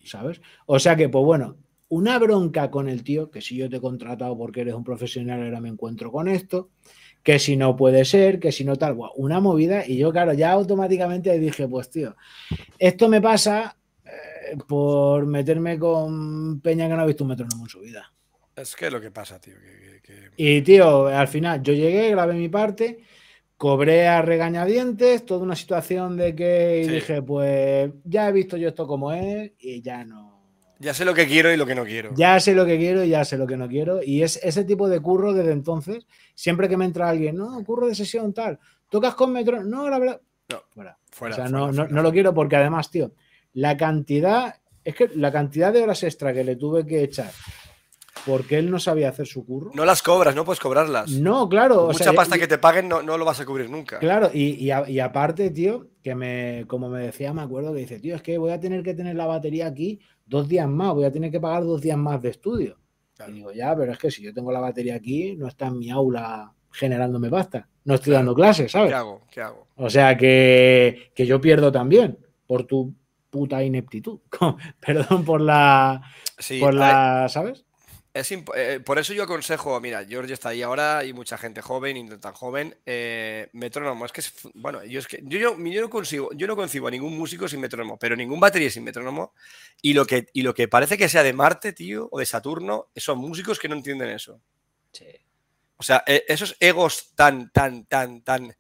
¿Sabes? 0.06 0.40
O 0.66 0.78
sea 0.78 0.96
que, 0.96 1.08
pues 1.08 1.24
bueno, 1.24 1.56
una 1.88 2.18
bronca 2.18 2.70
con 2.70 2.88
el 2.88 3.04
tío, 3.04 3.30
que 3.30 3.40
si 3.40 3.56
yo 3.56 3.68
te 3.70 3.76
he 3.76 3.80
contratado 3.80 4.36
porque 4.36 4.62
eres 4.62 4.74
un 4.74 4.84
profesional, 4.84 5.42
ahora 5.42 5.60
me 5.60 5.68
encuentro 5.68 6.10
con 6.10 6.28
esto, 6.28 6.70
que 7.22 7.38
si 7.38 7.56
no 7.56 7.76
puede 7.76 8.04
ser, 8.04 8.38
que 8.40 8.52
si 8.52 8.64
no 8.64 8.76
tal, 8.76 8.96
una 9.16 9.40
movida, 9.40 9.86
y 9.86 9.96
yo, 9.96 10.12
claro, 10.12 10.32
ya 10.32 10.52
automáticamente 10.52 11.38
dije, 11.38 11.66
pues 11.68 11.90
tío, 11.90 12.16
esto 12.78 13.08
me 13.08 13.20
pasa 13.20 13.76
eh, 14.04 14.56
por 14.68 15.26
meterme 15.26 15.78
con 15.78 16.60
Peña 16.60 16.88
que 16.88 16.94
no 16.94 17.02
ha 17.02 17.06
visto 17.06 17.24
un 17.24 17.30
metrónomo 17.30 17.64
en 17.64 17.68
su 17.70 17.80
vida. 17.80 18.12
Es 18.54 18.74
que 18.74 18.86
es 18.86 18.92
lo 18.92 19.00
que 19.00 19.10
pasa, 19.10 19.40
tío. 19.40 19.54
Que, 19.54 20.00
que- 20.02 20.30
que- 20.30 20.30
Y 20.36 20.62
tío, 20.62 21.08
al 21.08 21.28
final 21.28 21.62
yo 21.62 21.72
llegué, 21.72 22.10
grabé 22.10 22.34
mi 22.34 22.48
parte, 22.48 23.00
cobré 23.56 24.06
a 24.06 24.22
regañadientes, 24.22 25.24
toda 25.24 25.42
una 25.42 25.56
situación 25.56 26.16
de 26.16 26.34
que 26.34 26.82
Sí. 26.86 26.92
dije, 26.94 27.22
pues 27.22 27.90
ya 28.04 28.28
he 28.28 28.32
visto 28.32 28.56
yo 28.56 28.68
esto 28.68 28.86
como 28.86 29.12
es 29.12 29.52
y 29.58 29.80
ya 29.82 30.04
no. 30.04 30.34
Ya 30.78 30.92
sé 30.92 31.06
lo 31.06 31.14
que 31.14 31.26
quiero 31.26 31.50
y 31.50 31.56
lo 31.56 31.64
que 31.64 31.74
no 31.74 31.84
quiero. 31.86 32.10
Ya 32.14 32.38
sé 32.38 32.54
lo 32.54 32.66
que 32.66 32.76
quiero 32.76 33.02
y 33.02 33.08
ya 33.08 33.24
sé 33.24 33.38
lo 33.38 33.46
que 33.46 33.56
no 33.56 33.66
quiero. 33.66 34.02
Y 34.02 34.22
es 34.22 34.38
ese 34.42 34.62
tipo 34.64 34.90
de 34.90 35.00
curro 35.00 35.32
desde 35.32 35.52
entonces, 35.52 36.06
siempre 36.34 36.68
que 36.68 36.76
me 36.76 36.84
entra 36.84 37.08
alguien, 37.08 37.36
no, 37.36 37.64
curro 37.64 37.86
de 37.86 37.94
sesión 37.94 38.34
tal, 38.34 38.58
tocas 38.90 39.14
con 39.14 39.32
metro, 39.32 39.64
no, 39.64 39.88
la 39.88 39.98
verdad, 39.98 40.20
No, 40.50 40.62
fuera. 40.68 40.96
Fuera, 41.10 41.34
o 41.34 41.36
sea, 41.36 41.46
fuera, 41.48 41.58
no, 41.58 41.72
no- 41.72 41.88
no 41.88 42.02
lo 42.02 42.12
quiero 42.12 42.34
porque 42.34 42.56
además, 42.56 42.90
tío, 42.90 43.12
la 43.54 43.74
cantidad, 43.76 44.54
es 44.84 44.94
que 44.94 45.08
la 45.14 45.32
cantidad 45.32 45.72
de 45.72 45.82
horas 45.82 46.02
extra 46.04 46.32
que 46.34 46.44
le 46.44 46.56
tuve 46.56 46.84
que 46.86 47.02
echar 47.02 47.30
porque 48.24 48.58
él 48.58 48.70
no 48.70 48.78
sabía 48.78 49.08
hacer 49.08 49.26
su 49.26 49.44
curro. 49.44 49.70
No 49.74 49.84
las 49.84 50.02
cobras, 50.02 50.34
no 50.34 50.44
puedes 50.44 50.60
cobrarlas. 50.60 51.10
No, 51.10 51.48
claro. 51.48 51.84
o 51.84 51.86
Mucha 51.88 52.04
sea, 52.04 52.12
pasta 52.12 52.36
y- 52.36 52.40
que 52.40 52.46
te 52.46 52.58
paguen 52.58 52.88
no, 52.88 53.02
no 53.02 53.18
lo 53.18 53.24
vas 53.24 53.40
a 53.40 53.44
cubrir 53.46 53.68
nunca. 53.70 53.98
Claro, 53.98 54.30
y, 54.32 54.54
y 54.64 54.70
a- 54.70 54.88
y 54.88 54.98
aparte, 55.00 55.50
tío, 55.50 55.88
que 56.02 56.14
me, 56.14 56.64
como 56.66 56.88
me 56.88 57.00
decía, 57.02 57.32
me 57.32 57.42
acuerdo 57.42 57.72
que 57.74 57.80
dice, 57.80 57.98
tío, 58.00 58.14
es 58.16 58.22
que 58.22 58.38
voy 58.38 58.52
a 58.52 58.60
tener 58.60 58.82
que 58.82 58.94
tener 58.94 59.16
la 59.16 59.26
batería 59.26 59.66
aquí 59.66 59.98
dos 60.24 60.48
días 60.48 60.68
más, 60.68 60.94
voy 60.94 61.04
a 61.04 61.12
tener 61.12 61.30
que 61.30 61.40
pagar 61.40 61.64
dos 61.64 61.80
días 61.80 61.98
más 61.98 62.22
de 62.22 62.30
estudio. 62.30 62.78
Claro. 63.14 63.32
Y 63.32 63.34
digo, 63.36 63.52
ya, 63.52 63.74
pero 63.76 63.92
es 63.92 63.98
que 63.98 64.10
si 64.10 64.22
yo 64.22 64.32
tengo 64.34 64.52
la 64.52 64.60
batería 64.60 64.94
aquí, 64.96 65.36
no 65.36 65.48
está 65.48 65.66
en 65.68 65.78
mi 65.78 65.90
aula 65.90 66.52
generándome 66.72 67.30
pasta. 67.30 67.68
No 67.84 67.94
estoy 67.94 68.12
dando 68.12 68.34
clases, 68.34 68.72
¿sabes? 68.72 68.90
¿Qué 68.90 68.94
hago? 68.94 69.22
¿Qué 69.30 69.40
hago? 69.40 69.68
O 69.76 69.88
sea 69.88 70.16
que, 70.16 71.10
que 71.14 71.24
yo 71.26 71.40
pierdo 71.40 71.70
también 71.72 72.18
por 72.46 72.64
tu 72.64 72.94
puta 73.30 73.62
ineptitud. 73.62 74.20
Perdón 74.80 75.24
por 75.24 75.40
la, 75.40 76.02
Sí, 76.38 76.60
por 76.60 76.70
hay- 76.72 76.78
la, 76.78 77.26
¿sabes? 77.28 77.64
Es 78.18 78.32
imp- 78.32 78.50
eh, 78.56 78.80
por 78.80 78.98
eso 78.98 79.12
yo 79.12 79.24
aconsejo, 79.24 79.78
mira, 79.80 80.04
George 80.06 80.32
está 80.32 80.48
ahí 80.48 80.62
ahora 80.62 81.04
y 81.04 81.12
mucha 81.12 81.36
gente 81.36 81.60
joven 81.60 82.06
no 82.08 82.18
tan 82.18 82.32
joven. 82.32 82.74
eh, 82.86 83.48
metrónomo, 83.52 84.06
es 84.06 84.12
que 84.12 84.20
es, 84.22 84.32
bueno, 84.54 84.82
yo 84.84 84.98
es 85.00 85.06
que 85.06 85.20
yo, 85.22 85.38
yo, 85.38 85.56
yo 85.58 85.80
no 85.82 85.90
consigo, 85.90 86.30
yo 86.32 86.46
no 86.46 86.56
concibo 86.56 86.88
a 86.88 86.90
ningún 86.90 87.16
músico 87.18 87.46
sin 87.46 87.60
metrónomo, 87.60 87.98
pero 87.98 88.16
ningún 88.16 88.40
batería 88.40 88.70
sin 88.70 88.84
metrónomo. 88.84 89.34
Y 89.82 89.92
lo 89.92 90.06
que, 90.06 90.26
y 90.32 90.42
lo 90.42 90.54
que 90.54 90.66
parece 90.68 90.96
que 90.96 91.08
sea 91.10 91.22
de 91.22 91.32
Marte, 91.34 91.72
tío, 91.74 92.08
o 92.10 92.18
de 92.18 92.26
Saturno, 92.26 92.88
son 92.96 93.18
músicos 93.18 93.58
que 93.58 93.68
no 93.68 93.74
entienden 93.76 94.08
eso. 94.10 94.40
O 95.76 95.82
sea, 95.82 96.02
esos 96.06 96.56
egos 96.60 97.12
tan, 97.14 97.50
tan, 97.52 97.84
tan, 97.86 98.22
tan 98.22 98.56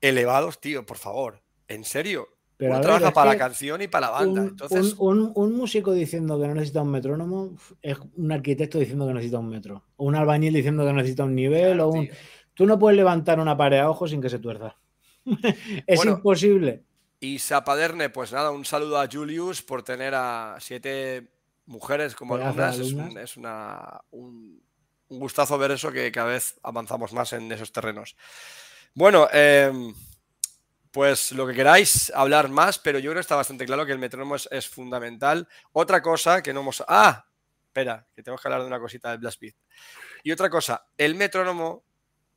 elevados, 0.00 0.60
tío, 0.60 0.86
por 0.86 0.98
favor, 0.98 1.42
en 1.68 1.84
serio. 1.84 2.33
Pero 2.56 2.70
Uno 2.70 2.76
a 2.76 2.80
ver, 2.80 2.86
trabaja 2.86 3.12
para 3.12 3.30
la 3.32 3.38
canción 3.38 3.82
y 3.82 3.88
para 3.88 4.06
la 4.06 4.12
banda. 4.12 4.42
un, 4.42 4.48
Entonces, 4.48 4.94
un- 4.98 5.18
un- 5.18 5.32
un 5.34 5.56
músico 5.56 5.92
diciendo 5.92 6.40
que 6.40 6.46
no 6.46 6.54
necesita 6.54 6.82
un 6.82 6.90
metrónomo 6.90 7.56
es 7.82 7.98
un 8.16 8.30
arquitecto 8.32 8.78
diciendo 8.78 9.06
que 9.06 9.14
necesita 9.14 9.38
un 9.40 9.48
metro. 9.48 9.84
O 9.96 10.04
un 10.06 10.14
albañil 10.14 10.52
diciendo 10.54 10.86
que 10.86 10.92
necesita 10.92 11.24
un 11.24 11.34
nivel. 11.34 11.74
claro, 11.74 11.88
o 11.88 11.92
un... 11.92 12.06
tío. 12.06 12.14
Tú 12.54 12.66
no 12.66 12.78
puedes 12.78 12.96
levantar 12.96 13.40
una 13.40 13.56
pared 13.56 13.78
a 13.78 13.90
ojo 13.90 14.06
sin 14.06 14.20
que 14.22 14.30
se 14.30 14.38
tuerza. 14.38 14.76
es 15.86 15.96
Bueno, 15.96 16.12
imposible. 16.12 16.84
Y 17.18 17.38
Zapaderne, 17.38 18.10
pues 18.10 18.32
nada, 18.32 18.50
un 18.50 18.64
saludo 18.64 19.00
a 19.00 19.08
Julius 19.10 19.62
por 19.62 19.82
tener 19.82 20.14
a 20.14 20.56
siete 20.60 21.32
mujeres 21.66 22.14
como 22.14 22.34
alumnas. 22.36 22.78
Es, 23.16 23.36
una, 23.36 24.00
un, 24.10 24.62
un 25.08 25.18
gustazo 25.18 25.56
ver 25.58 25.72
eso, 25.72 25.90
que 25.90 26.12
cada 26.12 26.28
vez 26.28 26.60
avanzamos 26.62 27.12
más 27.12 27.32
en 27.32 27.50
esos 27.50 27.72
terrenos. 27.72 28.14
Bueno, 28.94 29.26
em, 29.32 29.94
pues 30.94 31.32
lo 31.32 31.44
que 31.44 31.54
queráis 31.54 32.12
hablar 32.14 32.48
más, 32.48 32.78
pero 32.78 33.00
yo 33.00 33.10
creo 33.10 33.14
que 33.16 33.22
está 33.22 33.34
bastante 33.34 33.66
claro 33.66 33.84
que 33.84 33.90
el 33.90 33.98
metrónomo 33.98 34.36
es, 34.36 34.68
fundamental. 34.68 35.48
Otra 35.72 36.00
cosa 36.00 36.40
que 36.40 36.52
no 36.52 36.60
hemos... 36.60 36.84
Ah, 36.86 37.26
espera, 37.66 38.06
que 38.14 38.22
tenemos 38.22 38.40
que 38.40 38.46
hablar 38.46 38.60
de 38.60 38.68
una 38.68 38.78
cosita 38.78 39.10
del 39.10 39.18
Blast 39.18 39.40
Beat. 39.40 39.56
Y 40.22 40.30
otra 40.30 40.48
cosa, 40.48 40.86
el 40.96 41.16
metrónomo 41.16 41.84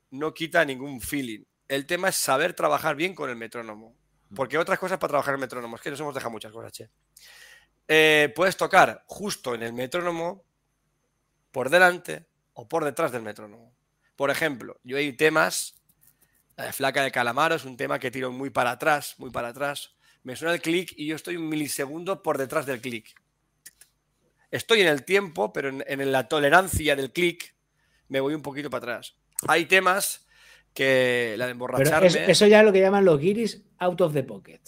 no 0.09 0.33
quita 0.33 0.65
ningún 0.65 0.99
feeling. 0.99 1.43
El 1.67 1.85
tema 1.85 2.09
es 2.09 2.15
saber 2.15 2.55
trabajar 2.55 2.95
bien 2.95 3.13
con 3.13 3.29
el 3.29 3.35
metrónomo. 3.35 3.95
Porque 4.35 4.57
otras 4.57 4.79
cosas 4.79 4.97
para 4.97 5.09
trabajar 5.09 5.35
el 5.35 5.39
metrónomo, 5.39 5.75
es 5.75 5.81
que 5.83 5.91
nos 5.91 5.99
hemos 5.99 6.15
dejado 6.15 6.31
muchas 6.31 6.51
cosas, 6.51 6.71
che. 6.71 6.89
Eh, 7.87 8.33
puedes 8.35 8.57
tocar 8.57 9.03
justo 9.05 9.53
en 9.53 9.61
el 9.61 9.73
metrónomo, 9.73 10.43
por 11.51 11.69
delante 11.69 12.25
o 12.53 12.67
por 12.67 12.83
detrás 12.85 13.11
del 13.11 13.21
metrónomo. 13.21 13.71
Por 14.15 14.31
ejemplo, 14.31 14.79
yo 14.83 14.97
hay 14.97 15.13
temas, 15.13 15.76
la 16.57 16.65
de 16.65 16.73
Flaca 16.73 17.03
de 17.03 17.11
Calamaro 17.11 17.55
es 17.55 17.65
un 17.65 17.77
tema 17.77 17.99
que 17.99 18.11
tiro 18.11 18.31
muy 18.31 18.49
para 18.49 18.71
atrás, 18.71 19.15
muy 19.19 19.29
para 19.29 19.49
atrás. 19.49 19.95
Me 20.23 20.35
suena 20.35 20.53
el 20.53 20.61
clic 20.61 20.93
y 20.97 21.05
yo 21.07 21.15
estoy 21.15 21.37
un 21.37 21.47
milisegundo 21.47 22.21
por 22.23 22.37
detrás 22.37 22.65
del 22.65 22.81
clic. 22.81 23.15
Estoy 24.49 24.81
en 24.81 24.87
el 24.87 25.03
tiempo, 25.03 25.51
pero 25.53 25.69
en, 25.69 25.83
en 25.87 26.11
la 26.11 26.27
tolerancia 26.27 26.95
del 26.95 27.11
clic 27.11 27.53
me 28.07 28.19
voy 28.19 28.33
un 28.33 28.41
poquito 28.41 28.69
para 28.69 28.93
atrás. 28.95 29.15
Hay 29.47 29.65
temas 29.65 30.25
que 30.73 31.35
la 31.37 31.45
de 31.45 31.51
emborracharme. 31.51 32.07
es- 32.07 32.15
eso 32.15 32.47
ya 32.47 32.59
es 32.59 32.65
lo 32.65 32.71
que 32.73 32.79
llaman 32.81 33.05
los 33.05 33.19
guiris 33.19 33.61
out 33.79 34.01
of 34.01 34.13
the 34.13 34.23
pocket. 34.23 34.59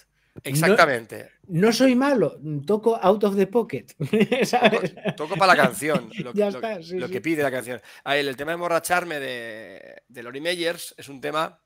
Exactamente. 0.43 1.31
No 1.47 1.73
soy 1.73 1.95
malo, 1.95 2.39
toco 2.65 2.97
out 3.01 3.23
of 3.23 3.35
the 3.35 3.47
pocket. 3.47 3.87
¿sabes? 4.45 4.93
Toco 5.17 5.35
para 5.35 5.55
la 5.55 5.63
canción, 5.63 6.09
lo, 6.19 6.33
Ya 6.33 6.49
lo- 6.51 6.57
está, 6.57 6.81
sí, 6.83 6.97
lo 6.97 7.07
sí. 7.07 7.13
que 7.13 7.21
pide 7.21 7.41
la 7.43 7.51
canción. 7.51 7.81
El, 8.05 8.27
el 8.27 8.35
tema 8.37 8.51
de 8.51 8.55
emborracharme 8.55 9.19
de, 9.19 10.03
de 10.07 10.23
Lori 10.23 10.39
Meyers 10.39 10.93
es 10.97 11.09
un 11.09 11.19
tema 11.19 11.59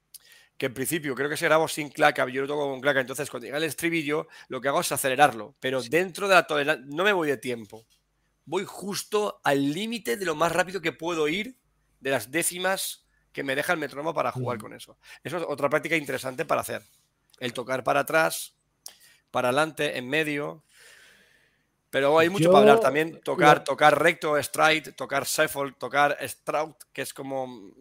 que 0.57 0.67
en 0.67 0.73
principio 0.73 1.15
creo 1.15 1.29
que 1.29 1.37
se 1.37 1.45
grabó 1.45 1.67
sin 1.67 1.89
claca, 1.89 2.27
yo 2.29 2.41
lo 2.41 2.47
toco 2.47 2.69
con 2.69 2.81
claca, 2.81 3.01
entonces 3.01 3.29
cuando 3.29 3.45
llega 3.45 3.57
el 3.57 3.63
estribillo 3.63 4.27
lo 4.47 4.61
que 4.61 4.67
hago 4.67 4.81
es 4.81 4.91
acelerarlo, 4.91 5.55
pero 5.59 5.81
dentro 5.81 6.27
de 6.27 6.35
la 6.35 6.47
tolerancia, 6.47 6.85
no 6.89 7.03
me 7.03 7.13
voy 7.13 7.27
de 7.27 7.37
tiempo, 7.37 7.85
voy 8.45 8.63
justo 8.65 9.41
al 9.43 9.73
límite 9.73 10.17
de 10.17 10.25
lo 10.25 10.35
más 10.35 10.51
rápido 10.51 10.81
que 10.81 10.91
puedo 10.91 11.27
ir 11.27 11.57
de 11.99 12.11
las 12.11 12.31
décimas 12.31 13.03
que 13.31 13.43
me 13.43 13.55
deja 13.55 13.73
el 13.73 13.79
metrónomo 13.79 14.13
para 14.13 14.31
jugar 14.31 14.59
con 14.59 14.73
eso. 14.73 14.97
Eso 15.23 15.37
es 15.37 15.43
otra 15.47 15.69
práctica 15.69 15.97
interesante 15.97 16.45
para 16.45 16.61
hacer. 16.61 16.83
El 17.39 17.51
tocar 17.51 17.83
para 17.83 18.01
atrás, 18.01 18.53
para 19.31 19.49
adelante, 19.49 19.97
en 19.97 20.07
medio. 20.07 20.63
Pero 21.89 22.17
hay 22.19 22.29
mucho 22.29 22.51
para 22.51 22.59
hablar 22.59 22.79
también. 22.79 23.19
Tocar, 23.21 23.63
tocar 23.63 23.99
recto, 24.01 24.41
stride, 24.41 24.91
tocar 24.93 25.25
shuffle, 25.25 25.73
tocar 25.77 26.17
strout, 26.21 26.77
que 26.93 27.01
es 27.01 27.13
como. 27.13 27.73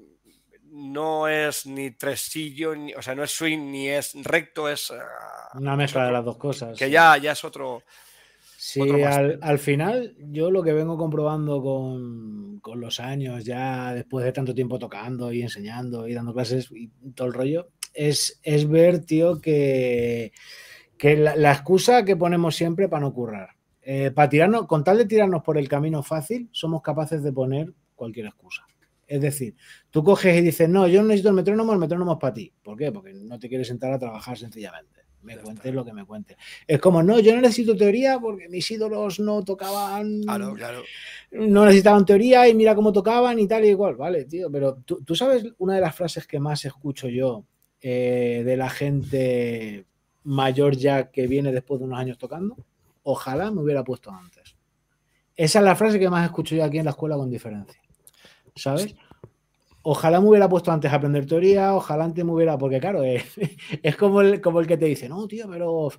No 0.75 1.29
es 1.29 1.67
ni 1.67 1.91
tresillo, 1.91 2.75
ni, 2.75 2.95
o 2.95 3.03
sea, 3.03 3.15
no 3.15 3.23
es 3.23 3.31
swing 3.31 3.71
ni 3.71 3.89
es 3.89 4.13
recto, 4.25 4.69
es. 4.69 4.91
ah, 4.91 5.51
Una 5.59 5.77
mezcla 5.77 6.07
de 6.07 6.13
las 6.13 6.25
dos 6.25 6.39
cosas. 6.39 6.79
que 6.79 6.87
sí. 6.87 6.91
ya, 6.91 7.17
ya 7.19 7.33
es 7.33 7.45
otro. 7.45 7.83
Sí, 8.57 8.81
Otro 8.81 8.95
al, 9.07 9.39
al 9.43 9.59
final 9.59 10.15
yo 10.31 10.51
lo 10.51 10.63
que 10.63 10.73
vengo 10.73 10.97
comprobando 10.97 11.61
con, 11.61 12.61
con 12.61 12.81
los 12.81 13.01
años, 13.01 13.45
ya 13.45 13.93
después 13.93 14.25
de 14.25 14.33
tanto 14.33 14.55
tiempo 14.55 14.79
tocando 14.79 15.33
y 15.33 15.43
enseñando 15.43 16.07
y 16.07 16.15
dando 16.15 16.33
clases 16.33 16.71
y 16.71 16.89
todo 17.15 17.27
el 17.27 17.35
rollo, 17.35 17.69
es, 17.93 18.39
es 18.45 18.69
ver, 18.69 19.05
tío, 19.05 19.41
que, 19.41 20.33
que 20.97 21.17
la, 21.17 21.35
la 21.35 21.53
excusa 21.53 22.05
que 22.05 22.15
ponemos 22.17 22.55
siempre 22.55 22.89
para 22.89 23.01
no 23.01 23.13
currar, 23.13 23.51
eh, 23.83 24.13
para 24.15 24.29
tirarnos, 24.29 24.67
con 24.69 24.85
tal 24.85 24.97
de 24.99 25.07
tirarnos 25.07 25.43
por 25.43 25.59
el 25.59 25.69
camino 25.69 26.05
fácil, 26.05 26.49
somos 26.53 26.83
capaces 26.83 27.23
de 27.25 27.33
poner 27.33 27.73
cualquier 27.97 28.27
excusa. 28.27 28.65
Es 29.13 29.21
decir, 29.21 29.55
tú 29.91 30.03
coges 30.03 30.39
y 30.39 30.41
dices, 30.41 30.69
no, 30.69 30.89
yo 30.89 31.03
no 31.03 31.09
necesito 31.09 31.29
el 31.29 31.35
metrónomo, 31.35 31.73
el 31.75 31.79
metrónomo 31.79 32.13
es 32.15 32.19
para 32.19 32.33
ti. 32.33 32.51
¿Por 32.63 32.79
qué? 32.79 32.91
Porque 32.91 33.13
no 33.13 33.39
te 33.39 33.47
quieres 33.49 33.69
sentar 33.69 33.93
a 33.93 33.99
trabajar 33.99 34.39
sencillamente. 34.39 35.03
Me 35.21 35.35
Ya 35.37 35.43
cuentes 35.43 35.65
está. 35.67 35.75
lo 35.77 35.85
que 35.85 35.93
me 35.93 36.05
cuentes. 36.07 36.37
Es 36.67 36.81
como, 36.81 37.03
no, 37.03 37.21
yo 37.21 37.35
no 37.35 37.43
necesito 37.43 37.77
teoría 37.77 38.19
porque 38.19 38.49
mis 38.49 38.69
ídolos 38.71 39.21
no 39.21 39.45
tocaban, 39.45 40.23
Claro, 40.23 40.55
claro. 40.55 40.83
no 41.33 41.65
necesitaban 41.67 42.07
teoría 42.07 42.49
y 42.49 42.55
mira 42.55 42.75
cómo 42.75 42.91
tocaban 42.93 43.39
y 43.39 43.47
tal 43.47 43.65
y 43.65 43.69
igual. 43.69 43.97
Vale, 43.97 44.25
tío, 44.25 44.51
pero 44.51 44.77
tú, 44.85 45.03
tú 45.05 45.15
sabes 45.15 45.45
una 45.59 45.75
de 45.75 45.81
las 45.83 45.95
frases 45.95 46.27
que 46.27 46.41
más 46.41 46.65
escucho 46.65 47.09
yo 47.09 47.45
eh, 47.83 48.43
de 48.47 48.57
la 48.57 48.71
gente 48.71 49.85
mayor 50.25 50.75
ya 50.77 51.11
que 51.11 51.27
viene 51.27 51.53
después 51.53 51.81
de 51.81 51.85
unos 51.87 51.99
años 51.99 52.17
tocando. 52.17 52.57
Ojalá 53.03 53.51
me 53.51 53.61
hubiera 53.61 53.85
puesto 53.85 54.11
antes. 54.11 54.57
Esa 55.37 55.59
es 55.59 55.65
la 55.65 55.77
frase 55.77 55.99
que 55.99 56.09
más 56.11 56.25
escucho 56.25 56.55
yo 56.57 56.65
aquí 56.65 56.79
en 56.79 56.85
la 56.87 56.91
escuela 56.93 57.17
con 57.17 57.31
diferencia. 57.31 57.79
¿Sabes? 58.55 58.95
Ojalá 59.83 60.21
me 60.21 60.29
hubiera 60.29 60.49
puesto 60.49 60.71
antes 60.71 60.93
a 60.93 60.97
aprender 60.97 61.27
teoría, 61.27 61.75
ojalá 61.75 62.05
antes 62.05 62.25
me 62.25 62.33
hubiera, 62.33 62.57
porque 62.57 62.81
claro, 62.81 63.03
es, 63.03 63.25
es 63.83 63.97
como, 63.97 64.21
el, 64.21 64.41
como 64.41 64.61
el 64.61 64.67
que 64.67 64.77
te 64.77 64.87
dice, 64.87 65.09
no, 65.09 65.27
tío, 65.27 65.49
pero 65.51 65.91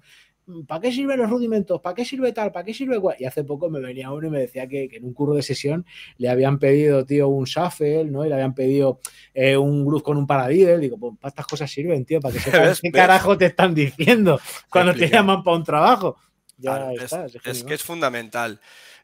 ¿para 0.68 0.82
qué 0.82 0.92
sirven 0.92 1.20
los 1.20 1.30
rudimentos? 1.30 1.80
¿Para 1.82 1.96
qué 1.96 2.06
sirve 2.06 2.32
tal? 2.34 2.52
¿Para 2.52 2.66
qué 2.66 2.74
sirve 2.74 3.00
cual? 3.00 3.16
Y 3.20 3.26
hace 3.26 3.44
poco 3.44 3.70
me 3.70 3.80
venía 3.80 4.12
uno 4.12 4.28
y 4.28 4.30
me 4.30 4.40
decía 4.40 4.68
que, 4.68 4.88
que 4.88 4.98
en 4.98 5.06
un 5.06 5.14
curro 5.14 5.34
de 5.34 5.42
sesión 5.42 5.86
le 6.18 6.30
habían 6.30 6.60
pedido, 6.60 7.06
tío, 7.06 7.28
un 7.28 7.46
shuffle, 7.46 8.06
¿no? 8.06 8.26
Y 8.26 8.30
le 8.30 8.36
habían 8.36 8.54
pedido 8.54 9.00
eh, 9.34 9.58
un 9.58 9.86
groove 9.86 10.04
con 10.04 10.18
un 10.18 10.28
paradiddle. 10.28 10.80
Digo, 10.80 10.98
pues 10.98 11.14
para 11.20 11.30
estas 11.30 11.48
cosas 11.48 11.72
sirven, 11.72 12.06
tío, 12.06 12.20
para 12.20 12.34
que 12.34 12.40
sepas 12.40 12.82
qué 12.82 12.92
carajo 12.92 13.38
te 13.38 13.46
están 13.46 13.74
diciendo 13.74 14.40
cuando 14.70 14.94
te 14.94 15.10
llaman 15.10 15.44
para 15.44 15.58
un 15.58 15.64
trabajo. 15.64 16.18
Ya 16.58 16.78
Claro, 16.78 16.92
es, 16.92 17.04
está, 17.04 17.26
es 17.26 17.64
que 17.64 17.74
es 17.74 17.84
fundamental. 17.84 18.60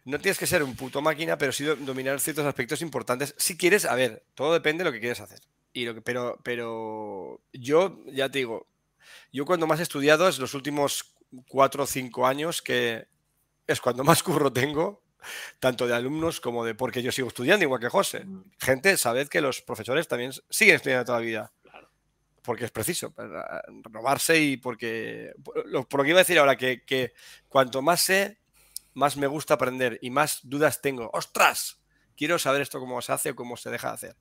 No 0.10 0.20
tienes 0.20 0.40
que 0.40 0.48
ser 0.48 0.64
un 0.64 0.76
puto 0.76 1.02
máquina, 1.02 1.38
pero 1.38 1.52
sí 1.52 1.64
do- 1.64 1.76
dominar 1.76 2.20
ciertos 2.20 2.46
aspectos 2.46 2.82
importantes. 2.82 3.36
Si 3.38 3.58
quieres, 3.58 3.86
a 3.86 3.96
ver, 3.96 4.24
todo 4.36 4.54
depende 4.54 4.84
de 4.84 4.90
lo 4.90 4.94
que 4.94 5.00
quieres 5.00 5.20
hacer. 5.20 5.40
Y 5.72 5.86
lo 5.86 5.94
que, 5.94 6.02
pero, 6.02 6.40
pero 6.44 7.42
yo 7.54 8.00
ya 8.08 8.30
te 8.30 8.40
digo, 8.40 8.68
yo 9.32 9.46
cuando 9.46 9.68
más 9.68 9.80
he 9.80 9.84
estudiado 9.84 10.28
es 10.28 10.40
los 10.40 10.54
últimos 10.56 11.14
cuatro 11.48 11.84
o 11.84 11.88
cinco 11.88 12.26
años, 12.26 12.62
que 12.62 13.08
es 13.68 13.80
cuando 13.82 14.04
más 14.04 14.24
curro 14.24 14.52
tengo, 14.52 15.04
tanto 15.60 15.86
de 15.86 15.94
alumnos 15.94 16.42
como 16.42 16.66
de 16.66 16.74
porque 16.74 17.04
yo 17.04 17.12
sigo 17.12 17.28
estudiando, 17.28 17.64
igual 17.66 17.80
que 17.82 17.90
José. 17.90 18.26
Mm. 18.26 18.44
Gente, 18.60 18.98
sabed 18.98 19.28
que 19.28 19.42
los 19.42 19.62
profesores 19.62 20.08
también 20.08 20.32
siguen 20.50 20.78
estudiando 20.78 21.06
toda 21.06 21.20
la 21.20 21.26
vida. 21.26 21.52
Porque 22.42 22.66
es 22.66 22.72
preciso, 22.72 23.12
para 23.12 23.62
renovarse 23.84 24.40
y 24.40 24.58
porque. 24.58 25.34
Por 25.44 25.68
lo, 25.68 25.88
por 25.88 26.00
lo 26.00 26.04
que 26.04 26.10
iba 26.12 26.20
a 26.20 26.24
decir 26.24 26.40
ahora, 26.40 26.56
que, 26.56 26.84
que 26.84 27.14
cuanto 27.48 27.82
más 27.82 28.02
sé, 28.02 28.39
más 29.00 29.18
me 29.18 29.26
gusta 29.26 29.56
aprender 29.56 29.98
y 30.02 30.12
más 30.12 30.42
dudas 30.44 30.82
tengo. 30.82 31.10
¡Ostras! 31.14 31.82
Quiero 32.16 32.38
saber 32.38 32.62
esto 32.62 32.80
cómo 32.80 33.02
se 33.02 33.14
hace 33.14 33.30
o 33.32 33.36
cómo 33.36 33.56
se 33.58 33.72
deja 33.72 33.88
de 33.88 33.94
hacer. 33.94 34.16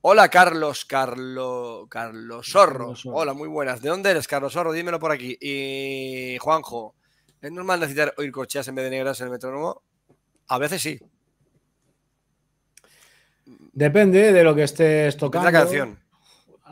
Hola, 0.00 0.28
Carlos, 0.28 0.84
Carlo, 0.84 1.86
Carlos 1.90 2.46
Sorro. 2.46 2.94
Hola, 3.06 3.34
muy 3.34 3.48
buenas. 3.48 3.82
¿De 3.82 3.88
dónde 3.88 4.10
eres, 4.10 4.28
Carlos 4.28 4.52
Sorro? 4.52 4.72
Dímelo 4.72 5.00
por 5.00 5.10
aquí. 5.10 5.36
Y 5.40 6.38
Juanjo, 6.38 6.94
¿es 7.40 7.50
normal 7.50 7.80
necesitar 7.80 8.14
oír 8.16 8.30
corcheas 8.30 8.68
en 8.68 8.76
vez 8.76 8.84
de 8.84 8.90
negras 8.90 9.20
en 9.20 9.26
el 9.26 9.32
metrónomo? 9.32 9.82
A 10.46 10.58
veces 10.58 10.80
sí. 10.80 11.00
Depende 13.44 14.32
de 14.32 14.44
lo 14.44 14.54
que 14.54 14.62
estés 14.62 15.16
tocando. 15.16 15.50
La 15.50 15.58
canción. 15.58 16.03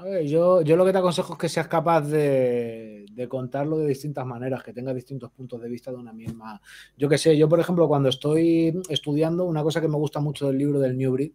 A 0.02 0.04
ver, 0.04 0.26
yo, 0.26 0.62
yo 0.62 0.74
lo 0.74 0.84
que 0.84 0.90
te 0.90 0.98
aconsejo 0.98 1.34
es 1.34 1.38
que 1.38 1.48
seas 1.48 1.68
capaz 1.68 2.00
de, 2.00 3.06
de 3.12 3.28
contarlo 3.28 3.78
de 3.78 3.86
distintas 3.86 4.26
maneras, 4.26 4.64
que 4.64 4.72
tengas 4.72 4.96
distintos 4.96 5.30
puntos 5.30 5.60
de 5.62 5.68
vista 5.68 5.92
de 5.92 5.96
una 5.96 6.12
misma. 6.12 6.60
Yo 6.96 7.08
qué 7.08 7.18
sé, 7.18 7.36
yo 7.36 7.48
por 7.48 7.60
ejemplo, 7.60 7.86
cuando 7.86 8.08
estoy 8.08 8.82
estudiando, 8.88 9.44
una 9.44 9.62
cosa 9.62 9.80
que 9.80 9.86
me 9.86 9.96
gusta 9.96 10.18
mucho 10.18 10.48
del 10.48 10.58
libro 10.58 10.80
del 10.80 10.98
New 10.98 11.12
Breed, 11.12 11.30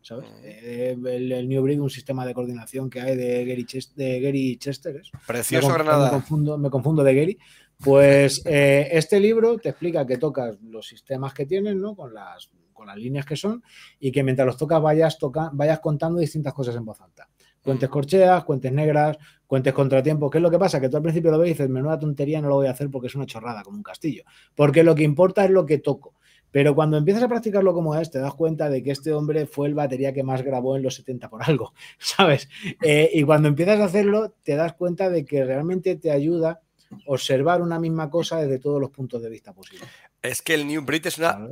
¿sabes? 0.00 0.30
Eh, 0.44 0.96
el, 0.96 1.32
el 1.32 1.48
New 1.48 1.60
Breed, 1.64 1.80
un 1.80 1.90
sistema 1.90 2.24
de 2.24 2.34
coordinación 2.34 2.88
que 2.88 3.00
hay 3.00 3.16
de 3.16 3.44
Gary, 3.44 3.64
Ches- 3.64 3.94
de 3.96 4.20
Gary 4.20 4.58
Chester. 4.58 4.94
¿es? 4.94 5.10
Precioso 5.26 5.66
me, 5.66 5.74
Granada. 5.74 6.04
Me 6.04 6.10
confundo, 6.12 6.56
me 6.56 6.70
confundo 6.70 7.02
de 7.02 7.14
Gary. 7.16 7.38
Pues 7.82 8.42
eh, 8.46 8.90
este 8.92 9.18
libro 9.18 9.58
te 9.58 9.70
explica 9.70 10.06
que 10.06 10.18
tocas 10.18 10.56
los 10.62 10.86
sistemas 10.86 11.34
que 11.34 11.46
tienes, 11.46 11.74
¿no? 11.74 11.96
Con 11.96 12.14
las, 12.14 12.48
con 12.72 12.86
las 12.86 12.96
líneas 12.96 13.26
que 13.26 13.34
son, 13.34 13.60
y 13.98 14.12
que 14.12 14.22
mientras 14.22 14.46
los 14.46 14.56
tocas 14.56 14.80
vayas, 14.80 15.18
toca, 15.18 15.50
vayas 15.52 15.80
contando 15.80 16.20
distintas 16.20 16.54
cosas 16.54 16.76
en 16.76 16.84
voz 16.84 17.00
alta. 17.00 17.28
Cuentes 17.64 17.88
corcheas, 17.88 18.44
cuentes 18.44 18.70
negras, 18.70 19.16
cuentes 19.46 19.72
contratiempos. 19.72 20.30
¿Qué 20.30 20.38
es 20.38 20.42
lo 20.42 20.50
que 20.50 20.58
pasa? 20.58 20.80
Que 20.80 20.88
tú 20.90 20.98
al 20.98 21.02
principio 21.02 21.30
lo 21.30 21.38
ves 21.38 21.48
y 21.48 21.52
dices, 21.54 21.68
menuda 21.68 21.98
tontería, 21.98 22.42
no 22.42 22.48
lo 22.48 22.56
voy 22.56 22.66
a 22.66 22.72
hacer 22.72 22.90
porque 22.90 23.06
es 23.06 23.14
una 23.14 23.24
chorrada, 23.24 23.62
como 23.62 23.78
un 23.78 23.82
castillo. 23.82 24.24
Porque 24.54 24.84
lo 24.84 24.94
que 24.94 25.02
importa 25.02 25.44
es 25.44 25.50
lo 25.50 25.64
que 25.64 25.78
toco. 25.78 26.14
Pero 26.50 26.74
cuando 26.74 26.96
empiezas 26.96 27.24
a 27.24 27.28
practicarlo 27.28 27.74
como 27.74 27.96
es, 27.96 28.10
te 28.10 28.20
das 28.20 28.34
cuenta 28.34 28.68
de 28.68 28.82
que 28.82 28.92
este 28.92 29.12
hombre 29.12 29.46
fue 29.46 29.66
el 29.66 29.74
batería 29.74 30.12
que 30.12 30.22
más 30.22 30.42
grabó 30.42 30.76
en 30.76 30.84
los 30.84 30.94
70 30.94 31.28
por 31.28 31.42
algo, 31.42 31.72
¿sabes? 31.98 32.48
Eh, 32.82 33.10
y 33.12 33.24
cuando 33.24 33.48
empiezas 33.48 33.80
a 33.80 33.86
hacerlo, 33.86 34.34
te 34.42 34.54
das 34.54 34.74
cuenta 34.74 35.10
de 35.10 35.24
que 35.24 35.44
realmente 35.44 35.96
te 35.96 36.10
ayuda 36.10 36.60
observar 37.06 37.60
una 37.60 37.80
misma 37.80 38.10
cosa 38.10 38.40
desde 38.40 38.58
todos 38.58 38.80
los 38.80 38.90
puntos 38.90 39.22
de 39.22 39.30
vista 39.30 39.52
posibles. 39.52 39.88
Es 40.22 40.42
que 40.42 40.54
el 40.54 40.66
New 40.66 40.82
Breed 40.82 41.06
es 41.06 41.18
una 41.18 41.48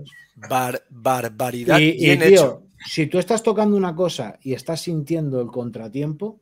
barbaridad 0.90 1.78
Y, 1.78 1.90
y, 1.90 2.04
bien 2.04 2.20
tío, 2.20 2.28
hecho. 2.28 2.62
Si 2.86 3.06
tú 3.06 3.18
estás 3.18 3.42
tocando 3.42 3.76
una 3.76 3.94
cosa 3.94 4.38
y 4.42 4.54
estás 4.54 4.80
sintiendo 4.82 5.40
el 5.40 5.48
contratiempo, 5.48 6.40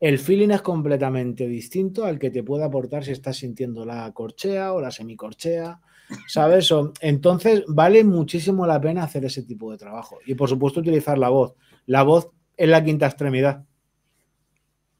el 0.00 0.18
feeling 0.18 0.50
es 0.50 0.62
completamente 0.62 1.46
distinto 1.46 2.04
al 2.04 2.18
que 2.18 2.30
te 2.30 2.42
puede 2.42 2.64
aportar 2.64 3.04
si 3.04 3.12
estás 3.12 3.36
sintiendo 3.38 3.84
la 3.84 4.12
corchea 4.12 4.72
o 4.72 4.80
la 4.80 4.90
semicorchea, 4.90 5.80
¿sabes? 6.28 6.70
O- 6.72 6.92
entonces 7.00 7.64
vale 7.68 8.04
muchísimo 8.04 8.66
la 8.66 8.80
pena 8.80 9.04
hacer 9.04 9.24
ese 9.24 9.44
tipo 9.44 9.70
de 9.72 9.78
trabajo. 9.78 10.18
Y 10.26 10.34
por 10.34 10.48
supuesto 10.48 10.80
utilizar 10.80 11.16
la 11.18 11.30
voz. 11.30 11.54
La 11.86 12.02
voz 12.02 12.28
es 12.56 12.68
la 12.68 12.84
quinta 12.84 13.06
extremidad. 13.06 13.64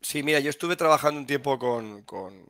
Sí, 0.00 0.22
mira, 0.22 0.40
yo 0.40 0.50
estuve 0.50 0.76
trabajando 0.76 1.20
un 1.20 1.26
tiempo 1.26 1.58
con, 1.58 2.02
con, 2.02 2.46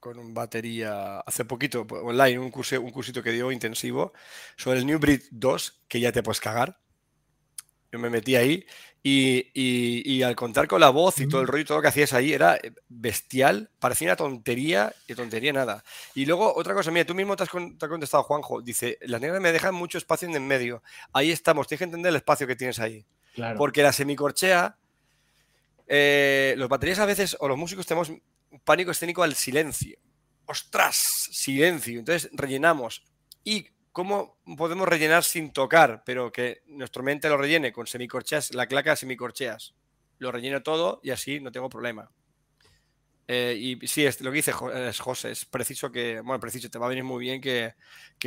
con 0.00 0.18
un 0.18 0.34
batería 0.34 1.20
hace 1.20 1.44
poquito, 1.44 1.86
online, 1.88 2.38
un, 2.38 2.50
curso, 2.50 2.80
un 2.80 2.90
cursito 2.90 3.22
que 3.22 3.32
dio 3.32 3.52
intensivo 3.52 4.12
sobre 4.56 4.80
el 4.80 4.86
New 4.86 4.98
Breed 4.98 5.22
2, 5.30 5.84
que 5.88 6.00
ya 6.00 6.12
te 6.12 6.22
puedes 6.22 6.40
cagar. 6.40 6.80
Yo 7.94 8.00
me 8.00 8.10
metí 8.10 8.34
ahí 8.34 8.66
y, 9.04 9.50
y- 9.54 10.02
y 10.16 10.22
al 10.24 10.34
contar 10.34 10.66
con 10.66 10.80
la 10.80 10.90
voz 10.90 11.20
y 11.20 11.28
todo 11.28 11.42
el 11.42 11.46
rollo, 11.46 11.64
todo 11.64 11.78
lo 11.78 11.82
que 11.82 11.86
hacías 11.88 12.12
ahí 12.12 12.32
era 12.32 12.56
eh, 12.56 12.72
bestial, 12.88 13.70
parecía 13.78 14.08
una 14.08 14.16
tontería 14.16 14.92
y 15.06 15.14
tontería 15.14 15.52
nada. 15.52 15.84
Y 16.16 16.26
luego 16.26 16.52
otra 16.56 16.74
cosa, 16.74 16.90
mira, 16.90 17.04
tú 17.06 17.14
mismo 17.14 17.36
te 17.36 17.44
has, 17.44 17.48
con- 17.50 17.78
te 17.78 17.86
ha 17.86 17.88
contestado 17.88 18.24
Juanjo, 18.24 18.60
dice, 18.62 18.98
las 19.02 19.20
negras 19.20 19.40
me 19.40 19.52
dejan 19.52 19.76
mucho 19.76 19.96
espacio 19.96 20.26
en 20.26 20.34
el 20.34 20.40
medio. 20.40 20.82
Ahí 21.12 21.30
estamos, 21.30 21.68
tienes 21.68 21.78
que 21.78 21.84
entender 21.84 22.10
el 22.10 22.16
espacio 22.16 22.48
que 22.48 22.56
tienes 22.56 22.80
ahí. 22.80 23.06
Claro. 23.32 23.56
Porque 23.58 23.84
la 23.84 23.92
semicorchea, 23.92 24.76
eh, 25.86 26.54
los 26.56 26.68
baterías 26.68 26.98
a 26.98 27.06
veces, 27.06 27.36
o 27.38 27.46
los 27.46 27.56
músicos 27.58 27.86
tenemos 27.86 28.08
un 28.08 28.20
pánico 28.64 28.90
escénico 28.90 29.22
al 29.22 29.34
silencio. 29.36 29.96
¡Ostras! 30.46 30.96
Silencio. 31.30 31.98
Entonces 32.00 32.28
rellenamos. 32.32 33.04
¿Y 33.44 33.68
cómo 33.94 34.36
podemos 34.58 34.86
rellenar 34.88 35.22
sin 35.22 35.52
tocar? 35.52 36.02
Pero 36.04 36.30
que 36.32 36.62
nuestra 36.66 37.02
mente 37.02 37.28
lo 37.28 37.38
rellene 37.38 37.72
con 37.72 37.86
semicorcheas, 37.86 38.52
la 38.52 38.66
claca 38.66 38.96
semicorcheas. 38.96 39.74
Lo 40.18 40.30
relleno 40.32 40.62
todo 40.62 41.00
y 41.02 41.10
así 41.10 41.40
no 41.40 41.52
tengo 41.52 41.68
problema. 41.70 42.10
Eh, 43.26 43.56
y 43.56 43.86
sí, 43.86 44.04
es, 44.04 44.20
lo 44.20 44.30
que 44.30 44.36
dice 44.36 44.52
José, 44.52 45.30
es 45.30 45.44
preciso 45.46 45.90
que, 45.90 46.20
bueno, 46.20 46.40
preciso, 46.40 46.68
te 46.68 46.78
va 46.78 46.86
a 46.86 46.88
venir 46.90 47.04
muy 47.04 47.24
bien 47.24 47.40
que, 47.40 47.72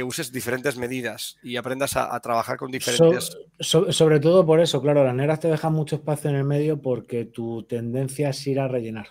uses 0.03 0.31
diferentes 0.31 0.77
medidas 0.77 1.37
y 1.43 1.57
aprendas 1.57 1.97
a, 1.97 2.19
trabajar 2.21 2.57
con 2.57 2.71
diferentes... 2.71 3.37
so- 3.59 3.91
sobre 3.91 4.19
todo 4.19 4.45
por 4.45 4.59
eso, 4.59 4.81
claro, 4.81 5.03
las 5.03 5.13
negras 5.13 5.41
te 5.41 5.49
dejan 5.49 5.73
mucho 5.73 5.97
espacio 5.97 6.29
en 6.29 6.37
el 6.37 6.45
medio 6.45 6.81
porque 6.81 7.25
tu 7.25 7.63
tendencia 7.63 8.29
es 8.29 8.47
ir 8.47 8.59
a 8.59 8.67
rellenar 8.67 9.07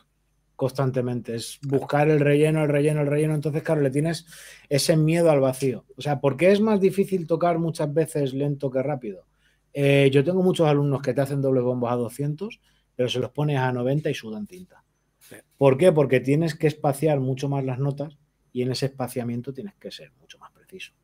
constantemente, 0.56 1.36
es 1.36 1.60
buscar 1.62 2.08
el 2.08 2.18
relleno, 2.18 2.64
el 2.64 2.70
relleno, 2.70 3.02
el 3.02 3.06
relleno, 3.06 3.34
entonces 3.34 3.62
claro, 3.62 3.82
le 3.82 3.90
tienes 3.90 4.26
ese 4.68 4.96
miedo 4.96 5.30
al 5.30 5.40
vacío. 5.40 5.84
O 5.96 6.02
sea, 6.02 6.18
¿por 6.18 6.36
qué 6.36 6.50
es 6.50 6.60
más 6.60 6.80
difícil 6.80 7.26
tocar 7.26 7.58
muchas 7.58 7.92
veces 7.92 8.32
lento 8.32 8.70
que 8.70 8.82
rápido? 8.82 9.26
Eh, 9.74 10.10
yo 10.10 10.24
tengo 10.24 10.42
muchos 10.42 10.66
alumnos 10.66 11.02
que 11.02 11.12
te 11.12 11.20
hacen 11.20 11.42
dobles 11.42 11.62
bombos 11.62 11.92
a 11.92 11.96
200, 11.96 12.60
pero 12.94 13.08
se 13.10 13.20
los 13.20 13.30
pones 13.30 13.58
a 13.58 13.70
90 13.70 14.08
y 14.08 14.14
sudan 14.14 14.46
tinta. 14.46 14.82
¿Por 15.58 15.76
qué? 15.76 15.92
Porque 15.92 16.20
tienes 16.20 16.54
que 16.54 16.66
espaciar 16.66 17.20
mucho 17.20 17.48
más 17.48 17.62
las 17.64 17.78
notas 17.78 18.16
y 18.52 18.62
en 18.62 18.70
ese 18.70 18.86
espaciamiento 18.86 19.52
tienes 19.52 19.74
que 19.74 19.90
ser 19.90 20.12
mucho 20.18 20.38
más 20.38 20.50
preciso. 20.52 20.94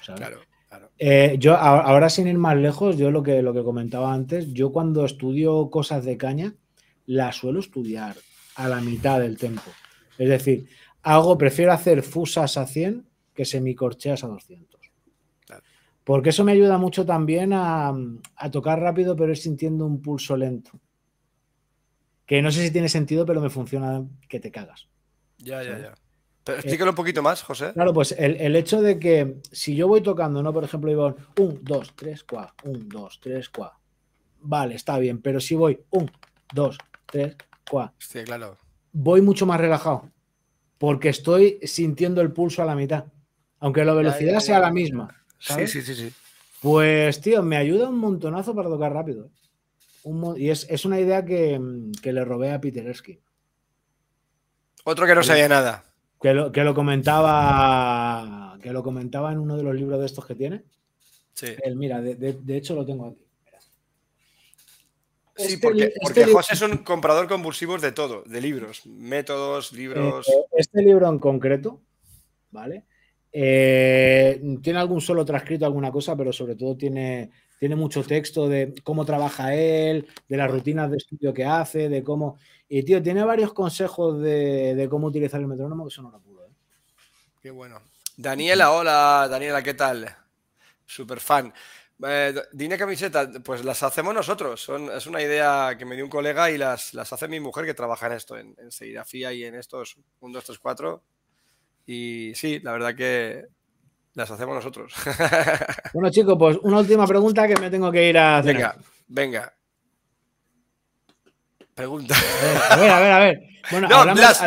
¿sabes? 0.00 0.20
Claro, 0.20 0.40
claro. 0.68 0.90
Eh, 0.98 1.36
yo 1.38 1.54
ahora 1.54 2.08
sin 2.08 2.28
ir 2.28 2.38
más 2.38 2.56
lejos, 2.56 2.96
yo 2.96 3.10
lo 3.10 3.22
que, 3.22 3.42
lo 3.42 3.52
que 3.52 3.62
comentaba 3.62 4.14
antes, 4.14 4.54
yo 4.54 4.72
cuando 4.72 5.04
estudio 5.04 5.68
cosas 5.68 6.04
de 6.06 6.16
caña, 6.16 6.54
las 7.04 7.36
suelo 7.36 7.60
estudiar 7.60 8.16
a 8.56 8.68
la 8.68 8.80
mitad 8.80 9.20
del 9.20 9.36
tiempo. 9.36 9.70
Es 10.18 10.28
decir, 10.28 10.68
hago, 11.02 11.36
prefiero 11.36 11.72
hacer 11.72 12.02
fusas 12.02 12.56
a 12.56 12.66
100 12.66 13.06
que 13.34 13.44
semicorcheas 13.44 14.24
a 14.24 14.28
200. 14.28 14.80
Claro. 15.46 15.62
Porque 16.04 16.30
eso 16.30 16.44
me 16.44 16.52
ayuda 16.52 16.78
mucho 16.78 17.04
también 17.04 17.52
a, 17.52 17.92
a 18.36 18.50
tocar 18.50 18.80
rápido, 18.80 19.16
pero 19.16 19.32
ir 19.32 19.38
sintiendo 19.38 19.86
un 19.86 20.00
pulso 20.00 20.36
lento. 20.36 20.72
Que 22.26 22.40
no 22.40 22.50
sé 22.50 22.62
si 22.62 22.70
tiene 22.70 22.88
sentido, 22.88 23.26
pero 23.26 23.40
me 23.40 23.50
funciona 23.50 24.04
que 24.28 24.40
te 24.40 24.50
cagas. 24.50 24.88
Ya, 25.38 25.62
ya, 25.62 25.70
¿sabes? 25.70 25.82
ya. 25.82 25.94
Pero 26.44 26.58
explícalo 26.58 26.90
un 26.90 26.96
poquito 26.96 27.22
más, 27.22 27.42
José. 27.42 27.72
Claro, 27.72 27.94
pues 27.94 28.12
el, 28.12 28.36
el 28.36 28.54
hecho 28.54 28.82
de 28.82 28.98
que 28.98 29.40
si 29.50 29.74
yo 29.74 29.88
voy 29.88 30.02
tocando, 30.02 30.42
¿no? 30.42 30.52
Por 30.52 30.64
ejemplo, 30.64 30.90
digo 30.90 31.16
1, 31.38 31.58
2, 31.62 31.92
3, 31.96 32.24
4, 32.24 32.70
1, 32.70 32.84
2, 32.86 33.20
3, 33.20 33.48
4. 33.48 33.78
Vale, 34.40 34.74
está 34.74 34.98
bien, 34.98 35.22
pero 35.22 35.40
si 35.40 35.54
voy 35.54 35.80
1, 35.90 36.06
2, 36.52 36.78
3, 37.06 37.34
4, 37.34 37.53
Sí, 37.98 38.22
claro. 38.24 38.56
voy 38.92 39.20
mucho 39.20 39.46
más 39.46 39.60
relajado. 39.60 40.10
Porque 40.78 41.08
estoy 41.08 41.58
sintiendo 41.62 42.20
el 42.20 42.32
pulso 42.32 42.62
a 42.62 42.66
la 42.66 42.74
mitad. 42.74 43.04
Aunque 43.60 43.84
la 43.84 43.94
velocidad 43.94 44.34
ya, 44.34 44.40
sea 44.40 44.56
ya. 44.56 44.60
la 44.60 44.70
misma. 44.70 45.08
Sí, 45.38 45.52
¿sabes? 45.52 45.70
sí, 45.72 45.82
sí, 45.82 45.94
sí. 45.94 46.12
Pues, 46.60 47.20
tío, 47.20 47.42
me 47.42 47.56
ayuda 47.56 47.88
un 47.88 47.98
montonazo 47.98 48.54
para 48.54 48.68
tocar 48.68 48.92
rápido. 48.92 49.26
¿eh? 49.26 49.30
Un 50.04 50.34
y 50.38 50.50
es, 50.50 50.66
es 50.68 50.84
una 50.84 51.00
idea 51.00 51.24
que, 51.24 51.60
que 52.02 52.12
le 52.12 52.24
robé 52.24 52.52
a 52.52 52.60
Peter 52.60 52.86
Erskine. 52.86 53.20
Otro 54.84 55.06
que 55.06 55.14
no 55.14 55.22
sabía 55.22 55.48
nada. 55.48 55.84
Que 56.20 56.34
lo, 56.34 56.52
que 56.52 56.62
lo 56.64 56.74
comentaba. 56.74 58.58
Que 58.62 58.72
lo 58.72 58.82
comentaba 58.82 59.32
en 59.32 59.38
uno 59.38 59.56
de 59.56 59.62
los 59.62 59.74
libros 59.74 60.00
de 60.00 60.06
estos 60.06 60.26
que 60.26 60.34
tiene. 60.34 60.64
Sí, 61.32 61.46
El, 61.62 61.76
mira, 61.76 62.00
de, 62.00 62.14
de- 62.16 62.34
de 62.34 62.56
hecho 62.56 62.74
lo 62.74 62.84
tengo 62.84 63.06
aquí. 63.08 63.23
Sí 65.36 65.54
Este 65.54 65.58
porque, 65.58 65.92
este 66.00 66.26
José 66.26 66.54
es 66.54 66.62
un 66.62 66.78
comprador 66.78 67.26
compulsivo 67.26 67.76
de 67.78 67.90
todo, 67.90 68.22
de 68.24 68.40
libros, 68.40 68.86
métodos, 68.86 69.72
libros. 69.72 70.28
Eh, 70.28 70.32
este 70.56 70.82
libro 70.82 71.08
en 71.08 71.18
concreto, 71.18 71.80
¿vale? 72.52 72.84
Eh, 73.32 74.40
tiene 74.62 74.78
algún 74.78 75.00
solo 75.00 75.24
transcrito, 75.24 75.66
alguna 75.66 75.90
cosa, 75.90 76.14
pero 76.16 76.32
sobre 76.32 76.54
todo 76.54 76.76
tiene, 76.76 77.32
tiene 77.58 77.74
mucho 77.74 78.04
texto 78.04 78.48
de 78.48 78.74
cómo 78.84 79.04
trabaja 79.04 79.52
él, 79.54 80.06
de 80.28 80.36
las 80.36 80.48
rutinas 80.48 80.88
de 80.88 80.98
estudio 80.98 81.34
que 81.34 81.44
hace, 81.44 81.88
de 81.88 82.04
cómo. 82.04 82.38
Y 82.68 82.84
tío, 82.84 83.02
tiene 83.02 83.24
varios 83.24 83.52
consejos 83.52 84.20
de, 84.20 84.76
de 84.76 84.88
cómo 84.88 85.08
utilizar 85.08 85.40
el 85.40 85.48
metrónomo, 85.48 85.84
que 85.84 85.88
eso 85.88 86.02
no 86.02 86.12
lo 86.12 86.20
pudo. 86.20 86.44
¿eh? 86.44 86.50
Qué 87.42 87.50
bueno. 87.50 87.80
Daniela, 88.16 88.70
hola, 88.70 89.26
Daniela, 89.28 89.64
¿qué 89.64 89.74
tal? 89.74 90.16
Super 90.86 91.18
fan. 91.18 91.52
Eh, 92.02 92.34
Dine 92.52 92.76
camiseta, 92.76 93.30
pues 93.44 93.64
las 93.64 93.82
hacemos 93.82 94.14
nosotros. 94.14 94.60
Son, 94.60 94.90
es 94.90 95.06
una 95.06 95.22
idea 95.22 95.76
que 95.78 95.84
me 95.84 95.94
dio 95.94 96.04
un 96.04 96.10
colega 96.10 96.50
y 96.50 96.58
las, 96.58 96.94
las 96.94 97.12
hace 97.12 97.28
mi 97.28 97.40
mujer 97.40 97.64
que 97.64 97.74
trabaja 97.74 98.06
en 98.06 98.12
esto, 98.12 98.36
en, 98.36 98.54
en 98.58 98.70
serigrafía 98.70 99.32
y 99.32 99.44
en 99.44 99.54
estos 99.54 99.96
1, 100.20 100.34
2, 100.34 100.44
3, 100.44 100.58
4. 100.58 101.02
Y 101.86 102.32
sí, 102.34 102.60
la 102.60 102.72
verdad 102.72 102.94
que 102.94 103.46
las 104.14 104.30
hacemos 104.30 104.54
nosotros. 104.54 104.94
Bueno, 105.92 106.10
chicos, 106.10 106.34
pues 106.36 106.56
una 106.62 106.78
última 106.78 107.06
pregunta 107.06 107.46
que 107.46 107.56
me 107.56 107.70
tengo 107.70 107.92
que 107.92 108.08
ir 108.08 108.18
a 108.18 108.38
hacer. 108.38 108.54
venga, 108.54 108.76
venga. 109.06 109.54
Pregunta. 111.74 112.14
A 112.70 112.76
ver, 112.76 112.90
a 112.90 113.00
ver, 113.00 113.12
a 113.12 113.18
ver. 113.18 113.42
Bueno, 113.70 113.88
No, 113.88 114.14
Blast. 114.14 114.42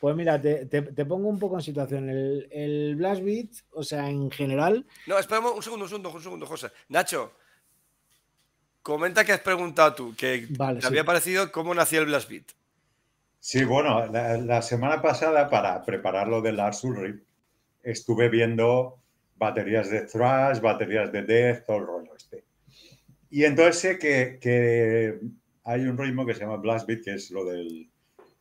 Pues 0.00 0.16
mira, 0.16 0.40
te, 0.40 0.66
te- 0.66 0.82
te 0.82 1.04
pongo 1.04 1.28
un 1.28 1.38
poco 1.38 1.56
en 1.56 1.62
situación. 1.62 2.08
El, 2.10 2.48
el 2.50 2.96
Blast 2.96 3.22
Beat, 3.22 3.48
o 3.72 3.82
sea, 3.82 4.08
en 4.08 4.30
general, 4.30 4.84
No, 5.06 5.18
espera 5.18 5.40
un 5.40 5.62
segundo, 5.62 5.84
un 5.84 5.88
segundo, 5.88 6.10
un 6.10 6.22
segundo, 6.22 6.46
José. 6.46 6.68
Nacho, 6.88 7.32
comenta 8.82 9.24
que 9.24 9.32
has 9.32 9.40
preguntado 9.40 9.94
tú, 9.94 10.14
que 10.16 10.46
Vale, 10.50 10.76
te 10.76 10.82
sí. 10.82 10.88
había 10.88 11.04
parecido 11.04 11.50
cómo 11.50 11.74
nació 11.74 12.00
el 12.00 12.06
Blast 12.06 12.28
Beat. 12.28 12.44
Sí, 13.40 13.64
bueno, 13.64 14.06
la, 14.06 14.36
la 14.38 14.62
semana 14.62 15.00
pasada 15.00 15.48
para 15.48 15.82
preparar 15.84 16.28
lo 16.28 16.40
del 16.42 16.56
Lars 16.56 16.82
Ulrich 16.84 17.22
estuve 17.82 18.28
viendo 18.28 18.98
baterías 19.36 19.88
de 19.90 20.02
thrash, 20.02 20.60
baterías 20.60 21.12
de 21.12 21.22
death, 21.22 21.64
todo 21.66 21.76
el 21.78 21.86
rollo. 21.86 22.15
Y 23.36 23.44
entonces 23.44 23.78
sé 23.78 23.98
que, 23.98 24.38
que, 24.40 25.20
hay 25.62 25.82
un 25.82 25.98
ritmo 25.98 26.24
que 26.24 26.32
se 26.32 26.40
llama 26.40 26.56
Blast 26.56 26.86
Beat, 26.86 27.04
que 27.04 27.12
es 27.16 27.30
lo 27.30 27.44
del 27.44 27.90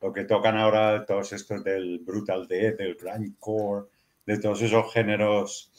lo 0.02 0.14
que 0.14 0.24
tocan 0.24 0.56
ahora 0.56 1.06
todos 1.06 1.34
estos 1.34 1.66
del 1.66 2.00
Brutal 2.00 2.48
Death, 2.48 2.78
del 2.78 2.96
Grindcore, 2.96 3.88
de 4.26 4.40
todos 4.40 4.62
esos 4.62 4.94
géneros 4.94 5.70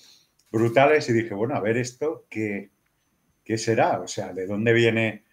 brutales. 0.52 1.08
Y 1.08 1.14
dije, 1.14 1.32
bueno, 1.32 1.54
a 1.54 1.60
ver 1.60 1.78
esto, 1.78 2.26
¿qué, 2.28 2.68
qué 3.42 3.56
será? 3.56 4.02
O 4.02 4.06
sea, 4.06 4.34
¿de 4.34 4.46
dónde 4.46 4.74
viene 4.74 5.24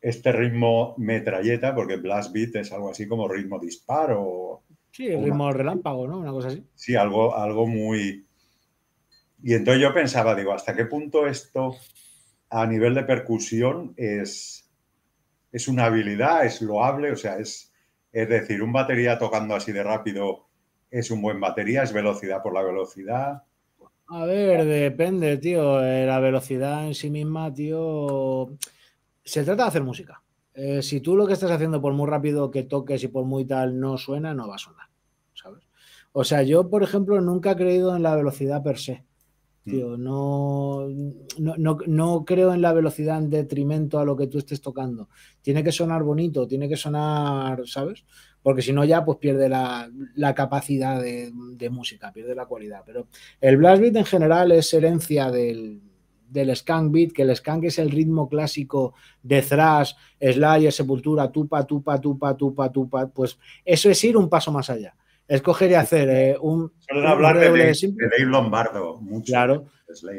este 0.00 0.30
ritmo 0.30 0.94
metralleta? 0.96 1.74
Porque 1.74 1.96
Blast 1.96 2.32
Beat 2.32 2.54
es 2.54 2.70
algo 2.70 2.92
así 2.92 3.08
como 3.08 3.26
ritmo 3.26 3.58
disparo. 3.58 4.62
Sí, 4.92 5.08
el 5.08 5.24
ritmo 5.24 5.52
relámpago, 5.52 6.06
¿no? 6.06 6.18
Una 6.18 6.30
cosa 6.30 6.46
así. 6.46 6.64
Sí, 6.76 6.94
algo, 6.94 7.36
algo 7.36 7.66
muy... 7.66 8.24
Y 9.42 9.54
entonces 9.54 9.82
yo 9.82 9.92
pensaba, 9.92 10.36
digo, 10.36 10.52
¿hasta 10.52 10.76
qué 10.76 10.84
punto 10.84 11.26
esto 11.26 11.74
a 12.52 12.66
nivel 12.66 12.94
de 12.94 13.04
percusión 13.04 13.94
es, 13.96 14.70
es 15.50 15.68
una 15.68 15.86
habilidad, 15.86 16.44
es 16.44 16.60
loable? 16.60 17.10
O 17.10 17.16
sea, 17.16 17.38
es, 17.38 17.72
es 18.12 18.28
decir, 18.28 18.62
un 18.62 18.72
batería 18.72 19.18
tocando 19.18 19.54
así 19.54 19.72
de 19.72 19.82
rápido 19.82 20.46
es 20.90 21.10
un 21.10 21.22
buen 21.22 21.40
batería, 21.40 21.82
es 21.82 21.92
velocidad 21.94 22.42
por 22.42 22.52
la 22.52 22.62
velocidad. 22.62 23.42
A 24.08 24.26
ver, 24.26 24.66
depende, 24.66 25.38
tío. 25.38 25.82
Eh, 25.82 26.04
la 26.04 26.20
velocidad 26.20 26.86
en 26.86 26.94
sí 26.94 27.08
misma, 27.08 27.52
tío. 27.52 28.50
Se 29.24 29.42
trata 29.42 29.62
de 29.62 29.68
hacer 29.68 29.82
música. 29.82 30.22
Eh, 30.52 30.82
si 30.82 31.00
tú 31.00 31.16
lo 31.16 31.26
que 31.26 31.32
estás 31.32 31.50
haciendo 31.50 31.80
por 31.80 31.94
muy 31.94 32.06
rápido 32.06 32.50
que 32.50 32.64
toques 32.64 33.02
y 33.02 33.08
por 33.08 33.24
muy 33.24 33.46
tal 33.46 33.80
no 33.80 33.96
suena, 33.96 34.34
no 34.34 34.46
va 34.46 34.56
a 34.56 34.58
sonar. 34.58 34.88
¿Sabes? 35.32 35.66
O 36.12 36.24
sea, 36.24 36.42
yo, 36.42 36.68
por 36.68 36.82
ejemplo, 36.82 37.18
nunca 37.22 37.52
he 37.52 37.56
creído 37.56 37.96
en 37.96 38.02
la 38.02 38.14
velocidad 38.14 38.62
per 38.62 38.76
se. 38.76 39.06
Mm. 39.64 40.02
no, 40.02 40.88
no, 41.38 41.78
no, 41.86 42.24
creo 42.24 42.52
en 42.52 42.62
la 42.62 42.72
velocidad 42.72 43.18
en 43.18 43.30
detrimento 43.30 44.00
a 44.00 44.04
lo 44.04 44.16
que 44.16 44.26
tú 44.26 44.38
estés 44.38 44.60
tocando. 44.60 45.08
Tiene 45.40 45.62
que 45.62 45.70
sonar 45.70 46.02
bonito, 46.02 46.48
tiene 46.48 46.68
que 46.68 46.76
sonar, 46.76 47.66
¿sabes? 47.66 48.04
Porque 48.42 48.62
si 48.62 48.72
no, 48.72 48.84
ya 48.84 49.04
pues 49.04 49.18
pierde 49.18 49.48
la, 49.48 49.88
capacidad 50.34 51.00
de, 51.00 51.30
de, 51.32 51.70
música, 51.70 52.12
pierde 52.12 52.34
la 52.34 52.46
cualidad. 52.46 52.82
Pero 52.84 53.06
el 53.40 53.56
blast 53.56 53.80
beat 53.82 53.96
en 53.96 54.04
general 54.04 54.50
es 54.50 54.74
herencia 54.74 55.30
del, 55.30 55.80
del 56.32 56.56
skank 56.56 56.90
beat, 56.90 57.12
que 57.12 57.22
el 57.22 57.36
skank 57.36 57.64
es 57.64 57.78
el 57.78 57.90
ritmo 57.90 58.28
clásico 58.28 58.94
de 59.22 59.42
thrash, 59.42 59.92
slayer, 60.20 60.72
sepultura, 60.72 61.30
tupa, 61.30 61.64
tupa, 61.66 62.00
tupa, 62.00 62.36
tupa, 62.36 62.72
tupa, 62.72 63.06
pues 63.08 63.38
eso 63.64 63.90
es 63.90 64.02
ir 64.02 64.16
un 64.16 64.28
paso 64.28 64.50
más 64.50 64.70
allá. 64.70 64.96
Escoger 65.28 65.70
y 65.70 65.74
hacer 65.74 66.08
eh, 66.10 66.36
un. 66.40 66.72
Suelen 66.78 67.06
hablar 67.06 67.38
de, 67.38 67.46
Dave, 67.46 67.72
de, 67.74 68.24
Lombardo, 68.24 69.00
mucho. 69.00 69.32
Claro. 69.32 69.66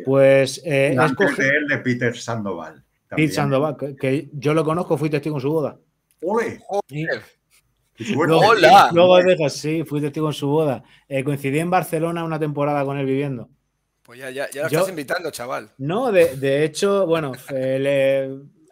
Pues. 0.06 0.62
Eh, 0.66 0.96
escoger... 1.00 1.38
de 1.38 1.50
él, 1.50 1.68
de 1.68 1.78
Peter 1.80 2.18
Sandoval. 2.18 2.84
Peter 3.10 3.32
Sandoval, 3.32 3.78
que, 4.00 4.30
yo 4.34 4.54
lo 4.54 4.64
conozco, 4.64 4.98
fui 4.98 5.10
testigo 5.10 5.38
en 5.38 5.42
su 5.42 5.52
boda. 5.52 5.78
¡Ole! 6.22 6.60
Hola. 8.18 8.90
Luego 8.92 9.50
sí, 9.50 9.84
fui 9.84 10.02
testigo 10.02 10.28
en 10.28 10.34
su 10.34 10.48
boda. 10.48 10.84
Eh, 11.08 11.24
coincidí 11.24 11.60
en 11.60 11.70
Barcelona 11.70 12.24
una 12.24 12.40
temporada 12.40 12.84
con 12.84 12.98
él 12.98 13.06
viviendo. 13.06 13.50
Pues 14.02 14.20
ya, 14.20 14.32
ya, 14.32 14.50
ya 14.50 14.64
lo 14.64 14.68
estás 14.68 14.90
invitando, 14.90 15.32
chaval. 15.32 15.72
No, 15.78 16.12
de, 16.12 16.36
de 16.36 16.66
hecho, 16.66 17.06
bueno, 17.06 17.32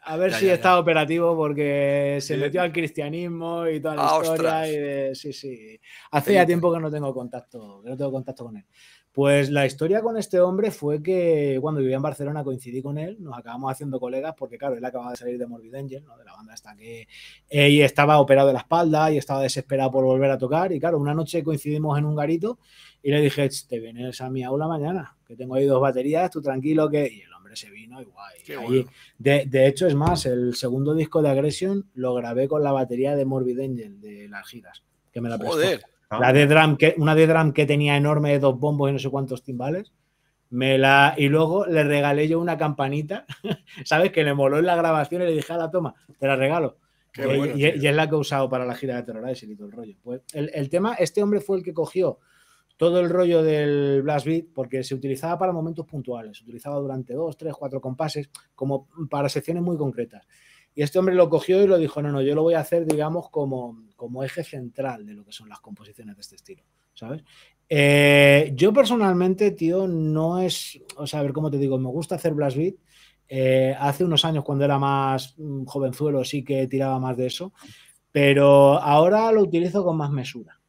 a 0.04 0.18
ver 0.18 0.34
si 0.34 0.50
está 0.50 0.80
operativo 0.80 1.36
porque 1.36 2.18
se 2.22 2.36
metió 2.38 2.62
al 2.62 2.72
cristianismo 2.72 3.68
y 3.68 3.80
toda 3.80 3.96
la 3.96 4.08
ah, 4.08 4.20
historia. 4.22 4.68
Y 4.68 4.78
de, 4.78 5.16
sí, 5.16 5.32
sí. 5.32 5.80
Hace 6.12 6.34
ya 6.34 6.46
tiempo 6.46 6.74
que 6.74 6.80
no 6.80 6.90
tengo 6.90 7.14
contacto, 7.14 7.82
que 7.84 7.90
no 7.90 7.98
tengo 7.98 8.12
contacto 8.12 8.46
con 8.46 8.58
él. 8.58 8.66
Pues 9.12 9.50
la 9.50 9.66
historia 9.66 10.02
con 10.02 10.18
este 10.18 10.40
hombre 10.40 10.72
fue 10.72 11.04
que 11.04 11.58
cuando 11.60 11.82
vivía 11.82 11.98
en 11.98 12.02
Barcelona 12.02 12.46
coincidí 12.46 12.82
con 12.82 12.98
él, 12.98 13.18
nos 13.20 13.38
acabamos 13.38 13.70
haciendo 13.70 14.00
colegas 14.00 14.34
porque, 14.38 14.58
claro, 14.58 14.76
él 14.76 14.86
acababa 14.86 15.12
de 15.12 15.18
salir 15.18 15.38
de 15.38 15.46
Morbid 15.46 15.76
Angel, 15.76 16.04
¿no? 16.06 16.18
de 16.18 16.24
la 16.24 16.34
banda 16.34 16.54
hasta 16.54 16.76
que 16.76 17.08
y 17.50 17.82
estaba 17.82 18.20
operado 18.20 18.48
de 18.48 18.54
la 18.54 18.60
espalda 18.60 19.12
y 19.12 19.18
estaba 19.18 19.42
desesperado 19.42 19.92
por 19.92 20.06
volver 20.06 20.32
a 20.32 20.38
tocar. 20.38 20.72
Y 20.72 20.80
claro, 20.80 20.98
una 20.98 21.14
noche 21.14 21.44
coincidimos 21.44 22.00
en 22.00 22.06
un 22.06 22.16
garito 22.16 22.60
y 23.04 23.12
le 23.12 23.20
dije, 23.20 23.50
te 23.68 23.80
vienes 23.80 24.22
a 24.22 24.30
mi 24.30 24.44
aula 24.44 24.68
mañana, 24.68 25.18
que 25.28 25.36
tengo 25.36 25.56
ahí 25.56 25.66
dos 25.66 25.82
baterías, 25.82 26.32
tú 26.32 26.42
tranquilo 26.42 26.90
que... 26.90 27.06
Y 27.06 27.31
el 27.52 27.56
hombre 27.56 27.56
se 27.56 27.70
vino 27.70 28.02
y 28.02 28.06
guay. 28.06 28.86
de, 29.18 29.68
hecho, 29.68 29.88
es 29.88 29.96
más, 29.96 30.26
el 30.26 30.56
segundo 30.56 30.94
disco 30.94 31.22
de 31.22 31.30
Aggression 31.30 31.90
lo 31.96 32.14
grabé 32.16 32.48
con 32.48 32.64
la 32.64 32.72
batería 32.72 33.16
de 33.16 33.26
Morbid 33.26 33.60
Angel, 33.60 34.00
de 34.00 34.28
las 34.30 34.48
giras, 34.48 34.84
que 35.12 35.22
me 35.22 35.30
la 35.30 35.38
prestó. 35.38 35.88
La 36.20 36.34
de 36.34 36.46
drum 36.46 36.76
que, 36.76 36.94
una 36.98 37.16
de 37.16 37.26
drum 37.26 37.54
que 37.54 37.66
tenía 37.66 37.96
enorme 37.96 38.32
de 38.32 38.40
dos 38.40 38.60
bombos 38.60 38.90
y 38.90 38.94
no 38.94 39.00
sé 39.00 39.10
cuántos 39.10 39.44
timbales. 39.44 39.94
Me 40.50 40.78
la, 40.78 41.16
y 41.18 41.30
luego 41.30 41.66
le 41.66 41.86
regalé 41.86 42.28
yo 42.28 42.38
una 42.38 42.58
campanita, 42.58 43.26
¿sabes? 43.86 44.12
Que 44.12 44.26
le 44.26 44.34
moló 44.34 44.60
en 44.60 44.66
la 44.66 44.76
grabación 44.76 45.22
y 45.22 45.26
le 45.26 45.32
dije, 45.32 45.54
a 45.54 45.58
la 45.58 45.72
toma, 45.72 45.96
te 46.20 46.28
la 46.28 46.36
regalo. 46.36 46.78
y, 47.56 47.66
es 47.66 47.96
la 47.96 48.10
que 48.10 48.16
he 48.16 48.20
usado 48.20 48.50
para 48.50 48.66
la 48.66 48.76
gira 48.76 48.98
de 48.98 49.04
Terrorize 49.04 49.46
y 49.46 49.56
todo 49.56 49.68
el 49.68 49.72
rollo. 49.72 49.96
Pues 50.04 50.22
el, 50.34 50.52
el, 50.54 50.70
tema, 50.70 50.96
este 50.96 51.24
hombre 51.24 51.40
fue 51.40 51.58
el 51.58 51.64
que 51.64 51.74
cogió 51.74 52.20
todo 52.82 53.00
el 53.00 53.12
rollo 53.12 53.44
del 53.44 54.02
blast 54.02 54.26
beat 54.26 54.46
porque 54.56 54.84
se 54.84 54.96
utilizaba 54.96 55.38
para 55.38 55.52
momentos 55.52 55.86
puntuales, 55.86 56.40
se 56.40 56.44
utilizaba 56.44 56.78
durante 56.78 57.14
dos, 57.14 57.38
tres, 57.38 57.54
cuatro 57.54 57.80
compases, 57.80 58.32
como 58.56 58.88
para 59.08 59.30
secciones 59.30 59.62
muy 59.62 59.78
concretas. 59.78 60.26
Y 60.74 60.82
este 60.82 60.98
hombre 60.98 61.14
lo 61.14 61.30
cogió 61.30 61.62
y 61.62 61.68
lo 61.68 61.78
dijo, 61.78 62.02
no, 62.02 62.12
no, 62.12 62.24
yo 62.24 62.34
lo 62.34 62.42
voy 62.42 62.56
a 62.56 62.62
hacer, 62.62 62.88
digamos, 62.88 63.30
como, 63.30 63.84
como 63.96 64.24
eje 64.24 64.44
central 64.44 65.06
de 65.06 65.14
lo 65.14 65.24
que 65.24 65.32
son 65.32 65.48
las 65.48 65.60
composiciones 65.60 66.16
de 66.16 66.22
este 66.22 66.38
estilo, 66.38 66.64
¿sabes? 66.96 67.24
Eh, 67.70 68.52
yo 68.56 68.74
personalmente, 68.74 69.52
tío, 69.52 69.88
no 69.88 70.40
es, 70.40 70.82
o 70.98 71.06
sea, 71.06 71.20
a 71.20 71.22
ver 71.22 71.34
cómo 71.34 71.52
te 71.52 71.60
digo, 71.60 71.78
me 71.78 71.90
gusta 71.90 72.16
hacer 72.16 72.34
blast 72.34 72.58
beat. 72.58 72.78
Eh, 73.30 73.76
hace 73.78 74.04
unos 74.04 74.26
años, 74.26 74.44
cuando 74.44 74.66
era 74.66 74.80
más 74.80 75.36
mm, 75.38 75.66
jovenzuelo, 75.66 76.24
sí 76.24 76.44
que 76.44 76.66
tiraba 76.66 76.98
más 76.98 77.16
de 77.16 77.28
eso, 77.28 77.54
pero 78.12 78.80
ahora 78.80 79.32
lo 79.32 79.44
utilizo 79.44 79.84
con 79.84 79.98
más 79.98 80.10
mesura. 80.10 80.61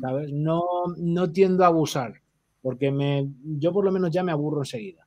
¿Sabes? 0.00 0.32
No, 0.32 0.62
no 0.96 1.30
tiendo 1.32 1.64
a 1.64 1.68
abusar, 1.68 2.14
porque 2.62 2.90
me, 2.90 3.28
yo 3.58 3.72
por 3.72 3.84
lo 3.84 3.92
menos 3.92 4.10
ya 4.10 4.22
me 4.22 4.32
aburro 4.32 4.62
enseguida 4.62 5.06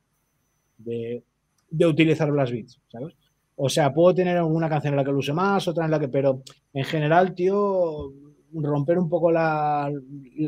de, 0.78 1.24
de 1.70 1.86
utilizar 1.86 2.30
Blast 2.30 2.52
¿sabes? 2.88 3.14
O 3.56 3.68
sea, 3.68 3.92
puedo 3.92 4.14
tener 4.14 4.36
alguna 4.36 4.68
canción 4.68 4.94
en 4.94 4.98
la 4.98 5.04
que 5.04 5.10
lo 5.10 5.18
use 5.18 5.32
más, 5.32 5.66
otra 5.66 5.84
en 5.84 5.90
la 5.90 5.98
que, 5.98 6.08
pero 6.08 6.42
en 6.72 6.84
general, 6.84 7.34
tío, 7.34 8.12
romper 8.52 8.98
un 8.98 9.08
poco 9.08 9.32
la, 9.32 9.90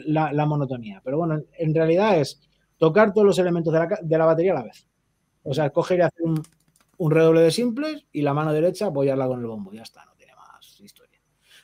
la, 0.07 0.47
monotonía. 0.47 1.01
Pero 1.05 1.19
bueno, 1.19 1.43
en 1.59 1.75
realidad 1.75 2.21
es 2.21 2.41
tocar 2.79 3.13
todos 3.13 3.27
los 3.27 3.39
elementos 3.41 3.73
de 3.73 3.79
la, 3.81 3.99
de 4.01 4.19
la 4.19 4.27
batería 4.27 4.53
a 4.53 4.57
la 4.57 4.63
vez. 4.63 4.87
O 5.43 5.53
sea, 5.53 5.71
coger 5.71 5.99
y 5.99 6.03
hacer 6.03 6.23
un, 6.23 6.41
un 6.99 7.11
redoble 7.11 7.41
de 7.41 7.51
simples 7.51 8.05
y 8.13 8.23
la 8.23 8.35
mano 8.35 8.53
derecha 8.53 8.87
apoyarla 8.87 9.27
con 9.27 9.41
el 9.41 9.47
bombo, 9.47 9.73
ya 9.73 9.83
está. 9.83 10.10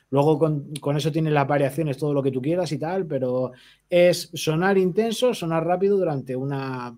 Luego 0.09 0.39
con, 0.39 0.97
eso 0.97 1.11
tienes 1.11 1.33
las 1.33 1.47
variaciones, 1.47 1.97
todo 1.97 2.13
lo 2.13 2.23
que 2.23 2.31
tú 2.31 2.41
quieras 2.41 2.71
y 2.71 2.77
tal, 2.77 3.05
pero 3.05 3.51
es 3.89 4.29
sonar 4.33 4.77
intenso, 4.77 5.33
sonar 5.33 5.65
rápido 5.65 5.97
durante 5.97 6.35
una... 6.35 6.97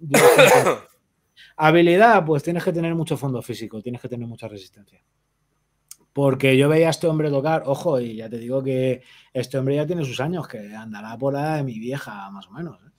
Habilidad, 1.58 2.24
pues 2.24 2.42
tienes 2.42 2.64
que 2.64 2.72
tener 2.72 2.94
mucho 2.94 3.16
fondo 3.16 3.40
físico, 3.42 3.80
tienes 3.80 4.00
que 4.00 4.08
tener 4.08 4.26
mucha 4.26 4.48
resistencia. 4.48 5.02
Porque 6.12 6.56
yo 6.56 6.68
veía 6.68 6.86
a 6.86 6.90
este 6.90 7.06
hombre 7.06 7.30
tocar, 7.30 7.62
ojo, 7.66 8.00
y 8.00 8.16
ya 8.16 8.28
te 8.28 8.38
digo 8.38 8.62
que 8.62 9.02
este 9.32 9.58
hombre 9.58 9.76
ya 9.76 9.86
tiene 9.86 10.04
sus 10.04 10.20
años, 10.20 10.48
que 10.48 10.74
andará 10.74 11.16
por 11.18 11.34
la 11.34 11.56
de 11.56 11.62
mi 11.62 11.78
vieja, 11.78 12.30
más 12.30 12.46
o 12.48 12.52
menos. 12.52 12.78
¿eh? 12.82 12.90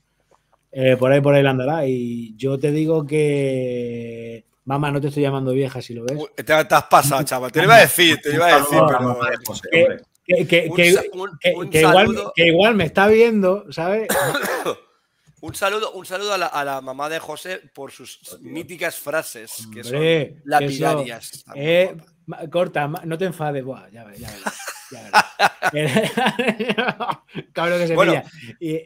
Eh, 0.72 0.98
por 0.98 1.12
ahí, 1.12 1.22
por 1.22 1.34
ahí 1.34 1.46
andará. 1.46 1.88
Y 1.88 2.36
yo 2.36 2.60
te 2.60 2.72
digo 2.72 3.06
que 3.06 4.46
Mamá, 4.68 4.92
no 4.92 5.00
te 5.00 5.08
estoy 5.08 5.24
llamando 5.24 5.54
vieja 5.54 5.82
si 5.82 5.94
lo 5.94 6.04
ves. 6.04 6.20
te, 6.46 6.52
has 6.52 6.84
pasado, 6.88 7.24
chaval. 7.24 7.54
Te 7.54 7.60
lo 7.60 7.66
iba 7.66 7.76
a 7.76 7.80
decir, 7.80 8.20
te 8.22 8.32
lo 8.32 8.36
iba 8.36 8.48
a 8.48 8.60
decir, 8.60 8.80
pero. 9.72 9.98
Que, 12.36 12.48
igual, 12.48 12.76
me 12.76 12.84
está 12.84 13.08
viendo, 13.08 13.72
¿sabes? 13.72 14.10
un 15.42 15.56
saludo, 15.56 15.94
un 15.94 16.06
saludo 16.06 16.34
a, 16.34 16.66
la, 16.66 16.82
mamá 16.82 17.08
de 17.08 17.20
José 17.20 17.62
por 17.74 17.94
sus 17.94 18.38
míticas 18.42 18.98
frases, 18.98 19.70
que 19.74 19.86
son 19.86 20.42
lapidarias. 20.44 21.46
Eh, 21.56 21.96
corta, 22.52 22.90
no 22.90 23.18
te 23.18 23.24
enfades. 23.24 23.64
Buah, 23.64 23.88
ya 23.90 24.04
ves, 24.04 24.20
ya 24.20 24.30
ves. 24.30 24.44
Cabrón 27.54 27.80
que 27.80 27.88
se 27.88 27.96
bueno, 27.96 28.22
y, 28.60 28.82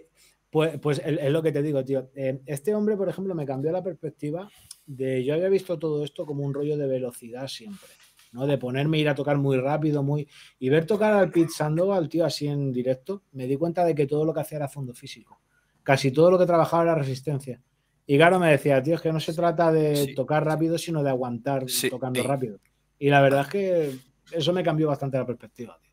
pues, 0.52 0.78
pues 0.80 1.02
es 1.04 1.32
lo 1.32 1.42
que 1.42 1.54
te 1.54 1.64
digo, 1.64 1.84
tío. 1.84 2.10
Eh, 2.14 2.42
este 2.46 2.76
hombre, 2.76 2.98
por 2.98 3.08
ejemplo, 3.08 3.34
me 3.34 3.46
cambió 3.46 3.72
la 3.72 3.82
perspectiva 3.82 4.50
de 4.86 5.24
yo 5.24 5.34
había 5.34 5.48
visto 5.48 5.80
todo 5.80 6.04
esto 6.04 6.26
como 6.26 6.44
un 6.44 6.54
rollo 6.54 6.76
de 6.76 6.88
velocidad 6.88 7.48
siempre, 7.48 7.90
¿no? 8.34 8.46
De 8.46 8.58
ponerme 8.58 9.00
ir 9.00 9.08
a 9.08 9.16
tocar 9.16 9.38
muy 9.38 9.58
rápido, 9.58 10.04
muy 10.04 10.28
y 10.60 10.68
ver 10.68 10.86
tocar 10.86 11.14
al 11.14 11.32
Pete 11.32 11.52
Sandoval, 11.52 12.10
tío, 12.10 12.26
así 12.26 12.48
en 12.48 12.74
directo, 12.74 13.24
me 13.32 13.48
di 13.48 13.56
cuenta 13.56 13.86
de 13.86 13.96
que 13.96 14.06
todo 14.06 14.26
lo 14.26 14.34
que 14.34 14.42
hacía 14.42 14.58
era 14.58 14.68
fondo 14.68 14.94
físico. 14.94 15.40
Casi 15.84 16.12
todo 16.12 16.30
lo 16.30 16.38
que 16.38 16.46
trabajaba 16.46 16.84
era 16.84 16.96
resistencia. 16.96 17.62
Y 18.06 18.18
claro, 18.18 18.38
me 18.38 18.52
decía, 18.52 18.84
tío, 18.84 18.96
es 18.96 19.02
que 19.02 19.14
no 19.14 19.22
se 19.22 19.34
trata 19.34 19.72
de 19.72 20.14
tocar 20.14 20.44
rápido, 20.44 20.78
sino 20.78 21.02
de 21.02 21.10
aguantar 21.12 21.66
tocando 21.90 22.22
rápido. 22.24 22.60
Y 23.00 23.10
la 23.10 23.22
verdad 23.22 23.42
es 23.42 23.48
que 23.48 23.96
eso 24.32 24.52
me 24.52 24.64
cambió 24.64 24.90
bastante 24.90 25.18
la 25.18 25.26
perspectiva, 25.26 25.80
tío. 25.82 25.92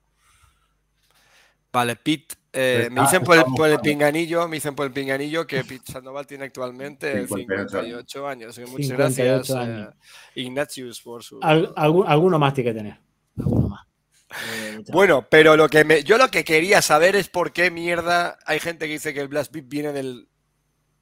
Vale, 1.72 1.94
Pete 1.94 2.34
Eh, 2.52 2.78
Está- 2.84 2.94
me 2.94 3.00
dicen 3.02 3.22
por 3.22 3.34
el, 3.34 3.40
estamos 3.40 3.56
por 3.58 3.68
el 3.68 3.78
pinganillo, 3.80 4.48
me 4.48 4.56
dicen 4.56 4.74
por 4.74 4.86
el 4.86 4.92
pinganillo 4.92 5.46
que 5.46 5.64
Pete 5.64 5.92
Sandoval 5.92 6.26
tiene 6.26 6.44
actualmente 6.46 7.26
58 7.26 7.68
58 7.68 8.26
años. 8.28 8.50
Así 8.50 8.64
que 8.64 8.70
muchas 8.70 8.86
58 8.88 9.24
gracias, 9.54 9.56
años. 9.58 9.94
eh, 10.34 10.40
Ignatius, 10.40 11.02
por 11.02 11.22
su. 11.22 11.38
Al- 11.42 11.72
algún- 11.76 12.06
alguno 12.06 12.38
más 12.38 12.54
tiene 12.54 12.70
que 12.70 12.76
tener. 12.78 12.98
Alguno 13.38 13.68
más. 13.68 13.86
Eh, 14.30 14.82
Bueno, 14.92 15.26
pero 15.30 15.56
lo 15.56 15.68
que 15.68 15.84
me, 15.84 16.02
yo 16.04 16.18
lo 16.18 16.28
que 16.28 16.44
quería 16.44 16.82
saber 16.82 17.16
es 17.16 17.28
por 17.28 17.52
qué 17.52 17.70
mierda 17.70 18.38
hay 18.44 18.60
gente 18.60 18.86
que 18.86 18.92
dice 18.92 19.12
que 19.14 19.20
el 19.20 19.28
Blast 19.28 19.50
Beat 19.52 19.66
viene 19.68 19.92
del, 19.92 20.28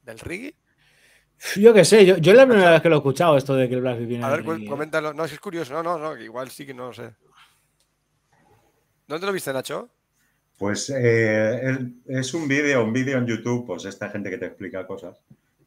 del 0.03 0.17
reggae. 0.19 0.55
Yo 1.57 1.73
qué 1.73 1.83
sé, 1.85 2.05
yo, 2.05 2.17
yo 2.17 2.31
es 2.31 2.37
la 2.37 2.47
primera 2.47 2.71
vez 2.71 2.81
que 2.81 2.87
lo 2.89 2.95
he 2.95 2.97
escuchado 2.99 3.35
esto 3.37 3.53
de 3.53 3.67
que 3.69 3.75
el 3.75 3.81
Blast 3.81 3.97
Beat 3.99 4.09
viene 4.09 4.25
A 4.25 4.29
del 4.29 4.37
ver, 4.37 4.45
cu- 4.45 4.51
reggae. 4.53 4.67
coméntalo. 4.67 5.13
No, 5.13 5.27
si 5.27 5.33
es 5.35 5.39
curioso. 5.41 5.73
No, 5.73 5.83
no, 5.83 5.97
no, 5.97 6.17
igual 6.17 6.49
sí 6.49 6.65
que 6.65 6.73
no 6.73 6.87
lo 6.87 6.93
sé. 6.93 7.13
¿Dónde 9.07 9.27
lo 9.27 9.33
viste, 9.33 9.53
Nacho? 9.53 9.89
Pues 10.57 10.91
eh, 10.95 11.77
es 12.07 12.33
un 12.33 12.47
vídeo, 12.47 12.83
un 12.83 12.91
vídeo 12.93 13.17
en 13.19 13.27
YouTube, 13.27 13.67
pues 13.67 13.85
esta 13.85 14.09
gente 14.09 14.29
que 14.29 14.37
te 14.37 14.47
explica 14.47 14.87
cosas. 14.87 15.17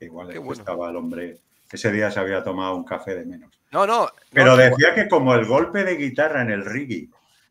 Igual 0.01 0.31
que 0.31 0.39
bueno. 0.39 0.53
estaba 0.53 0.91
el 0.91 0.97
hombre, 0.97 1.39
ese 1.71 1.93
día 1.93 2.11
se 2.11 2.19
había 2.19 2.43
tomado 2.43 2.75
un 2.75 2.85
café 2.85 3.15
de 3.15 3.25
menos. 3.25 3.51
No, 3.71 3.87
no. 3.87 4.09
Pero 4.33 4.47
no, 4.53 4.57
decía 4.57 4.95
que 4.95 5.09
como 5.09 5.35
el 5.35 5.45
golpe 5.47 5.85
de 5.85 5.97
guitarra 5.97 6.43
en 6.43 6.51
el 6.51 6.65
reggae 6.65 7.09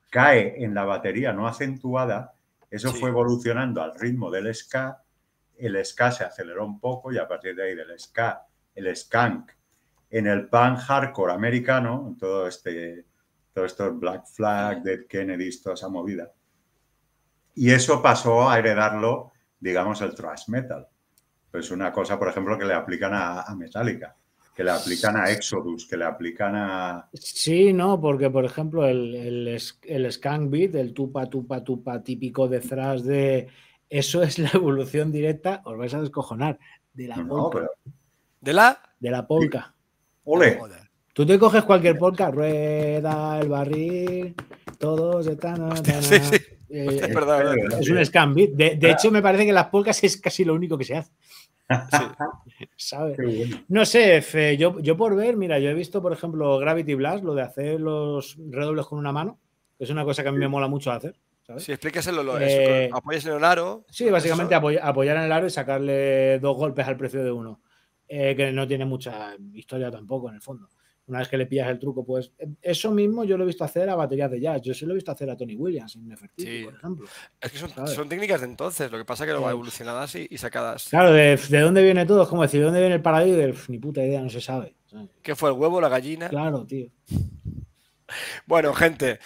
cae 0.10 0.64
en 0.64 0.74
la 0.74 0.84
batería 0.84 1.32
no 1.32 1.48
acentuada, 1.48 2.34
eso 2.70 2.92
Sí. 2.92 3.00
fue 3.00 3.10
evolucionando 3.10 3.82
al 3.82 3.98
ritmo 3.98 4.30
del 4.30 4.54
ska, 4.54 5.02
el 5.58 5.84
ska 5.86 6.12
se 6.12 6.24
aceleró 6.26 6.66
un 6.66 6.80
poco 6.80 7.12
y 7.14 7.18
a 7.18 7.28
partir 7.28 7.56
de 7.56 7.64
ahí 7.64 7.76
del 7.76 7.98
ska, 7.98 8.46
el 8.76 8.94
skank, 8.96 9.52
en 10.10 10.28
el 10.28 10.48
punk 10.50 10.80
hardcore 10.80 11.32
americano, 11.34 12.06
en 12.10 12.18
todo 12.18 12.48
este, 12.48 13.06
todo 13.54 13.66
esto 13.66 13.94
Black 13.94 14.26
Flag, 14.26 14.82
Dead 14.84 15.06
Kennedys, 15.08 15.62
toda 15.62 15.76
esa 15.76 15.88
movida. 15.88 16.32
Y 17.56 17.72
eso 17.72 18.02
pasó 18.02 18.50
a 18.50 18.58
heredarlo, 18.60 19.32
digamos, 19.60 20.02
el 20.02 20.16
thrash 20.16 20.48
metal. 20.48 20.88
Pues 21.52 21.72
una 21.72 21.92
cosa, 21.92 22.18
por 22.20 22.30
ejemplo, 22.30 22.58
que 22.58 22.66
le 22.66 22.74
aplican 22.74 23.14
a, 23.14 23.42
a 23.42 23.56
Metallica, 23.56 24.16
que 24.56 24.64
le 24.64 24.72
aplican 24.72 25.18
a 25.18 25.32
Exodus, 25.32 25.88
que 25.88 25.98
le 25.98 26.06
aplican 26.06 26.56
a... 26.56 27.10
Sí, 27.14 27.74
no, 27.74 28.00
porque 28.00 28.30
por 28.30 28.46
ejemplo 28.46 28.86
el, 28.86 29.16
el, 29.16 29.62
el 29.84 30.12
skank 30.12 30.50
beat, 30.50 30.76
el 30.76 30.94
tupa, 30.94 31.26
tupa, 31.28 31.64
tupa 31.64 32.04
típico 32.04 32.48
de 32.48 32.60
thrash 32.60 33.02
de... 33.02 33.48
Eso 33.90 34.22
es 34.22 34.38
la 34.38 34.52
evolución 34.54 35.12
directa, 35.12 35.62
os 35.66 35.76
vais 35.78 35.94
a 35.96 36.02
descojonar, 36.02 36.60
de 36.94 37.08
la 37.08 37.16
no, 37.18 37.50
polka. 37.50 37.58
pero... 37.58 37.94
¿De 38.42 38.54
la? 38.54 38.82
De 39.00 39.10
la 39.10 39.26
polka. 39.26 39.74
¡Ole! 40.26 40.60
Tú 41.14 41.26
te 41.26 41.40
coges 41.40 41.64
cualquier 41.64 41.98
polka, 41.98 42.30
rueda, 42.30 43.40
el 43.40 43.50
barril, 43.50 44.36
todos 44.78 45.26
están... 45.26 45.76
Sí, 46.02 46.20
sí. 46.20 46.38
Eh, 46.70 46.86
Es 47.02 47.14
verdad, 47.14 47.42
es 47.42 47.56
verdad. 47.62 47.80
es 48.02 48.14
un 48.16 48.36
beat. 48.36 48.50
De, 48.52 48.76
de 48.76 48.92
hecho, 48.92 49.12
me 49.12 49.22
parece 49.22 49.46
que 49.46 49.54
las 49.54 49.68
polcas 49.68 50.04
es 50.04 50.18
casi 50.18 50.46
lo 50.46 50.54
único 50.54 50.78
que 50.78 50.86
se 50.86 50.96
hace. 50.98 51.12
¿Sabes? 52.78 53.16
Qué 53.18 53.26
bueno. 53.26 53.64
No 53.68 53.86
sé, 53.86 54.22
Fe, 54.22 54.58
yo, 54.58 54.80
yo 54.80 54.98
por 54.98 55.16
ver, 55.16 55.38
mira, 55.38 55.60
yo 55.60 55.70
he 55.70 55.74
visto, 55.74 56.02
por 56.02 56.14
ejemplo, 56.14 56.58
Gravity 56.58 56.96
Blast, 56.96 57.24
lo 57.24 57.36
de 57.36 57.42
hacer 57.44 57.80
los 57.80 58.38
redobles 58.50 58.86
con 58.86 58.98
una 59.00 59.12
mano, 59.12 59.40
que 59.78 59.84
es 59.84 59.90
una 59.90 60.04
cosa 60.04 60.24
que 60.24 60.30
a 60.30 60.32
mí 60.32 60.38
me 60.40 60.48
mola 60.48 60.68
mucho 60.68 60.92
hacer. 60.92 61.16
¿sabes? 61.46 61.64
Sí, 61.64 61.72
explíqueselo. 61.72 62.24
Lo, 62.24 62.40
Eh, 62.40 62.86
eso, 62.86 62.96
apoyes 62.98 63.26
en 63.26 63.34
el 63.34 63.44
aro. 63.44 63.86
Sí, 63.90 64.10
básicamente 64.10 64.56
apoy- 64.56 64.80
apoyar 64.82 65.18
en 65.18 65.24
el 65.24 65.32
aro 65.32 65.48
y 65.48 65.50
sacarle 65.52 66.40
dos 66.40 66.56
golpes 66.58 66.88
al 66.88 66.98
precio 66.98 67.24
de 67.24 67.32
uno. 67.32 67.62
Eh, 68.08 68.36
que 68.36 68.52
no 68.52 68.68
tiene 68.68 68.86
mucha 68.86 69.36
historia 69.54 69.92
tampoco 69.92 70.30
en 70.30 70.36
el 70.36 70.42
fondo. 70.42 70.68
Una 71.10 71.20
vez 71.20 71.28
que 71.28 71.38
le 71.38 71.46
pillas 71.48 71.68
el 71.70 71.80
truco, 71.80 72.06
pues 72.06 72.32
eh, 72.38 72.48
eso 72.62 72.92
mismo 72.92 73.24
yo 73.24 73.36
lo 73.38 73.44
he 73.44 73.48
visto 73.48 73.64
hacer 73.64 73.90
a 73.90 73.96
baterías 73.96 74.30
de 74.32 74.40
jazz. 74.40 74.62
Yo 74.62 74.74
sí 74.74 74.86
lo 74.86 74.92
he 74.94 74.96
visto 74.96 75.12
hacer 75.12 75.30
a 75.30 75.36
Tony 75.36 75.56
Williams 75.56 75.96
en 75.96 76.08
Nefertiti, 76.08 76.60
Sí. 76.60 76.64
por 76.66 76.74
ejemplo. 76.76 77.08
Es 77.42 77.52
que 77.52 77.58
son, 77.58 78.08
técnicas 78.08 78.42
de 78.42 78.48
entonces. 78.48 78.92
Lo 78.92 78.98
que 78.98 79.06
pasa 79.06 79.24
es 79.24 79.28
que 79.28 79.32
luego 79.34 79.48
Sí. 79.48 79.52
evolucionadas 79.54 80.16
y, 80.16 80.28
y 80.30 80.38
sacadas. 80.38 80.88
Claro, 80.90 81.12
de, 81.12 81.36
de 81.38 81.60
dónde 81.60 81.84
viene 81.84 82.06
todo, 82.06 82.24
es 82.24 82.30
como 82.30 82.44
decir, 82.44 82.60
¿de 82.60 82.66
dónde 82.68 82.80
viene 82.80 82.96
el 82.96 83.02
paradigma? 83.02 83.54
Ni 83.68 83.78
puta 83.80 84.04
idea, 84.06 84.22
no 84.22 84.30
se 84.30 84.40
sabe. 84.42 84.76
¿Qué 85.22 85.36
fue 85.36 85.50
el 85.50 85.58
huevo, 85.58 85.82
la 85.82 85.90
gallina? 85.90 86.30
Claro, 86.30 86.66
tío. 86.66 86.88
Bueno, 88.46 88.74
gente, 88.74 89.20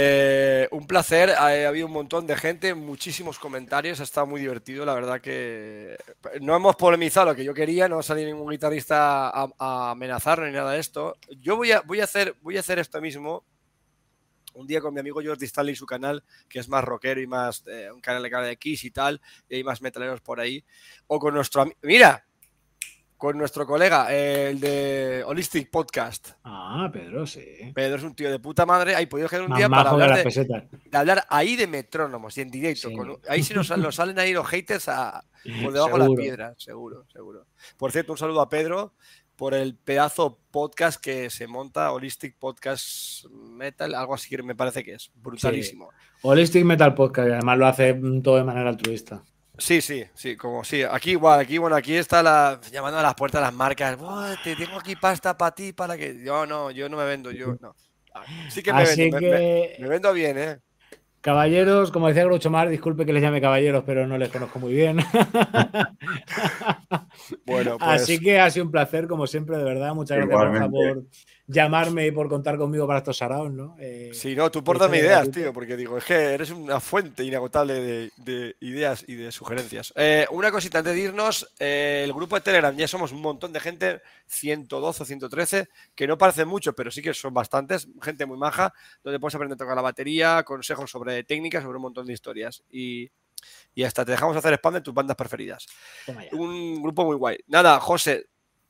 eh, 0.00 0.68
un 0.70 0.86
placer. 0.86 1.30
Ha, 1.30 1.46
ha 1.46 1.68
habido 1.68 1.86
un 1.86 1.92
montón 1.92 2.24
de 2.26 2.36
gente, 2.36 2.72
muchísimos 2.74 3.38
comentarios. 3.38 3.98
Ha 3.98 4.04
estado 4.04 4.28
muy 4.28 4.40
divertido. 4.40 4.84
La 4.84 4.94
verdad 4.94 5.20
que 5.20 5.96
no 6.40 6.54
hemos 6.54 6.76
polemizado 6.76 7.26
lo 7.26 7.34
que 7.34 7.42
yo 7.42 7.52
quería. 7.52 7.88
No 7.88 7.98
ha 7.98 8.02
salido 8.04 8.28
ningún 8.28 8.50
guitarrista 8.50 9.28
a, 9.28 9.48
a 9.58 9.90
amenazarnos 9.90 10.48
ni 10.48 10.54
nada 10.54 10.72
de 10.72 10.78
esto. 10.78 11.16
Yo 11.40 11.56
voy 11.56 11.72
a, 11.72 11.80
voy 11.80 12.00
a, 12.00 12.04
hacer, 12.04 12.36
voy 12.42 12.56
a 12.56 12.60
hacer 12.60 12.78
esto 12.78 13.00
mismo. 13.00 13.44
Un 14.54 14.68
día 14.68 14.80
con 14.80 14.94
mi 14.94 15.00
amigo 15.00 15.20
Jordi 15.24 15.46
Stanley, 15.46 15.74
su 15.74 15.86
canal, 15.86 16.22
que 16.48 16.60
es 16.60 16.68
más 16.68 16.84
rockero 16.84 17.20
y 17.20 17.26
más 17.26 17.64
eh, 17.66 17.90
un 17.92 18.00
canal 18.00 18.22
de 18.22 18.30
cara 18.30 18.46
de 18.46 18.56
Kiss 18.56 18.84
y 18.84 18.90
tal, 18.90 19.20
y 19.48 19.56
hay 19.56 19.64
más 19.64 19.82
metaleros 19.82 20.20
por 20.20 20.38
ahí. 20.38 20.64
O 21.08 21.18
con 21.18 21.34
nuestro 21.34 21.62
amigo. 21.62 21.78
Mira, 21.82 22.24
con 23.18 23.36
nuestro 23.36 23.66
colega, 23.66 24.06
eh, 24.14 24.50
el 24.50 24.60
de 24.60 25.24
Holistic 25.26 25.70
Podcast. 25.70 26.30
Ah, 26.44 26.88
Pedro, 26.92 27.26
sí. 27.26 27.44
Pedro 27.74 27.96
es 27.96 28.04
un 28.04 28.14
tío 28.14 28.30
de 28.30 28.38
puta 28.38 28.64
madre. 28.64 28.94
Ahí 28.94 29.06
podemos 29.06 29.28
quedar 29.28 29.42
un 29.42 29.50
Más 29.50 29.58
día 29.58 29.68
para 29.68 29.90
hablar 29.90 30.24
las 30.24 30.34
de, 30.34 30.68
hablar 30.92 31.24
ahí 31.28 31.56
de 31.56 31.66
metrónomos 31.66 32.38
y 32.38 32.42
en 32.42 32.50
directo. 32.50 32.88
Sí. 32.88 32.94
con- 32.96 33.18
ahí 33.28 33.42
sí 33.42 33.52
nos, 33.54 33.76
nos 33.76 33.96
salen 33.96 34.18
ahí 34.20 34.32
los 34.32 34.46
haters 34.46 34.88
a- 34.88 35.24
por 35.64 35.72
debajo 35.72 35.92
de 35.94 35.98
la 35.98 36.04
Seguro. 36.04 36.22
piedra, 36.22 36.54
seguro, 36.58 37.06
seguro. 37.12 37.46
Por 37.76 37.90
cierto, 37.90 38.12
un 38.12 38.18
saludo 38.18 38.40
a 38.40 38.48
Pedro 38.48 38.94
por 39.34 39.52
el 39.54 39.74
pedazo 39.76 40.38
podcast 40.52 41.00
que 41.02 41.28
se 41.30 41.46
monta, 41.48 41.90
Holistic 41.92 42.36
Podcast 42.38 43.24
Metal, 43.30 43.94
algo 43.96 44.14
así 44.14 44.28
que 44.28 44.42
me 44.44 44.54
parece 44.54 44.84
que 44.84 44.94
es. 44.94 45.10
Brutalísimo. 45.14 45.90
Holistic 46.22 46.64
Metal 46.64 46.94
Podcast, 46.94 47.28
y 47.28 47.32
además 47.32 47.58
lo 47.58 47.66
hace 47.66 47.94
todo 48.22 48.36
de 48.36 48.44
manera 48.44 48.68
altruista. 48.68 49.22
Sí, 49.58 49.80
sí, 49.80 50.04
sí, 50.14 50.36
como 50.36 50.62
sí. 50.62 50.82
Aquí 50.88 51.10
igual, 51.12 51.40
aquí, 51.40 51.58
bueno, 51.58 51.74
aquí 51.74 51.94
está 51.96 52.22
la 52.22 52.60
llamando 52.70 52.98
a 52.98 53.02
las 53.02 53.14
puertas 53.16 53.40
las 53.42 53.52
marcas. 53.52 53.98
"Buah, 53.98 54.36
te 54.44 54.54
tengo 54.54 54.78
aquí 54.78 54.94
pasta 54.94 55.36
para 55.36 55.54
ti, 55.54 55.72
para 55.72 55.96
que. 55.96 56.22
Yo 56.24 56.46
no, 56.46 56.70
yo 56.70 56.88
no 56.88 56.96
me 56.96 57.04
vendo, 57.04 57.32
yo 57.32 57.56
no. 57.60 57.74
Ah, 58.14 58.22
Sí 58.48 58.62
que 58.62 58.72
me 58.72 58.82
Así 58.82 59.10
vendo, 59.10 59.20
me- 59.20 59.28
me- 59.30 59.36
que, 59.36 59.76
me 59.80 59.88
vendo 59.88 60.12
bien, 60.12 60.38
¿eh? 60.38 60.58
caballeros, 61.20 61.90
como 61.90 62.06
decía 62.08 62.24
Groucho 62.24 62.50
Mar, 62.50 62.68
disculpe 62.68 63.04
que 63.04 63.12
les 63.12 63.20
llame 63.22 63.40
caballeros, 63.40 63.82
pero 63.84 64.06
no 64.06 64.16
les 64.16 64.30
conozco 64.30 64.58
muy 64.60 64.72
bien. 64.72 64.98
Bueno, 67.44 67.78
pues. 67.78 68.02
Así 68.02 68.18
que 68.20 68.38
ha 68.38 68.50
sido 68.50 68.66
un 68.66 68.70
placer, 68.72 69.08
como 69.08 69.26
siempre, 69.26 69.56
de 69.58 69.64
verdad. 69.64 69.94
Muchas 69.94 70.18
gracias, 70.18 70.38
Igualmente. 70.40 70.70
por 70.70 71.04
llamarme 71.50 72.06
y 72.06 72.10
por 72.10 72.28
contar 72.28 72.58
conmigo 72.58 72.86
para 72.86 72.98
estos 72.98 73.16
saraos, 73.16 73.50
¿no? 73.50 73.74
Eh, 73.80 74.10
Sí, 74.12 74.36
no, 74.36 74.50
tú 74.50 74.62
por 74.62 74.78
darme 74.78 74.98
ideas, 74.98 75.30
tío, 75.30 75.50
porque 75.52 75.76
digo, 75.76 75.96
es 75.96 76.04
que 76.04 76.14
eres 76.14 76.50
una 76.50 76.78
fuente 76.78 77.24
inagotable 77.24 77.74
de, 77.74 78.12
de 78.18 78.56
ideas 78.60 79.02
y 79.08 79.14
de 79.14 79.32
sugerencias. 79.32 79.92
Eh, 79.96 80.26
una 80.30 80.50
cosita 80.50 80.78
antes 80.78 80.94
de 80.94 81.00
irnos, 81.00 81.50
eh, 81.58 82.02
el 82.04 82.12
grupo 82.12 82.36
de 82.36 82.42
Telegram, 82.42 82.76
ya 82.76 82.86
somos 82.86 83.12
un 83.12 83.22
montón 83.22 83.52
de 83.52 83.60
gente, 83.60 84.02
112 84.26 85.02
o 85.02 85.06
113, 85.06 85.68
que 85.94 86.06
no 86.06 86.18
parece 86.18 86.44
mucho, 86.44 86.74
pero 86.74 86.90
sí 86.90 87.00
que 87.00 87.14
son 87.14 87.32
bastantes, 87.32 87.88
gente 88.02 88.26
muy 88.26 88.36
maja, 88.36 88.74
donde 89.02 89.18
puedes 89.18 89.34
aprender 89.34 89.54
a 89.54 89.58
tocar 89.58 89.74
la 89.74 89.82
batería, 89.82 90.42
consejos 90.42 90.90
sobre 90.90 91.24
técnicas, 91.24 91.62
sobre 91.64 91.76
un 91.76 91.82
montón 91.82 92.06
de 92.06 92.12
historias. 92.12 92.62
Y, 92.70 93.10
y 93.74 93.84
hasta 93.84 94.04
te 94.04 94.10
dejamos 94.10 94.36
hacer 94.36 94.52
spam 94.52 94.74
de 94.74 94.80
tus 94.82 94.92
bandas 94.92 95.16
preferidas. 95.16 95.66
Un 96.32 96.82
grupo 96.82 97.06
muy 97.06 97.16
guay. 97.16 97.38
Nada, 97.46 97.80
José, 97.80 98.26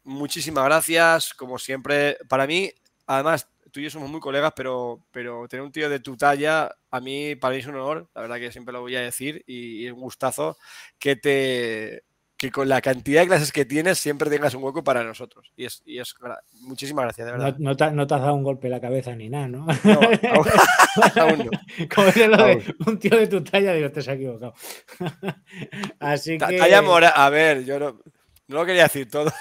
muchísimas 0.08 0.64
gracias, 0.64 1.34
como 1.34 1.58
siempre. 1.58 2.16
Para 2.28 2.46
mí, 2.46 2.72
además, 3.06 3.48
tú 3.70 3.80
y 3.80 3.84
yo 3.84 3.90
somos 3.90 4.10
muy 4.10 4.20
colegas, 4.20 4.52
pero, 4.56 5.04
pero 5.10 5.46
tener 5.48 5.64
un 5.64 5.72
tío 5.72 5.88
de 5.88 6.00
tu 6.00 6.16
talla, 6.16 6.70
a 6.90 7.00
mí, 7.00 7.36
para 7.36 7.54
mí 7.54 7.60
es 7.60 7.66
un 7.66 7.76
honor, 7.76 8.08
la 8.14 8.22
verdad 8.22 8.36
que 8.36 8.52
siempre 8.52 8.72
lo 8.72 8.80
voy 8.80 8.96
a 8.96 9.02
decir, 9.02 9.44
y, 9.46 9.86
es 9.86 9.92
un 9.92 10.00
gustazo 10.00 10.56
que 10.98 11.16
te 11.16 12.02
que 12.36 12.52
con 12.52 12.68
la 12.68 12.80
cantidad 12.80 13.22
de 13.22 13.26
clases 13.26 13.50
que 13.50 13.64
tienes 13.64 13.98
siempre 13.98 14.30
tengas 14.30 14.54
un 14.54 14.62
hueco 14.62 14.84
para 14.84 15.02
nosotros. 15.02 15.50
Y 15.56 15.64
es, 15.64 15.82
y 15.84 15.98
es 15.98 16.14
muchísimas 16.60 17.02
gracias, 17.06 17.26
de 17.26 17.32
No, 17.32 17.38
verdad. 17.38 17.58
no 17.58 17.76
te, 17.76 17.90
no 17.90 18.06
te 18.06 18.14
has 18.14 18.20
dado 18.20 18.34
un 18.34 18.44
golpe 18.44 18.68
en 18.68 18.74
la 18.74 18.80
cabeza 18.80 19.12
ni 19.16 19.28
nada, 19.28 19.48
¿no? 19.48 19.66
No, 19.66 20.00
aún, 20.32 20.46
aún 21.16 21.38
no. 21.38 21.86
Como 21.92 22.06
dice 22.06 22.28
lo 22.28 22.36
de 22.36 22.52
Aún. 22.52 22.62
un 22.86 22.98
tío 23.00 23.18
de 23.18 23.26
tu 23.26 23.42
talla, 23.42 23.72
digo, 23.72 23.90
te 23.90 23.98
has 23.98 24.06
equivocado. 24.06 24.54
Así 25.98 26.38
que. 26.38 26.58
Talla 26.58 26.80
mora, 26.80 27.08
a 27.08 27.28
ver, 27.28 27.64
yo 27.64 27.80
no, 27.80 28.00
no 28.46 28.56
lo 28.56 28.64
quería 28.64 28.84
decir 28.84 29.10
todo. 29.10 29.32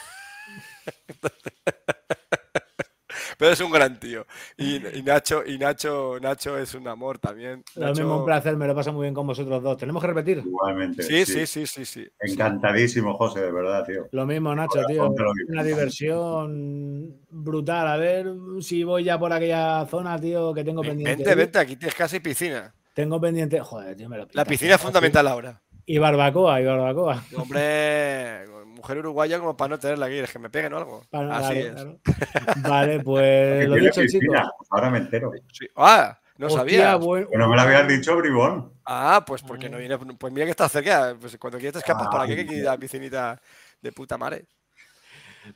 Pero 3.39 3.51
es 3.51 3.61
un 3.61 3.72
gran 3.72 3.99
tío. 3.99 4.26
Y, 4.57 4.77
y 4.97 5.03
Nacho, 5.03 5.43
y 5.45 5.59
Nacho, 5.59 6.18
Nacho 6.19 6.57
es 6.57 6.73
un 6.73 6.88
amor 6.88 7.19
también. 7.19 7.64
Lo 7.76 7.88
Nacho- 7.88 7.99
mismo 8.01 8.18
un 8.19 8.26
placer, 8.26 8.57
me 8.57 8.65
lo 8.65 8.73
paso 8.73 8.91
muy 8.91 9.03
bien 9.03 9.14
con 9.14 9.27
vosotros 9.27 9.61
dos. 9.61 9.77
¿Tenemos 9.77 10.01
que 10.01 10.07
repetir? 10.07 10.39
Igualmente. 10.39 11.03
Sí, 11.03 11.23
sí, 11.23 11.45
sí, 11.45 11.68
sí, 11.68 11.85
sí. 11.85 12.07
Encantadísimo, 12.19 13.14
José, 13.15 13.41
de 13.41 13.51
verdad, 13.51 13.85
tío. 13.85 14.07
Lo 14.11 14.26
mismo, 14.26 14.55
Nacho, 14.55 14.84
tío. 14.88 15.14
Una 15.49 15.64
diversión 15.64 17.15
brutal. 17.30 17.88
A 17.88 17.97
ver 17.97 18.27
si 18.61 18.84
voy 18.84 19.03
ya 19.03 19.19
por 19.19 19.31
aquella 19.31 19.85
zona, 19.85 20.19
tío, 20.19 20.51
que 20.53 20.64
tengo 20.64 20.81
pendiente. 20.81 21.15
Vente, 21.23 21.35
vente, 21.35 21.59
aquí 21.59 21.76
tienes 21.76 21.93
casa 21.95 22.15
y 22.15 22.19
piscina. 22.22 22.73
Tengo 22.95 23.22
pendiente. 23.22 23.59
Joder, 23.59 23.95
tío, 23.95 24.09
me 24.09 24.18
lo 24.18 24.23
La 24.23 24.27
pintas, 24.30 24.47
piscina 24.47 24.73
es 24.73 24.80
tío, 24.80 24.88
fundamental 24.88 25.27
ahora. 25.27 25.61
Y 25.85 25.99
barbacoa, 25.99 26.59
y 26.59 26.65
barbacoa. 26.65 27.23
Hombre, 27.38 28.45
mujer 28.77 28.97
uruguaya 28.99 29.39
como 29.39 29.57
para 29.57 29.69
no 29.69 29.79
tenerla 29.79 30.05
aquí, 30.05 30.15
es 30.19 30.31
que 30.31 30.39
me 30.39 30.49
peguen 30.49 30.73
o 30.73 30.77
algo. 30.77 31.03
Para- 31.09 31.37
Así 31.37 31.53
claro, 31.61 31.67
es. 31.67 31.73
claro. 32.03 32.53
Vale, 32.69 32.99
pues 33.01 33.67
lo 33.67 33.75
dicho, 33.75 34.01
chicos. 34.07 34.35
pues 34.57 34.67
Ahora 34.71 34.89
me 34.89 34.99
entero. 34.99 35.31
Sí. 35.51 35.67
Ah, 35.75 36.17
No 36.37 36.45
Hostia, 36.47 36.59
sabía. 36.59 36.95
buen- 36.95 37.27
Que 37.27 37.37
no 37.37 37.49
me 37.49 37.55
lo 37.55 37.61
habías 37.63 37.87
dicho, 37.87 38.15
bribón. 38.15 38.73
Ah, 38.85 39.23
pues 39.25 39.41
porque 39.41 39.69
no 39.69 39.77
viene. 39.79 39.97
Pues 39.97 40.31
mira 40.31 40.45
que 40.45 40.51
está 40.51 40.69
cerca. 40.69 41.15
Pues 41.19 41.35
cuando 41.37 41.57
quieras 41.57 41.73
te 41.73 41.79
escapas 41.79 42.07
Ah, 42.07 42.11
para 42.11 42.23
aquí, 42.25 42.45
que 42.45 42.61
la 42.61 42.77
piscinita 42.77 43.41
de 43.81 43.91
puta 43.91 44.17
madre. 44.17 44.45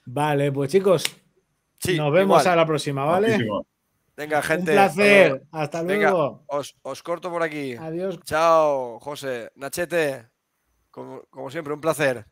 Vale, 0.06 0.52
pues 0.52 0.72
chicos, 0.72 1.04
Sí, 1.80 1.98
nos 1.98 2.12
vemos 2.14 2.42
igual. 2.42 2.54
a 2.54 2.56
la 2.56 2.66
próxima, 2.66 3.06
¿vale? 3.06 3.38
Venga, 4.16 4.38
Un 4.38 4.44
gente. 4.44 4.72
placer. 4.74 5.44
Hasta 5.52 5.82
Venga. 5.84 6.10
luego. 6.12 6.44
Os, 6.48 6.76
os 6.82 7.02
corto 7.04 7.30
por 7.32 7.42
aquí. 7.44 7.76
Adiós. 7.76 8.20
Chao, 8.24 9.00
José. 9.00 9.52
Nachete, 9.56 10.28
como, 10.92 11.24
como 11.30 11.50
siempre, 11.50 11.74
un 11.74 11.82
placer. 11.82 12.26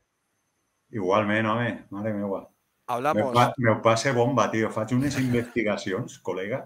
Igualment, 0.92 1.48
home, 1.48 1.86
mare 1.92 2.14
meva. 2.14 2.40
Meu, 2.42 2.48
Hablamos. 2.88 3.34
pa, 3.34 3.54
meu 3.58 3.82
passe 3.82 4.12
bomba, 4.12 4.50
tio. 4.50 4.72
Faig 4.72 4.94
unes 4.96 5.18
investigacions, 5.20 6.20
col·lega. 6.26 6.64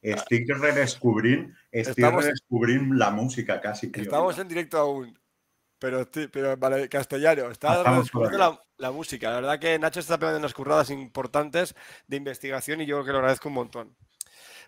Estic 0.00 0.48
redescobrint, 0.48 1.50
estic 1.70 1.98
Estamos- 1.98 2.24
redescobrint 2.24 2.92
la 2.94 3.10
música 3.10 3.60
casi, 3.60 3.88
tio. 3.92 4.02
Estamos 4.02 4.38
en 4.38 4.48
directo 4.48 4.78
aún. 4.78 5.18
Pero, 5.78 6.06
pero 6.32 6.56
vale, 6.58 6.88
castellano. 6.88 7.50
Está 7.50 7.82
redescubriendo 7.82 8.38
la, 8.38 8.62
la 8.78 8.90
música. 8.90 9.30
La 9.30 9.36
verdad 9.36 9.58
que 9.58 9.78
Nacho 9.78 10.00
está 10.00 10.18
pegando 10.18 10.38
unas 10.38 10.52
curradas 10.54 10.90
importantes 10.90 11.74
de 12.06 12.16
investigación 12.16 12.80
y 12.82 12.86
yo 12.86 12.96
creo 12.96 13.04
que 13.06 13.12
lo 13.12 13.18
agradezco 13.18 13.48
un 13.48 13.54
montón. 13.54 13.96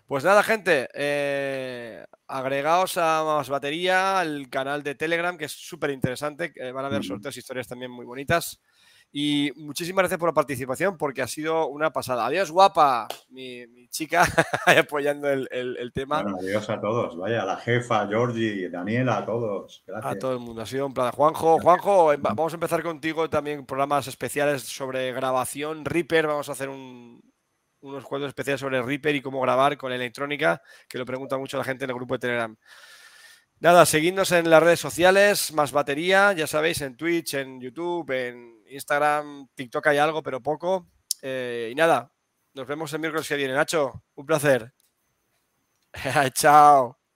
Pues 0.05 0.23
nada, 0.23 0.43
gente, 0.43 0.89
eh, 0.93 2.03
agregaos 2.27 2.97
a 2.97 3.23
Más 3.23 3.47
Batería, 3.47 4.19
al 4.19 4.49
canal 4.49 4.83
de 4.83 4.95
Telegram, 4.95 5.37
que 5.37 5.45
es 5.45 5.51
súper 5.53 5.91
interesante. 5.91 6.51
que 6.51 6.71
van 6.71 6.83
a 6.83 6.87
haber 6.87 7.03
sorteos, 7.03 7.37
historias 7.37 7.67
también 7.67 7.89
muy 7.91 8.05
bonitas. 8.05 8.59
Y 9.15 9.51
muchísimas 9.57 10.01
gracias 10.01 10.19
por 10.19 10.29
la 10.29 10.33
participación, 10.33 10.97
porque 10.97 11.21
ha 11.21 11.27
sido 11.27 11.67
una 11.67 11.93
pasada. 11.93 12.25
Adiós, 12.25 12.49
guapa, 12.49 13.07
mi, 13.29 13.67
mi 13.67 13.87
chica, 13.87 14.23
apoyando 14.65 15.29
el, 15.29 15.47
el- 15.51 15.77
el 15.77 15.93
tema. 15.93 16.23
Bueno, 16.23 16.37
adiós 16.41 16.67
a 16.67 16.81
todos. 16.81 17.15
Vaya, 17.15 17.45
la 17.45 17.57
jefa, 17.57 18.07
Georgie, 18.07 18.69
Daniela, 18.69 19.17
a 19.19 19.25
todos. 19.25 19.83
Gracias. 19.85 20.15
A 20.15 20.17
todo 20.17 20.33
el 20.33 20.39
mundo, 20.39 20.63
ha 20.63 20.65
sido 20.65 20.87
un 20.87 20.95
plan. 20.95 21.11
Juanjo, 21.11 21.59
Juanjo, 21.59 22.11
em- 22.11 22.23
vamos 22.23 22.53
a 22.53 22.55
empezar 22.55 22.81
contigo 22.81 23.29
también 23.29 23.67
programas 23.67 24.07
especiales 24.07 24.63
sobre 24.63 25.11
grabación. 25.13 25.85
Reaper, 25.85 26.25
vamos 26.25 26.49
a 26.49 26.53
hacer 26.53 26.69
un- 26.69 27.21
unos 27.81 28.03
cuadros 28.05 28.29
especiales 28.29 28.61
sobre 28.61 28.81
Reaper 28.81 29.13
y 29.15 29.21
cómo 29.21 29.41
grabar 29.41 29.77
con 29.77 29.91
electrónica, 29.91 30.59
que 30.89 30.97
lo 30.97 31.05
pregunta 31.05 31.37
mucho 31.37 31.59
la 31.59 31.63
gente 31.65 31.83
en 31.83 31.91
el 31.91 31.95
grupo 31.95 32.15
de 32.15 32.19
Telegram. 32.19 32.55
Nada, 33.59 33.85
seguidnos 33.85 34.31
en 34.31 34.49
las 34.49 34.63
redes 34.63 34.79
sociales, 34.79 35.53
más 35.53 35.71
batería, 35.71 36.33
ya 36.33 36.47
sabéis, 36.47 36.81
en 36.81 36.97
Twitch, 36.97 37.35
en 37.35 37.61
YouTube, 37.61 38.09
en 38.11 38.52
Instagram, 38.73 39.47
TikTok 39.55 39.87
hay 39.87 39.97
algo, 39.97 40.23
pero 40.23 40.41
poco. 40.41 40.87
Eh, 41.21 41.69
y 41.71 41.75
nada, 41.75 42.11
nos 42.53 42.67
vemos 42.67 42.91
el 42.93 42.99
miércoles 42.99 43.27
que 43.27 43.35
viene. 43.35 43.53
Nacho, 43.53 44.03
un 44.15 44.25
placer. 44.25 44.73
Chao. 46.33 47.02